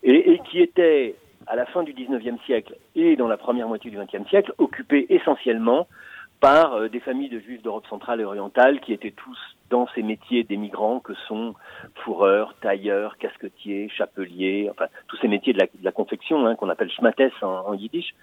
Et, 0.02 0.32
et, 0.32 0.40
qui 0.50 0.61
était 0.61 1.14
à 1.46 1.57
la 1.57 1.66
fin 1.66 1.82
du 1.82 1.94
19e 1.94 2.42
siècle 2.44 2.74
et 2.94 3.16
dans 3.16 3.28
la 3.28 3.36
première 3.36 3.68
moitié 3.68 3.90
du 3.90 3.96
20e 3.96 4.28
siècle 4.28 4.52
occupé 4.59 5.07
essentiellement 5.09 5.86
par 6.41 6.74
euh, 6.74 6.89
des 6.89 7.01
familles 7.01 7.28
de 7.28 7.41
juifs 7.41 7.62
d'Europe 7.62 7.87
centrale 7.89 8.20
et 8.20 8.24
orientale 8.24 8.80
qui 8.80 8.93
étaient 8.93 9.12
tous 9.12 9.39
dans 9.70 9.87
ces 9.95 10.03
métiers 10.03 10.45
des 10.45 10.57
migrants 10.57 11.01
que 11.01 11.14
sont 11.26 11.55
fourreurs, 11.97 12.55
tailleurs, 12.61 13.16
casquetiers, 13.18 13.89
chapeliers, 13.89 14.68
enfin 14.70 14.87
tous 15.09 15.16
ces 15.16 15.28
métiers 15.28 15.53
de 15.53 15.59
la, 15.59 15.66
de 15.66 15.85
la 15.85 15.93
confection 15.93 16.47
hein, 16.47 16.55
qu'on 16.55 16.68
appelle 16.68 16.91
schmates 16.91 17.20
en, 17.43 17.66
en 17.66 17.74
yiddish. 17.74 18.14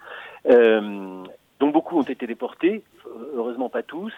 Euh, 0.48 1.22
donc 1.60 1.72
beaucoup 1.72 1.98
ont 1.98 2.02
été 2.02 2.26
déportés, 2.26 2.82
heureusement 3.34 3.68
pas 3.68 3.82
tous. 3.82 4.12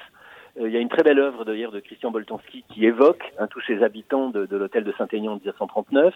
Euh, 0.60 0.68
il 0.68 0.72
y 0.72 0.76
a 0.76 0.80
une 0.80 0.88
très 0.88 1.02
belle 1.02 1.18
œuvre 1.18 1.44
d'ailleurs 1.44 1.72
de 1.72 1.80
Christian 1.80 2.10
Boltanski 2.10 2.64
qui 2.68 2.86
évoque 2.86 3.32
hein, 3.38 3.46
tous 3.48 3.60
ces 3.66 3.82
habitants 3.82 4.30
de, 4.30 4.46
de 4.46 4.56
l'hôtel 4.56 4.84
de 4.84 4.92
Saint-Aignan 4.96 5.32
en 5.32 5.36
1939. 5.36 6.14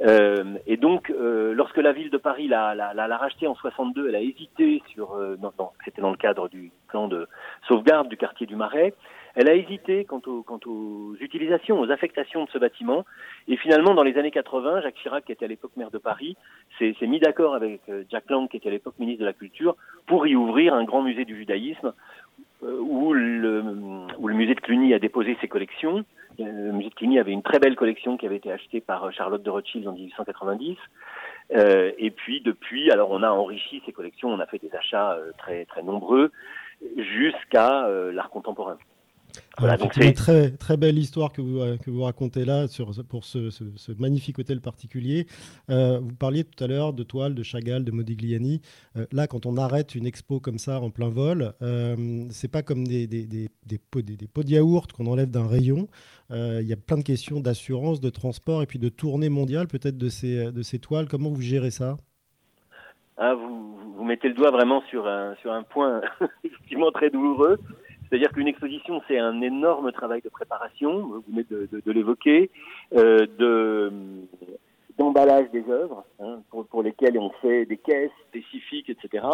Et 0.00 0.76
donc, 0.76 1.12
lorsque 1.18 1.76
la 1.78 1.92
ville 1.92 2.10
de 2.10 2.18
Paris 2.18 2.48
l'a, 2.48 2.74
l'a, 2.74 3.16
racheté 3.16 3.46
en 3.46 3.54
62, 3.54 4.08
elle 4.08 4.14
a 4.14 4.20
hésité 4.20 4.82
sur, 4.92 5.16
non, 5.40 5.52
non, 5.58 5.70
c'était 5.84 6.02
dans 6.02 6.10
le 6.10 6.16
cadre 6.16 6.48
du 6.48 6.70
plan 6.88 7.08
de 7.08 7.26
sauvegarde 7.66 8.08
du 8.08 8.16
quartier 8.16 8.46
du 8.46 8.56
Marais, 8.56 8.94
elle 9.40 9.48
a 9.48 9.54
hésité 9.54 10.04
quant 10.04 10.20
aux, 10.26 10.42
quant 10.42 10.58
aux 10.66 11.14
utilisations, 11.20 11.78
aux 11.78 11.92
affectations 11.92 12.44
de 12.44 12.50
ce 12.50 12.58
bâtiment. 12.58 13.04
Et 13.46 13.56
finalement, 13.56 13.94
dans 13.94 14.02
les 14.02 14.18
années 14.18 14.32
80, 14.32 14.80
Jacques 14.82 14.96
Chirac, 14.96 15.24
qui 15.24 15.30
était 15.30 15.44
à 15.44 15.48
l'époque 15.48 15.70
maire 15.76 15.92
de 15.92 15.98
Paris, 15.98 16.36
s'est, 16.78 16.94
mis 17.02 17.20
d'accord 17.20 17.54
avec 17.54 17.82
euh, 17.88 18.02
Jack 18.10 18.28
Lang, 18.30 18.48
qui 18.48 18.56
était 18.56 18.68
à 18.68 18.72
l'époque 18.72 18.98
ministre 18.98 19.20
de 19.20 19.26
la 19.26 19.32
Culture, 19.32 19.76
pour 20.06 20.26
y 20.26 20.34
ouvrir 20.34 20.74
un 20.74 20.82
grand 20.82 21.02
musée 21.02 21.24
du 21.24 21.36
judaïsme 21.36 21.86
euh, 21.86 21.92
où, 22.62 23.12
le, 23.12 23.62
où 24.18 24.28
le 24.28 24.34
musée 24.34 24.54
de 24.54 24.60
Cluny 24.60 24.94
a 24.94 24.98
déposé 24.98 25.36
ses 25.40 25.48
collections. 25.48 26.04
Euh, 26.40 26.44
le 26.44 26.72
musée 26.72 26.90
de 26.90 26.94
Cluny 26.94 27.18
avait 27.18 27.32
une 27.32 27.42
très 27.42 27.58
belle 27.58 27.76
collection 27.76 28.16
qui 28.16 28.26
avait 28.26 28.36
été 28.36 28.50
achetée 28.50 28.80
par 28.80 29.12
Charlotte 29.12 29.42
de 29.42 29.50
Rothschild 29.50 29.86
en 29.86 29.92
1890. 29.92 30.76
Euh, 31.56 31.92
et 31.98 32.10
puis 32.10 32.40
depuis, 32.40 32.90
alors 32.90 33.10
on 33.10 33.22
a 33.22 33.30
enrichi 33.30 33.82
ces 33.86 33.92
collections, 33.92 34.28
on 34.28 34.40
a 34.40 34.46
fait 34.46 34.58
des 34.58 34.74
achats 34.74 35.18
très 35.38 35.64
très 35.64 35.82
nombreux 35.82 36.30
jusqu'à 36.96 37.88
l'art 38.12 38.30
contemporain. 38.30 38.78
Voilà, 39.58 39.76
donc 39.76 39.92
c'est 39.94 40.06
une 40.06 40.14
très, 40.14 40.50
très 40.50 40.76
belle 40.76 40.98
histoire 40.98 41.32
que 41.32 41.40
vous, 41.40 41.60
euh, 41.60 41.76
que 41.76 41.90
vous 41.90 42.02
racontez 42.02 42.44
là 42.44 42.68
sur, 42.68 42.92
pour 43.08 43.24
ce, 43.24 43.50
ce, 43.50 43.92
magnifique 43.98 44.38
hôtel 44.38 44.60
particulier. 44.60 45.26
Euh, 45.68 45.98
vous 46.00 46.14
parliez 46.14 46.44
tout 46.44 46.62
à 46.62 46.66
l'heure 46.66 46.92
de 46.92 47.02
toiles, 47.02 47.34
de 47.34 47.42
Chagall, 47.42 47.84
de 47.84 47.90
Modigliani. 47.90 48.60
Euh, 48.96 49.06
là, 49.10 49.26
quand 49.26 49.46
on 49.46 49.56
arrête 49.56 49.94
une 49.94 50.06
expo 50.06 50.38
comme 50.38 50.58
ça 50.58 50.80
en 50.80 50.90
plein 50.90 51.08
vol, 51.08 51.52
euh, 51.62 52.24
c'est 52.30 52.50
pas 52.50 52.62
comme 52.62 52.86
des, 52.86 53.06
des, 53.06 53.26
des, 53.26 53.48
des, 53.66 53.78
pots, 53.78 54.02
des, 54.02 54.16
pots 54.28 54.44
de 54.44 54.50
yaourt 54.50 54.92
qu'on 54.92 55.06
enlève 55.06 55.30
d'un 55.30 55.46
rayon. 55.46 55.88
Il 56.30 56.66
y 56.66 56.74
a 56.74 56.76
plein 56.76 56.98
de 56.98 57.02
questions 57.02 57.40
d'assurance, 57.40 58.00
de 58.00 58.10
transport 58.10 58.62
et 58.62 58.66
puis 58.66 58.78
de 58.78 58.90
tournée 58.90 59.30
mondiale 59.30 59.66
peut-être 59.66 59.96
de 59.96 60.08
ces, 60.10 60.52
de 60.52 60.62
ces 60.62 60.78
toiles. 60.78 61.08
Comment 61.08 61.30
vous 61.30 61.40
gérez 61.40 61.70
ça? 61.70 61.96
Ah, 63.16 63.34
vous, 63.34 63.78
vous 63.96 64.04
mettez 64.04 64.28
le 64.28 64.34
doigt 64.34 64.50
vraiment 64.50 64.82
sur 64.90 65.08
un, 65.08 65.34
sur 65.36 65.52
un 65.52 65.62
point 65.62 66.02
effectivement 66.44 66.92
très 66.92 67.10
douloureux. 67.10 67.58
C'est-à-dire 68.08 68.32
qu'une 68.32 68.48
exposition, 68.48 69.02
c'est 69.06 69.18
un 69.18 69.40
énorme 69.40 69.92
travail 69.92 70.22
de 70.22 70.28
préparation, 70.28 71.00
vous 71.00 71.24
venez 71.28 71.44
de, 71.44 71.68
de, 71.70 71.82
de 71.84 71.92
l'évoquer, 71.92 72.50
euh, 72.94 73.26
de 73.38 73.92
d'emballage 74.98 75.48
des 75.52 75.62
œuvres, 75.70 76.04
hein, 76.18 76.40
pour, 76.50 76.66
pour, 76.66 76.82
lesquelles 76.82 77.16
on 77.18 77.30
fait 77.40 77.66
des 77.66 77.76
caisses 77.76 78.10
spécifiques, 78.28 78.90
etc. 78.90 79.24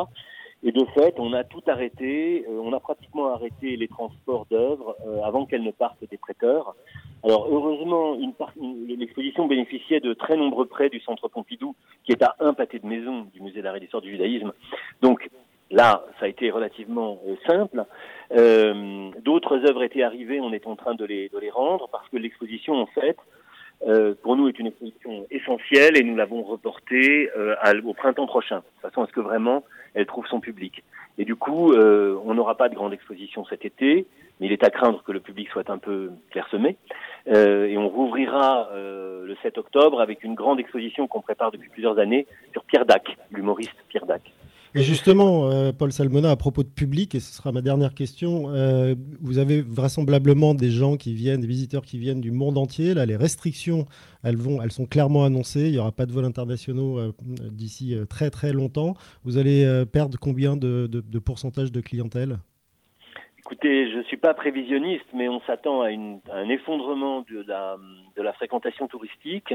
Et 0.62 0.72
de 0.72 0.84
fait, 0.94 1.14
on 1.18 1.32
a 1.32 1.42
tout 1.42 1.62
arrêté, 1.66 2.44
euh, 2.48 2.60
on 2.62 2.72
a 2.72 2.80
pratiquement 2.80 3.32
arrêté 3.32 3.76
les 3.76 3.88
transports 3.88 4.46
d'œuvres 4.50 4.96
euh, 5.06 5.22
avant 5.22 5.46
qu'elles 5.46 5.62
ne 5.62 5.70
partent 5.70 6.08
des 6.10 6.18
prêteurs. 6.18 6.74
Alors 7.22 7.46
heureusement, 7.50 8.18
l'exposition 8.86 9.46
bénéficiait 9.46 10.00
de 10.00 10.12
très 10.12 10.36
nombreux 10.36 10.66
prêts 10.66 10.90
du 10.90 11.00
Centre 11.00 11.28
Pompidou, 11.28 11.74
qui 12.04 12.12
est 12.12 12.22
à 12.22 12.36
un 12.40 12.52
pâté 12.52 12.78
de 12.78 12.86
maison 12.86 13.26
du 13.32 13.40
Musée 13.40 13.62
d'art 13.62 13.76
et 13.76 13.80
d'histoire 13.80 14.02
du 14.02 14.10
judaïsme. 14.10 14.52
Donc 15.00 15.30
Là, 15.74 16.04
ça 16.20 16.26
a 16.26 16.28
été 16.28 16.52
relativement 16.52 17.18
euh, 17.26 17.34
simple. 17.48 17.84
Euh, 18.30 19.10
D'autres 19.22 19.58
œuvres 19.68 19.82
étaient 19.82 20.04
arrivées, 20.04 20.40
on 20.40 20.52
est 20.52 20.68
en 20.68 20.76
train 20.76 20.94
de 20.94 21.04
les, 21.04 21.28
rendre 21.52 21.88
parce 21.90 22.08
que 22.10 22.16
l'exposition, 22.16 22.74
en 22.74 22.86
fait, 22.86 23.16
euh, 23.88 24.14
pour 24.22 24.36
nous 24.36 24.46
est 24.48 24.58
une 24.60 24.68
exposition 24.68 25.26
essentielle 25.32 25.96
et 25.96 26.04
nous 26.04 26.14
l'avons 26.14 26.44
reportée 26.44 27.28
au 27.84 27.92
printemps 27.92 28.26
prochain, 28.26 28.58
de 28.58 28.88
façon 28.88 29.02
à 29.02 29.08
ce 29.08 29.12
que 29.12 29.20
vraiment 29.20 29.64
elle 29.94 30.06
trouve 30.06 30.26
son 30.28 30.38
public? 30.38 30.84
Et 31.18 31.24
du 31.24 31.34
coup, 31.34 31.74
on 31.74 32.34
n'aura 32.34 32.56
pas 32.56 32.68
de 32.68 32.74
grande 32.76 32.92
exposition 32.92 33.44
cet 33.44 33.64
été, 33.64 34.06
mais 34.38 34.46
il 34.46 34.52
est 34.52 34.64
à 34.64 34.70
craindre 34.70 35.02
que 35.02 35.12
le 35.12 35.20
public 35.20 35.48
soit 35.50 35.70
un 35.70 35.78
peu 35.78 36.10
clairsemé. 36.30 36.76
Et 37.26 37.76
on 37.76 37.88
rouvrira 37.88 38.70
le 38.74 39.36
7 39.42 39.58
octobre 39.58 40.00
avec 40.00 40.22
une 40.22 40.34
grande 40.34 40.60
exposition 40.60 41.08
qu'on 41.08 41.20
prépare 41.20 41.50
depuis 41.50 41.68
plusieurs 41.68 41.98
années 41.98 42.26
sur 42.52 42.64
Pierre 42.64 42.86
Dac, 42.86 43.16
l'humoriste 43.32 43.76
Pierre 43.88 44.06
Dac. 44.06 44.22
Et 44.76 44.82
justement, 44.82 45.48
euh, 45.50 45.70
Paul 45.70 45.92
Salmona, 45.92 46.32
à 46.32 46.36
propos 46.36 46.64
de 46.64 46.68
public, 46.68 47.14
et 47.14 47.20
ce 47.20 47.32
sera 47.32 47.52
ma 47.52 47.62
dernière 47.62 47.94
question, 47.94 48.46
euh, 48.48 48.96
vous 49.20 49.38
avez 49.38 49.62
vraisemblablement 49.62 50.52
des 50.52 50.70
gens 50.70 50.96
qui 50.96 51.14
viennent, 51.14 51.42
des 51.42 51.46
visiteurs 51.46 51.82
qui 51.82 51.96
viennent 51.96 52.20
du 52.20 52.32
monde 52.32 52.58
entier. 52.58 52.92
Là, 52.92 53.06
les 53.06 53.14
restrictions, 53.14 53.86
elles, 54.24 54.36
vont, 54.36 54.60
elles 54.60 54.72
sont 54.72 54.86
clairement 54.86 55.24
annoncées. 55.24 55.66
Il 55.66 55.72
n'y 55.72 55.78
aura 55.78 55.92
pas 55.92 56.06
de 56.06 56.12
vols 56.12 56.24
internationaux 56.24 56.98
euh, 56.98 57.12
d'ici 57.52 57.96
très 58.10 58.30
très 58.30 58.52
longtemps. 58.52 58.94
Vous 59.22 59.38
allez 59.38 59.84
perdre 59.92 60.18
combien 60.18 60.56
de, 60.56 60.88
de, 60.88 61.18
pourcentage 61.20 61.70
de 61.70 61.80
clientèle? 61.80 62.38
Écoutez, 63.38 63.92
je 63.92 63.98
ne 63.98 64.02
suis 64.04 64.16
pas 64.16 64.34
prévisionniste, 64.34 65.06
mais 65.14 65.28
on 65.28 65.40
s'attend 65.42 65.82
à, 65.82 65.88
un 65.88 66.48
effondrement 66.48 67.24
de 67.30 67.44
la, 67.46 67.76
de 68.16 68.32
fréquentation 68.32 68.88
touristique. 68.88 69.54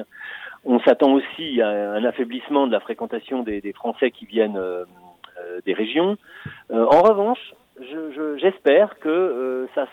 On 0.64 0.80
s'attend 0.80 1.12
aussi 1.12 1.62
à 1.62 1.92
un 1.94 2.06
affaiblissement 2.06 2.68
de 2.68 2.72
la 2.72 2.80
fréquentation 2.80 3.44
des, 3.44 3.74
Français 3.74 4.12
qui 4.12 4.26
viennent 4.26 4.58
des 5.66 5.74
régions. 5.74 6.18
Euh, 6.72 6.86
en 6.86 7.02
revanche, 7.02 7.54
j'espère 8.38 8.90
je, 8.96 9.00
que 9.00 9.10
euh, 9.10 9.68
ça, 9.76 9.88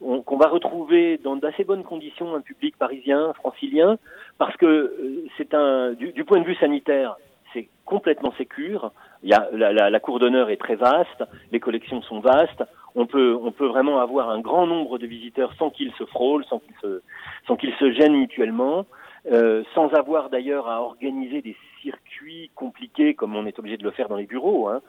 qu'on 0.00 0.36
va 0.36 0.48
retrouver 0.48 1.18
dans 1.18 1.36
d'assez 1.36 1.64
bonnes 1.64 1.84
conditions 1.84 2.34
un 2.34 2.40
public 2.40 2.76
parisien, 2.76 3.32
francilien, 3.34 3.98
parce 4.38 4.56
que 4.56 5.24
c'est 5.36 5.54
un, 5.54 5.92
du, 5.92 6.24
point 6.24 6.40
de 6.40 6.44
vue 6.44 6.54
sanitaire, 6.56 7.16
c'est 7.52 7.68
complètement 7.84 8.32
sécure. 8.38 8.92
Il 9.22 9.30
y 9.30 9.34
a, 9.34 9.48
la, 9.52 10.00
cour 10.00 10.20
d'honneur 10.20 10.50
est 10.50 10.56
très 10.56 10.76
vaste, 10.76 11.24
les 11.50 11.60
collections 11.60 12.02
sont 12.02 12.20
vastes. 12.20 12.62
On 12.94 13.06
peut, 13.06 13.38
on 13.40 13.52
peut 13.52 13.66
vraiment 13.66 14.00
avoir 14.00 14.30
un 14.30 14.40
grand 14.40 14.66
nombre 14.66 14.98
de 14.98 15.06
visiteurs 15.06 15.52
sans 15.58 15.70
qu'ils 15.70 15.92
se 15.92 16.04
frôlent, 16.06 16.44
sans 16.46 16.58
qu'ils 16.58 16.74
se, 16.80 17.02
sans 17.46 17.56
qu'ils 17.56 17.74
se 17.74 17.92
gênent 17.92 18.16
mutuellement, 18.16 18.86
euh, 19.30 19.62
sans 19.74 19.88
avoir 19.94 20.30
d'ailleurs 20.30 20.68
à 20.68 20.82
organiser 20.82 21.42
des 21.42 21.56
circuits 21.88 22.50
compliqués 22.54 23.14
comme 23.14 23.34
on 23.34 23.46
est 23.46 23.58
obligé 23.58 23.76
de 23.76 23.84
le 23.84 23.90
faire 23.90 24.08
dans 24.08 24.16
les 24.16 24.26
bureaux, 24.26 24.68
hein, 24.68 24.82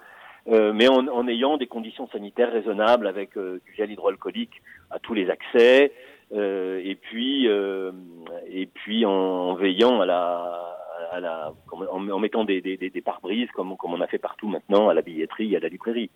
euh, 0.48 0.74
mais 0.74 0.88
en, 0.88 1.28
ayant 1.28 1.58
des 1.58 1.68
conditions 1.68 2.08
sanitaires 2.08 2.52
raisonnables 2.52 3.08
avec 3.08 3.38
euh, 3.38 3.62
du 3.66 3.76
gel 3.76 3.92
hydroalcoolique 3.92 4.62
à 4.90 5.00
tous 5.00 5.14
les 5.14 5.30
accès, 5.30 5.92
euh, 6.34 6.82
et 6.84 6.96
puis 6.96 7.46
et 7.46 8.66
puis 8.68 9.06
en, 9.06 9.54
veillant 9.56 10.02
à 10.02 10.06
la, 10.06 10.78
à 11.12 11.20
la 11.20 11.54
en, 11.72 12.20
mettant 12.20 12.46
des, 12.46 12.62
des, 12.62 13.02
pare-brises 13.02 13.50
comme, 13.52 13.78
comme 13.78 13.94
on 13.94 14.02
a 14.02 14.08
fait 14.08 14.18
partout 14.18 14.48
maintenant 14.48 14.90
à 14.90 14.94
la 14.94 15.02
billetterie, 15.02 15.56
à 15.56 15.60
la 15.60 15.70
librairie. 15.70 16.10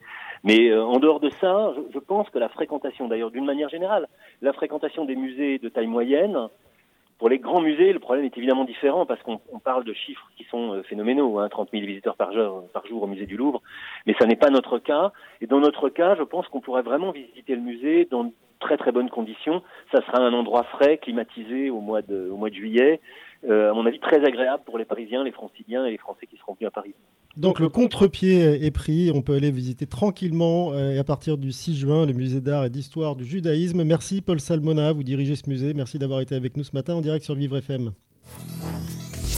Mais 0.43 0.73
en 0.73 0.97
dehors 0.99 1.19
de 1.19 1.29
ça, 1.41 1.73
je 1.93 1.99
pense 1.99 2.29
que 2.29 2.39
la 2.39 2.49
fréquentation, 2.49 3.07
d'ailleurs 3.07 3.31
d'une 3.31 3.45
manière 3.45 3.69
générale, 3.69 4.07
la 4.41 4.53
fréquentation 4.53 5.05
des 5.05 5.15
musées 5.15 5.59
de 5.59 5.69
taille 5.69 5.87
moyenne 5.87 6.49
pour 7.17 7.29
les 7.29 7.39
grands 7.39 7.61
musées, 7.61 7.93
le 7.93 7.99
problème 7.99 8.25
est 8.25 8.37
évidemment 8.37 8.65
différent 8.65 9.05
parce 9.05 9.21
qu'on 9.21 9.39
parle 9.63 9.83
de 9.83 9.93
chiffres 9.93 10.29
qui 10.35 10.43
sont 10.45 10.73
euh, 10.73 10.83
phénoménaux, 10.83 11.39
hein, 11.39 11.49
30 11.49 11.69
000 11.71 11.85
visiteurs 11.85 12.15
par 12.15 12.33
jour, 12.33 12.63
au 13.01 13.07
musée 13.07 13.25
du 13.25 13.37
Louvre, 13.37 13.61
mais 14.05 14.15
ça 14.19 14.25
n'est 14.25 14.35
pas 14.35 14.49
notre 14.49 14.79
cas. 14.79 15.11
Et 15.41 15.47
dans 15.47 15.59
notre 15.59 15.89
cas, 15.89 16.15
je 16.15 16.23
pense 16.23 16.47
qu'on 16.47 16.61
pourrait 16.61 16.81
vraiment 16.81 17.11
visiter 17.11 17.55
le 17.55 17.61
musée 17.61 18.07
dans 18.11 18.25
de 18.25 18.31
très 18.59 18.77
très 18.77 18.91
bonnes 18.91 19.09
conditions. 19.09 19.61
Ça 19.91 20.01
sera 20.05 20.21
un 20.21 20.33
endroit 20.33 20.63
frais, 20.63 20.97
climatisé 20.97 21.69
au 21.69 21.81
mois 21.81 22.01
de, 22.01 22.29
au 22.31 22.37
mois 22.37 22.49
de 22.49 22.55
juillet, 22.55 23.01
euh, 23.49 23.71
à 23.71 23.73
mon 23.73 23.85
avis 23.85 23.99
très 23.99 24.25
agréable 24.25 24.63
pour 24.65 24.77
les 24.77 24.85
Parisiens, 24.85 25.23
les 25.23 25.31
Franciliens 25.31 25.85
et 25.85 25.91
les 25.91 25.97
Français 25.97 26.27
qui 26.27 26.37
seront 26.37 26.53
venus 26.53 26.67
à 26.67 26.71
Paris. 26.71 26.95
Donc 27.35 27.59
le 27.59 27.67
contre-pied 27.67 28.63
est 28.63 28.71
pris, 28.71 29.09
on 29.11 29.23
peut 29.23 29.33
aller 29.33 29.49
visiter 29.49 29.87
tranquillement 29.87 30.71
euh, 30.73 30.91
et 30.91 30.99
à 30.99 31.03
partir 31.03 31.39
du 31.39 31.51
6 31.51 31.75
juin 31.75 32.05
le 32.05 32.13
musée 32.13 32.41
d'art 32.41 32.65
et 32.65 32.69
d'histoire 32.69 33.15
du 33.15 33.25
judaïsme. 33.25 33.83
Merci 33.83 34.21
Paul 34.21 34.39
Salmona, 34.39 34.93
vous 34.93 35.03
dirigez 35.03 35.35
ce 35.35 35.49
musée, 35.49 35.73
merci 35.73 35.97
d'avoir 35.97 36.21
été 36.21 36.35
avec 36.35 36.57
nous 36.57 36.63
ce 36.63 36.73
matin 36.73 36.93
en 36.93 37.01
direct 37.01 37.25
sur 37.25 37.33
Vivre 37.33 37.57
FM. 37.57 37.91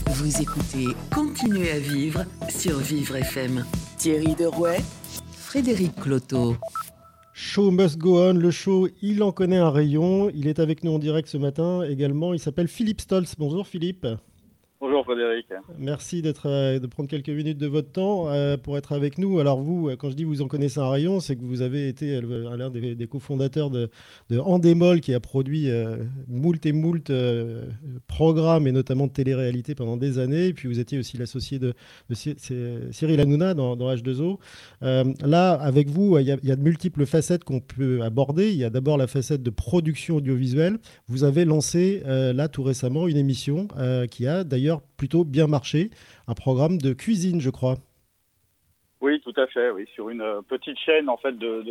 Vous 0.07 0.41
écoutez 0.41 0.87
Continuez 1.13 1.71
à 1.71 1.79
vivre 1.79 2.25
sur 2.49 2.79
Vivre 2.79 3.15
FM. 3.15 3.63
Thierry 3.97 4.35
Derouet, 4.35 4.81
Frédéric 5.31 5.95
Cloteau. 5.95 6.57
Show 7.33 7.71
must 7.71 7.97
go 7.97 8.19
on, 8.19 8.33
le 8.33 8.51
show, 8.51 8.89
il 9.01 9.23
en 9.23 9.31
connaît 9.31 9.57
un 9.57 9.69
rayon. 9.69 10.29
Il 10.33 10.47
est 10.47 10.59
avec 10.59 10.83
nous 10.83 10.93
en 10.93 10.99
direct 10.99 11.29
ce 11.29 11.37
matin 11.37 11.83
également. 11.83 12.33
Il 12.33 12.39
s'appelle 12.39 12.67
Philippe 12.67 13.01
Stolz. 13.01 13.35
Bonjour 13.37 13.67
Philippe. 13.67 14.05
Bonjour 14.85 15.03
Frédéric. 15.03 15.47
Merci 15.79 16.21
d'être, 16.21 16.47
euh, 16.47 16.77
de 16.77 16.85
prendre 16.85 17.09
quelques 17.09 17.29
minutes 17.29 17.57
de 17.57 17.65
votre 17.65 17.91
temps 17.91 18.29
euh, 18.29 18.55
pour 18.55 18.77
être 18.77 18.91
avec 18.93 19.17
nous. 19.17 19.39
Alors 19.39 19.59
vous, 19.59 19.89
euh, 19.89 19.95
quand 19.95 20.11
je 20.11 20.15
dis 20.15 20.23
vous 20.23 20.43
en 20.43 20.47
connaissez 20.47 20.79
un 20.79 20.87
rayon, 20.87 21.19
c'est 21.19 21.35
que 21.35 21.41
vous 21.43 21.63
avez 21.63 21.87
été 21.87 22.21
l'un 22.21 22.69
des, 22.69 22.93
des 22.93 23.07
cofondateurs 23.07 23.71
de, 23.71 23.89
de 24.29 24.37
Andemol 24.37 25.01
qui 25.01 25.15
a 25.15 25.19
produit 25.19 25.71
moult 26.27 26.63
et 26.67 26.71
moult 26.71 27.11
programmes 28.05 28.67
et 28.67 28.71
notamment 28.71 29.07
de 29.07 29.11
télé-réalité 29.11 29.73
pendant 29.73 29.97
des 29.97 30.19
années. 30.19 30.53
Puis 30.53 30.67
vous 30.67 30.79
étiez 30.79 30.99
aussi 30.99 31.17
l'associé 31.17 31.57
de, 31.57 31.73
Cyril 32.91 33.19
Hanouna 33.19 33.55
dans, 33.55 33.75
dans 33.75 33.91
H2O. 33.91 34.37
là, 34.81 35.53
avec 35.53 35.89
vous, 35.89 36.19
il 36.19 36.27
y, 36.27 36.31
a, 36.31 36.55
de 36.55 36.61
multiples 36.61 37.07
facettes 37.07 37.43
qu'on 37.43 37.59
peut 37.59 38.03
aborder. 38.03 38.51
Il 38.51 38.57
y 38.57 38.63
a 38.63 38.69
d'abord 38.69 38.97
la 38.99 39.07
facette 39.07 39.41
de 39.41 39.49
production 39.49 40.17
audiovisuelle. 40.17 40.77
Vous 41.07 41.23
avez 41.23 41.43
lancé 41.43 42.03
là 42.05 42.47
tout 42.49 42.61
récemment 42.61 43.07
une 43.07 43.17
émission 43.17 43.67
qui 44.11 44.27
a 44.27 44.43
d'ailleurs 44.43 44.74
plutôt 44.97 45.23
bien 45.23 45.47
marché, 45.47 45.89
un 46.27 46.33
programme 46.33 46.77
de 46.77 46.93
cuisine, 46.93 47.41
je 47.41 47.49
crois. 47.49 47.75
Oui, 49.01 49.21
tout 49.21 49.33
à 49.35 49.45
fait, 49.47 49.69
oui, 49.71 49.85
sur 49.93 50.09
une 50.09 50.21
euh, 50.21 50.41
petite 50.41 50.79
chaîne 50.79 51.09
en 51.09 51.17
fait 51.17 51.37
de, 51.37 51.61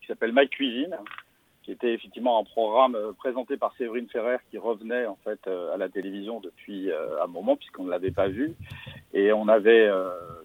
qui 0.00 0.06
s'appelle 0.06 0.32
My 0.34 0.48
Cuisine. 0.48 0.94
qui 1.64 1.72
était 1.72 1.94
effectivement 1.94 2.38
un 2.38 2.44
programme 2.44 2.96
présenté 3.18 3.56
par 3.56 3.74
Séverine 3.76 4.08
Ferrer 4.08 4.36
qui 4.50 4.58
revenait 4.58 5.06
en 5.06 5.18
fait 5.24 5.40
à 5.46 5.76
la 5.78 5.88
télévision 5.88 6.40
depuis 6.40 6.90
un 7.22 7.26
moment 7.26 7.56
puisqu'on 7.56 7.84
ne 7.84 7.90
l'avait 7.90 8.10
pas 8.10 8.28
vu 8.28 8.52
et 9.14 9.32
on 9.32 9.48
avait 9.48 9.90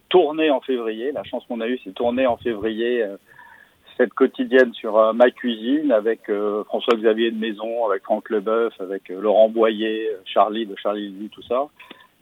tourné 0.07 0.49
en 0.49 0.61
février. 0.61 1.11
La 1.11 1.25
chance 1.25 1.43
qu'on 1.47 1.59
a 1.59 1.67
eue, 1.67 1.77
c'est 1.83 1.93
tourner 1.93 2.25
en 2.25 2.37
février 2.37 3.05
cette 3.97 4.13
quotidienne 4.13 4.73
sur 4.73 5.13
ma 5.13 5.29
cuisine 5.29 5.91
avec 5.91 6.31
François-Xavier 6.67 7.31
de 7.31 7.37
Maison, 7.37 7.85
avec 7.85 8.03
Franck 8.03 8.29
Leboeuf, 8.29 8.73
avec 8.79 9.09
Laurent 9.09 9.49
Boyer, 9.49 10.09
Charlie 10.23 10.65
de 10.65 10.75
Charlie 10.77 11.09
Lee, 11.09 11.29
tout 11.29 11.43
ça. 11.43 11.67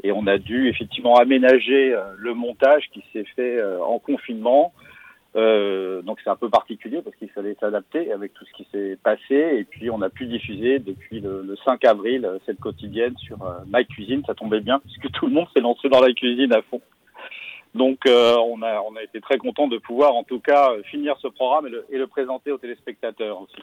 Et 0.04 0.12
on 0.12 0.28
a 0.28 0.38
dû 0.38 0.70
effectivement 0.70 1.16
aménager 1.16 1.94
euh, 1.94 2.04
le 2.18 2.34
montage 2.34 2.90
qui 2.94 3.04
s'est 3.12 3.26
fait 3.36 3.60
euh, 3.60 3.82
en 3.84 4.00
confinement. 4.00 4.74
Euh, 5.36 6.02
donc 6.02 6.20
c'est 6.24 6.30
un 6.30 6.36
peu 6.36 6.50
particulier 6.50 7.02
parce 7.02 7.16
qu'il 7.16 7.30
fallait 7.30 7.56
s'adapter 7.60 8.12
avec 8.12 8.34
tout 8.34 8.46
ce 8.46 8.54
qui 8.54 8.68
s'est 8.72 8.98
passé. 9.04 9.58
Et 9.60 9.64
puis 9.64 9.90
on 9.90 10.02
a 10.02 10.10
pu 10.10 10.26
diffuser 10.26 10.80
depuis 10.80 11.20
le, 11.20 11.56
5 11.66 11.84
avril 11.86 12.30
cette 12.46 12.60
quotidienne 12.60 13.16
sur 13.18 13.38
My 13.72 13.86
Cuisine. 13.86 14.24
Ça 14.26 14.36
tombait 14.36 14.62
bien 14.62 14.80
puisque 14.80 15.12
tout 15.20 15.28
le 15.28 15.34
monde 15.34 15.48
s'est 15.56 15.62
lancé 15.62 15.90
dans 15.90 16.02
la 16.02 16.14
cuisine 16.14 16.54
à 16.54 16.62
fond. 16.62 16.82
Donc 17.76 18.00
on, 18.08 18.62
a, 18.62 18.82
on 18.82 18.96
a 18.96 19.04
été 19.04 19.20
très 19.20 19.38
content 19.38 19.68
de 19.68 19.78
pouvoir 19.78 20.16
en 20.16 20.24
tout 20.24 20.40
cas 20.40 20.72
finir 20.86 21.16
ce 21.22 21.28
programme 21.28 21.68
et 21.68 21.70
le, 21.70 21.86
et 21.92 21.98
le 21.98 22.08
présenter 22.08 22.52
aux 22.52 22.58
téléspectateurs 22.58 23.42
aussi. 23.42 23.62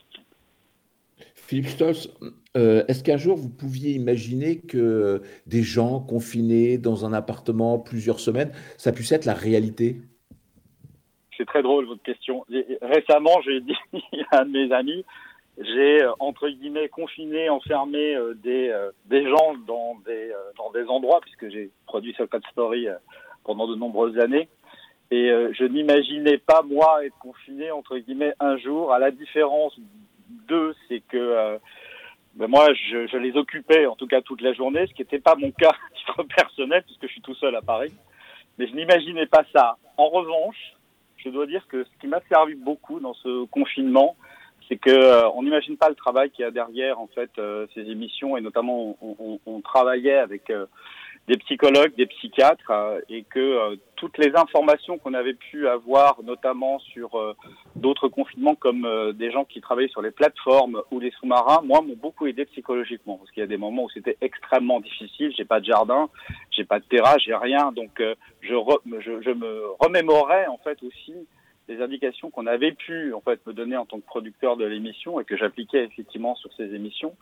Philippe 1.47 1.66
Stolz, 1.66 2.09
euh, 2.57 2.84
est-ce 2.88 3.05
qu'un 3.05 3.18
jour 3.18 3.36
vous 3.36 3.51
pouviez 3.51 3.90
imaginer 3.90 4.61
que 4.61 5.20
des 5.47 5.62
gens 5.62 6.01
confinés 6.01 6.78
dans 6.78 7.05
un 7.05 7.12
appartement 7.12 7.78
plusieurs 7.78 8.18
semaines, 8.18 8.51
ça 8.78 8.92
puisse 8.92 9.12
être 9.12 9.26
la 9.26 9.34
réalité? 9.34 9.97
C'est 11.36 11.45
très 11.45 11.62
drôle 11.62 11.84
votre 11.84 12.03
question. 12.03 12.47
Récemment, 12.80 13.42
j'ai 13.45 13.61
dit 13.61 13.76
à 14.30 14.40
un 14.40 14.47
de 14.47 14.53
mes 14.53 14.72
amis, 14.72 15.05
j'ai 15.59 16.03
euh, 16.03 16.12
entre 16.18 16.49
guillemets 16.49 16.88
confiné, 16.88 17.51
enfermé 17.51 18.14
euh, 18.14 18.32
des, 18.42 18.74
des 19.05 19.28
gens 19.28 19.55
dans 19.66 19.97
des, 20.07 20.32
dans 20.57 20.70
des 20.72 20.84
endroits, 20.86 21.20
puisque 21.20 21.51
j'ai 21.51 21.70
produit 21.86 22.14
Secret 22.14 22.40
Story 22.53 22.86
pendant 23.45 23.68
de 23.68 23.74
nombreuses 23.74 24.18
années. 24.18 24.49
Et 25.11 25.28
je 25.28 25.64
n'imaginais 25.64 26.38
pas, 26.38 26.62
moi, 26.62 27.05
être 27.05 27.16
confiné, 27.18 27.70
entre 27.70 27.99
guillemets, 27.99 28.32
un 28.40 28.57
jour, 28.57 28.92
à 28.92 28.99
la 28.99 29.11
différence 29.11 29.78
deux, 30.49 30.74
c'est 30.88 31.01
que 31.01 31.16
euh, 31.16 31.59
ben 32.34 32.49
moi, 32.49 32.72
je, 32.74 33.16
les 33.16 33.36
occupais 33.36 33.86
en 33.86 33.97
tout 33.97 34.07
cas 34.07 34.20
toute 34.20 34.40
la 34.40 34.53
journée, 34.53 34.86
ce 34.86 34.95
qui 34.95 35.03
n'était 35.03 35.20
pas 35.20 35.36
mon 35.36 35.51
cas 35.53 35.70
à 35.70 35.97
titre 35.97 36.22
personnel, 36.36 36.82
puisque 36.82 37.07
je 37.07 37.12
suis 37.12 37.20
tout 37.20 37.34
seul 37.34 37.55
à 37.55 37.62
Paris. 37.62 37.92
Mais 38.59 38.66
je 38.66 38.74
n'imaginais 38.74 39.26
pas 39.26 39.45
ça. 39.53 39.76
En 39.97 40.09
revanche, 40.09 40.74
je 41.16 41.28
dois 41.28 41.47
dire 41.47 41.66
que 41.68 41.84
ce 41.84 42.01
qui 42.01 42.07
m'a 42.07 42.20
servi 42.28 42.55
beaucoup 42.55 43.01
dans 43.01 43.14
ce 43.14 43.47
confinement, 43.47 44.16
c'est 44.68 44.76
que 44.76 44.90
euh, 44.90 45.28
on 45.30 45.42
n'imagine 45.42 45.76
pas 45.76 45.88
le 45.88 45.95
travail 45.95 46.30
qu'il 46.30 46.45
y 46.45 46.49
a 46.49 46.51
derrière 46.51 47.01
en 47.01 47.09
fait 47.09 47.30
euh, 47.38 47.66
ces 47.74 47.82
émissions 47.82 48.36
et 48.36 48.40
notamment 48.40 48.97
on, 49.01 49.61
travaillait 49.61 50.18
avec 50.18 50.51
des 51.27 51.39
psychologues, 51.39 51.95
des 51.97 52.07
psychiatres, 52.07 52.70
euh, 52.70 53.01
et 53.09 53.22
que 53.22 53.39
euh, 53.39 53.77
toutes 53.97 54.18
les 54.18 54.37
informations 54.37 54.99
qu'on 54.99 55.14
avait 55.14 55.35
pu 55.35 55.66
avoir, 55.68 56.22
notamment 56.22 56.79
sur 56.79 57.14
euh, 57.14 57.35
d'autres 57.77 58.09
confinements, 58.09 58.55
comme 58.55 58.87
des 59.14 59.31
gens 59.31 59.45
qui 59.45 59.61
travaillaient 59.61 59.89
sur 59.89 60.03
les 60.03 60.11
plateformes 60.11 60.83
ou 60.91 61.01
les 61.01 61.11
sous-marins, 61.12 61.62
moi, 61.64 61.81
m'ont 61.81 61.97
beaucoup 61.97 62.27
aidé 62.27 62.45
psychologiquement, 62.47 63.16
parce 63.16 63.31
qu'il 63.31 63.41
y 63.41 63.45
a 63.45 63.49
des 63.49 63.57
moments 63.57 63.85
où 63.85 63.91
c'était 63.91 64.18
extrêmement 64.20 64.81
difficile. 64.81 65.33
J'ai 65.37 65.45
pas 65.45 65.61
de 65.61 65.64
jardin, 65.64 66.11
j'ai 66.51 66.64
pas 66.64 66.79
de 66.79 66.85
terrasse, 66.85 67.22
j'ai 67.25 67.35
rien, 67.35 67.72
donc 67.72 68.03
je, 68.43 68.55
je, 69.01 69.22
je, 69.22 69.31
me 69.31 69.62
remémorais 69.81 70.47
en 70.47 70.59
fait 70.59 70.83
aussi 70.83 71.14
les 71.68 71.81
indications 71.81 72.31
qu'on 72.31 72.47
avait 72.47 72.72
pu 72.72 73.14
en 73.14 73.20
fait 73.20 73.45
me 73.47 73.53
donner 73.53 73.77
en 73.77 73.87
tant 73.87 73.99
que 73.99 74.07
producteur 74.07 74.57
de 74.57 74.66
l'émission 74.66 75.18
et 75.20 75.25
que 75.25 75.37
j'appliquais 75.37 75.85
effectivement 75.85 76.35
sur 76.37 76.53
ces 76.53 76.75
émissions. 76.75 77.14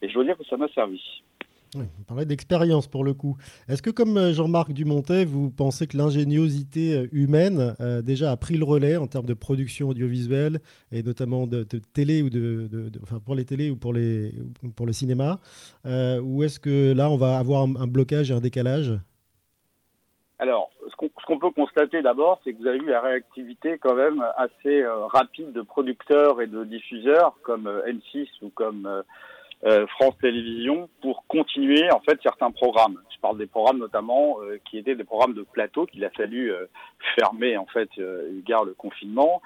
Et 0.00 0.08
je 0.08 0.18
veux 0.18 0.24
dire 0.24 0.38
que 0.38 0.44
ça 0.44 0.56
m'a 0.56 0.68
servi. 0.68 1.02
On 1.76 2.02
parlait 2.02 2.24
d'expérience 2.24 2.88
pour 2.88 3.04
le 3.04 3.14
coup. 3.14 3.36
Est-ce 3.68 3.80
que, 3.80 3.90
comme 3.90 4.16
euh, 4.16 4.32
Jean-Marc 4.32 4.72
Dumontet, 4.72 5.24
vous 5.24 5.50
pensez 5.50 5.86
que 5.86 5.96
l'ingéniosité 5.96 6.96
euh, 6.96 7.08
humaine 7.12 7.76
euh, 7.80 8.02
déjà 8.02 8.32
a 8.32 8.36
pris 8.36 8.56
le 8.56 8.64
relais 8.64 8.96
en 8.96 9.06
termes 9.06 9.26
de 9.26 9.34
production 9.34 9.88
audiovisuelle 9.90 10.58
et 10.90 11.04
notamment 11.04 11.46
de, 11.46 11.62
télé 11.62 12.22
ou 12.22 12.30
de, 12.30 12.90
enfin 13.02 13.20
pour 13.20 13.36
les 13.36 13.44
télés 13.44 13.70
ou 13.70 13.76
pour 13.76 13.92
les 13.92 14.32
pour 14.76 14.86
le 14.86 14.92
cinéma, 14.92 15.38
ou 15.84 16.42
est-ce 16.42 16.58
que 16.58 16.92
là 16.92 17.08
on 17.10 17.16
va 17.16 17.38
avoir 17.38 17.62
un, 17.62 17.86
blocage 17.86 18.30
et 18.30 18.34
un 18.34 18.40
décalage? 18.40 18.92
Alors, 20.38 20.70
ce 20.88 21.26
qu'on 21.26 21.38
peut 21.38 21.50
constater 21.50 22.02
d'abord, 22.02 22.40
c'est 22.42 22.52
que 22.52 22.58
vous 22.58 22.66
avez 22.66 22.78
eu 22.78 22.86
la 22.86 23.00
réactivité 23.00 23.78
quand 23.78 23.94
même 23.94 24.24
assez 24.36 24.84
rapide 25.12 25.52
de 25.52 25.62
producteurs 25.62 26.40
et 26.40 26.46
de 26.46 26.64
diffuseurs 26.64 27.36
comme 27.42 27.68
M6 27.86 28.26
ou 28.42 28.50
comme 28.50 29.02
euh, 29.64 29.86
France 29.88 30.14
Télévisions 30.22 30.88
pour 31.02 31.26
continuer 31.26 31.90
en 31.92 32.00
fait 32.00 32.18
certains 32.22 32.50
programmes. 32.50 32.98
Je 33.14 33.20
parle 33.20 33.36
des 33.36 33.46
programmes 33.46 33.78
notamment 33.78 34.38
euh, 34.40 34.58
qui 34.64 34.78
étaient 34.78 34.94
des 34.94 35.04
programmes 35.04 35.34
de 35.34 35.42
plateau 35.42 35.84
qu'il 35.84 36.02
a 36.04 36.10
fallu 36.10 36.50
euh, 36.50 36.64
fermer 37.14 37.58
en 37.58 37.66
fait 37.66 37.90
égard 38.38 38.64
le 38.64 38.72
confinement. 38.72 39.42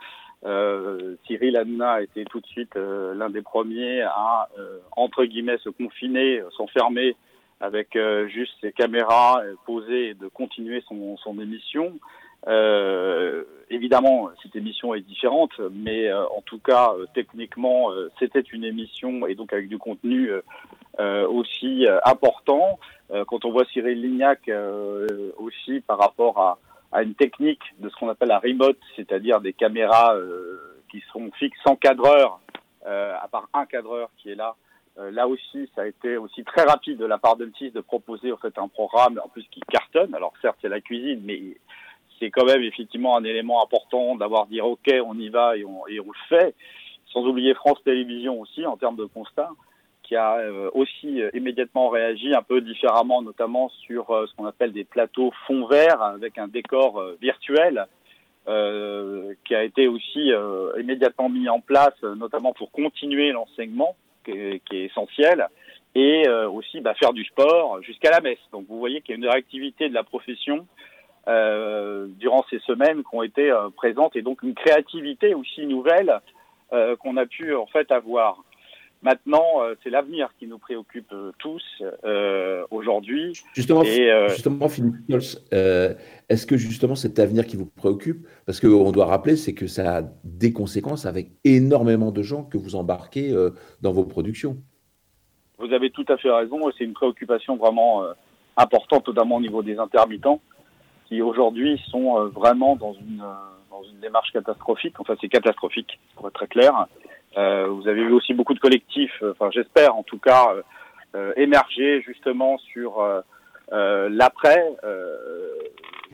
Cyril 1.27 1.57
Hanouna 1.57 1.93
a 1.93 2.03
été 2.03 2.27
tout 2.27 2.39
de 2.39 2.47
suite 2.47 2.75
l'un 2.75 3.31
des 3.31 3.41
premiers 3.41 4.03
à 4.03 4.51
entre 4.95 5.25
guillemets 5.25 5.57
se 5.57 5.71
confiner, 5.71 6.43
s'enfermer 6.55 7.17
avec 7.63 7.97
juste 8.27 8.53
ses 8.61 8.71
caméras 8.71 9.41
posées 9.65 10.11
et 10.11 10.15
de 10.15 10.29
continuer 10.29 10.85
son, 10.87 11.17
son 11.17 11.41
émission. 11.41 11.95
Euh, 12.47 13.45
évidemment, 13.71 14.31
cette 14.43 14.55
émission 14.57 14.95
est 14.95 15.01
différente, 15.01 15.53
mais 15.73 16.09
euh, 16.09 16.27
en 16.27 16.43
tout 16.43 16.59
cas, 16.59 16.93
euh, 16.93 17.07
techniquement, 17.15 17.91
c'était 18.19 18.41
une 18.41 18.65
émission 18.65 19.27
et 19.27 19.35
donc 19.35 19.53
avec 19.53 19.69
du 19.69 19.79
contenu 19.79 20.31
aussi 20.99 21.87
important. 22.05 22.79
quand 23.27 23.45
on 23.45 23.51
voit 23.51 23.65
Cyril 23.73 24.01
Lignac 24.01 24.49
aussi 25.39 25.81
par 25.81 25.99
rapport 25.99 26.39
à, 26.39 26.59
à, 26.93 27.03
une 27.03 27.15
technique 27.15 27.63
de 27.81 27.89
ce 27.89 27.97
qu'on 27.97 28.09
appelle 28.09 28.29
la 28.29 28.39
remote, 28.39 28.79
c'est-à-dire 28.95 29.41
des 29.41 29.53
caméras 29.53 30.15
qui 30.91 31.03
sont 31.13 31.31
fixes 31.33 31.59
sans 31.67 31.75
cadreur, 31.75 32.41
à 32.85 33.27
part 33.31 33.49
un 33.55 33.67
cadreur 33.67 34.09
qui 34.19 34.31
est 34.31 34.37
là, 34.37 34.55
là 34.97 35.27
aussi, 35.27 35.69
ça 35.75 35.83
a 35.83 35.87
été 35.87 36.17
aussi 36.17 36.45
très 36.45 36.63
rapide 36.63 36.99
de 36.99 37.07
la 37.07 37.19
part 37.19 37.37
de 37.37 37.47
de 37.47 37.81
proposer 37.81 38.31
en 38.31 38.37
fait 38.37 38.57
un 38.57 38.69
programme 38.69 39.21
en 39.23 39.29
plus 39.29 39.47
qui 39.51 39.61
cartonne. 39.69 40.15
Alors 40.15 40.33
certes, 40.41 40.59
c'est 40.63 40.69
la 40.69 40.81
cuisine, 40.81 41.23
mais 41.25 41.57
c'est 42.19 42.31
quand 42.31 42.45
même 42.45 42.63
effectivement 42.63 43.17
un 43.17 43.25
élément 43.25 43.63
important 43.63 44.17
d'avoir 44.17 44.47
dit 44.47 44.61
ok, 44.61 44.93
on 45.05 45.19
y 45.19 45.29
va 45.29 45.57
et 45.57 45.65
on, 45.65 45.85
le 45.89 46.29
fait. 46.29 46.55
Sans 47.13 47.25
oublier 47.27 47.55
France 47.55 47.79
Télévisions 47.85 48.41
aussi 48.41 48.67
en 48.67 48.77
termes 48.77 48.97
de 48.97 49.05
constat, 49.05 49.51
qui 50.03 50.17
a 50.17 50.37
euh, 50.37 50.71
aussi 50.75 51.23
euh, 51.23 51.31
immédiatement 51.33 51.89
réagi 51.89 52.35
un 52.35 52.43
peu 52.43 52.61
différemment, 52.61 53.23
notamment 53.23 53.69
sur 53.69 54.11
euh, 54.11 54.27
ce 54.27 54.35
qu'on 54.35 54.47
appelle 54.47 54.73
des 54.73 54.85
plateaux 54.85 55.33
fond 55.47 55.67
vert 55.67 56.03
avec 56.03 56.39
un 56.39 56.49
décor 56.49 57.03
virtuel. 57.21 57.87
qui 59.45 59.55
a 59.55 59.63
été 59.65 59.89
aussi 59.89 60.31
immédiatement 60.79 61.31
mis 61.31 61.49
en 61.49 61.61
place, 61.61 61.99
notamment 62.03 62.53
pour 62.53 62.71
continuer 62.71 63.33
l'enseignement, 63.33 63.97
qui, 64.25 64.61
qui, 64.67 64.77
est 64.77 64.85
essentiel, 64.91 65.49
et 65.95 66.29
aussi 66.29 66.81
bah, 66.83 66.95
faire 66.95 67.15
du 67.15 67.25
sport 67.25 67.81
jusqu'à 67.83 68.11
la 68.11 68.21
messe. 68.21 68.45
Donc 68.53 68.67
vous 68.69 68.79
voyez 68.79 69.01
qu'il 69.01 69.15
y 69.15 69.17
a 69.17 69.21
une 69.23 69.31
réactivité 69.31 69.89
de 69.89 69.95
la 69.95 70.05
profession 70.05 70.67
euh, 71.27 72.07
durant 72.19 72.45
ces 72.51 72.59
semaines 72.61 72.99
qui 72.99 73.17
ont 73.17 73.23
été 73.23 73.51
euh, 73.51 73.71
présentes 73.75 74.15
et 74.15 74.21
donc 74.21 74.43
une 74.43 74.55
créativité 74.55 75.35
aussi 75.35 75.65
nouvelle 75.65 76.21
euh, 76.75 76.97
qu'on 76.97 77.17
a 77.17 77.25
pu 77.25 77.55
en 77.55 77.67
fait 77.67 77.91
avoir. 77.91 78.45
Maintenant, 79.03 79.45
c'est 79.83 79.91
l'avenir 79.91 80.31
qui 80.39 80.47
nous 80.47 80.57
préoccupe 80.57 81.13
tous 81.37 81.63
aujourd'hui. 82.71 83.35
Justement, 83.53 83.85
justement, 83.85 84.67
Philippe 84.71 84.95
est-ce 86.31 86.47
que 86.47 86.57
justement 86.57 86.95
cet 86.95 87.19
avenir 87.19 87.47
qui 87.47 87.59
vous 87.59 87.67
préoccupe, 87.67 88.27
parce 88.47 88.61
qu'on 88.61 88.93
doit 88.93 89.05
rappeler, 89.05 89.37
c'est 89.37 89.53
que 89.53 89.67
ça 89.67 89.99
a 89.99 90.03
des 90.25 90.55
conséquences 90.55 91.05
avec 91.05 91.33
énormément 91.45 92.13
de 92.13 92.23
gens 92.23 92.45
que 92.45 92.57
vous 92.57 92.77
embarquez 92.77 93.31
dans 93.83 93.93
vos 93.93 94.07
productions. 94.07 94.57
Vous 95.59 95.75
avez 95.75 95.91
tout 95.91 96.07
à 96.09 96.17
fait 96.17 96.31
raison. 96.31 96.61
C'est 96.79 96.85
une 96.85 96.95
préoccupation 96.95 97.57
vraiment 97.57 98.05
importante, 98.57 99.07
notamment 99.07 99.37
au 99.37 99.43
niveau 99.43 99.63
des 99.63 99.77
intermittents 99.79 100.41
qui 101.07 101.23
aujourd'hui 101.23 101.81
sont 101.91 102.19
euh, 102.19 102.29
vraiment 102.29 102.77
dans 102.77 102.95
une, 102.95 103.21
euh, 103.21 103.55
dans 103.71 103.83
une 103.85 104.01
démarche 104.01 104.31
catastrophique. 104.33 104.95
Enfin, 104.99 105.15
c'est 105.21 105.29
catastrophique, 105.29 105.99
pour 106.17 106.29
être 106.29 106.35
très 106.35 106.47
clair. 106.47 106.87
Euh, 107.37 107.67
vous 107.67 107.89
avez 107.89 108.05
vu 108.05 108.13
aussi 108.13 108.33
beaucoup 108.33 108.55
de 108.55 108.61
collectifs, 108.61 109.23
enfin 109.23 109.51
j'espère 109.51 109.97
en 109.97 110.05
tout 110.05 110.19
cas, 110.19 110.55
euh, 111.15 111.33
émerger 111.37 112.01
justement 112.03 112.59
sur 112.59 113.01
euh, 113.01 114.09
l'après. 114.11 114.63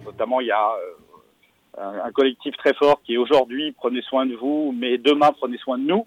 notamment, 0.05 0.41
il 0.41 0.47
y 0.47 0.51
a 0.51 0.73
un, 1.79 2.01
un, 2.05 2.13
collectif 2.13 2.57
très 2.57 2.73
fort 2.75 3.03
qui 3.03 3.15
est 3.15 3.19
aujourd'hui 3.19 3.73
prenez 3.73 4.01
soin 4.03 4.25
de 4.25 4.35
vous, 4.35 4.75
mais 4.77 4.97
demain 4.97 5.31
prenez 5.39 5.59
soin 5.59 5.77
de 5.77 5.85
nous. 5.85 6.07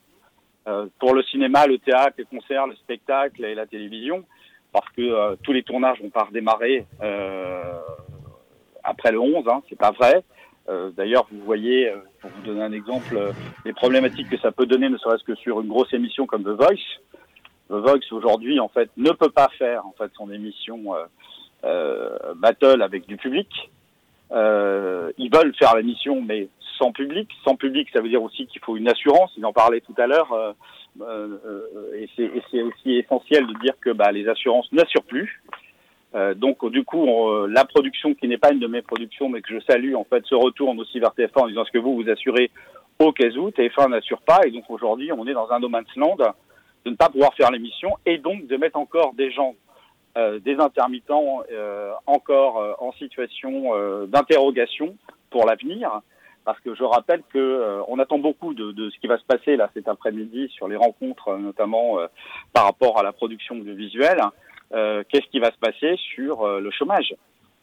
pour 1.00 1.14
le 1.14 1.22
cinéma, 1.24 1.68
le 1.68 1.78
théâtre, 1.78 2.16
les 2.18 2.26
concerts, 2.26 2.66
le 2.66 2.76
spectacle 2.76 3.46
et 3.46 3.54
la 3.54 3.68
télévision, 3.68 4.26
parce 4.72 4.90
que 4.96 5.36
tous 5.44 5.54
les 5.54 5.62
tournages 5.62 6.02
vont 6.02 6.10
pas 6.10 6.24
redémarrer 6.24 6.86
après 8.84 9.12
le 9.12 9.20
11, 9.20 9.48
hein, 9.48 9.62
c'est 9.70 9.78
pas 9.78 9.92
vrai. 9.92 10.24
D'ailleurs, 10.96 11.28
vous 11.30 11.44
voyez, 11.44 11.92
pour 12.22 12.30
vous 12.30 12.42
donner 12.44 12.62
un 12.62 12.72
exemple, 12.72 13.20
les 13.66 13.74
problématiques 13.74 14.30
que 14.30 14.38
ça 14.38 14.54
peut 14.54 14.66
donner, 14.66 14.88
ne 14.88 14.98
serait-ce 14.98 15.24
que 15.26 15.36
sur 15.36 15.60
une 15.60 15.68
grosse 15.68 15.94
émission 15.94 16.26
comme 16.26 16.44
The 16.44 16.58
Voice. 16.58 17.02
The 17.70 17.74
Voice 17.74 18.12
aujourd'hui, 18.12 18.62
en 18.62 18.70
fait, 18.70 18.90
ne 18.96 19.12
peut 19.12 19.30
pas 19.30 19.50
faire 19.58 19.86
en 19.86 19.94
fait 19.98 20.10
son 20.16 20.32
émission 20.32 20.96
battle 21.62 22.82
avec 22.82 23.08
du 23.08 23.18
public. 23.18 23.50
ils 24.32 25.30
veulent 25.34 25.54
faire 25.60 25.76
l'émission, 25.76 26.22
mais 26.22 26.48
sans 26.78 26.92
public. 26.92 27.30
Sans 27.44 27.56
public, 27.56 27.88
ça 27.94 28.02
veut 28.02 28.10
dire 28.10 28.24
aussi 28.24 28.48
qu'il 28.48 28.62
faut 28.62 28.78
une 28.78 28.90
assurance. 28.90 29.32
Il 29.38 29.46
en 29.46 29.54
parlait 29.54 29.82
tout 29.82 29.96
à 29.98 30.08
l'heure. 30.08 30.32
Euh, 30.34 30.54
euh, 31.02 31.96
et 31.96 32.10
c'est 32.16 32.62
aussi 32.62 32.92
essentiel 32.98 33.48
de 33.48 33.54
dire 33.60 33.74
que 33.82 33.90
bah, 33.90 34.12
les 34.12 34.28
assurances 34.28 34.72
n'assurent 34.72 35.04
plus. 35.04 35.42
Euh, 36.16 36.34
donc 36.34 36.66
du 36.70 36.84
coup, 36.84 37.08
la 37.48 37.66
production 37.66 38.14
qui 38.14 38.28
n'est 38.28 38.38
pas 38.38 38.52
une 38.52 38.60
de 38.60 38.68
mes 38.68 38.82
productions, 38.82 39.30
mais 39.30 39.42
que 39.42 39.54
je 39.54 39.60
salue, 39.66 39.96
en 39.96 40.04
fait, 40.04 40.26
se 40.26 40.36
retourne 40.36 40.80
aussi 40.80 41.00
vers 41.00 41.12
TF1 41.12 41.40
en 41.40 41.48
disant 41.48 41.66
ce 41.66 41.72
que 41.72 41.80
vous 41.80 41.96
vous 41.96 42.10
assurez 42.10 42.52
au 43.00 43.12
cas 43.12 43.30
où 43.30 43.50
TF1 43.50 43.90
n'assure 43.90 44.22
pas, 44.22 44.42
et 44.46 44.52
donc 44.52 44.70
aujourd'hui, 44.70 45.12
on 45.12 45.26
est 45.28 45.34
dans 45.34 45.50
un 45.52 45.60
no 45.60 45.70
man's 45.70 45.96
land 45.96 46.18
de 46.86 46.90
ne 46.90 46.96
pas 46.96 47.10
pouvoir 47.10 47.34
faire 47.34 47.52
l'émission 47.52 47.98
et 48.06 48.18
donc 48.18 48.46
de 48.46 48.58
mettre 48.58 48.78
encore 48.78 49.14
des 49.14 49.32
gens, 49.32 49.56
des 50.16 50.56
intermittents, 50.60 51.44
encore 52.06 52.78
en 52.80 52.92
situation 52.94 53.72
d'interrogation 54.08 54.96
pour 55.32 55.48
l'avenir 55.48 56.02
parce 56.46 56.60
que 56.60 56.76
je 56.76 56.84
rappelle 56.84 57.24
que 57.32 57.40
euh, 57.40 57.82
on 57.88 58.00
attend 58.00 58.20
beaucoup 58.20 58.54
de, 58.54 58.72
de, 58.72 58.90
ce 58.90 59.00
qui 59.00 59.08
va 59.08 59.18
se 59.18 59.26
passer 59.26 59.56
là 59.56 59.70
cet 59.74 59.88
après-midi 59.88 60.50
sur 60.50 60.68
les 60.68 60.76
rencontres, 60.76 61.30
euh, 61.30 61.38
notamment 61.38 62.00
euh, 62.00 62.08
par 62.54 62.66
rapport 62.66 63.00
à 63.00 63.04
la 63.04 63.14
production 63.14 63.56
audiovisuelle. 63.56 64.22
Qu'est-ce 64.74 65.30
qui 65.30 65.40
va 65.40 65.52
se 65.52 65.60
passer 65.60 65.96
sur 66.16 66.48
le 66.48 66.72
chômage? 66.72 67.14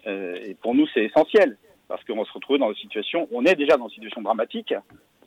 Et 0.06 0.56
pour 0.62 0.74
nous, 0.74 0.86
c'est 0.94 1.04
essentiel 1.04 1.56
parce 1.88 2.04
qu'on 2.04 2.24
se 2.24 2.32
retrouver 2.32 2.60
dans 2.60 2.70
une 2.70 2.76
situation, 2.76 3.28
on 3.32 3.44
est 3.44 3.56
déjà 3.56 3.76
dans 3.76 3.88
une 3.88 3.94
situation 3.94 4.22
dramatique, 4.22 4.72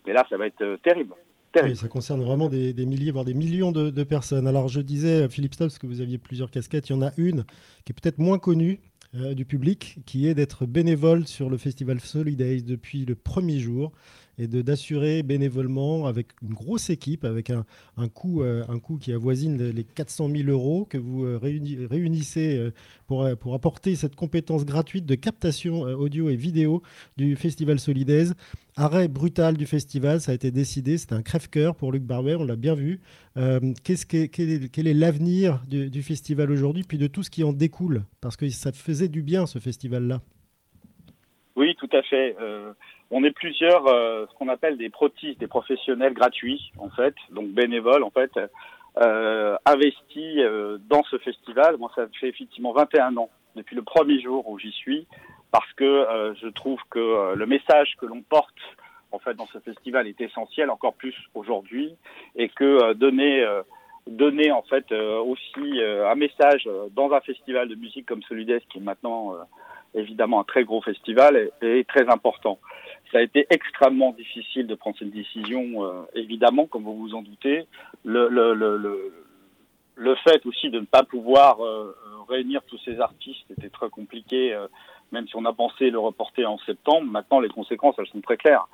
mais 0.06 0.14
là, 0.14 0.24
ça 0.30 0.38
va 0.38 0.46
être 0.46 0.78
terrible. 0.82 1.14
Oui, 1.62 1.76
ça 1.76 1.88
concerne 1.88 2.22
vraiment 2.22 2.48
des, 2.48 2.74
milliers, 2.86 3.10
voire 3.10 3.24
des 3.24 3.34
millions 3.34 3.70
de, 3.70 4.02
personnes. 4.02 4.46
Alors, 4.46 4.68
je 4.68 4.80
disais, 4.80 5.28
Philippe 5.28 5.54
Stops, 5.54 5.78
que 5.78 5.86
vous 5.86 6.00
aviez 6.00 6.18
plusieurs 6.18 6.50
casquettes. 6.50 6.88
Il 6.88 6.94
y 6.94 6.96
en 6.96 7.02
a 7.02 7.10
une 7.16 7.44
qui 7.84 7.92
est 7.92 8.00
peut-être 8.00 8.18
moins 8.18 8.38
connue, 8.38 8.80
euh, 9.16 9.34
du 9.34 9.44
public, 9.44 9.98
qui 10.06 10.26
est 10.26 10.34
d'être 10.34 10.66
bénévole 10.66 11.28
sur 11.28 11.48
le 11.48 11.56
festival 11.56 12.00
Solidays 12.00 12.62
depuis 12.62 13.04
le 13.04 13.14
premier 13.14 13.60
jour 13.60 13.92
et 14.38 14.46
de 14.46 14.62
d'assurer 14.62 15.22
bénévolement 15.22 16.06
avec 16.06 16.28
une 16.42 16.54
grosse 16.54 16.90
équipe, 16.90 17.24
avec 17.24 17.50
un, 17.50 17.64
un, 17.96 18.08
coût, 18.08 18.42
euh, 18.42 18.64
un 18.68 18.78
coût 18.78 18.98
qui 18.98 19.12
avoisine 19.12 19.70
les 19.70 19.84
400 19.84 20.28
000 20.30 20.48
euros 20.48 20.84
que 20.84 20.98
vous 20.98 21.24
euh, 21.24 21.38
réunissez 21.38 22.58
euh, 22.58 22.70
pour, 23.06 23.28
pour 23.38 23.54
apporter 23.54 23.94
cette 23.94 24.16
compétence 24.16 24.64
gratuite 24.64 25.06
de 25.06 25.14
captation 25.14 25.82
audio 25.82 26.28
et 26.30 26.36
vidéo 26.36 26.82
du 27.16 27.36
Festival 27.36 27.78
Solidaise. 27.78 28.34
Arrêt 28.76 29.06
brutal 29.06 29.56
du 29.56 29.66
festival, 29.66 30.20
ça 30.20 30.32
a 30.32 30.34
été 30.34 30.50
décidé, 30.50 30.98
c'était 30.98 31.14
un 31.14 31.22
crève-cœur 31.22 31.76
pour 31.76 31.92
Luc 31.92 32.02
Barber, 32.02 32.36
on 32.40 32.44
l'a 32.44 32.56
bien 32.56 32.74
vu. 32.74 33.00
qu'est-ce 33.84 34.04
que, 34.04 34.26
quel 34.26 34.88
est, 34.88 34.94
l'avenir 34.94 35.62
du, 35.68 36.02
festival 36.02 36.50
aujourd'hui, 36.50 36.82
puis 36.82 36.98
de 36.98 37.06
tout 37.06 37.22
ce 37.22 37.30
qui 37.30 37.44
en 37.44 37.52
découle? 37.52 38.02
Parce 38.20 38.36
que 38.36 38.48
ça 38.48 38.72
faisait 38.72 39.06
du 39.06 39.22
bien 39.22 39.46
ce 39.46 39.60
festival-là. 39.60 40.22
Oui, 41.54 41.76
tout 41.78 41.88
à 41.92 42.02
fait. 42.02 42.34
On 43.10 43.22
est 43.24 43.30
plusieurs, 43.30 43.86
euh, 43.86 44.26
ce 44.30 44.34
qu'on 44.38 44.48
appelle 44.48 44.76
des 44.76 44.90
protistes, 44.90 45.38
des 45.38 45.46
professionnels 45.46 46.14
gratuits, 46.14 46.72
en 46.78 46.88
fait, 46.90 47.14
donc 47.30 47.48
bénévoles, 47.48 48.02
en 48.02 48.10
fait, 48.10 48.30
euh, 48.96 49.56
investis 49.66 50.38
euh, 50.38 50.78
dans 50.88 51.02
ce 51.10 51.18
festival. 51.18 51.76
Moi, 51.78 51.90
ça 51.96 52.06
fait 52.20 52.28
effectivement 52.28 52.72
21 52.72 53.16
ans, 53.16 53.28
depuis 53.56 53.74
le 53.74 53.82
premier 53.82 54.20
jour 54.20 54.48
où 54.48 54.56
j'y 54.60 54.70
suis, 54.70 55.08
parce 55.50 55.72
que 55.72 55.84
euh, 55.84 56.32
je 56.40 56.46
trouve 56.46 56.78
que 56.90 57.34
le 57.34 57.46
message 57.46 57.96
que 58.00 58.06
l'on 58.06 58.22
porte, 58.22 58.54
en 59.10 59.18
fait, 59.18 59.34
dans 59.34 59.48
ce 59.48 59.58
festival 59.58 60.06
est 60.06 60.20
essentiel, 60.20 60.70
encore 60.70 60.94
plus 60.94 61.14
aujourd'hui, 61.34 61.96
et 62.36 62.48
que 62.48 62.92
donner 62.92 63.44
donner 64.06 64.52
en 64.52 64.62
fait 64.62 64.92
aussi 64.92 65.80
un 65.82 66.14
message 66.14 66.68
dans 66.90 67.10
un 67.12 67.20
festival 67.20 67.68
de 67.68 67.74
musique 67.74 68.06
comme 68.06 68.22
celui 68.24 68.44
d'Est 68.44 68.60
qui 68.68 68.78
est 68.78 68.82
maintenant 68.82 69.34
évidemment 69.94 70.40
un 70.40 70.44
très 70.44 70.64
gros 70.64 70.82
festival 70.82 71.50
et, 71.62 71.84
très 71.84 72.08
important. 72.10 72.58
Ça 73.14 73.20
a 73.20 73.22
été 73.22 73.46
extrêmement 73.48 74.10
difficile 74.10 74.66
de 74.66 74.74
prendre 74.74 74.96
cette 74.98 75.12
décision, 75.12 75.84
euh, 75.84 76.02
évidemment, 76.16 76.66
comme 76.66 76.82
vous 76.82 76.96
vous 76.96 77.14
en 77.14 77.22
doutez. 77.22 77.64
Le, 78.04 78.26
fait 80.24 80.44
aussi 80.44 80.68
de 80.68 80.80
ne 80.80 80.84
pas 80.84 81.04
pouvoir 81.04 81.64
euh, 81.64 81.94
réunir 82.28 82.60
tous 82.66 82.78
ces 82.84 82.98
artistes 82.98 83.48
était 83.56 83.68
très 83.68 83.88
compliqué, 83.88 84.52
euh, 84.52 84.66
même 85.12 85.28
si 85.28 85.36
on 85.36 85.44
a 85.44 85.52
pensé 85.52 85.90
le 85.90 86.00
reporter 86.00 86.44
en 86.44 86.58
septembre. 86.66 87.04
Maintenant, 87.04 87.38
les 87.38 87.48
conséquences, 87.48 87.94
elles 87.98 88.08
sont 88.08 88.20
très 88.20 88.36
claires. 88.36 88.66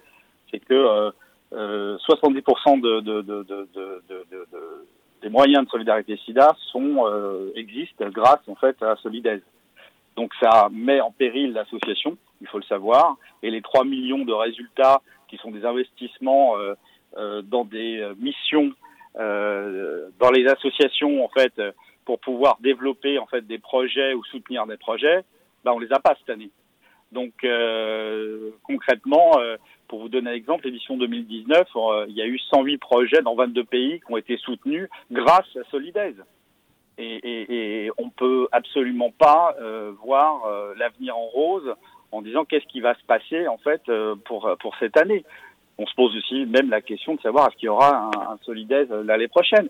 C'est 0.51 0.61
que 0.61 1.13
70% 1.53 2.81
de, 2.81 3.01
de, 3.01 3.21
de, 3.21 3.47
de, 5.23 5.29
moyens 5.29 5.67
de 5.67 5.71
solidarité 5.71 6.17
SIDA 6.25 6.57
existent 7.57 8.09
grâce 8.09 8.41
en 8.49 8.55
fait 8.55 8.83
à 8.83 8.97
Solidaise. 9.03 9.43
Donc 10.17 10.33
ça 10.41 10.69
met 10.73 11.01
en 11.01 11.13
péril 11.13 11.53
l'association, 11.53 12.17
il 12.41 12.49
faut 12.49 12.59
le 12.59 12.65
savoir, 12.65 13.17
et 13.43 13.51
les 13.51 13.63
3 13.63 13.85
millions 13.85 14.25
de 14.25 14.33
résultats 14.33 15.01
qui 15.29 15.37
sont 15.37 15.51
des 15.51 15.65
investissements 15.65 16.59
euh, 16.59 16.75
euh, 17.17 17.43
dans 17.43 17.65
des 17.65 18.01
euh, 18.01 18.15
missions, 18.19 18.73
dans 19.15 20.31
les 20.33 20.47
associations 20.47 21.25
en 21.25 21.29
fait, 21.29 21.53
pour 22.05 22.21
pouvoir 22.21 22.59
développer 22.61 23.19
en 23.19 23.27
fait 23.27 23.45
des 23.45 23.59
projets 23.59 24.15
ou 24.15 24.23
soutenir 24.25 24.67
des 24.69 24.77
projets, 24.77 25.25
ben 25.65 25.73
on 25.73 25.81
les 25.81 25.93
a 25.93 25.99
pas 25.99 26.15
cette 26.21 26.31
année. 26.31 26.51
Donc 27.11 27.33
concrètement, 28.63 29.33
pour 29.89 29.99
vous 29.99 30.09
donner 30.09 30.31
un 30.31 30.35
exemple, 30.35 30.67
l'édition 30.67 30.97
2019, 30.97 31.67
il 32.07 32.15
y 32.15 32.23
a 32.23 32.27
eu 32.27 32.39
108 32.39 32.79
projets 32.79 33.21
dans 33.23 33.35
22 33.35 33.65
pays 33.65 33.99
qui 33.99 34.13
ont 34.13 34.17
été 34.17 34.37
soutenus 34.37 34.89
grâce 35.11 35.57
à 35.57 35.69
Solidaise 35.73 36.23
et, 37.01 37.85
et, 37.87 37.91
on 37.99 38.11
peut 38.11 38.49
absolument 38.53 39.11
pas 39.11 39.57
euh, 39.61 39.93
voir 40.05 40.45
euh, 40.47 40.75
l'avenir 40.77 41.17
en 41.17 41.27
rose 41.27 41.75
en 42.13 42.23
disant 42.23 42.45
qu'est-ce 42.45 42.67
qui 42.67 42.81
va 42.81 42.95
se 42.95 43.05
passer 43.05 43.49
en 43.49 43.59
fait 43.59 43.83
euh, 43.89 44.15
pour 44.25 44.51
pour 44.61 44.77
cette 44.79 44.97
année. 44.97 45.25
On 45.79 45.87
se 45.87 45.95
pose 45.95 46.15
aussi 46.17 46.45
même 46.47 46.69
la 46.69 46.83
question 46.83 47.15
de 47.15 47.21
savoir 47.21 47.49
est-ce 47.49 47.57
qu'il 47.57 47.67
y 47.67 47.71
aura 47.71 48.11
un, 48.15 48.37
un 48.37 49.03
l'année 49.03 49.29
prochaine. 49.29 49.69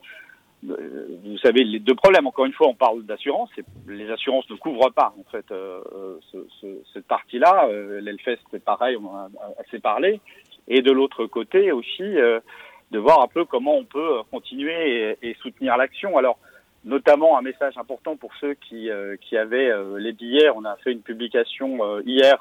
Vous 0.63 1.39
savez 1.39 1.63
les 1.63 1.79
deux 1.79 1.95
problèmes. 1.95 2.27
Encore 2.27 2.45
une 2.45 2.53
fois, 2.53 2.67
on 2.69 2.75
parle 2.75 3.05
d'assurance. 3.05 3.49
Les 3.87 4.11
assurances 4.11 4.51
ne 4.51 4.57
couvrent 4.57 4.91
pas 4.91 5.15
en 5.19 5.31
fait 5.31 5.47
ce, 5.49 6.45
ce, 6.61 6.67
cette 6.93 7.07
partie-là. 7.07 7.69
L'Elfest 8.01 8.41
c'est 8.51 8.63
pareil, 8.63 8.97
on 8.97 9.15
a 9.17 9.29
assez 9.61 9.79
parlé. 9.79 10.21
Et 10.67 10.83
de 10.83 10.91
l'autre 10.91 11.27
côté 11.27 11.71
aussi 11.71 12.03
de 12.03 12.99
voir 12.99 13.23
un 13.23 13.29
peu 13.29 13.45
comment 13.45 13.77
on 13.77 13.85
peut 13.85 14.23
continuer 14.33 15.17
et, 15.23 15.31
et 15.31 15.35
soutenir 15.41 15.77
l'action. 15.77 16.19
Alors 16.19 16.39
notamment 16.85 17.39
un 17.39 17.43
message 17.43 17.77
important 17.77 18.17
pour 18.17 18.35
ceux 18.41 18.55
qui, 18.55 18.91
euh, 18.91 19.17
qui 19.21 19.37
avaient 19.37 19.71
euh, 19.71 19.99
les 19.99 20.13
billets. 20.13 20.51
On 20.55 20.65
a 20.65 20.77
fait 20.77 20.93
une 20.93 21.03
publication 21.03 21.85
euh, 21.85 22.03
hier 22.05 22.37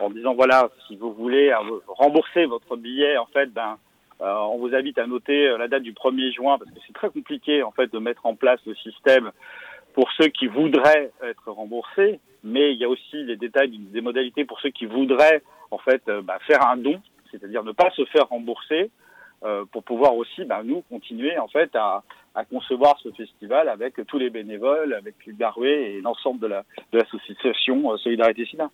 en 0.00 0.10
disant 0.10 0.34
voilà, 0.34 0.68
si 0.86 0.96
vous 0.96 1.12
voulez 1.12 1.52
rembourser 1.88 2.46
votre 2.46 2.76
billet, 2.76 3.16
en 3.16 3.26
fait, 3.26 3.52
ben, 3.52 3.78
on 4.20 4.58
vous 4.58 4.74
invite 4.74 4.98
à 4.98 5.06
noter 5.06 5.56
la 5.58 5.66
date 5.66 5.82
du 5.82 5.92
1er 5.92 6.32
juin 6.32 6.58
parce 6.58 6.70
que 6.70 6.78
c'est 6.86 6.92
très 6.92 7.10
compliqué 7.10 7.62
en 7.62 7.72
fait 7.72 7.92
de 7.92 7.98
mettre 7.98 8.26
en 8.26 8.34
place 8.34 8.60
le 8.66 8.74
système 8.76 9.30
pour 9.94 10.10
ceux 10.12 10.28
qui 10.28 10.46
voudraient 10.46 11.10
être 11.22 11.50
remboursés, 11.50 12.20
mais 12.44 12.72
il 12.72 12.78
y 12.78 12.84
a 12.84 12.88
aussi 12.88 13.24
les 13.24 13.36
détails 13.36 13.76
des 13.76 14.00
modalités 14.00 14.44
pour 14.44 14.60
ceux 14.60 14.70
qui 14.70 14.86
voudraient 14.86 15.42
en 15.72 15.78
fait 15.78 16.02
bah, 16.22 16.38
faire 16.46 16.64
un 16.68 16.76
don, 16.76 17.00
c'est-à-dire 17.30 17.64
ne 17.64 17.72
pas 17.72 17.90
se 17.90 18.04
faire 18.06 18.28
rembourser 18.28 18.90
euh, 19.44 19.64
pour 19.70 19.84
pouvoir 19.84 20.16
aussi, 20.16 20.44
bah, 20.44 20.62
nous, 20.64 20.82
continuer 20.90 21.38
en 21.38 21.48
fait 21.48 21.70
à, 21.74 22.02
à, 22.34 22.44
concevoir 22.44 22.98
ce 23.02 23.10
festival 23.12 23.68
avec 23.68 23.94
tous 24.06 24.18
les 24.18 24.30
bénévoles, 24.30 24.94
avec 24.94 25.14
Garoué 25.38 25.94
et 25.96 26.00
l'ensemble 26.00 26.40
de 26.40 26.48
l'association 26.92 27.76
la, 27.76 27.88
de 27.88 27.94
euh, 27.94 27.96
Solidarité 27.98 28.46
SIDA. 28.46 28.70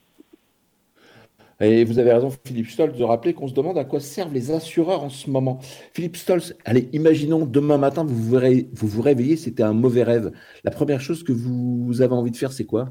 Et 1.61 1.85
vous 1.85 1.99
avez 1.99 2.13
raison, 2.13 2.31
Philippe 2.45 2.69
Stolz, 2.69 2.99
de 2.99 3.05
rappeler 3.05 3.33
qu'on 3.33 3.47
se 3.47 3.55
demande 3.55 3.79
à 3.79 3.85
quoi 3.85 4.01
servent 4.01 4.35
les 4.35 4.51
assureurs 4.51 5.05
en 5.05 5.09
ce 5.09 5.31
moment. 5.31 5.59
Philippe 5.95 6.17
Stolz, 6.17 6.57
allez, 6.65 6.89
imaginons 6.93 7.47
demain 7.47 7.79
matin, 7.79 8.05
vous 8.05 8.15
vous, 8.15 8.41
vous, 8.73 8.89
vous 8.89 9.03
réveillez, 9.03 9.37
c'était 9.37 9.63
un 9.63 9.73
mauvais 9.73 10.03
rêve. 10.03 10.33
La 10.65 10.71
première 10.71 11.01
chose 11.01 11.23
que 11.23 11.33
vous 11.33 12.03
avez 12.03 12.15
envie 12.15 12.33
de 12.33 12.37
faire, 12.37 12.53
c'est 12.53 12.67
quoi? 12.67 12.89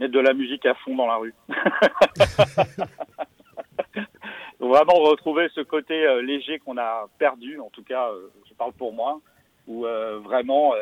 Mettre 0.00 0.12
de 0.12 0.20
la 0.20 0.34
musique 0.34 0.66
à 0.66 0.74
fond 0.74 0.96
dans 0.96 1.06
la 1.06 1.16
rue. 1.16 1.34
vraiment 4.66 4.94
retrouver 4.94 5.48
ce 5.54 5.60
côté 5.60 5.94
euh, 5.94 6.22
léger 6.22 6.58
qu'on 6.58 6.78
a 6.78 7.06
perdu, 7.18 7.58
en 7.60 7.70
tout 7.70 7.82
cas, 7.82 8.08
euh, 8.08 8.30
je 8.48 8.54
parle 8.54 8.72
pour 8.72 8.92
moi, 8.92 9.20
où 9.66 9.86
euh, 9.86 10.18
vraiment 10.18 10.74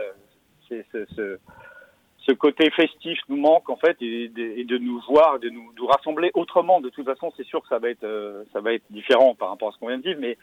ce, 0.68 2.32
côté 2.32 2.70
festif 2.70 3.18
nous 3.28 3.36
manque 3.36 3.68
en 3.70 3.76
fait, 3.76 3.96
et, 4.00 4.28
de 4.28 4.78
nous 4.78 5.00
voir, 5.08 5.38
de 5.38 5.48
nous, 5.48 5.86
rassembler 5.86 6.30
autrement. 6.34 6.80
De 6.80 6.90
toute 6.90 7.04
façon, 7.04 7.32
c'est 7.36 7.46
sûr 7.46 7.62
que 7.62 7.68
ça 7.68 7.78
va 7.78 7.90
être 7.90 8.44
ça 8.52 8.60
va 8.60 8.74
être 8.74 8.84
différent 8.90 9.34
par 9.34 9.50
rapport 9.50 9.68
à 9.68 9.72
ce 9.72 9.78
qu'on 9.78 9.88
vient 9.88 9.98
de 9.98 10.02
dire, 10.02 10.16
mais 10.18 10.36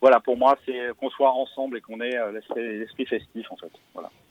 voilà, 0.00 0.20
pour 0.20 0.36
moi, 0.36 0.56
c'est 0.66 0.90
qu'on 1.00 1.10
soit 1.10 1.32
ensemble 1.32 1.78
et 1.78 1.80
qu'on 1.80 2.00
ait 2.00 2.18
l'esprit 2.56 3.06
festif, 3.06 3.46
en 3.50 3.56
fait. 3.56 3.70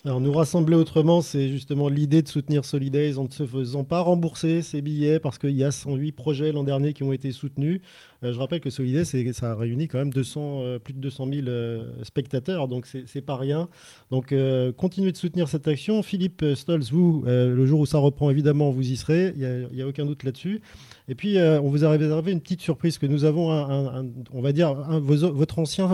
Alors, 0.06 0.20
nous 0.20 0.34
rassembler 0.34 0.76
autrement, 0.76 1.22
c'est 1.22 1.48
justement 1.48 1.88
l'idée 1.88 2.22
de 2.22 2.28
soutenir 2.28 2.66
Solidays 2.66 3.18
en 3.18 3.24
ne 3.24 3.30
se 3.30 3.46
faisant 3.46 3.86
pas 3.86 4.02
rembourser 4.02 4.62
ses 4.62 4.82
billets 4.82 5.20
parce 5.20 5.38
qu'il 5.38 5.58
y 5.58 5.64
a 5.64 5.72
108 5.72 6.12
projets 6.12 6.52
l'an 6.52 6.64
dernier 6.64 6.94
qui 6.94 7.04
ont 7.04 7.14
été 7.14 7.32
soutenus. 7.32 7.82
Euh, 8.24 8.34
je 8.34 8.40
rappelle 8.40 8.60
que 8.60 8.70
Solidays, 8.70 9.06
ça 9.34 9.52
a 9.52 9.56
réuni 9.56 9.88
quand 9.88 9.98
même 9.98 10.12
200, 10.12 10.62
euh, 10.62 10.80
plus 10.80 10.94
de 10.94 11.00
200 11.00 11.28
000 11.32 11.48
spectateurs, 12.04 12.68
donc 12.68 12.88
c'est 12.88 13.22
pas 13.22 13.36
rien. 13.36 13.70
Donc, 14.12 14.34
continuez 14.78 15.12
de 15.12 15.18
soutenir 15.18 15.48
cette 15.48 15.68
action. 15.68 16.04
Philippe 16.04 16.44
Stolz, 16.56 16.92
vous, 16.92 17.24
le 17.26 17.66
jour 17.66 17.80
où 17.80 17.86
ça 17.86 17.98
reprend, 17.98 18.30
évidemment, 18.30 18.72
vous 18.72 18.90
y 18.90 18.96
serez. 18.96 19.34
Il 19.36 19.70
n'y 19.74 19.82
a, 19.82 19.88
aucun 19.88 20.06
doute 20.06 20.24
là-dessus. 20.24 20.62
Et 21.08 21.16
puis, 21.16 21.38
on 21.40 21.70
vous 21.70 21.86
a 21.86 21.90
réservé 21.90 22.32
une 22.32 22.42
petite 22.42 22.62
surprise 22.62 22.98
que 22.98 23.06
nous 23.06 23.26
avons, 23.26 23.52
on 24.32 24.42
va 24.42 24.52
dire, 24.52 24.74
votre 24.74 25.60
ancien 25.60 25.90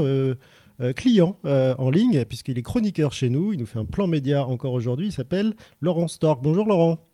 euh, 0.82 0.94
client 0.94 1.38
euh, 1.44 1.76
en 1.78 1.90
ligne, 1.90 2.24
puisqu'il 2.24 2.58
est 2.58 2.62
chroniqueur 2.62 3.12
chez 3.12 3.30
nous. 3.30 3.52
Il 3.52 3.60
nous 3.60 3.66
fait 3.66 3.80
un 3.80 3.86
plan 3.86 4.08
média 4.08 4.46
encore 4.46 4.72
aujourd'hui. 4.72 5.08
Il 5.08 5.12
s'appelle 5.12 5.54
Laurent 5.82 6.08
Stork. 6.08 6.42
Bonjour 6.42 6.66
Laurent. 6.66 7.09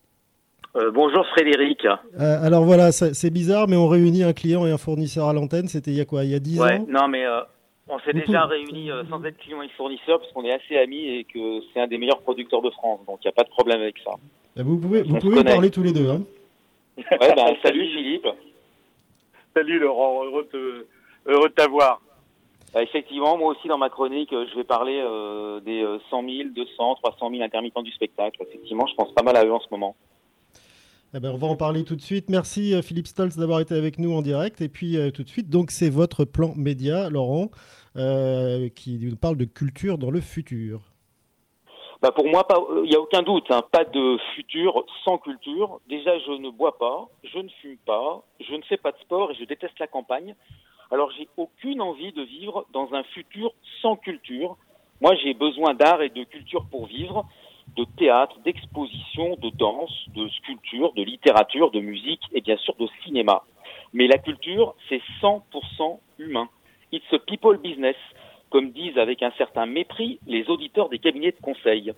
Euh, 0.76 0.92
bonjour 0.92 1.26
Frédéric. 1.28 1.88
alors 2.20 2.66
voilà, 2.66 2.92
c'est 2.92 3.30
bizarre, 3.30 3.68
mais 3.68 3.78
on 3.78 3.88
réunit 3.88 4.24
un 4.24 4.34
client 4.34 4.66
et 4.68 4.72
un 4.72 4.78
fournisseur 4.78 5.28
à 5.28 5.34
l'antenne. 5.34 5.68
C'était 5.68 5.92
il 5.92 5.98
y 5.98 6.02
a 6.02 6.06
quoi 6.06 6.26
Il 6.26 6.32
y 6.32 6.36
a 6.36 6.40
10 6.40 6.60
ouais, 6.60 6.78
ans? 6.78 6.86
Non, 6.90 7.08
mais 7.08 7.26
on 7.88 8.00
s'est 8.00 8.14
déjà 8.14 8.46
réunis 8.46 8.90
sans 9.10 9.24
être 9.24 9.38
client 9.38 9.62
et 9.62 9.70
fournisseur, 9.70 10.20
puisqu'on 10.20 10.44
est 10.44 10.52
assez 10.52 10.78
amis 10.78 11.06
et 11.08 11.24
que 11.24 11.62
c'est 11.74 11.80
un 11.80 11.88
des 11.88 11.98
meilleurs 11.98 12.22
producteurs 12.22 12.62
de 12.62 12.72
France. 12.72 13.00
Donc 13.08 13.20
il 13.24 13.28
n'y 13.28 13.30
a 13.30 13.34
pas 13.34 13.44
de 13.44 13.50
problème 13.50 13.82
avec 13.82 13.96
ça. 14.04 14.12
Vous 14.58 14.78
pouvez, 14.78 15.02
vous 15.04 15.20
pouvez 15.20 15.44
parler 15.44 15.70
tous 15.70 15.84
les 15.84 15.94
deux. 15.94 16.10
Hein 16.10 16.22
ouais, 16.98 17.36
bah, 17.36 17.48
salut 17.64 17.88
Philippe. 17.88 18.28
Salut 19.54 19.80
Laurent, 19.80 20.24
heureux 20.26 20.48
de, 20.54 20.88
heureux 21.26 21.50
de 21.50 21.54
t'avoir. 21.54 22.02
Bah, 22.74 22.82
effectivement, 22.82 23.38
moi 23.38 23.52
aussi 23.52 23.68
dans 23.68 23.78
ma 23.78 23.90
chronique, 23.90 24.32
euh, 24.34 24.46
je 24.52 24.58
vais 24.58 24.64
parler 24.64 25.02
euh, 25.02 25.60
des 25.62 25.86
100 26.10 26.24
000, 26.24 26.50
200, 26.56 26.96
300 26.96 27.30
000 27.32 27.44
intermittents 27.44 27.82
du 27.82 27.92
spectacle. 27.92 28.42
Effectivement, 28.42 28.86
je 28.88 28.96
pense 28.96 29.14
pas 29.14 29.24
mal 29.24 29.36
à 29.38 29.46
eux 29.46 29.54
en 29.54 29.60
ce 29.60 29.68
moment. 29.72 29.96
Eh 31.14 31.20
ben, 31.20 31.32
on 31.32 31.38
va 31.38 31.48
en 31.48 31.56
parler 31.56 31.84
tout 31.84 31.96
de 31.96 32.02
suite. 32.02 32.30
Merci 32.30 32.74
euh, 32.74 32.82
Philippe 32.82 33.08
Stolz 33.08 33.38
d'avoir 33.38 33.60
été 33.60 33.76
avec 33.76 34.00
nous 34.00 34.14
en 34.14 34.22
direct. 34.22 34.62
Et 34.62 34.70
puis 34.70 34.98
tout 35.14 35.24
de 35.24 35.30
suite, 35.30 35.50
donc 35.50 35.72
c'est 35.72 35.90
votre 35.90 36.26
plan 36.26 36.54
média, 36.56 37.10
Laurent, 37.10 37.50
qui 37.96 39.00
nous 39.02 39.16
parle 39.16 39.38
de 39.38 39.46
culture 39.46 39.98
dans 39.98 40.12
le 40.12 40.22
futur. 40.22 40.82
Bah 42.02 42.12
pour 42.12 42.28
moi, 42.28 42.46
il 42.84 42.90
n'y 42.90 42.96
a 42.96 43.00
aucun 43.00 43.24
doute, 43.24 43.50
hein, 43.50 43.64
pas 43.72 43.86
de 43.86 44.18
futur 44.36 44.86
sans 45.04 45.18
culture. 45.18 45.80
Déjà, 45.88 46.20
je 46.20 46.32
ne 46.32 46.50
bois 46.50 46.78
pas, 46.78 47.08
je 47.24 47.40
ne 47.40 47.48
fume 47.62 47.78
pas, 47.86 48.22
je 48.42 48.54
ne 48.54 48.62
fais 48.64 48.78
pas 48.78 48.92
de 48.92 48.98
sport 48.98 49.32
et 49.32 49.36
je 49.36 49.46
déteste 49.46 49.80
la 49.80 49.88
campagne. 49.88 50.36
Alors 50.92 51.10
j'ai 51.18 51.28
aucune 51.38 51.82
envie 51.82 52.12
de 52.12 52.22
vivre 52.22 52.66
dans 52.74 52.94
un 52.94 53.04
futur 53.04 53.54
sans 53.82 53.96
culture. 53.96 54.58
Moi 55.02 55.16
j'ai 55.24 55.34
besoin 55.34 55.74
d'art 55.74 56.02
et 56.02 56.10
de 56.10 56.24
culture 56.24 56.66
pour 56.70 56.86
vivre, 56.86 57.26
de 57.76 57.86
théâtre, 57.98 58.40
d'exposition, 58.40 59.36
de 59.38 59.50
danse, 59.50 59.92
de 60.16 60.28
sculpture, 60.30 60.94
de 60.94 61.04
littérature, 61.04 61.72
de 61.72 61.80
musique 61.80 62.22
et 62.32 62.42
bien 62.42 62.58
sûr 62.58 62.76
de 62.76 62.88
cinéma. 63.04 63.44
Mais 63.94 64.08
la 64.08 64.18
culture, 64.18 64.76
c'est 64.90 65.02
100% 65.22 66.00
humain. 66.20 66.50
It's 66.92 67.06
a 67.14 67.20
people 67.20 67.58
business, 67.58 67.96
comme 68.50 68.72
disent 68.72 68.98
avec 68.98 69.24
un 69.24 69.32
certain 69.38 69.66
mépris 69.66 70.20
les 70.28 70.50
auditeurs 70.50 70.90
des 70.90 71.00
cabinets 71.00 71.32
de 71.32 71.42
conseil. 71.42 71.92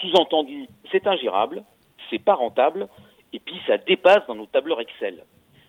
Sous-entendu, 0.00 0.68
c'est 0.90 1.06
ingérable, 1.06 1.64
c'est 2.10 2.22
pas 2.22 2.34
rentable, 2.34 2.88
et 3.32 3.38
puis 3.38 3.60
ça 3.66 3.78
dépasse 3.78 4.26
dans 4.26 4.34
nos 4.34 4.46
tableurs 4.46 4.80
Excel. 4.80 5.24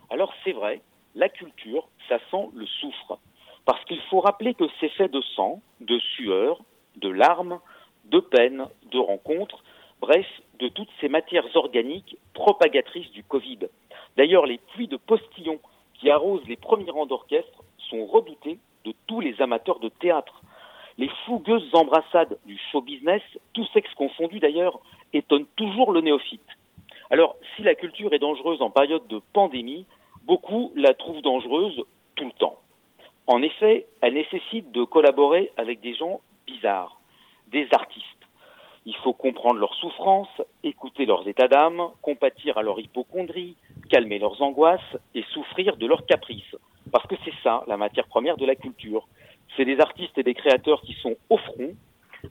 Alors 0.10 0.34
c'est 0.44 0.54
vrai, 0.54 0.82
la 1.16 1.30
culture, 1.30 1.88
ça 2.08 2.20
sent 2.32 2.50
le 2.56 2.66
soufre. 2.66 3.20
Parce 3.66 3.84
qu'il 3.86 4.00
faut 4.10 4.22
rappeler 4.22 4.54
que 4.54 4.66
c'est 4.80 4.90
fait 4.90 5.10
de 5.10 5.22
sang, 5.36 5.62
de 5.82 6.00
sueur, 6.16 6.62
de 6.96 7.10
larmes, 7.10 7.60
de 8.12 8.20
peine, 8.20 8.68
de 8.92 9.00
rencontres, 9.00 9.64
bref, 10.02 10.26
de 10.60 10.68
toutes 10.70 10.90
ces 11.02 11.10
matières 11.10 11.56
organiques 11.56 12.18
propagatrices 12.34 13.12
du 13.12 13.24
Covid. 13.24 13.60
D'ailleurs, 14.16 14.46
les 14.46 14.60
pluies 14.74 14.88
de 14.88 14.98
postillons 14.98 15.60
qui 15.96 16.10
arrosent 16.10 16.48
les 16.48 16.56
premiers 16.56 16.92
rangs 16.92 17.06
d'orchestre 17.06 17.64
sont 17.90 18.06
redoutées 18.06 18.60
de 18.86 18.94
tous 19.08 19.20
les 19.20 19.42
amateurs 19.42 19.80
de 19.80 19.90
théâtre. 19.90 20.42
Les 20.98 21.10
fougueuses 21.26 21.70
embrassades 21.74 22.38
du 22.46 22.58
show 22.72 22.82
business, 22.82 23.22
tous 23.54 23.68
sexes 23.74 23.94
confondus 23.96 24.40
d'ailleurs, 24.40 24.80
étonnent 25.14 25.46
toujours 25.56 25.92
le 25.92 26.02
néophyte. 26.02 26.42
Alors, 27.10 27.36
si 27.56 27.64
la 27.64 27.76
culture 27.76 28.14
est 28.14 28.20
dangereuse 28.20 28.62
en 28.62 28.70
période 28.70 29.08
de 29.08 29.22
pandémie, 29.34 29.86
beaucoup 30.24 30.72
la 30.76 30.94
trouvent 30.94 31.22
dangereuse 31.22 31.84
tout 32.16 32.26
le 32.26 32.32
temps. 32.32 32.60
En 33.28 33.42
effet, 33.42 33.88
elle 34.02 34.16
nécessite 34.16 34.72
de 34.72 34.84
collaborer 34.84 35.52
avec 35.58 35.82
des 35.82 35.94
gens 35.94 36.22
bizarres, 36.46 36.97
des 37.52 37.68
artistes. 37.72 38.06
Il 38.86 38.96
faut 38.98 39.14
comprendre 39.14 39.60
leurs 39.60 39.74
souffrances, 39.76 40.42
écouter 40.64 41.06
leurs 41.06 41.28
états 41.28 41.48
d'âme, 41.48 41.90
compatir 42.02 42.58
à 42.58 42.62
leur 42.62 42.80
hypochondrie, 42.80 43.58
calmer 43.90 44.20
leurs 44.20 44.42
angoisses 44.42 44.98
et 45.14 45.24
souffrir 45.34 45.76
de 45.76 45.86
leurs 45.86 46.06
caprices. 46.06 46.56
Parce 46.92 47.06
que 47.08 47.16
c'est 47.26 47.34
ça 47.44 47.64
la 47.68 47.76
matière 47.76 48.08
première 48.08 48.38
de 48.38 48.46
la 48.46 48.56
culture. 48.56 49.08
C'est 49.56 49.66
des 49.66 49.80
artistes 49.80 50.18
et 50.18 50.24
des 50.24 50.34
créateurs 50.34 50.82
qui 50.82 50.94
sont 51.02 51.16
au 51.30 51.38
front, 51.38 51.76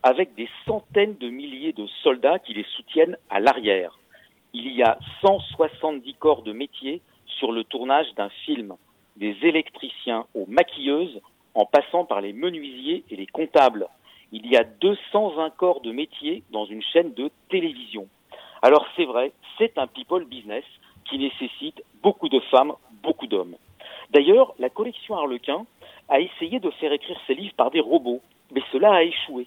avec 0.02 0.34
des 0.34 0.48
centaines 0.64 1.16
de 1.16 1.28
milliers 1.28 1.72
de 1.72 1.86
soldats 2.02 2.38
qui 2.38 2.54
les 2.54 2.64
soutiennent 2.76 3.16
à 3.30 3.40
l'arrière. 3.40 3.98
Il 4.52 4.72
y 4.72 4.82
a 4.82 4.98
170 5.20 6.14
corps 6.14 6.42
de 6.42 6.52
métier 6.52 7.02
sur 7.26 7.52
le 7.52 7.64
tournage 7.64 8.12
d'un 8.14 8.30
film, 8.46 8.74
des 9.16 9.36
électriciens 9.42 10.26
aux 10.34 10.46
maquilleuses, 10.46 11.20
en 11.54 11.66
passant 11.66 12.04
par 12.04 12.20
les 12.20 12.32
menuisiers 12.32 13.04
et 13.10 13.16
les 13.16 13.26
comptables. 13.26 13.88
Il 14.32 14.46
y 14.46 14.56
a 14.56 14.64
220 14.64 15.50
corps 15.50 15.80
de 15.80 15.92
métier 15.92 16.42
dans 16.50 16.66
une 16.66 16.82
chaîne 16.82 17.14
de 17.14 17.30
télévision. 17.48 18.08
Alors 18.62 18.86
c'est 18.96 19.04
vrai, 19.04 19.32
c'est 19.58 19.78
un 19.78 19.86
people 19.86 20.24
business 20.24 20.64
qui 21.04 21.18
nécessite 21.18 21.82
beaucoup 22.02 22.28
de 22.28 22.40
femmes, 22.50 22.72
beaucoup 23.02 23.26
d'hommes. 23.26 23.56
D'ailleurs, 24.10 24.54
la 24.58 24.70
collection 24.70 25.16
Harlequin 25.16 25.66
a 26.08 26.20
essayé 26.20 26.60
de 26.60 26.70
faire 26.70 26.92
écrire 26.92 27.18
ses 27.26 27.34
livres 27.34 27.54
par 27.56 27.70
des 27.70 27.80
robots, 27.80 28.20
mais 28.52 28.62
cela 28.72 28.94
a 28.94 29.02
échoué. 29.02 29.46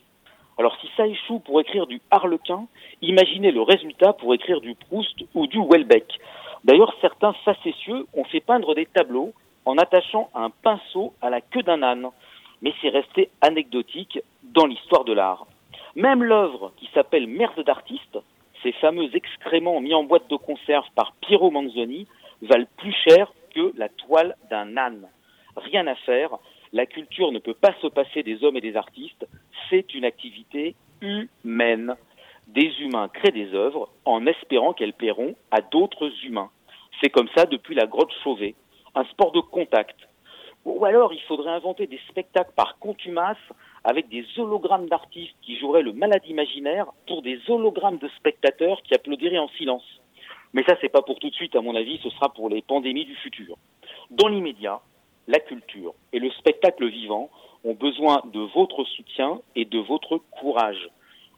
Alors 0.57 0.76
si 0.81 0.89
ça 0.97 1.07
échoue 1.07 1.39
pour 1.39 1.61
écrire 1.61 1.88
du 1.88 2.01
Harlequin, 2.11 2.68
imaginez 3.01 3.51
le 3.51 3.61
résultat 3.61 4.14
pour 4.14 4.34
écrire 4.34 4.60
du 4.60 4.76
Proust 4.76 5.15
ou 5.34 5.47
du 5.47 5.60
Welbeck. 5.60 6.19
D'ailleurs, 6.65 6.93
certains 6.99 7.34
facétieux 7.45 8.06
ont 8.14 8.26
fait 8.26 8.41
peindre 8.41 8.76
des 8.76 8.85
tableaux 8.85 9.34
en 9.64 9.77
attachant 9.77 10.30
un 10.35 10.49
pinceau 10.49 11.14
à 11.22 11.30
la 11.30 11.39
queue 11.39 11.64
d'un 11.64 11.81
âne. 11.81 12.10
Mais 12.61 12.73
c'est 12.81 12.90
resté 12.90 13.30
anecdotique 13.41 14.19
dans 14.44 14.65
l'histoire 14.65 15.06
de 15.06 15.14
l'art. 15.14 15.48
Même 15.95 16.23
l'œuvre 16.23 16.73
qui 16.77 16.90
s'appelle 16.94 17.27
Merde 17.27 17.64
d'artiste, 17.64 18.19
ces 18.64 18.72
fameux 18.73 19.15
excréments 19.15 19.81
mis 19.81 19.94
en 19.94 20.03
boîte 20.03 20.30
de 20.30 20.36
conserve 20.36 20.86
par 20.95 21.14
Piero 21.22 21.52
Manzoni, 21.52 22.07
valent 22.41 22.68
plus 22.77 22.94
cher 23.07 23.31
que 23.56 23.73
la 23.77 23.90
toile 23.90 24.36
d'un 24.49 24.77
âne. 24.77 25.07
Rien 25.56 25.88
à 25.88 25.95
faire, 25.95 26.38
la 26.73 26.86
culture 26.86 27.31
ne 27.31 27.40
peut 27.40 27.53
pas 27.53 27.73
se 27.81 27.88
passer 27.88 28.23
des 28.23 28.44
hommes 28.44 28.57
et 28.57 28.61
des 28.61 28.76
artistes, 28.76 29.27
c'est 29.69 29.94
une 29.94 30.06
activité 30.06 30.76
humaine 31.02 31.95
des 32.49 32.73
humains 32.80 33.10
créent 33.10 33.31
des 33.31 33.53
œuvres 33.53 33.90
en 34.06 34.26
espérant 34.26 34.73
qu'elles 34.73 34.94
plairont 34.94 35.36
à 35.52 35.61
d'autres 35.61 36.11
humains. 36.26 36.49
C'est 37.02 37.10
comme 37.10 37.30
ça 37.36 37.45
depuis 37.45 37.76
la 37.76 37.86
grotte 37.86 38.11
Chauvet, 38.23 38.56
un 38.95 39.06
sport 39.06 39.31
de 39.31 39.40
contact. 39.40 39.95
Ou 40.65 40.86
alors 40.86 41.14
il 41.14 41.22
faudrait 41.22 41.52
inventer 41.52 41.88
des 41.88 41.99
spectacles 42.10 42.53
par 42.56 42.77
contumace 42.80 43.38
avec 43.84 44.10
des 44.10 44.26
hologrammes 44.38 44.88
d'artistes 44.88 45.36
qui 45.41 45.57
joueraient 45.57 45.81
le 45.81 45.94
malade 45.94 46.26
imaginaire 46.27 46.88
pour 47.07 47.22
des 47.22 47.40
hologrammes 47.48 47.98
de 47.98 48.10
spectateurs 48.18 48.81
qui 48.84 48.94
applaudiraient 48.94 49.40
en 49.40 49.49
silence. 49.49 49.86
Mais 50.53 50.64
ça, 50.64 50.76
c'est 50.81 50.90
pas 50.90 51.02
pour 51.02 51.19
tout 51.19 51.30
de 51.30 51.36
suite, 51.36 51.56
à 51.56 51.61
mon 51.61 51.76
avis, 51.76 51.99
ce 52.03 52.10
sera 52.10 52.30
pour 52.30 52.49
les 52.49 52.61
pandémies 52.61 53.06
du 53.06 53.15
futur. 53.15 53.56
Dans 54.10 54.27
l'immédiat, 54.27 54.81
la 55.27 55.40
culture 55.40 55.94
et 56.11 56.19
le 56.19 56.31
spectacle 56.31 56.88
vivant 56.88 57.30
ont 57.64 57.73
besoin 57.73 58.22
de 58.34 58.40
votre 58.40 58.84
soutien 58.84 59.40
et 59.56 59.65
de 59.65 59.80
votre 59.80 60.18
courage 60.31 60.90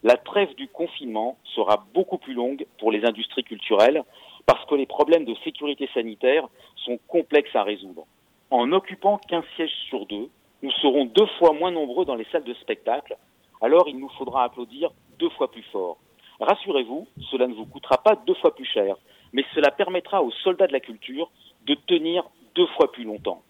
la 0.03 0.17
trêve 0.17 0.53
du 0.55 0.67
confinement 0.67 1.37
sera 1.55 1.85
beaucoup 1.93 2.17
plus 2.17 2.33
longue 2.33 2.65
pour 2.79 2.91
les 2.91 3.05
industries 3.05 3.43
culturelles 3.43 4.03
parce 4.45 4.65
que 4.65 4.75
les 4.75 4.87
problèmes 4.87 5.25
de 5.25 5.35
sécurité 5.43 5.87
sanitaire 5.93 6.47
sont 6.75 6.99
complexes 7.07 7.55
à 7.55 7.63
résoudre. 7.63 8.05
En 8.51 8.71
occupant 8.71 9.17
qu'un 9.17 9.43
siège 9.55 9.73
sur 9.89 10.05
deux, 10.05 10.29
nous 10.61 10.71
serons 10.71 11.05
deux 11.05 11.25
fois 11.39 11.53
moins 11.53 11.71
nombreux 11.71 12.05
dans 12.05 12.15
les 12.15 12.25
salles 12.25 12.43
de 12.43 12.53
spectacle, 12.55 13.17
alors 13.61 13.87
il 13.87 13.97
nous 13.97 14.09
faudra 14.09 14.43
applaudir 14.43 14.91
deux 15.17 15.29
fois 15.29 15.49
plus 15.49 15.63
fort. 15.71 15.97
Rassurez-vous, 16.39 17.07
cela 17.31 17.47
ne 17.47 17.53
vous 17.53 17.65
coûtera 17.65 17.97
pas 17.97 18.15
deux 18.15 18.33
fois 18.35 18.53
plus 18.53 18.65
cher, 18.65 18.95
mais 19.33 19.45
cela 19.55 19.71
permettra 19.71 20.21
aux 20.21 20.31
soldats 20.31 20.67
de 20.67 20.73
la 20.73 20.79
culture 20.79 21.31
de 21.65 21.75
tenir 21.87 22.23
deux 22.53 22.67
fois 22.75 22.91
plus 22.91 23.03
longtemps. 23.03 23.41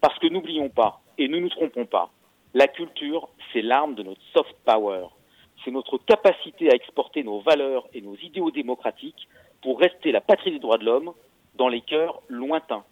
Parce 0.00 0.18
que 0.18 0.28
n'oublions 0.28 0.68
pas, 0.68 1.00
et 1.18 1.26
ne 1.28 1.38
nous 1.38 1.48
trompons 1.48 1.86
pas, 1.86 2.10
la 2.54 2.68
culture, 2.68 3.28
c'est 3.52 3.62
l'arme 3.62 3.94
de 3.94 4.02
notre 4.02 4.22
soft 4.34 4.54
power 4.64 5.06
c'est 5.64 5.70
notre 5.70 5.98
capacité 5.98 6.70
à 6.70 6.74
exporter 6.74 7.22
nos 7.22 7.40
valeurs 7.40 7.86
et 7.92 8.00
nos 8.00 8.16
idéaux 8.16 8.50
démocratiques 8.50 9.28
pour 9.62 9.78
rester 9.78 10.12
la 10.12 10.20
patrie 10.20 10.52
des 10.52 10.58
droits 10.58 10.78
de 10.78 10.84
l'homme 10.84 11.12
dans 11.56 11.68
les 11.68 11.80
cœurs 11.80 12.20
lointains. 12.28 12.84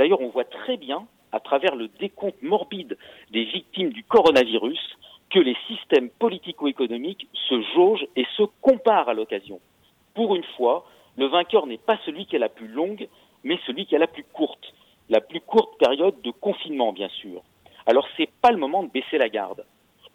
D'ailleurs, 0.00 0.22
on 0.22 0.30
voit 0.30 0.44
très 0.44 0.78
bien 0.78 1.06
à 1.30 1.40
travers 1.40 1.76
le 1.76 1.88
décompte 1.88 2.42
morbide 2.42 2.96
des 3.32 3.44
victimes 3.44 3.90
du 3.90 4.02
coronavirus, 4.02 4.80
que 5.28 5.38
les 5.38 5.54
systèmes 5.66 6.08
politico-économiques 6.08 7.28
se 7.34 7.60
jaugent 7.74 8.06
et 8.16 8.24
se 8.34 8.44
comparent 8.62 9.10
à 9.10 9.12
l'occasion. 9.12 9.60
Pour 10.14 10.34
une 10.36 10.44
fois, 10.56 10.86
le 11.18 11.26
vainqueur 11.26 11.66
n'est 11.66 11.76
pas 11.76 11.98
celui 12.06 12.24
qui 12.24 12.36
a 12.36 12.38
la 12.38 12.48
plus 12.48 12.66
longue, 12.66 13.10
mais 13.44 13.60
celui 13.66 13.84
qui 13.84 13.94
a 13.94 13.98
la 13.98 14.06
plus 14.06 14.24
courte. 14.24 14.72
La 15.10 15.20
plus 15.20 15.42
courte 15.42 15.76
période 15.76 16.18
de 16.22 16.30
confinement, 16.30 16.94
bien 16.94 17.10
sûr. 17.10 17.42
Alors 17.84 18.08
c'est 18.16 18.30
pas 18.40 18.52
le 18.52 18.56
moment 18.56 18.82
de 18.82 18.88
baisser 18.88 19.18
la 19.18 19.28
garde. 19.28 19.66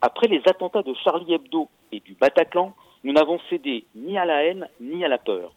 Après 0.02 0.28
les 0.28 0.41
attentats 0.48 0.82
de 0.82 0.95
Charlie 0.95 1.32
Hebdo 1.32 1.70
et 1.91 1.99
du 1.99 2.16
Bataclan, 2.16 2.74
nous 3.03 3.14
n'avons 3.14 3.40
cédé 3.52 3.86
ni 3.94 4.18
à 4.18 4.26
la 4.26 4.45
haine 4.45 4.68
ni 4.82 5.06
à 5.06 5.10
la 5.10 5.20
peur. 5.20 5.53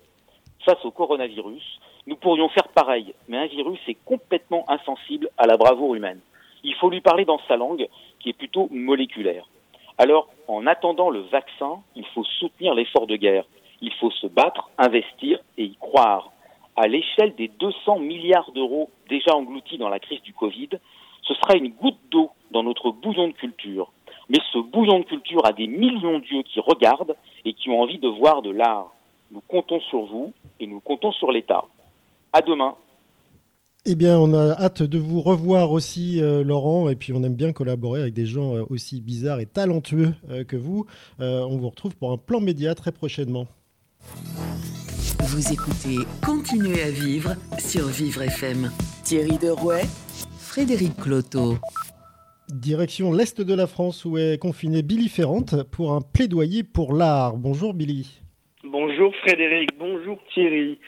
Face 0.67 0.85
au 0.85 0.91
coronavirus, 0.91 1.81
nous 2.09 2.17
pourrions 2.17 2.49
faire 2.49 2.69
pareil, 2.69 3.13
mais 3.29 3.37
un 3.37 3.47
virus 3.49 3.81
est 3.87 3.99
complètement 4.07 4.65
insensible 4.71 5.29
à 5.37 5.47
la 5.47 5.59
bravoure 5.59 5.95
humaine. 5.95 6.21
Il 6.65 6.75
faut 6.77 6.89
lui 6.89 7.03
parler 7.03 7.27
dans 7.27 7.39
sa 7.47 7.59
langue, 7.59 7.87
qui 8.19 8.31
est 8.31 8.33
plutôt 8.33 8.67
moléculaire. 8.71 9.47
Alors, 9.99 10.27
en 10.47 10.67
attendant 10.67 11.11
le 11.11 11.21
vaccin, 11.21 11.83
il 11.97 12.07
faut 12.07 12.25
soutenir 12.25 12.73
l'effort 12.73 13.07
de 13.07 13.17
guerre. 13.17 13.45
Il 13.83 13.93
faut 13.93 14.11
se 14.11 14.27
battre, 14.27 14.71
investir 14.79 15.39
et 15.59 15.65
y 15.65 15.77
croire. 15.77 16.33
À 16.77 16.89
l'échelle 16.89 17.35
des 17.35 17.49
200 17.49 17.99
milliards 17.99 18.53
d'euros 18.53 18.89
déjà 19.11 19.37
engloutis 19.37 19.77
dans 19.77 19.91
la 19.91 19.99
crise 20.01 20.23
du 20.23 20.33
Covid, 20.33 20.71
ce 21.25 21.35
sera 21.35 21.59
une 21.59 21.73
goutte 21.73 22.01
d'eau 22.11 22.31
dans 22.53 22.63
notre 22.63 22.91
bouillon 22.91 23.29
de 23.29 23.35
culture. 23.35 23.93
Mais 24.31 24.39
ce 24.55 24.59
bouillon 24.59 25.01
de 25.01 25.05
culture 25.05 25.45
a 25.45 25.53
des 25.53 25.67
millions 25.67 26.21
d'yeux 26.21 26.43
qui 26.43 26.61
regardent 26.61 27.17
et 27.45 27.53
qui 27.53 27.69
ont 27.69 27.83
envie 27.83 27.99
de 27.99 28.09
voir 28.09 28.41
de 28.41 28.51
l'art. 28.51 28.95
Nous 29.31 29.43
comptons 29.47 29.81
sur 29.81 30.07
vous 30.07 30.33
et 30.59 30.67
nous 30.67 30.81
comptons 30.81 31.13
sur 31.13 31.33
l'État. 31.33 31.67
À 32.33 32.43
demain. 32.43 32.75
Eh 33.91 33.95
bien, 33.95 34.19
on 34.19 34.35
a 34.35 34.53
hâte 34.53 34.83
de 34.83 34.99
vous 34.99 35.23
revoir 35.23 35.73
aussi, 35.73 36.21
euh, 36.21 36.45
Laurent, 36.45 36.91
et 36.91 36.97
puis 36.97 37.13
on 37.15 37.23
aime 37.23 37.37
bien 37.37 37.53
collaborer 37.53 38.03
avec 38.03 38.13
des 38.13 38.27
gens 38.27 38.55
euh, 38.55 38.65
aussi 38.69 39.01
bizarres 39.01 39.41
et 39.41 39.47
talentueux 39.47 40.13
euh, 40.29 40.45
que 40.45 40.57
vous. 40.57 40.85
on 41.21 41.57
vous 41.57 41.71
retrouve 41.71 41.97
pour 41.97 42.13
un 42.13 42.19
plan 42.19 42.41
média 42.41 42.75
très 42.75 42.93
prochainement. 42.93 43.47
Vous 45.21 45.53
écoutez 45.53 46.05
Continuez 46.25 46.83
à 46.83 46.91
vivre 46.91 47.35
sur 47.59 47.87
Vivre 47.87 48.23
FM. 48.23 48.71
Thierry 49.05 49.39
Derouet, 49.39 49.85
Frédéric 50.39 50.95
Cloteau. 50.97 51.55
Direction 52.51 53.13
l'Est 53.13 53.41
de 53.41 53.55
la 53.55 53.67
France 53.67 54.05
où 54.05 54.19
est 54.19 54.39
confiné 54.39 54.83
Billy 54.83 55.09
Ferrante 55.09 55.63
pour 55.71 55.93
un 55.93 56.01
plaidoyer 56.01 56.63
pour 56.63 56.93
l'art. 56.93 57.37
Bonjour 57.37 57.73
Billy. 57.75 58.21
Bonjour 58.65 59.15
Frédéric, 59.23 59.71
bonjour 59.79 60.19
Thierry. 60.35 60.79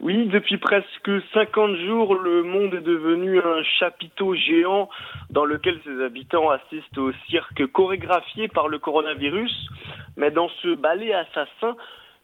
Oui, 0.00 0.26
depuis 0.26 0.58
presque 0.58 1.10
50 1.34 1.76
jours, 1.78 2.14
le 2.14 2.44
monde 2.44 2.72
est 2.72 2.82
devenu 2.82 3.40
un 3.40 3.64
chapiteau 3.80 4.32
géant 4.34 4.88
dans 5.30 5.44
lequel 5.44 5.80
ses 5.84 6.02
habitants 6.04 6.50
assistent 6.50 6.98
au 6.98 7.12
cirque 7.28 7.66
chorégraphié 7.72 8.46
par 8.46 8.68
le 8.68 8.78
coronavirus. 8.78 9.52
Mais 10.16 10.30
dans 10.30 10.48
ce 10.62 10.76
ballet 10.76 11.12
assassin, 11.12 11.76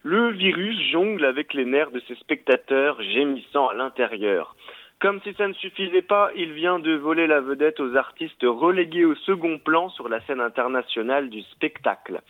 le 0.03 0.31
virus 0.31 0.79
jongle 0.89 1.25
avec 1.25 1.53
les 1.53 1.65
nerfs 1.65 1.91
de 1.91 2.01
ses 2.07 2.15
spectateurs 2.15 3.01
gémissant 3.01 3.67
à 3.67 3.73
l'intérieur. 3.73 4.55
Comme 5.01 5.21
si 5.23 5.33
ça 5.33 5.47
ne 5.47 5.53
suffisait 5.53 6.01
pas, 6.01 6.31
il 6.37 6.53
vient 6.53 6.79
de 6.79 6.95
voler 6.95 7.27
la 7.27 7.41
vedette 7.41 7.81
aux 7.81 7.97
artistes 7.97 8.43
relégués 8.43 9.03
au 9.03 9.13
second 9.13 9.59
plan 9.59 9.89
sur 9.89 10.07
la 10.07 10.21
scène 10.21 10.39
internationale 10.39 11.29
du 11.29 11.41
spectacle. 11.41 12.21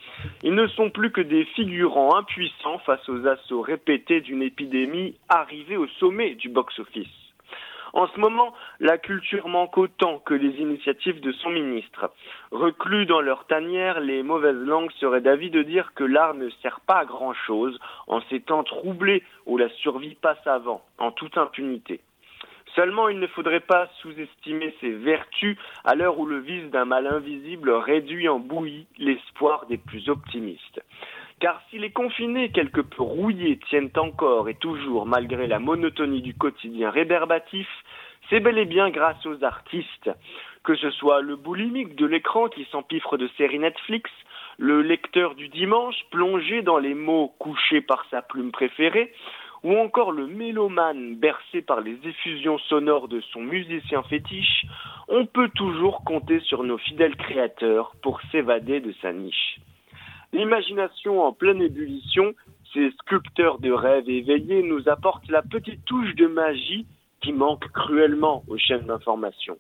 Ils 0.42 0.56
ne 0.56 0.66
sont 0.68 0.90
plus 0.90 1.12
que 1.12 1.22
des 1.22 1.46
figurants 1.46 2.16
impuissants 2.18 2.80
face 2.80 3.08
aux 3.08 3.28
assauts 3.28 3.62
répétés 3.62 4.20
d'une 4.22 4.42
épidémie 4.42 5.16
arrivée 5.30 5.78
au 5.78 5.88
sommet 6.00 6.34
du 6.34 6.50
box-office. 6.50 7.08
En 7.94 8.08
ce 8.08 8.20
moment, 8.20 8.54
la 8.82 8.98
culture 8.98 9.48
manque 9.48 9.78
autant 9.78 10.20
que 10.20 10.34
les 10.34 10.60
initiatives 10.60 11.22
de 11.22 11.32
son 11.32 11.52
ministre. 11.52 12.12
Reclus 12.52 13.06
dans 13.06 13.22
leur 13.22 13.46
tanière, 13.46 14.02
les 14.02 14.22
mauvaises 14.22 14.58
langues 14.58 14.92
seraient 15.00 15.22
d'avis 15.22 15.50
de 15.50 15.62
dire 15.62 15.94
que 15.94 16.04
l'art 16.04 16.34
ne 16.34 16.50
sert 16.62 16.82
pas 16.82 16.98
à 16.98 17.06
grand 17.06 17.34
chose 17.34 17.80
en 18.08 18.20
ces 18.30 18.42
temps 18.42 18.64
troublés 18.64 19.24
où 19.46 19.58
la 19.58 19.70
survie 19.70 20.16
passe 20.16 20.46
avant, 20.46 20.84
en 20.98 21.12
toute 21.12 21.38
impunité. 21.38 22.02
Seulement, 22.76 23.08
il 23.08 23.20
ne 23.20 23.28
faudrait 23.28 23.62
pas 23.62 23.88
sous-estimer 24.02 24.76
ses 24.82 24.92
vertus 24.92 25.58
à 25.86 25.96
l'heure 25.96 26.20
où 26.20 26.26
le 26.26 26.40
vice 26.40 26.70
d'un 26.72 26.84
mal 26.84 27.08
invisible 27.08 27.72
réduit 27.72 28.28
en 28.28 28.40
bouillie 28.40 28.86
l'espoir 28.98 29.66
des 29.68 29.78
plus 29.78 30.10
optimistes. 30.10 30.82
Car 31.40 31.62
si 31.70 31.80
les 31.80 31.92
confinés 31.92 32.50
quelque 32.50 32.82
peu 32.82 33.02
rouillés 33.02 33.60
tiennent 33.70 33.92
encore 33.96 34.50
et 34.50 34.56
toujours 34.56 35.06
malgré 35.06 35.48
la 35.48 35.60
monotonie 35.60 36.22
du 36.22 36.34
quotidien 36.34 36.90
réberbatif, 36.90 37.68
c'est 38.30 38.42
bel 38.42 38.58
et 38.58 38.66
bien 38.66 38.90
grâce 38.90 39.26
aux 39.26 39.44
artistes. 39.44 40.12
Que 40.64 40.76
ce 40.76 40.90
soit 40.92 41.22
le 41.22 41.38
boulimique 41.38 41.96
de 41.96 42.06
l'écran 42.06 42.50
qui 42.50 42.66
s'empiffre 42.72 43.18
de 43.18 43.30
séries 43.38 43.60
Netflix, 43.60 44.10
le 44.58 44.82
lecteur 44.82 45.36
du 45.36 45.48
dimanche 45.48 45.96
plongé 46.12 46.62
dans 46.62 46.78
les 46.78 46.94
mots 46.94 47.34
couchés 47.40 47.82
par 47.82 48.06
sa 48.10 48.22
plume 48.22 48.52
préférée, 48.52 49.14
ou 49.66 49.76
encore 49.80 50.12
le 50.12 50.28
mélomane 50.28 51.16
bercé 51.16 51.64
par 51.64 51.82
les 51.82 51.98
effusions 52.04 52.60
sonores 52.70 53.08
de 53.08 53.20
son 53.34 53.42
musicien 53.42 54.04
fétiche, 54.04 54.64
on 55.08 55.26
peut 55.26 55.50
toujours 55.56 56.04
compter 56.04 56.40
sur 56.42 56.64
nos 56.64 56.78
fidèles 56.78 57.16
créateurs 57.16 57.96
pour 58.04 58.22
s'évader 58.32 58.80
de 58.80 58.94
sa 59.02 59.12
niche. 59.12 59.58
L'imagination 60.34 61.24
en 61.24 61.34
pleine 61.34 61.64
ébullition, 61.64 62.36
ces 62.76 62.92
sculpteurs 62.92 63.58
de 63.58 63.72
rêves 63.72 64.08
éveillés 64.08 64.62
nous 64.62 64.88
apportent 64.88 65.30
la 65.30 65.42
petite 65.42 65.84
touche 65.86 66.14
de 66.14 66.28
magie 66.28 66.86
qui 67.22 67.34
manque 67.34 67.68
cruellement 67.72 68.44
aux 68.48 68.60
chaînes 68.60 68.86
d'information. 68.86 69.58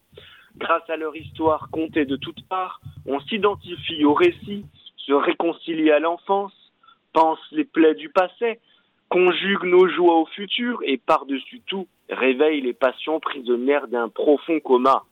Grâce 0.58 0.88
à 0.88 0.98
leur 0.98 1.16
histoire 1.16 1.70
contée 1.72 2.06
de 2.06 2.16
toutes 2.16 2.48
parts, 2.48 2.80
on 3.08 3.20
s'identifie 3.22 4.06
au 4.06 4.14
récit, 4.14 4.68
se 4.98 5.14
réconcilie 5.14 5.90
à 5.90 5.98
l'enfance, 5.98 6.54
pense 7.12 7.40
les 7.52 7.66
plaies 7.66 7.96
du 7.96 8.10
passé, 8.10 8.60
conjugue 9.16 9.64
nos 9.64 9.88
joies 9.88 10.18
au 10.18 10.26
futur 10.26 10.80
et 10.84 10.98
par-dessus 10.98 11.62
tout 11.68 11.88
réveille 12.10 12.60
les 12.60 12.74
passions 12.74 13.22
prisonnières 13.22 13.88
d'un 13.88 14.10
profond 14.10 14.60
coma. 14.60 15.04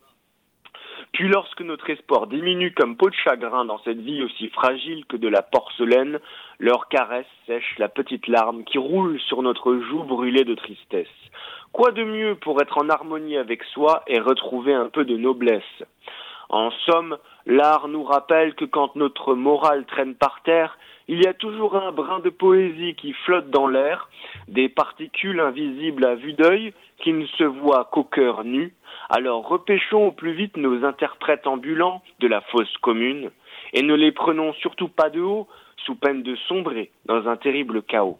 Puis 1.14 1.30
lorsque 1.30 1.62
notre 1.62 1.90
espoir 1.90 2.28
diminue 2.28 2.74
comme 2.74 2.98
peau 2.98 3.10
de 3.10 3.16
chagrin 3.16 3.64
dans 3.64 3.78
cette 3.86 4.02
vie 4.02 4.22
aussi 4.22 4.50
fragile 4.50 5.06
que 5.06 5.16
de 5.16 5.30
la 5.30 5.42
porcelaine, 5.42 6.20
leur 6.60 6.90
caresse 6.90 7.32
sèche 7.48 7.78
la 7.78 7.88
petite 7.88 8.28
larme 8.28 8.66
qui 8.66 8.78
roule 8.78 9.22
sur 9.22 9.42
notre 9.42 9.78
joue 9.78 10.04
brûlée 10.04 10.44
de 10.44 10.56
tristesse. 10.56 11.08
Quoi 11.72 11.92
de 11.92 12.04
mieux 12.04 12.36
pour 12.36 12.62
être 12.62 12.80
en 12.80 12.90
harmonie 12.90 13.38
avec 13.38 13.64
soi 13.64 14.04
et 14.08 14.20
retrouver 14.20 14.74
un 14.74 14.90
peu 14.90 15.06
de 15.06 15.16
noblesse? 15.16 15.84
En 16.50 16.72
somme, 16.72 17.18
l'art 17.46 17.88
nous 17.88 18.04
rappelle 18.04 18.54
que 18.56 18.66
quand 18.66 18.98
notre 18.98 19.34
morale 19.34 19.86
traîne 19.86 20.16
par 20.16 20.42
terre, 20.44 20.78
il 21.08 21.22
y 21.22 21.28
a 21.28 21.34
toujours 21.34 21.76
un 21.76 21.92
brin 21.92 22.20
de 22.20 22.30
poésie 22.30 22.96
qui 22.96 23.14
flotte 23.26 23.50
dans 23.50 23.68
l'air, 23.68 24.10
des 24.48 24.70
particules 24.70 25.40
invisibles 25.40 26.06
à 26.06 26.16
vue 26.16 26.34
d'œil 26.34 26.74
qui 27.04 27.14
ne 27.14 27.26
se 27.26 27.44
voient 27.44 27.90
qu'au 27.92 28.04
cœur 28.04 28.44
nu. 28.44 28.74
Alors 29.10 29.48
repêchons 29.48 30.08
au 30.08 30.12
plus 30.12 30.34
vite 30.34 30.58
nos 30.58 30.86
interprètes 30.86 31.46
ambulants 31.48 32.02
de 32.20 32.28
la 32.28 32.42
fosse 32.42 32.78
commune 32.82 33.32
et 33.74 33.82
ne 33.82 33.94
les 33.94 34.12
prenons 34.12 34.54
surtout 34.54 34.88
pas 34.88 35.10
de 35.10 35.22
haut 35.22 35.48
sous 35.86 35.96
peine 35.96 36.24
de 36.24 36.36
sombrer 36.48 36.92
dans 37.06 37.28
un 37.28 37.36
terrible 37.36 37.84
chaos. 37.84 38.18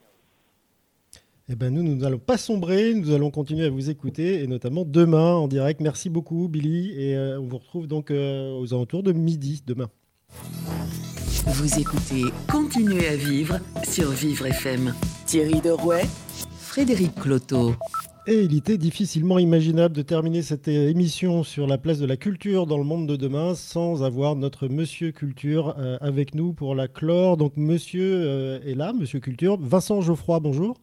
Eh 1.50 1.56
ben 1.56 1.74
nous, 1.74 1.84
nous 1.84 1.96
n'allons 1.96 2.20
pas 2.20 2.38
sombrer, 2.38 2.94
nous 2.94 3.12
allons 3.12 3.30
continuer 3.30 3.66
à 3.66 3.70
vous 3.70 3.90
écouter, 3.90 4.44
et 4.44 4.48
notamment 4.48 4.86
demain 4.86 5.34
en 5.36 5.50
direct. 5.50 5.82
Merci 5.82 6.10
beaucoup, 6.10 6.48
Billy, 6.48 6.94
et 6.98 7.18
euh, 7.18 7.40
on 7.40 7.48
vous 7.48 7.58
retrouve 7.58 7.86
donc 7.86 8.12
euh, 8.12 8.58
aux 8.58 8.74
alentours 8.74 9.04
de 9.04 9.12
midi 9.12 9.62
demain. 9.68 9.90
Vous 11.46 11.78
écoutez 11.78 12.32
Continuez 12.50 13.06
à 13.06 13.18
vivre 13.18 13.56
sur 13.84 14.12
Vivre 14.12 14.46
FM. 14.46 14.94
Thierry 15.26 15.60
Derouet, 15.60 16.04
Frédéric 16.58 17.16
Cloteau. 17.16 17.74
Et 18.28 18.44
il 18.44 18.58
était 18.58 18.78
difficilement 18.78 19.38
imaginable 19.40 19.94
de 19.94 20.04
terminer 20.04 20.42
cette 20.42 20.70
émission 20.70 21.44
sur 21.44 21.68
la 21.68 21.78
place 21.78 22.00
de 22.00 22.06
la 22.06 22.16
culture 22.16 22.66
dans 22.66 22.78
le 22.78 22.86
monde 22.86 23.08
de 23.10 23.18
demain 23.18 23.56
sans 23.56 24.06
avoir 24.06 24.38
notre 24.38 24.70
Monsieur 24.70 25.12
Culture 25.12 25.76
euh, 25.78 25.98
avec 26.00 26.34
nous 26.34 26.54
pour 26.54 26.76
la 26.76 26.88
clore. 26.88 27.36
Donc 27.36 27.58
Monsieur 27.58 28.22
euh, 28.24 28.60
est 28.66 28.76
là, 28.76 28.94
Monsieur 28.94 29.20
Culture. 29.20 29.58
Vincent 29.60 30.00
Geoffroy, 30.00 30.40
bonjour. 30.40 30.78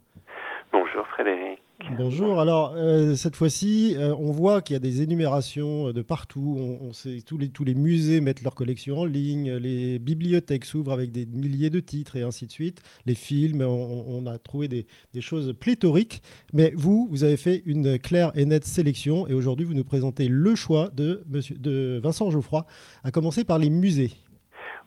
Bonjour 0.73 1.07
Frédéric. 1.07 1.40
Bonjour. 1.89 2.41
Alors 2.41 2.75
euh, 2.77 3.15
cette 3.15 3.37
fois-ci, 3.37 3.97
euh, 3.99 4.15
on 4.19 4.31
voit 4.31 4.61
qu'il 4.61 4.75
y 4.75 4.77
a 4.77 4.81
des 4.81 5.03
énumérations 5.03 5.89
euh, 5.89 5.93
de 5.93 6.03
partout. 6.03 6.57
On, 6.81 6.93
sait, 6.93 7.19
tous 7.27 7.39
les 7.39 7.51
tous 7.51 7.65
les 7.65 7.75
musées 7.75 8.21
mettent 8.21 8.43
leurs 8.43 8.55
collections 8.55 8.99
en 8.99 9.05
ligne, 9.05 9.53
les 9.53 9.99
bibliothèques 9.99 10.65
s'ouvrent 10.65 10.93
avec 10.93 11.11
des 11.11 11.27
milliers 11.27 11.71
de 11.71 11.81
titres 11.81 12.17
et 12.17 12.23
ainsi 12.23 12.47
de 12.47 12.53
suite. 12.53 12.83
Les 13.07 13.15
films, 13.15 13.63
on, 13.63 14.27
a 14.27 14.39
trouvé 14.39 14.69
des, 14.69 14.87
choses 15.21 15.55
pléthoriques. 15.59 16.23
Mais 16.53 16.73
vous, 16.75 17.09
vous 17.11 17.25
avez 17.25 17.37
fait 17.37 17.63
une 17.67 17.99
claire 17.99 18.33
et 18.35 18.45
nette 18.45 18.65
sélection 18.65 19.27
et 19.27 19.35
aujourd'hui 19.35 19.65
vous 19.65 19.75
nous 19.75 19.85
présentez 19.85 20.29
le 20.29 20.55
choix 20.55 20.89
de 20.95 21.23
Monsieur 21.29 21.57
de 21.57 22.01
Vincent 22.03 22.31
Geoffroy, 22.31 22.67
à 23.05 23.11
commencer 23.11 23.45
par 23.45 23.59
les 23.59 23.71
musées. 23.71 24.11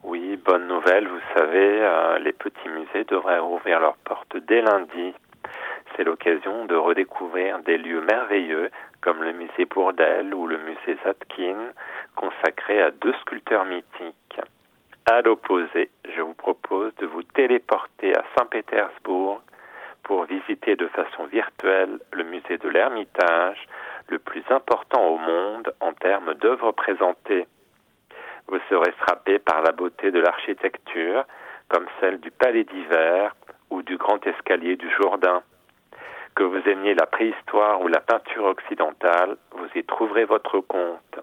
Oui, 0.04 0.40
bonne 0.46 0.68
nouvelle. 0.68 1.08
Vous 1.08 1.22
savez, 1.36 2.20
les 2.24 2.34
petits 2.34 2.70
musées 2.70 3.06
devraient 3.10 3.40
ouvrir 3.40 3.80
leurs 3.80 3.98
portes 3.98 4.38
dès 4.48 4.62
lundi 4.62 5.14
c'est 5.96 6.04
l'occasion 6.04 6.66
de 6.66 6.76
redécouvrir 6.76 7.60
des 7.60 7.78
lieux 7.78 8.02
merveilleux 8.02 8.70
comme 9.02 9.24
le 9.24 9.34
musée 9.34 9.66
Bourdelle 9.66 10.34
ou 10.34 10.48
le 10.48 10.58
musée 10.58 10.98
Zatkin, 11.04 11.58
consacré 12.16 12.82
à 12.82 12.92
deux 12.92 13.14
sculpteurs 13.22 13.66
mythiques. 13.66 14.40
À 15.06 15.22
l'opposé, 15.22 15.90
je 16.16 16.22
vous 16.22 16.34
propose 16.34 16.96
de 16.96 17.06
vous 17.06 17.24
téléporter 17.24 18.16
à 18.16 18.24
Saint-Pétersbourg 18.38 19.42
pour 20.04 20.24
visiter 20.26 20.76
de 20.76 20.88
façon 20.88 21.26
virtuelle 21.26 22.00
le 22.12 22.24
musée 22.24 22.58
de 22.58 22.70
l'Ermitage, 22.70 23.68
le 24.08 24.20
plus 24.20 24.44
important 24.50 25.06
au 25.08 25.18
monde 25.18 25.74
en 25.80 25.94
termes 25.94 26.34
d'œuvres 26.36 26.72
présentées. 26.72 27.48
Vous 28.48 28.60
serez 28.70 28.92
frappé 28.94 29.40
par 29.40 29.62
la 29.62 29.72
beauté 29.72 30.12
de 30.12 30.20
l'architecture, 30.20 31.26
comme 31.70 31.88
celle 32.00 32.20
du 32.20 32.32
Palais 32.32 32.66
d'Hiver 32.66 33.36
ou 33.70 33.82
du 33.82 33.98
Grand 33.98 34.26
Escalier 34.26 34.76
du 34.76 34.90
Jourdain. 34.92 35.42
Que 36.36 36.44
vous 36.44 36.62
aimiez 36.68 36.96
la 36.96 37.06
préhistoire 37.06 37.82
ou 37.82 37.88
la 37.88 38.00
peinture 38.00 38.46
occidentale, 38.46 39.38
vous 39.52 39.68
y 39.76 39.84
trouverez 39.84 40.26
votre 40.26 40.62
compte. 40.62 41.20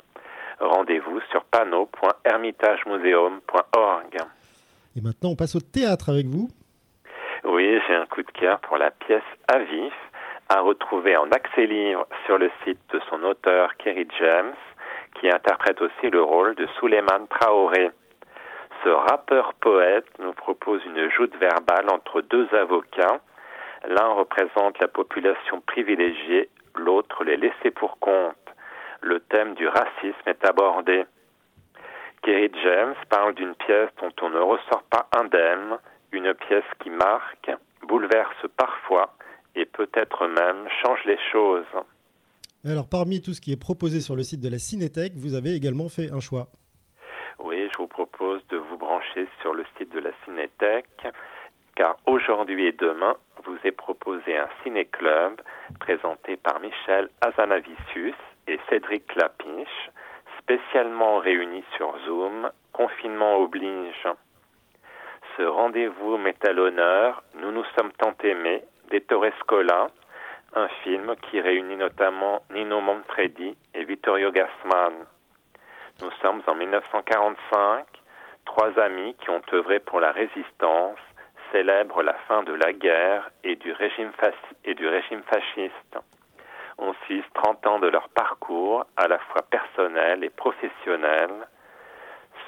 Rendez-vous 0.61 1.21
sur 1.31 1.43
panneau.hermitagemuseum.org. 1.45 4.17
Et 4.97 5.01
maintenant, 5.01 5.31
on 5.31 5.37
passe 5.37 5.57
au 5.57 5.61
théâtre 5.61 6.11
avec 6.11 6.27
vous. 6.27 6.49
Oui, 7.45 7.81
j'ai 7.87 7.95
un 7.95 8.07
coup 8.07 8.23
de 8.23 8.31
cœur 8.33 8.59
pour 8.61 8.77
la 8.77 8.91
pièce 8.91 9.23
À 9.49 9.61
vif, 9.61 9.95
à 10.49 10.61
retrouver 10.61 11.17
en 11.17 11.31
accès 11.31 11.67
libre 11.67 12.07
sur 12.27 12.39
le 12.39 12.51
site 12.65 12.81
de 12.93 13.01
son 13.09 13.23
auteur 13.23 13.77
Kerry 13.79 14.07
James, 14.19 14.55
qui 15.19 15.31
interprète 15.31 15.81
aussi 15.81 16.11
le 16.11 16.23
rôle 16.23 16.55
de 16.57 16.67
Suleiman 16.79 17.27
Traoré. 17.31 17.91
Ce 18.85 18.89
rappeur-poète 18.89 20.07
nous 20.19 20.33
propose 20.33 20.85
une 20.85 21.11
joute 21.11 21.35
verbale 21.37 21.89
entre 21.91 22.21
deux 22.21 22.49
avocats. 22.55 23.21
L'un 23.89 24.13
représente 24.15 24.79
la 24.79 24.89
population 24.89 25.61
privilégiée, 25.63 26.51
l'autre 26.77 27.25
les 27.25 27.37
laissés 27.37 27.71
pour 27.71 27.99
compte. 27.99 28.37
Le 29.01 29.21
thème 29.21 29.55
du 29.55 29.67
racisme 29.67 30.27
est 30.27 30.45
abordé. 30.45 31.05
Kerry 32.23 32.51
James 32.63 32.95
parle 33.09 33.35
d'une 33.35 33.55
pièce 33.55 33.89
dont 34.01 34.13
on 34.21 34.31
ne 34.31 34.41
ressort 34.41 34.83
pas 34.91 35.09
indemne, 35.19 35.79
une 36.13 36.35
pièce 36.35 36.65
qui 36.83 36.91
marque, 36.91 37.51
bouleverse 37.89 38.47
parfois 38.57 39.15
et 39.55 39.65
peut-être 39.65 40.27
même 40.27 40.69
change 40.83 41.01
les 41.07 41.19
choses. 41.33 41.65
Alors, 42.65 42.89
parmi 42.89 43.23
tout 43.23 43.33
ce 43.33 43.41
qui 43.41 43.53
est 43.53 43.61
proposé 43.61 44.01
sur 44.01 44.17
le 44.17 44.23
site 44.23 44.41
de 44.41 44.51
la 44.51 44.59
Cinétech, 44.59 45.15
vous 45.17 45.35
avez 45.35 45.55
également 45.55 45.89
fait 45.89 46.13
un 46.13 46.21
choix. 46.21 46.49
Oui, 47.43 47.69
je 47.73 47.79
vous 47.79 47.87
propose 47.87 48.47
de 48.49 48.59
vous 48.59 48.77
brancher 48.77 49.27
sur 49.41 49.55
le 49.55 49.65
site 49.79 49.91
de 49.95 50.01
la 50.01 50.11
Cinétech, 50.25 50.85
car 51.81 51.97
aujourd'hui 52.05 52.67
et 52.67 52.73
demain, 52.73 53.17
vous 53.47 53.57
est 53.65 53.73
proposé 53.73 54.37
un 54.37 54.51
ciné-club 54.63 55.41
présenté 55.79 56.37
par 56.37 56.61
Michel 56.61 57.09
Azanavicius 57.23 58.15
et 58.47 58.61
Cédric 58.69 59.07
Clapiche, 59.07 59.91
spécialement 60.41 61.17
réunis 61.21 61.65
sur 61.79 61.97
Zoom, 62.05 62.51
confinement 62.75 63.39
oblige. 63.39 64.07
Ce 65.39 65.43
rendez-vous 65.43 66.19
met 66.19 66.37
à 66.47 66.53
l'honneur 66.53 67.23
Nous 67.37 67.51
nous 67.51 67.65
sommes 67.75 67.93
tant 67.93 68.15
aimés 68.25 68.63
d'Ettore 68.91 69.33
Scola, 69.41 69.87
un 70.55 70.69
film 70.85 71.15
qui 71.31 71.41
réunit 71.41 71.77
notamment 71.77 72.43
Nino 72.51 72.83
Manfredi 72.83 73.57
et 73.73 73.85
Vittorio 73.85 74.31
Gassman. 74.33 75.07
Nous 76.03 76.11
sommes 76.21 76.43
en 76.47 76.55
1945. 76.57 77.87
Trois 78.45 78.79
amis 78.81 79.15
qui 79.21 79.31
ont 79.31 79.43
œuvré 79.55 79.79
pour 79.81 80.01
la 80.01 80.13
résistance 80.13 80.99
célèbrent 81.53 82.03
la 82.03 82.15
fin 82.29 82.43
de 82.43 82.53
la 82.53 82.73
guerre 82.73 83.31
et 83.45 83.57
du 83.57 83.73
régime, 83.73 84.13
et 84.65 84.75
du 84.75 84.87
régime 84.87 85.23
fasciste. 85.23 85.99
On 86.79 86.95
suit 87.05 87.23
30 87.35 87.67
ans 87.67 87.79
de 87.79 87.89
leur 87.89 88.09
parcours, 88.09 88.87
à 88.97 89.07
la 89.09 89.19
fois 89.19 89.43
personnel 89.43 90.25
et 90.25 90.31
professionnel. 90.31 91.31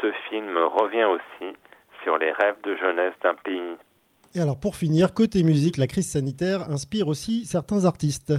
Ce 0.01 0.11
film 0.29 0.57
revient 0.57 1.05
aussi 1.05 1.57
sur 2.03 2.19
les 2.19 2.33
rêves 2.33 2.61
de 2.62 2.77
jeunesse 2.77 3.15
d'un 3.23 3.35
pays. 3.35 3.77
Et 4.35 4.41
alors 4.41 4.59
pour 4.59 4.77
finir, 4.77 5.12
côté 5.12 5.43
musique, 5.43 5.77
la 5.77 5.87
crise 5.87 6.11
sanitaire 6.11 6.62
inspire 6.70 7.09
aussi 7.09 7.45
certains 7.45 7.85
artistes. 7.85 8.33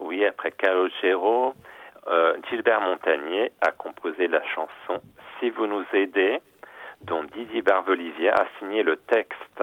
Oui, 0.00 0.24
après 0.26 0.50
Calogero, 0.50 1.54
euh, 2.08 2.36
Gilbert 2.50 2.80
Montagnier 2.80 3.52
a 3.60 3.70
composé 3.70 4.26
la 4.26 4.42
chanson 4.42 5.00
Si 5.38 5.50
vous 5.50 5.66
nous 5.66 5.84
aidez, 5.92 6.40
dont 7.02 7.22
Didier 7.24 7.62
Barbelivier 7.62 8.30
a 8.30 8.46
signé 8.58 8.82
le 8.82 8.96
texte. 8.96 9.62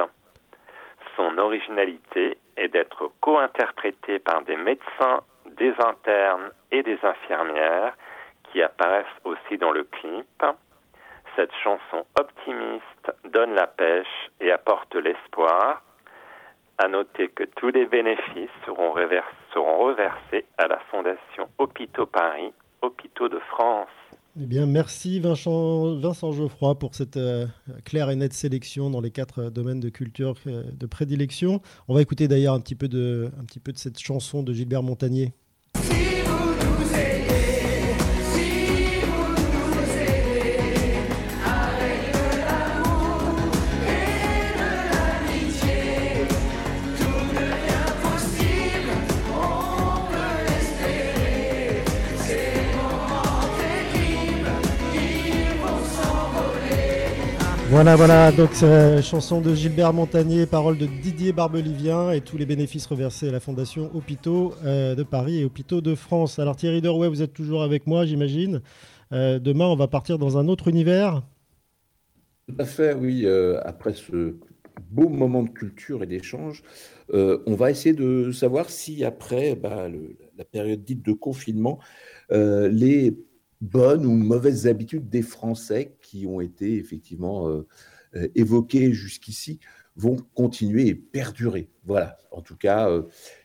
Son 1.19 1.37
originalité 1.37 2.37
est 2.55 2.69
d'être 2.69 3.11
co-interprété 3.19 4.19
par 4.19 4.41
des 4.43 4.55
médecins, 4.55 5.19
des 5.47 5.73
internes 5.85 6.49
et 6.71 6.81
des 6.81 6.97
infirmières 7.03 7.93
qui 8.45 8.61
apparaissent 8.61 9.05
aussi 9.25 9.57
dans 9.57 9.71
le 9.71 9.83
clip. 9.83 10.45
Cette 11.35 11.51
chanson 11.61 12.05
optimiste 12.17 13.11
donne 13.25 13.53
la 13.53 13.67
pêche 13.67 14.31
et 14.39 14.49
apporte 14.49 14.95
l'espoir. 14.95 15.81
À 16.77 16.87
noter 16.87 17.27
que 17.27 17.43
tous 17.43 17.67
les 17.67 17.85
bénéfices 17.85 18.49
seront, 18.65 18.95
seront 19.53 19.77
reversés 19.77 20.45
à 20.57 20.67
la 20.67 20.79
Fondation 20.89 21.49
Hôpitaux 21.57 22.05
Paris, 22.05 22.53
Hôpitaux 22.81 23.27
de 23.27 23.39
France. 23.39 23.89
Eh 24.41 24.65
merci 24.65 25.19
Vincent, 25.19 25.95
Vincent 25.97 26.31
Geoffroy 26.31 26.79
pour 26.79 26.95
cette 26.95 27.17
euh, 27.17 27.45
claire 27.83 28.09
et 28.09 28.15
nette 28.15 28.31
sélection 28.31 28.89
dans 28.89 29.01
les 29.01 29.11
quatre 29.11 29.39
euh, 29.39 29.49
domaines 29.49 29.81
de 29.81 29.89
culture 29.89 30.35
euh, 30.47 30.63
de 30.71 30.85
prédilection. 30.85 31.61
On 31.89 31.93
va 31.93 32.01
écouter 32.01 32.29
d'ailleurs 32.29 32.53
un, 32.53 32.61
petit 32.61 32.75
peu 32.75 32.87
de, 32.87 33.31
un 33.37 33.43
petit 33.43 33.59
peu 33.59 33.73
de 33.73 33.77
cette 33.77 33.99
chanson 33.99 34.41
de 34.41 34.53
Gilbert 34.53 34.81
Montagnier. 34.81 35.33
Voilà, 57.81 57.95
voilà, 57.95 58.31
donc 58.33 58.49
euh, 58.61 59.01
chanson 59.01 59.39
de 59.39 59.55
Gilbert 59.55 59.93
Montagnier, 59.93 60.45
paroles 60.45 60.77
de 60.77 60.85
Didier 60.85 61.31
Barbelivien 61.31 62.11
et 62.11 62.19
tous 62.19 62.37
les 62.37 62.45
bénéfices 62.45 62.85
reversés 62.85 63.29
à 63.29 63.31
la 63.31 63.39
Fondation 63.39 63.89
Hôpitaux 63.95 64.53
euh, 64.65 64.95
de 64.95 65.03
Paris 65.03 65.39
et 65.39 65.45
Hôpitaux 65.45 65.79
de 65.79 65.95
France. 65.95 66.39
Alors 66.39 66.57
Thierry 66.57 66.81
Derouet, 66.81 67.07
vous 67.07 67.21
êtes 67.21 67.31
toujours 67.31 67.63
avec 67.63 67.87
moi, 67.87 68.05
j'imagine. 68.05 68.61
Euh, 69.13 69.39
demain, 69.39 69.63
on 69.67 69.77
va 69.77 69.87
partir 69.87 70.17
dans 70.17 70.37
un 70.37 70.49
autre 70.49 70.67
univers. 70.67 71.23
Tout 72.49 72.55
à 72.59 72.65
fait, 72.65 72.93
oui. 72.93 73.25
après 73.63 73.93
ce 73.93 74.35
beau 74.91 75.07
moment 75.07 75.43
de 75.43 75.49
culture 75.49 76.03
et 76.03 76.05
d'échange, 76.05 76.63
on 77.13 77.55
va 77.55 77.71
essayer 77.71 77.95
de 77.95 78.33
savoir 78.33 78.69
si 78.69 79.05
après 79.05 79.55
bah, 79.55 79.87
la 80.37 80.43
période 80.43 80.83
dite 80.83 81.05
de 81.05 81.13
confinement, 81.13 81.79
les 82.29 83.15
bonnes 83.61 84.05
ou 84.05 84.11
mauvaises 84.11 84.67
habitudes 84.67 85.09
des 85.09 85.21
Français 85.21 85.97
qui 86.01 86.25
ont 86.27 86.41
été 86.41 86.77
effectivement 86.77 87.49
euh, 87.49 87.67
euh, 88.15 88.27
évoquées 88.35 88.93
jusqu'ici 88.93 89.59
vont 89.95 90.17
continuer 90.33 90.87
et 90.87 90.95
perdurer. 90.95 91.69
Voilà, 91.83 92.17
en 92.31 92.41
tout 92.41 92.55
cas, 92.55 92.89
euh, 92.89 93.03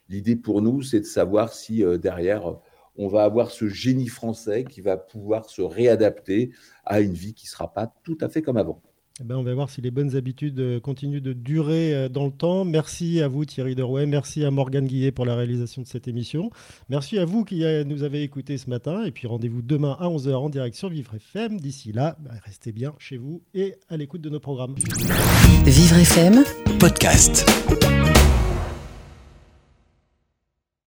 l'idée 0.08 0.36
pour 0.36 0.62
nous, 0.62 0.82
c'est 0.82 1.00
de 1.00 1.04
savoir 1.04 1.52
si 1.52 1.82
derrière, 2.00 2.60
on 2.96 3.08
va 3.08 3.24
avoir 3.24 3.50
ce 3.50 3.68
génie 3.68 4.06
français 4.06 4.64
qui 4.64 4.80
va 4.80 4.96
pouvoir 4.96 5.50
se 5.50 5.62
réadapter 5.62 6.52
à 6.84 7.00
une 7.00 7.14
vie 7.14 7.34
qui 7.34 7.46
ne 7.46 7.50
sera 7.50 7.72
pas 7.72 7.92
tout 8.04 8.18
à 8.20 8.28
fait 8.28 8.42
comme 8.42 8.56
avant. 8.56 8.80
Eh 9.20 9.24
ben, 9.24 9.36
on 9.36 9.44
va 9.44 9.54
voir 9.54 9.70
si 9.70 9.80
les 9.80 9.92
bonnes 9.92 10.16
habitudes 10.16 10.58
euh, 10.58 10.80
continuent 10.80 11.20
de 11.20 11.32
durer 11.32 11.94
euh, 11.94 12.08
dans 12.08 12.24
le 12.24 12.32
temps. 12.32 12.64
Merci 12.64 13.20
à 13.20 13.28
vous 13.28 13.44
Thierry 13.44 13.76
Derouet, 13.76 14.06
merci 14.06 14.44
à 14.44 14.50
Morgane 14.50 14.86
Guillet 14.86 15.12
pour 15.12 15.24
la 15.24 15.36
réalisation 15.36 15.82
de 15.82 15.86
cette 15.86 16.08
émission. 16.08 16.50
Merci 16.88 17.18
à 17.18 17.24
vous 17.24 17.44
qui 17.44 17.62
nous 17.86 18.02
avez 18.02 18.24
écoutés 18.24 18.58
ce 18.58 18.68
matin 18.68 19.04
et 19.04 19.12
puis 19.12 19.28
rendez-vous 19.28 19.62
demain 19.62 19.96
à 20.00 20.08
11h 20.08 20.34
en 20.34 20.50
direct 20.50 20.74
sur 20.74 20.88
Vivre 20.88 21.14
FM. 21.14 21.60
D'ici 21.60 21.92
là, 21.92 22.16
bah, 22.18 22.32
restez 22.44 22.72
bien 22.72 22.92
chez 22.98 23.16
vous 23.16 23.40
et 23.54 23.76
à 23.88 23.96
l'écoute 23.96 24.20
de 24.20 24.30
nos 24.30 24.40
programmes. 24.40 24.74
Vivre 25.64 25.96
FM, 25.96 26.42
podcast. 26.80 27.46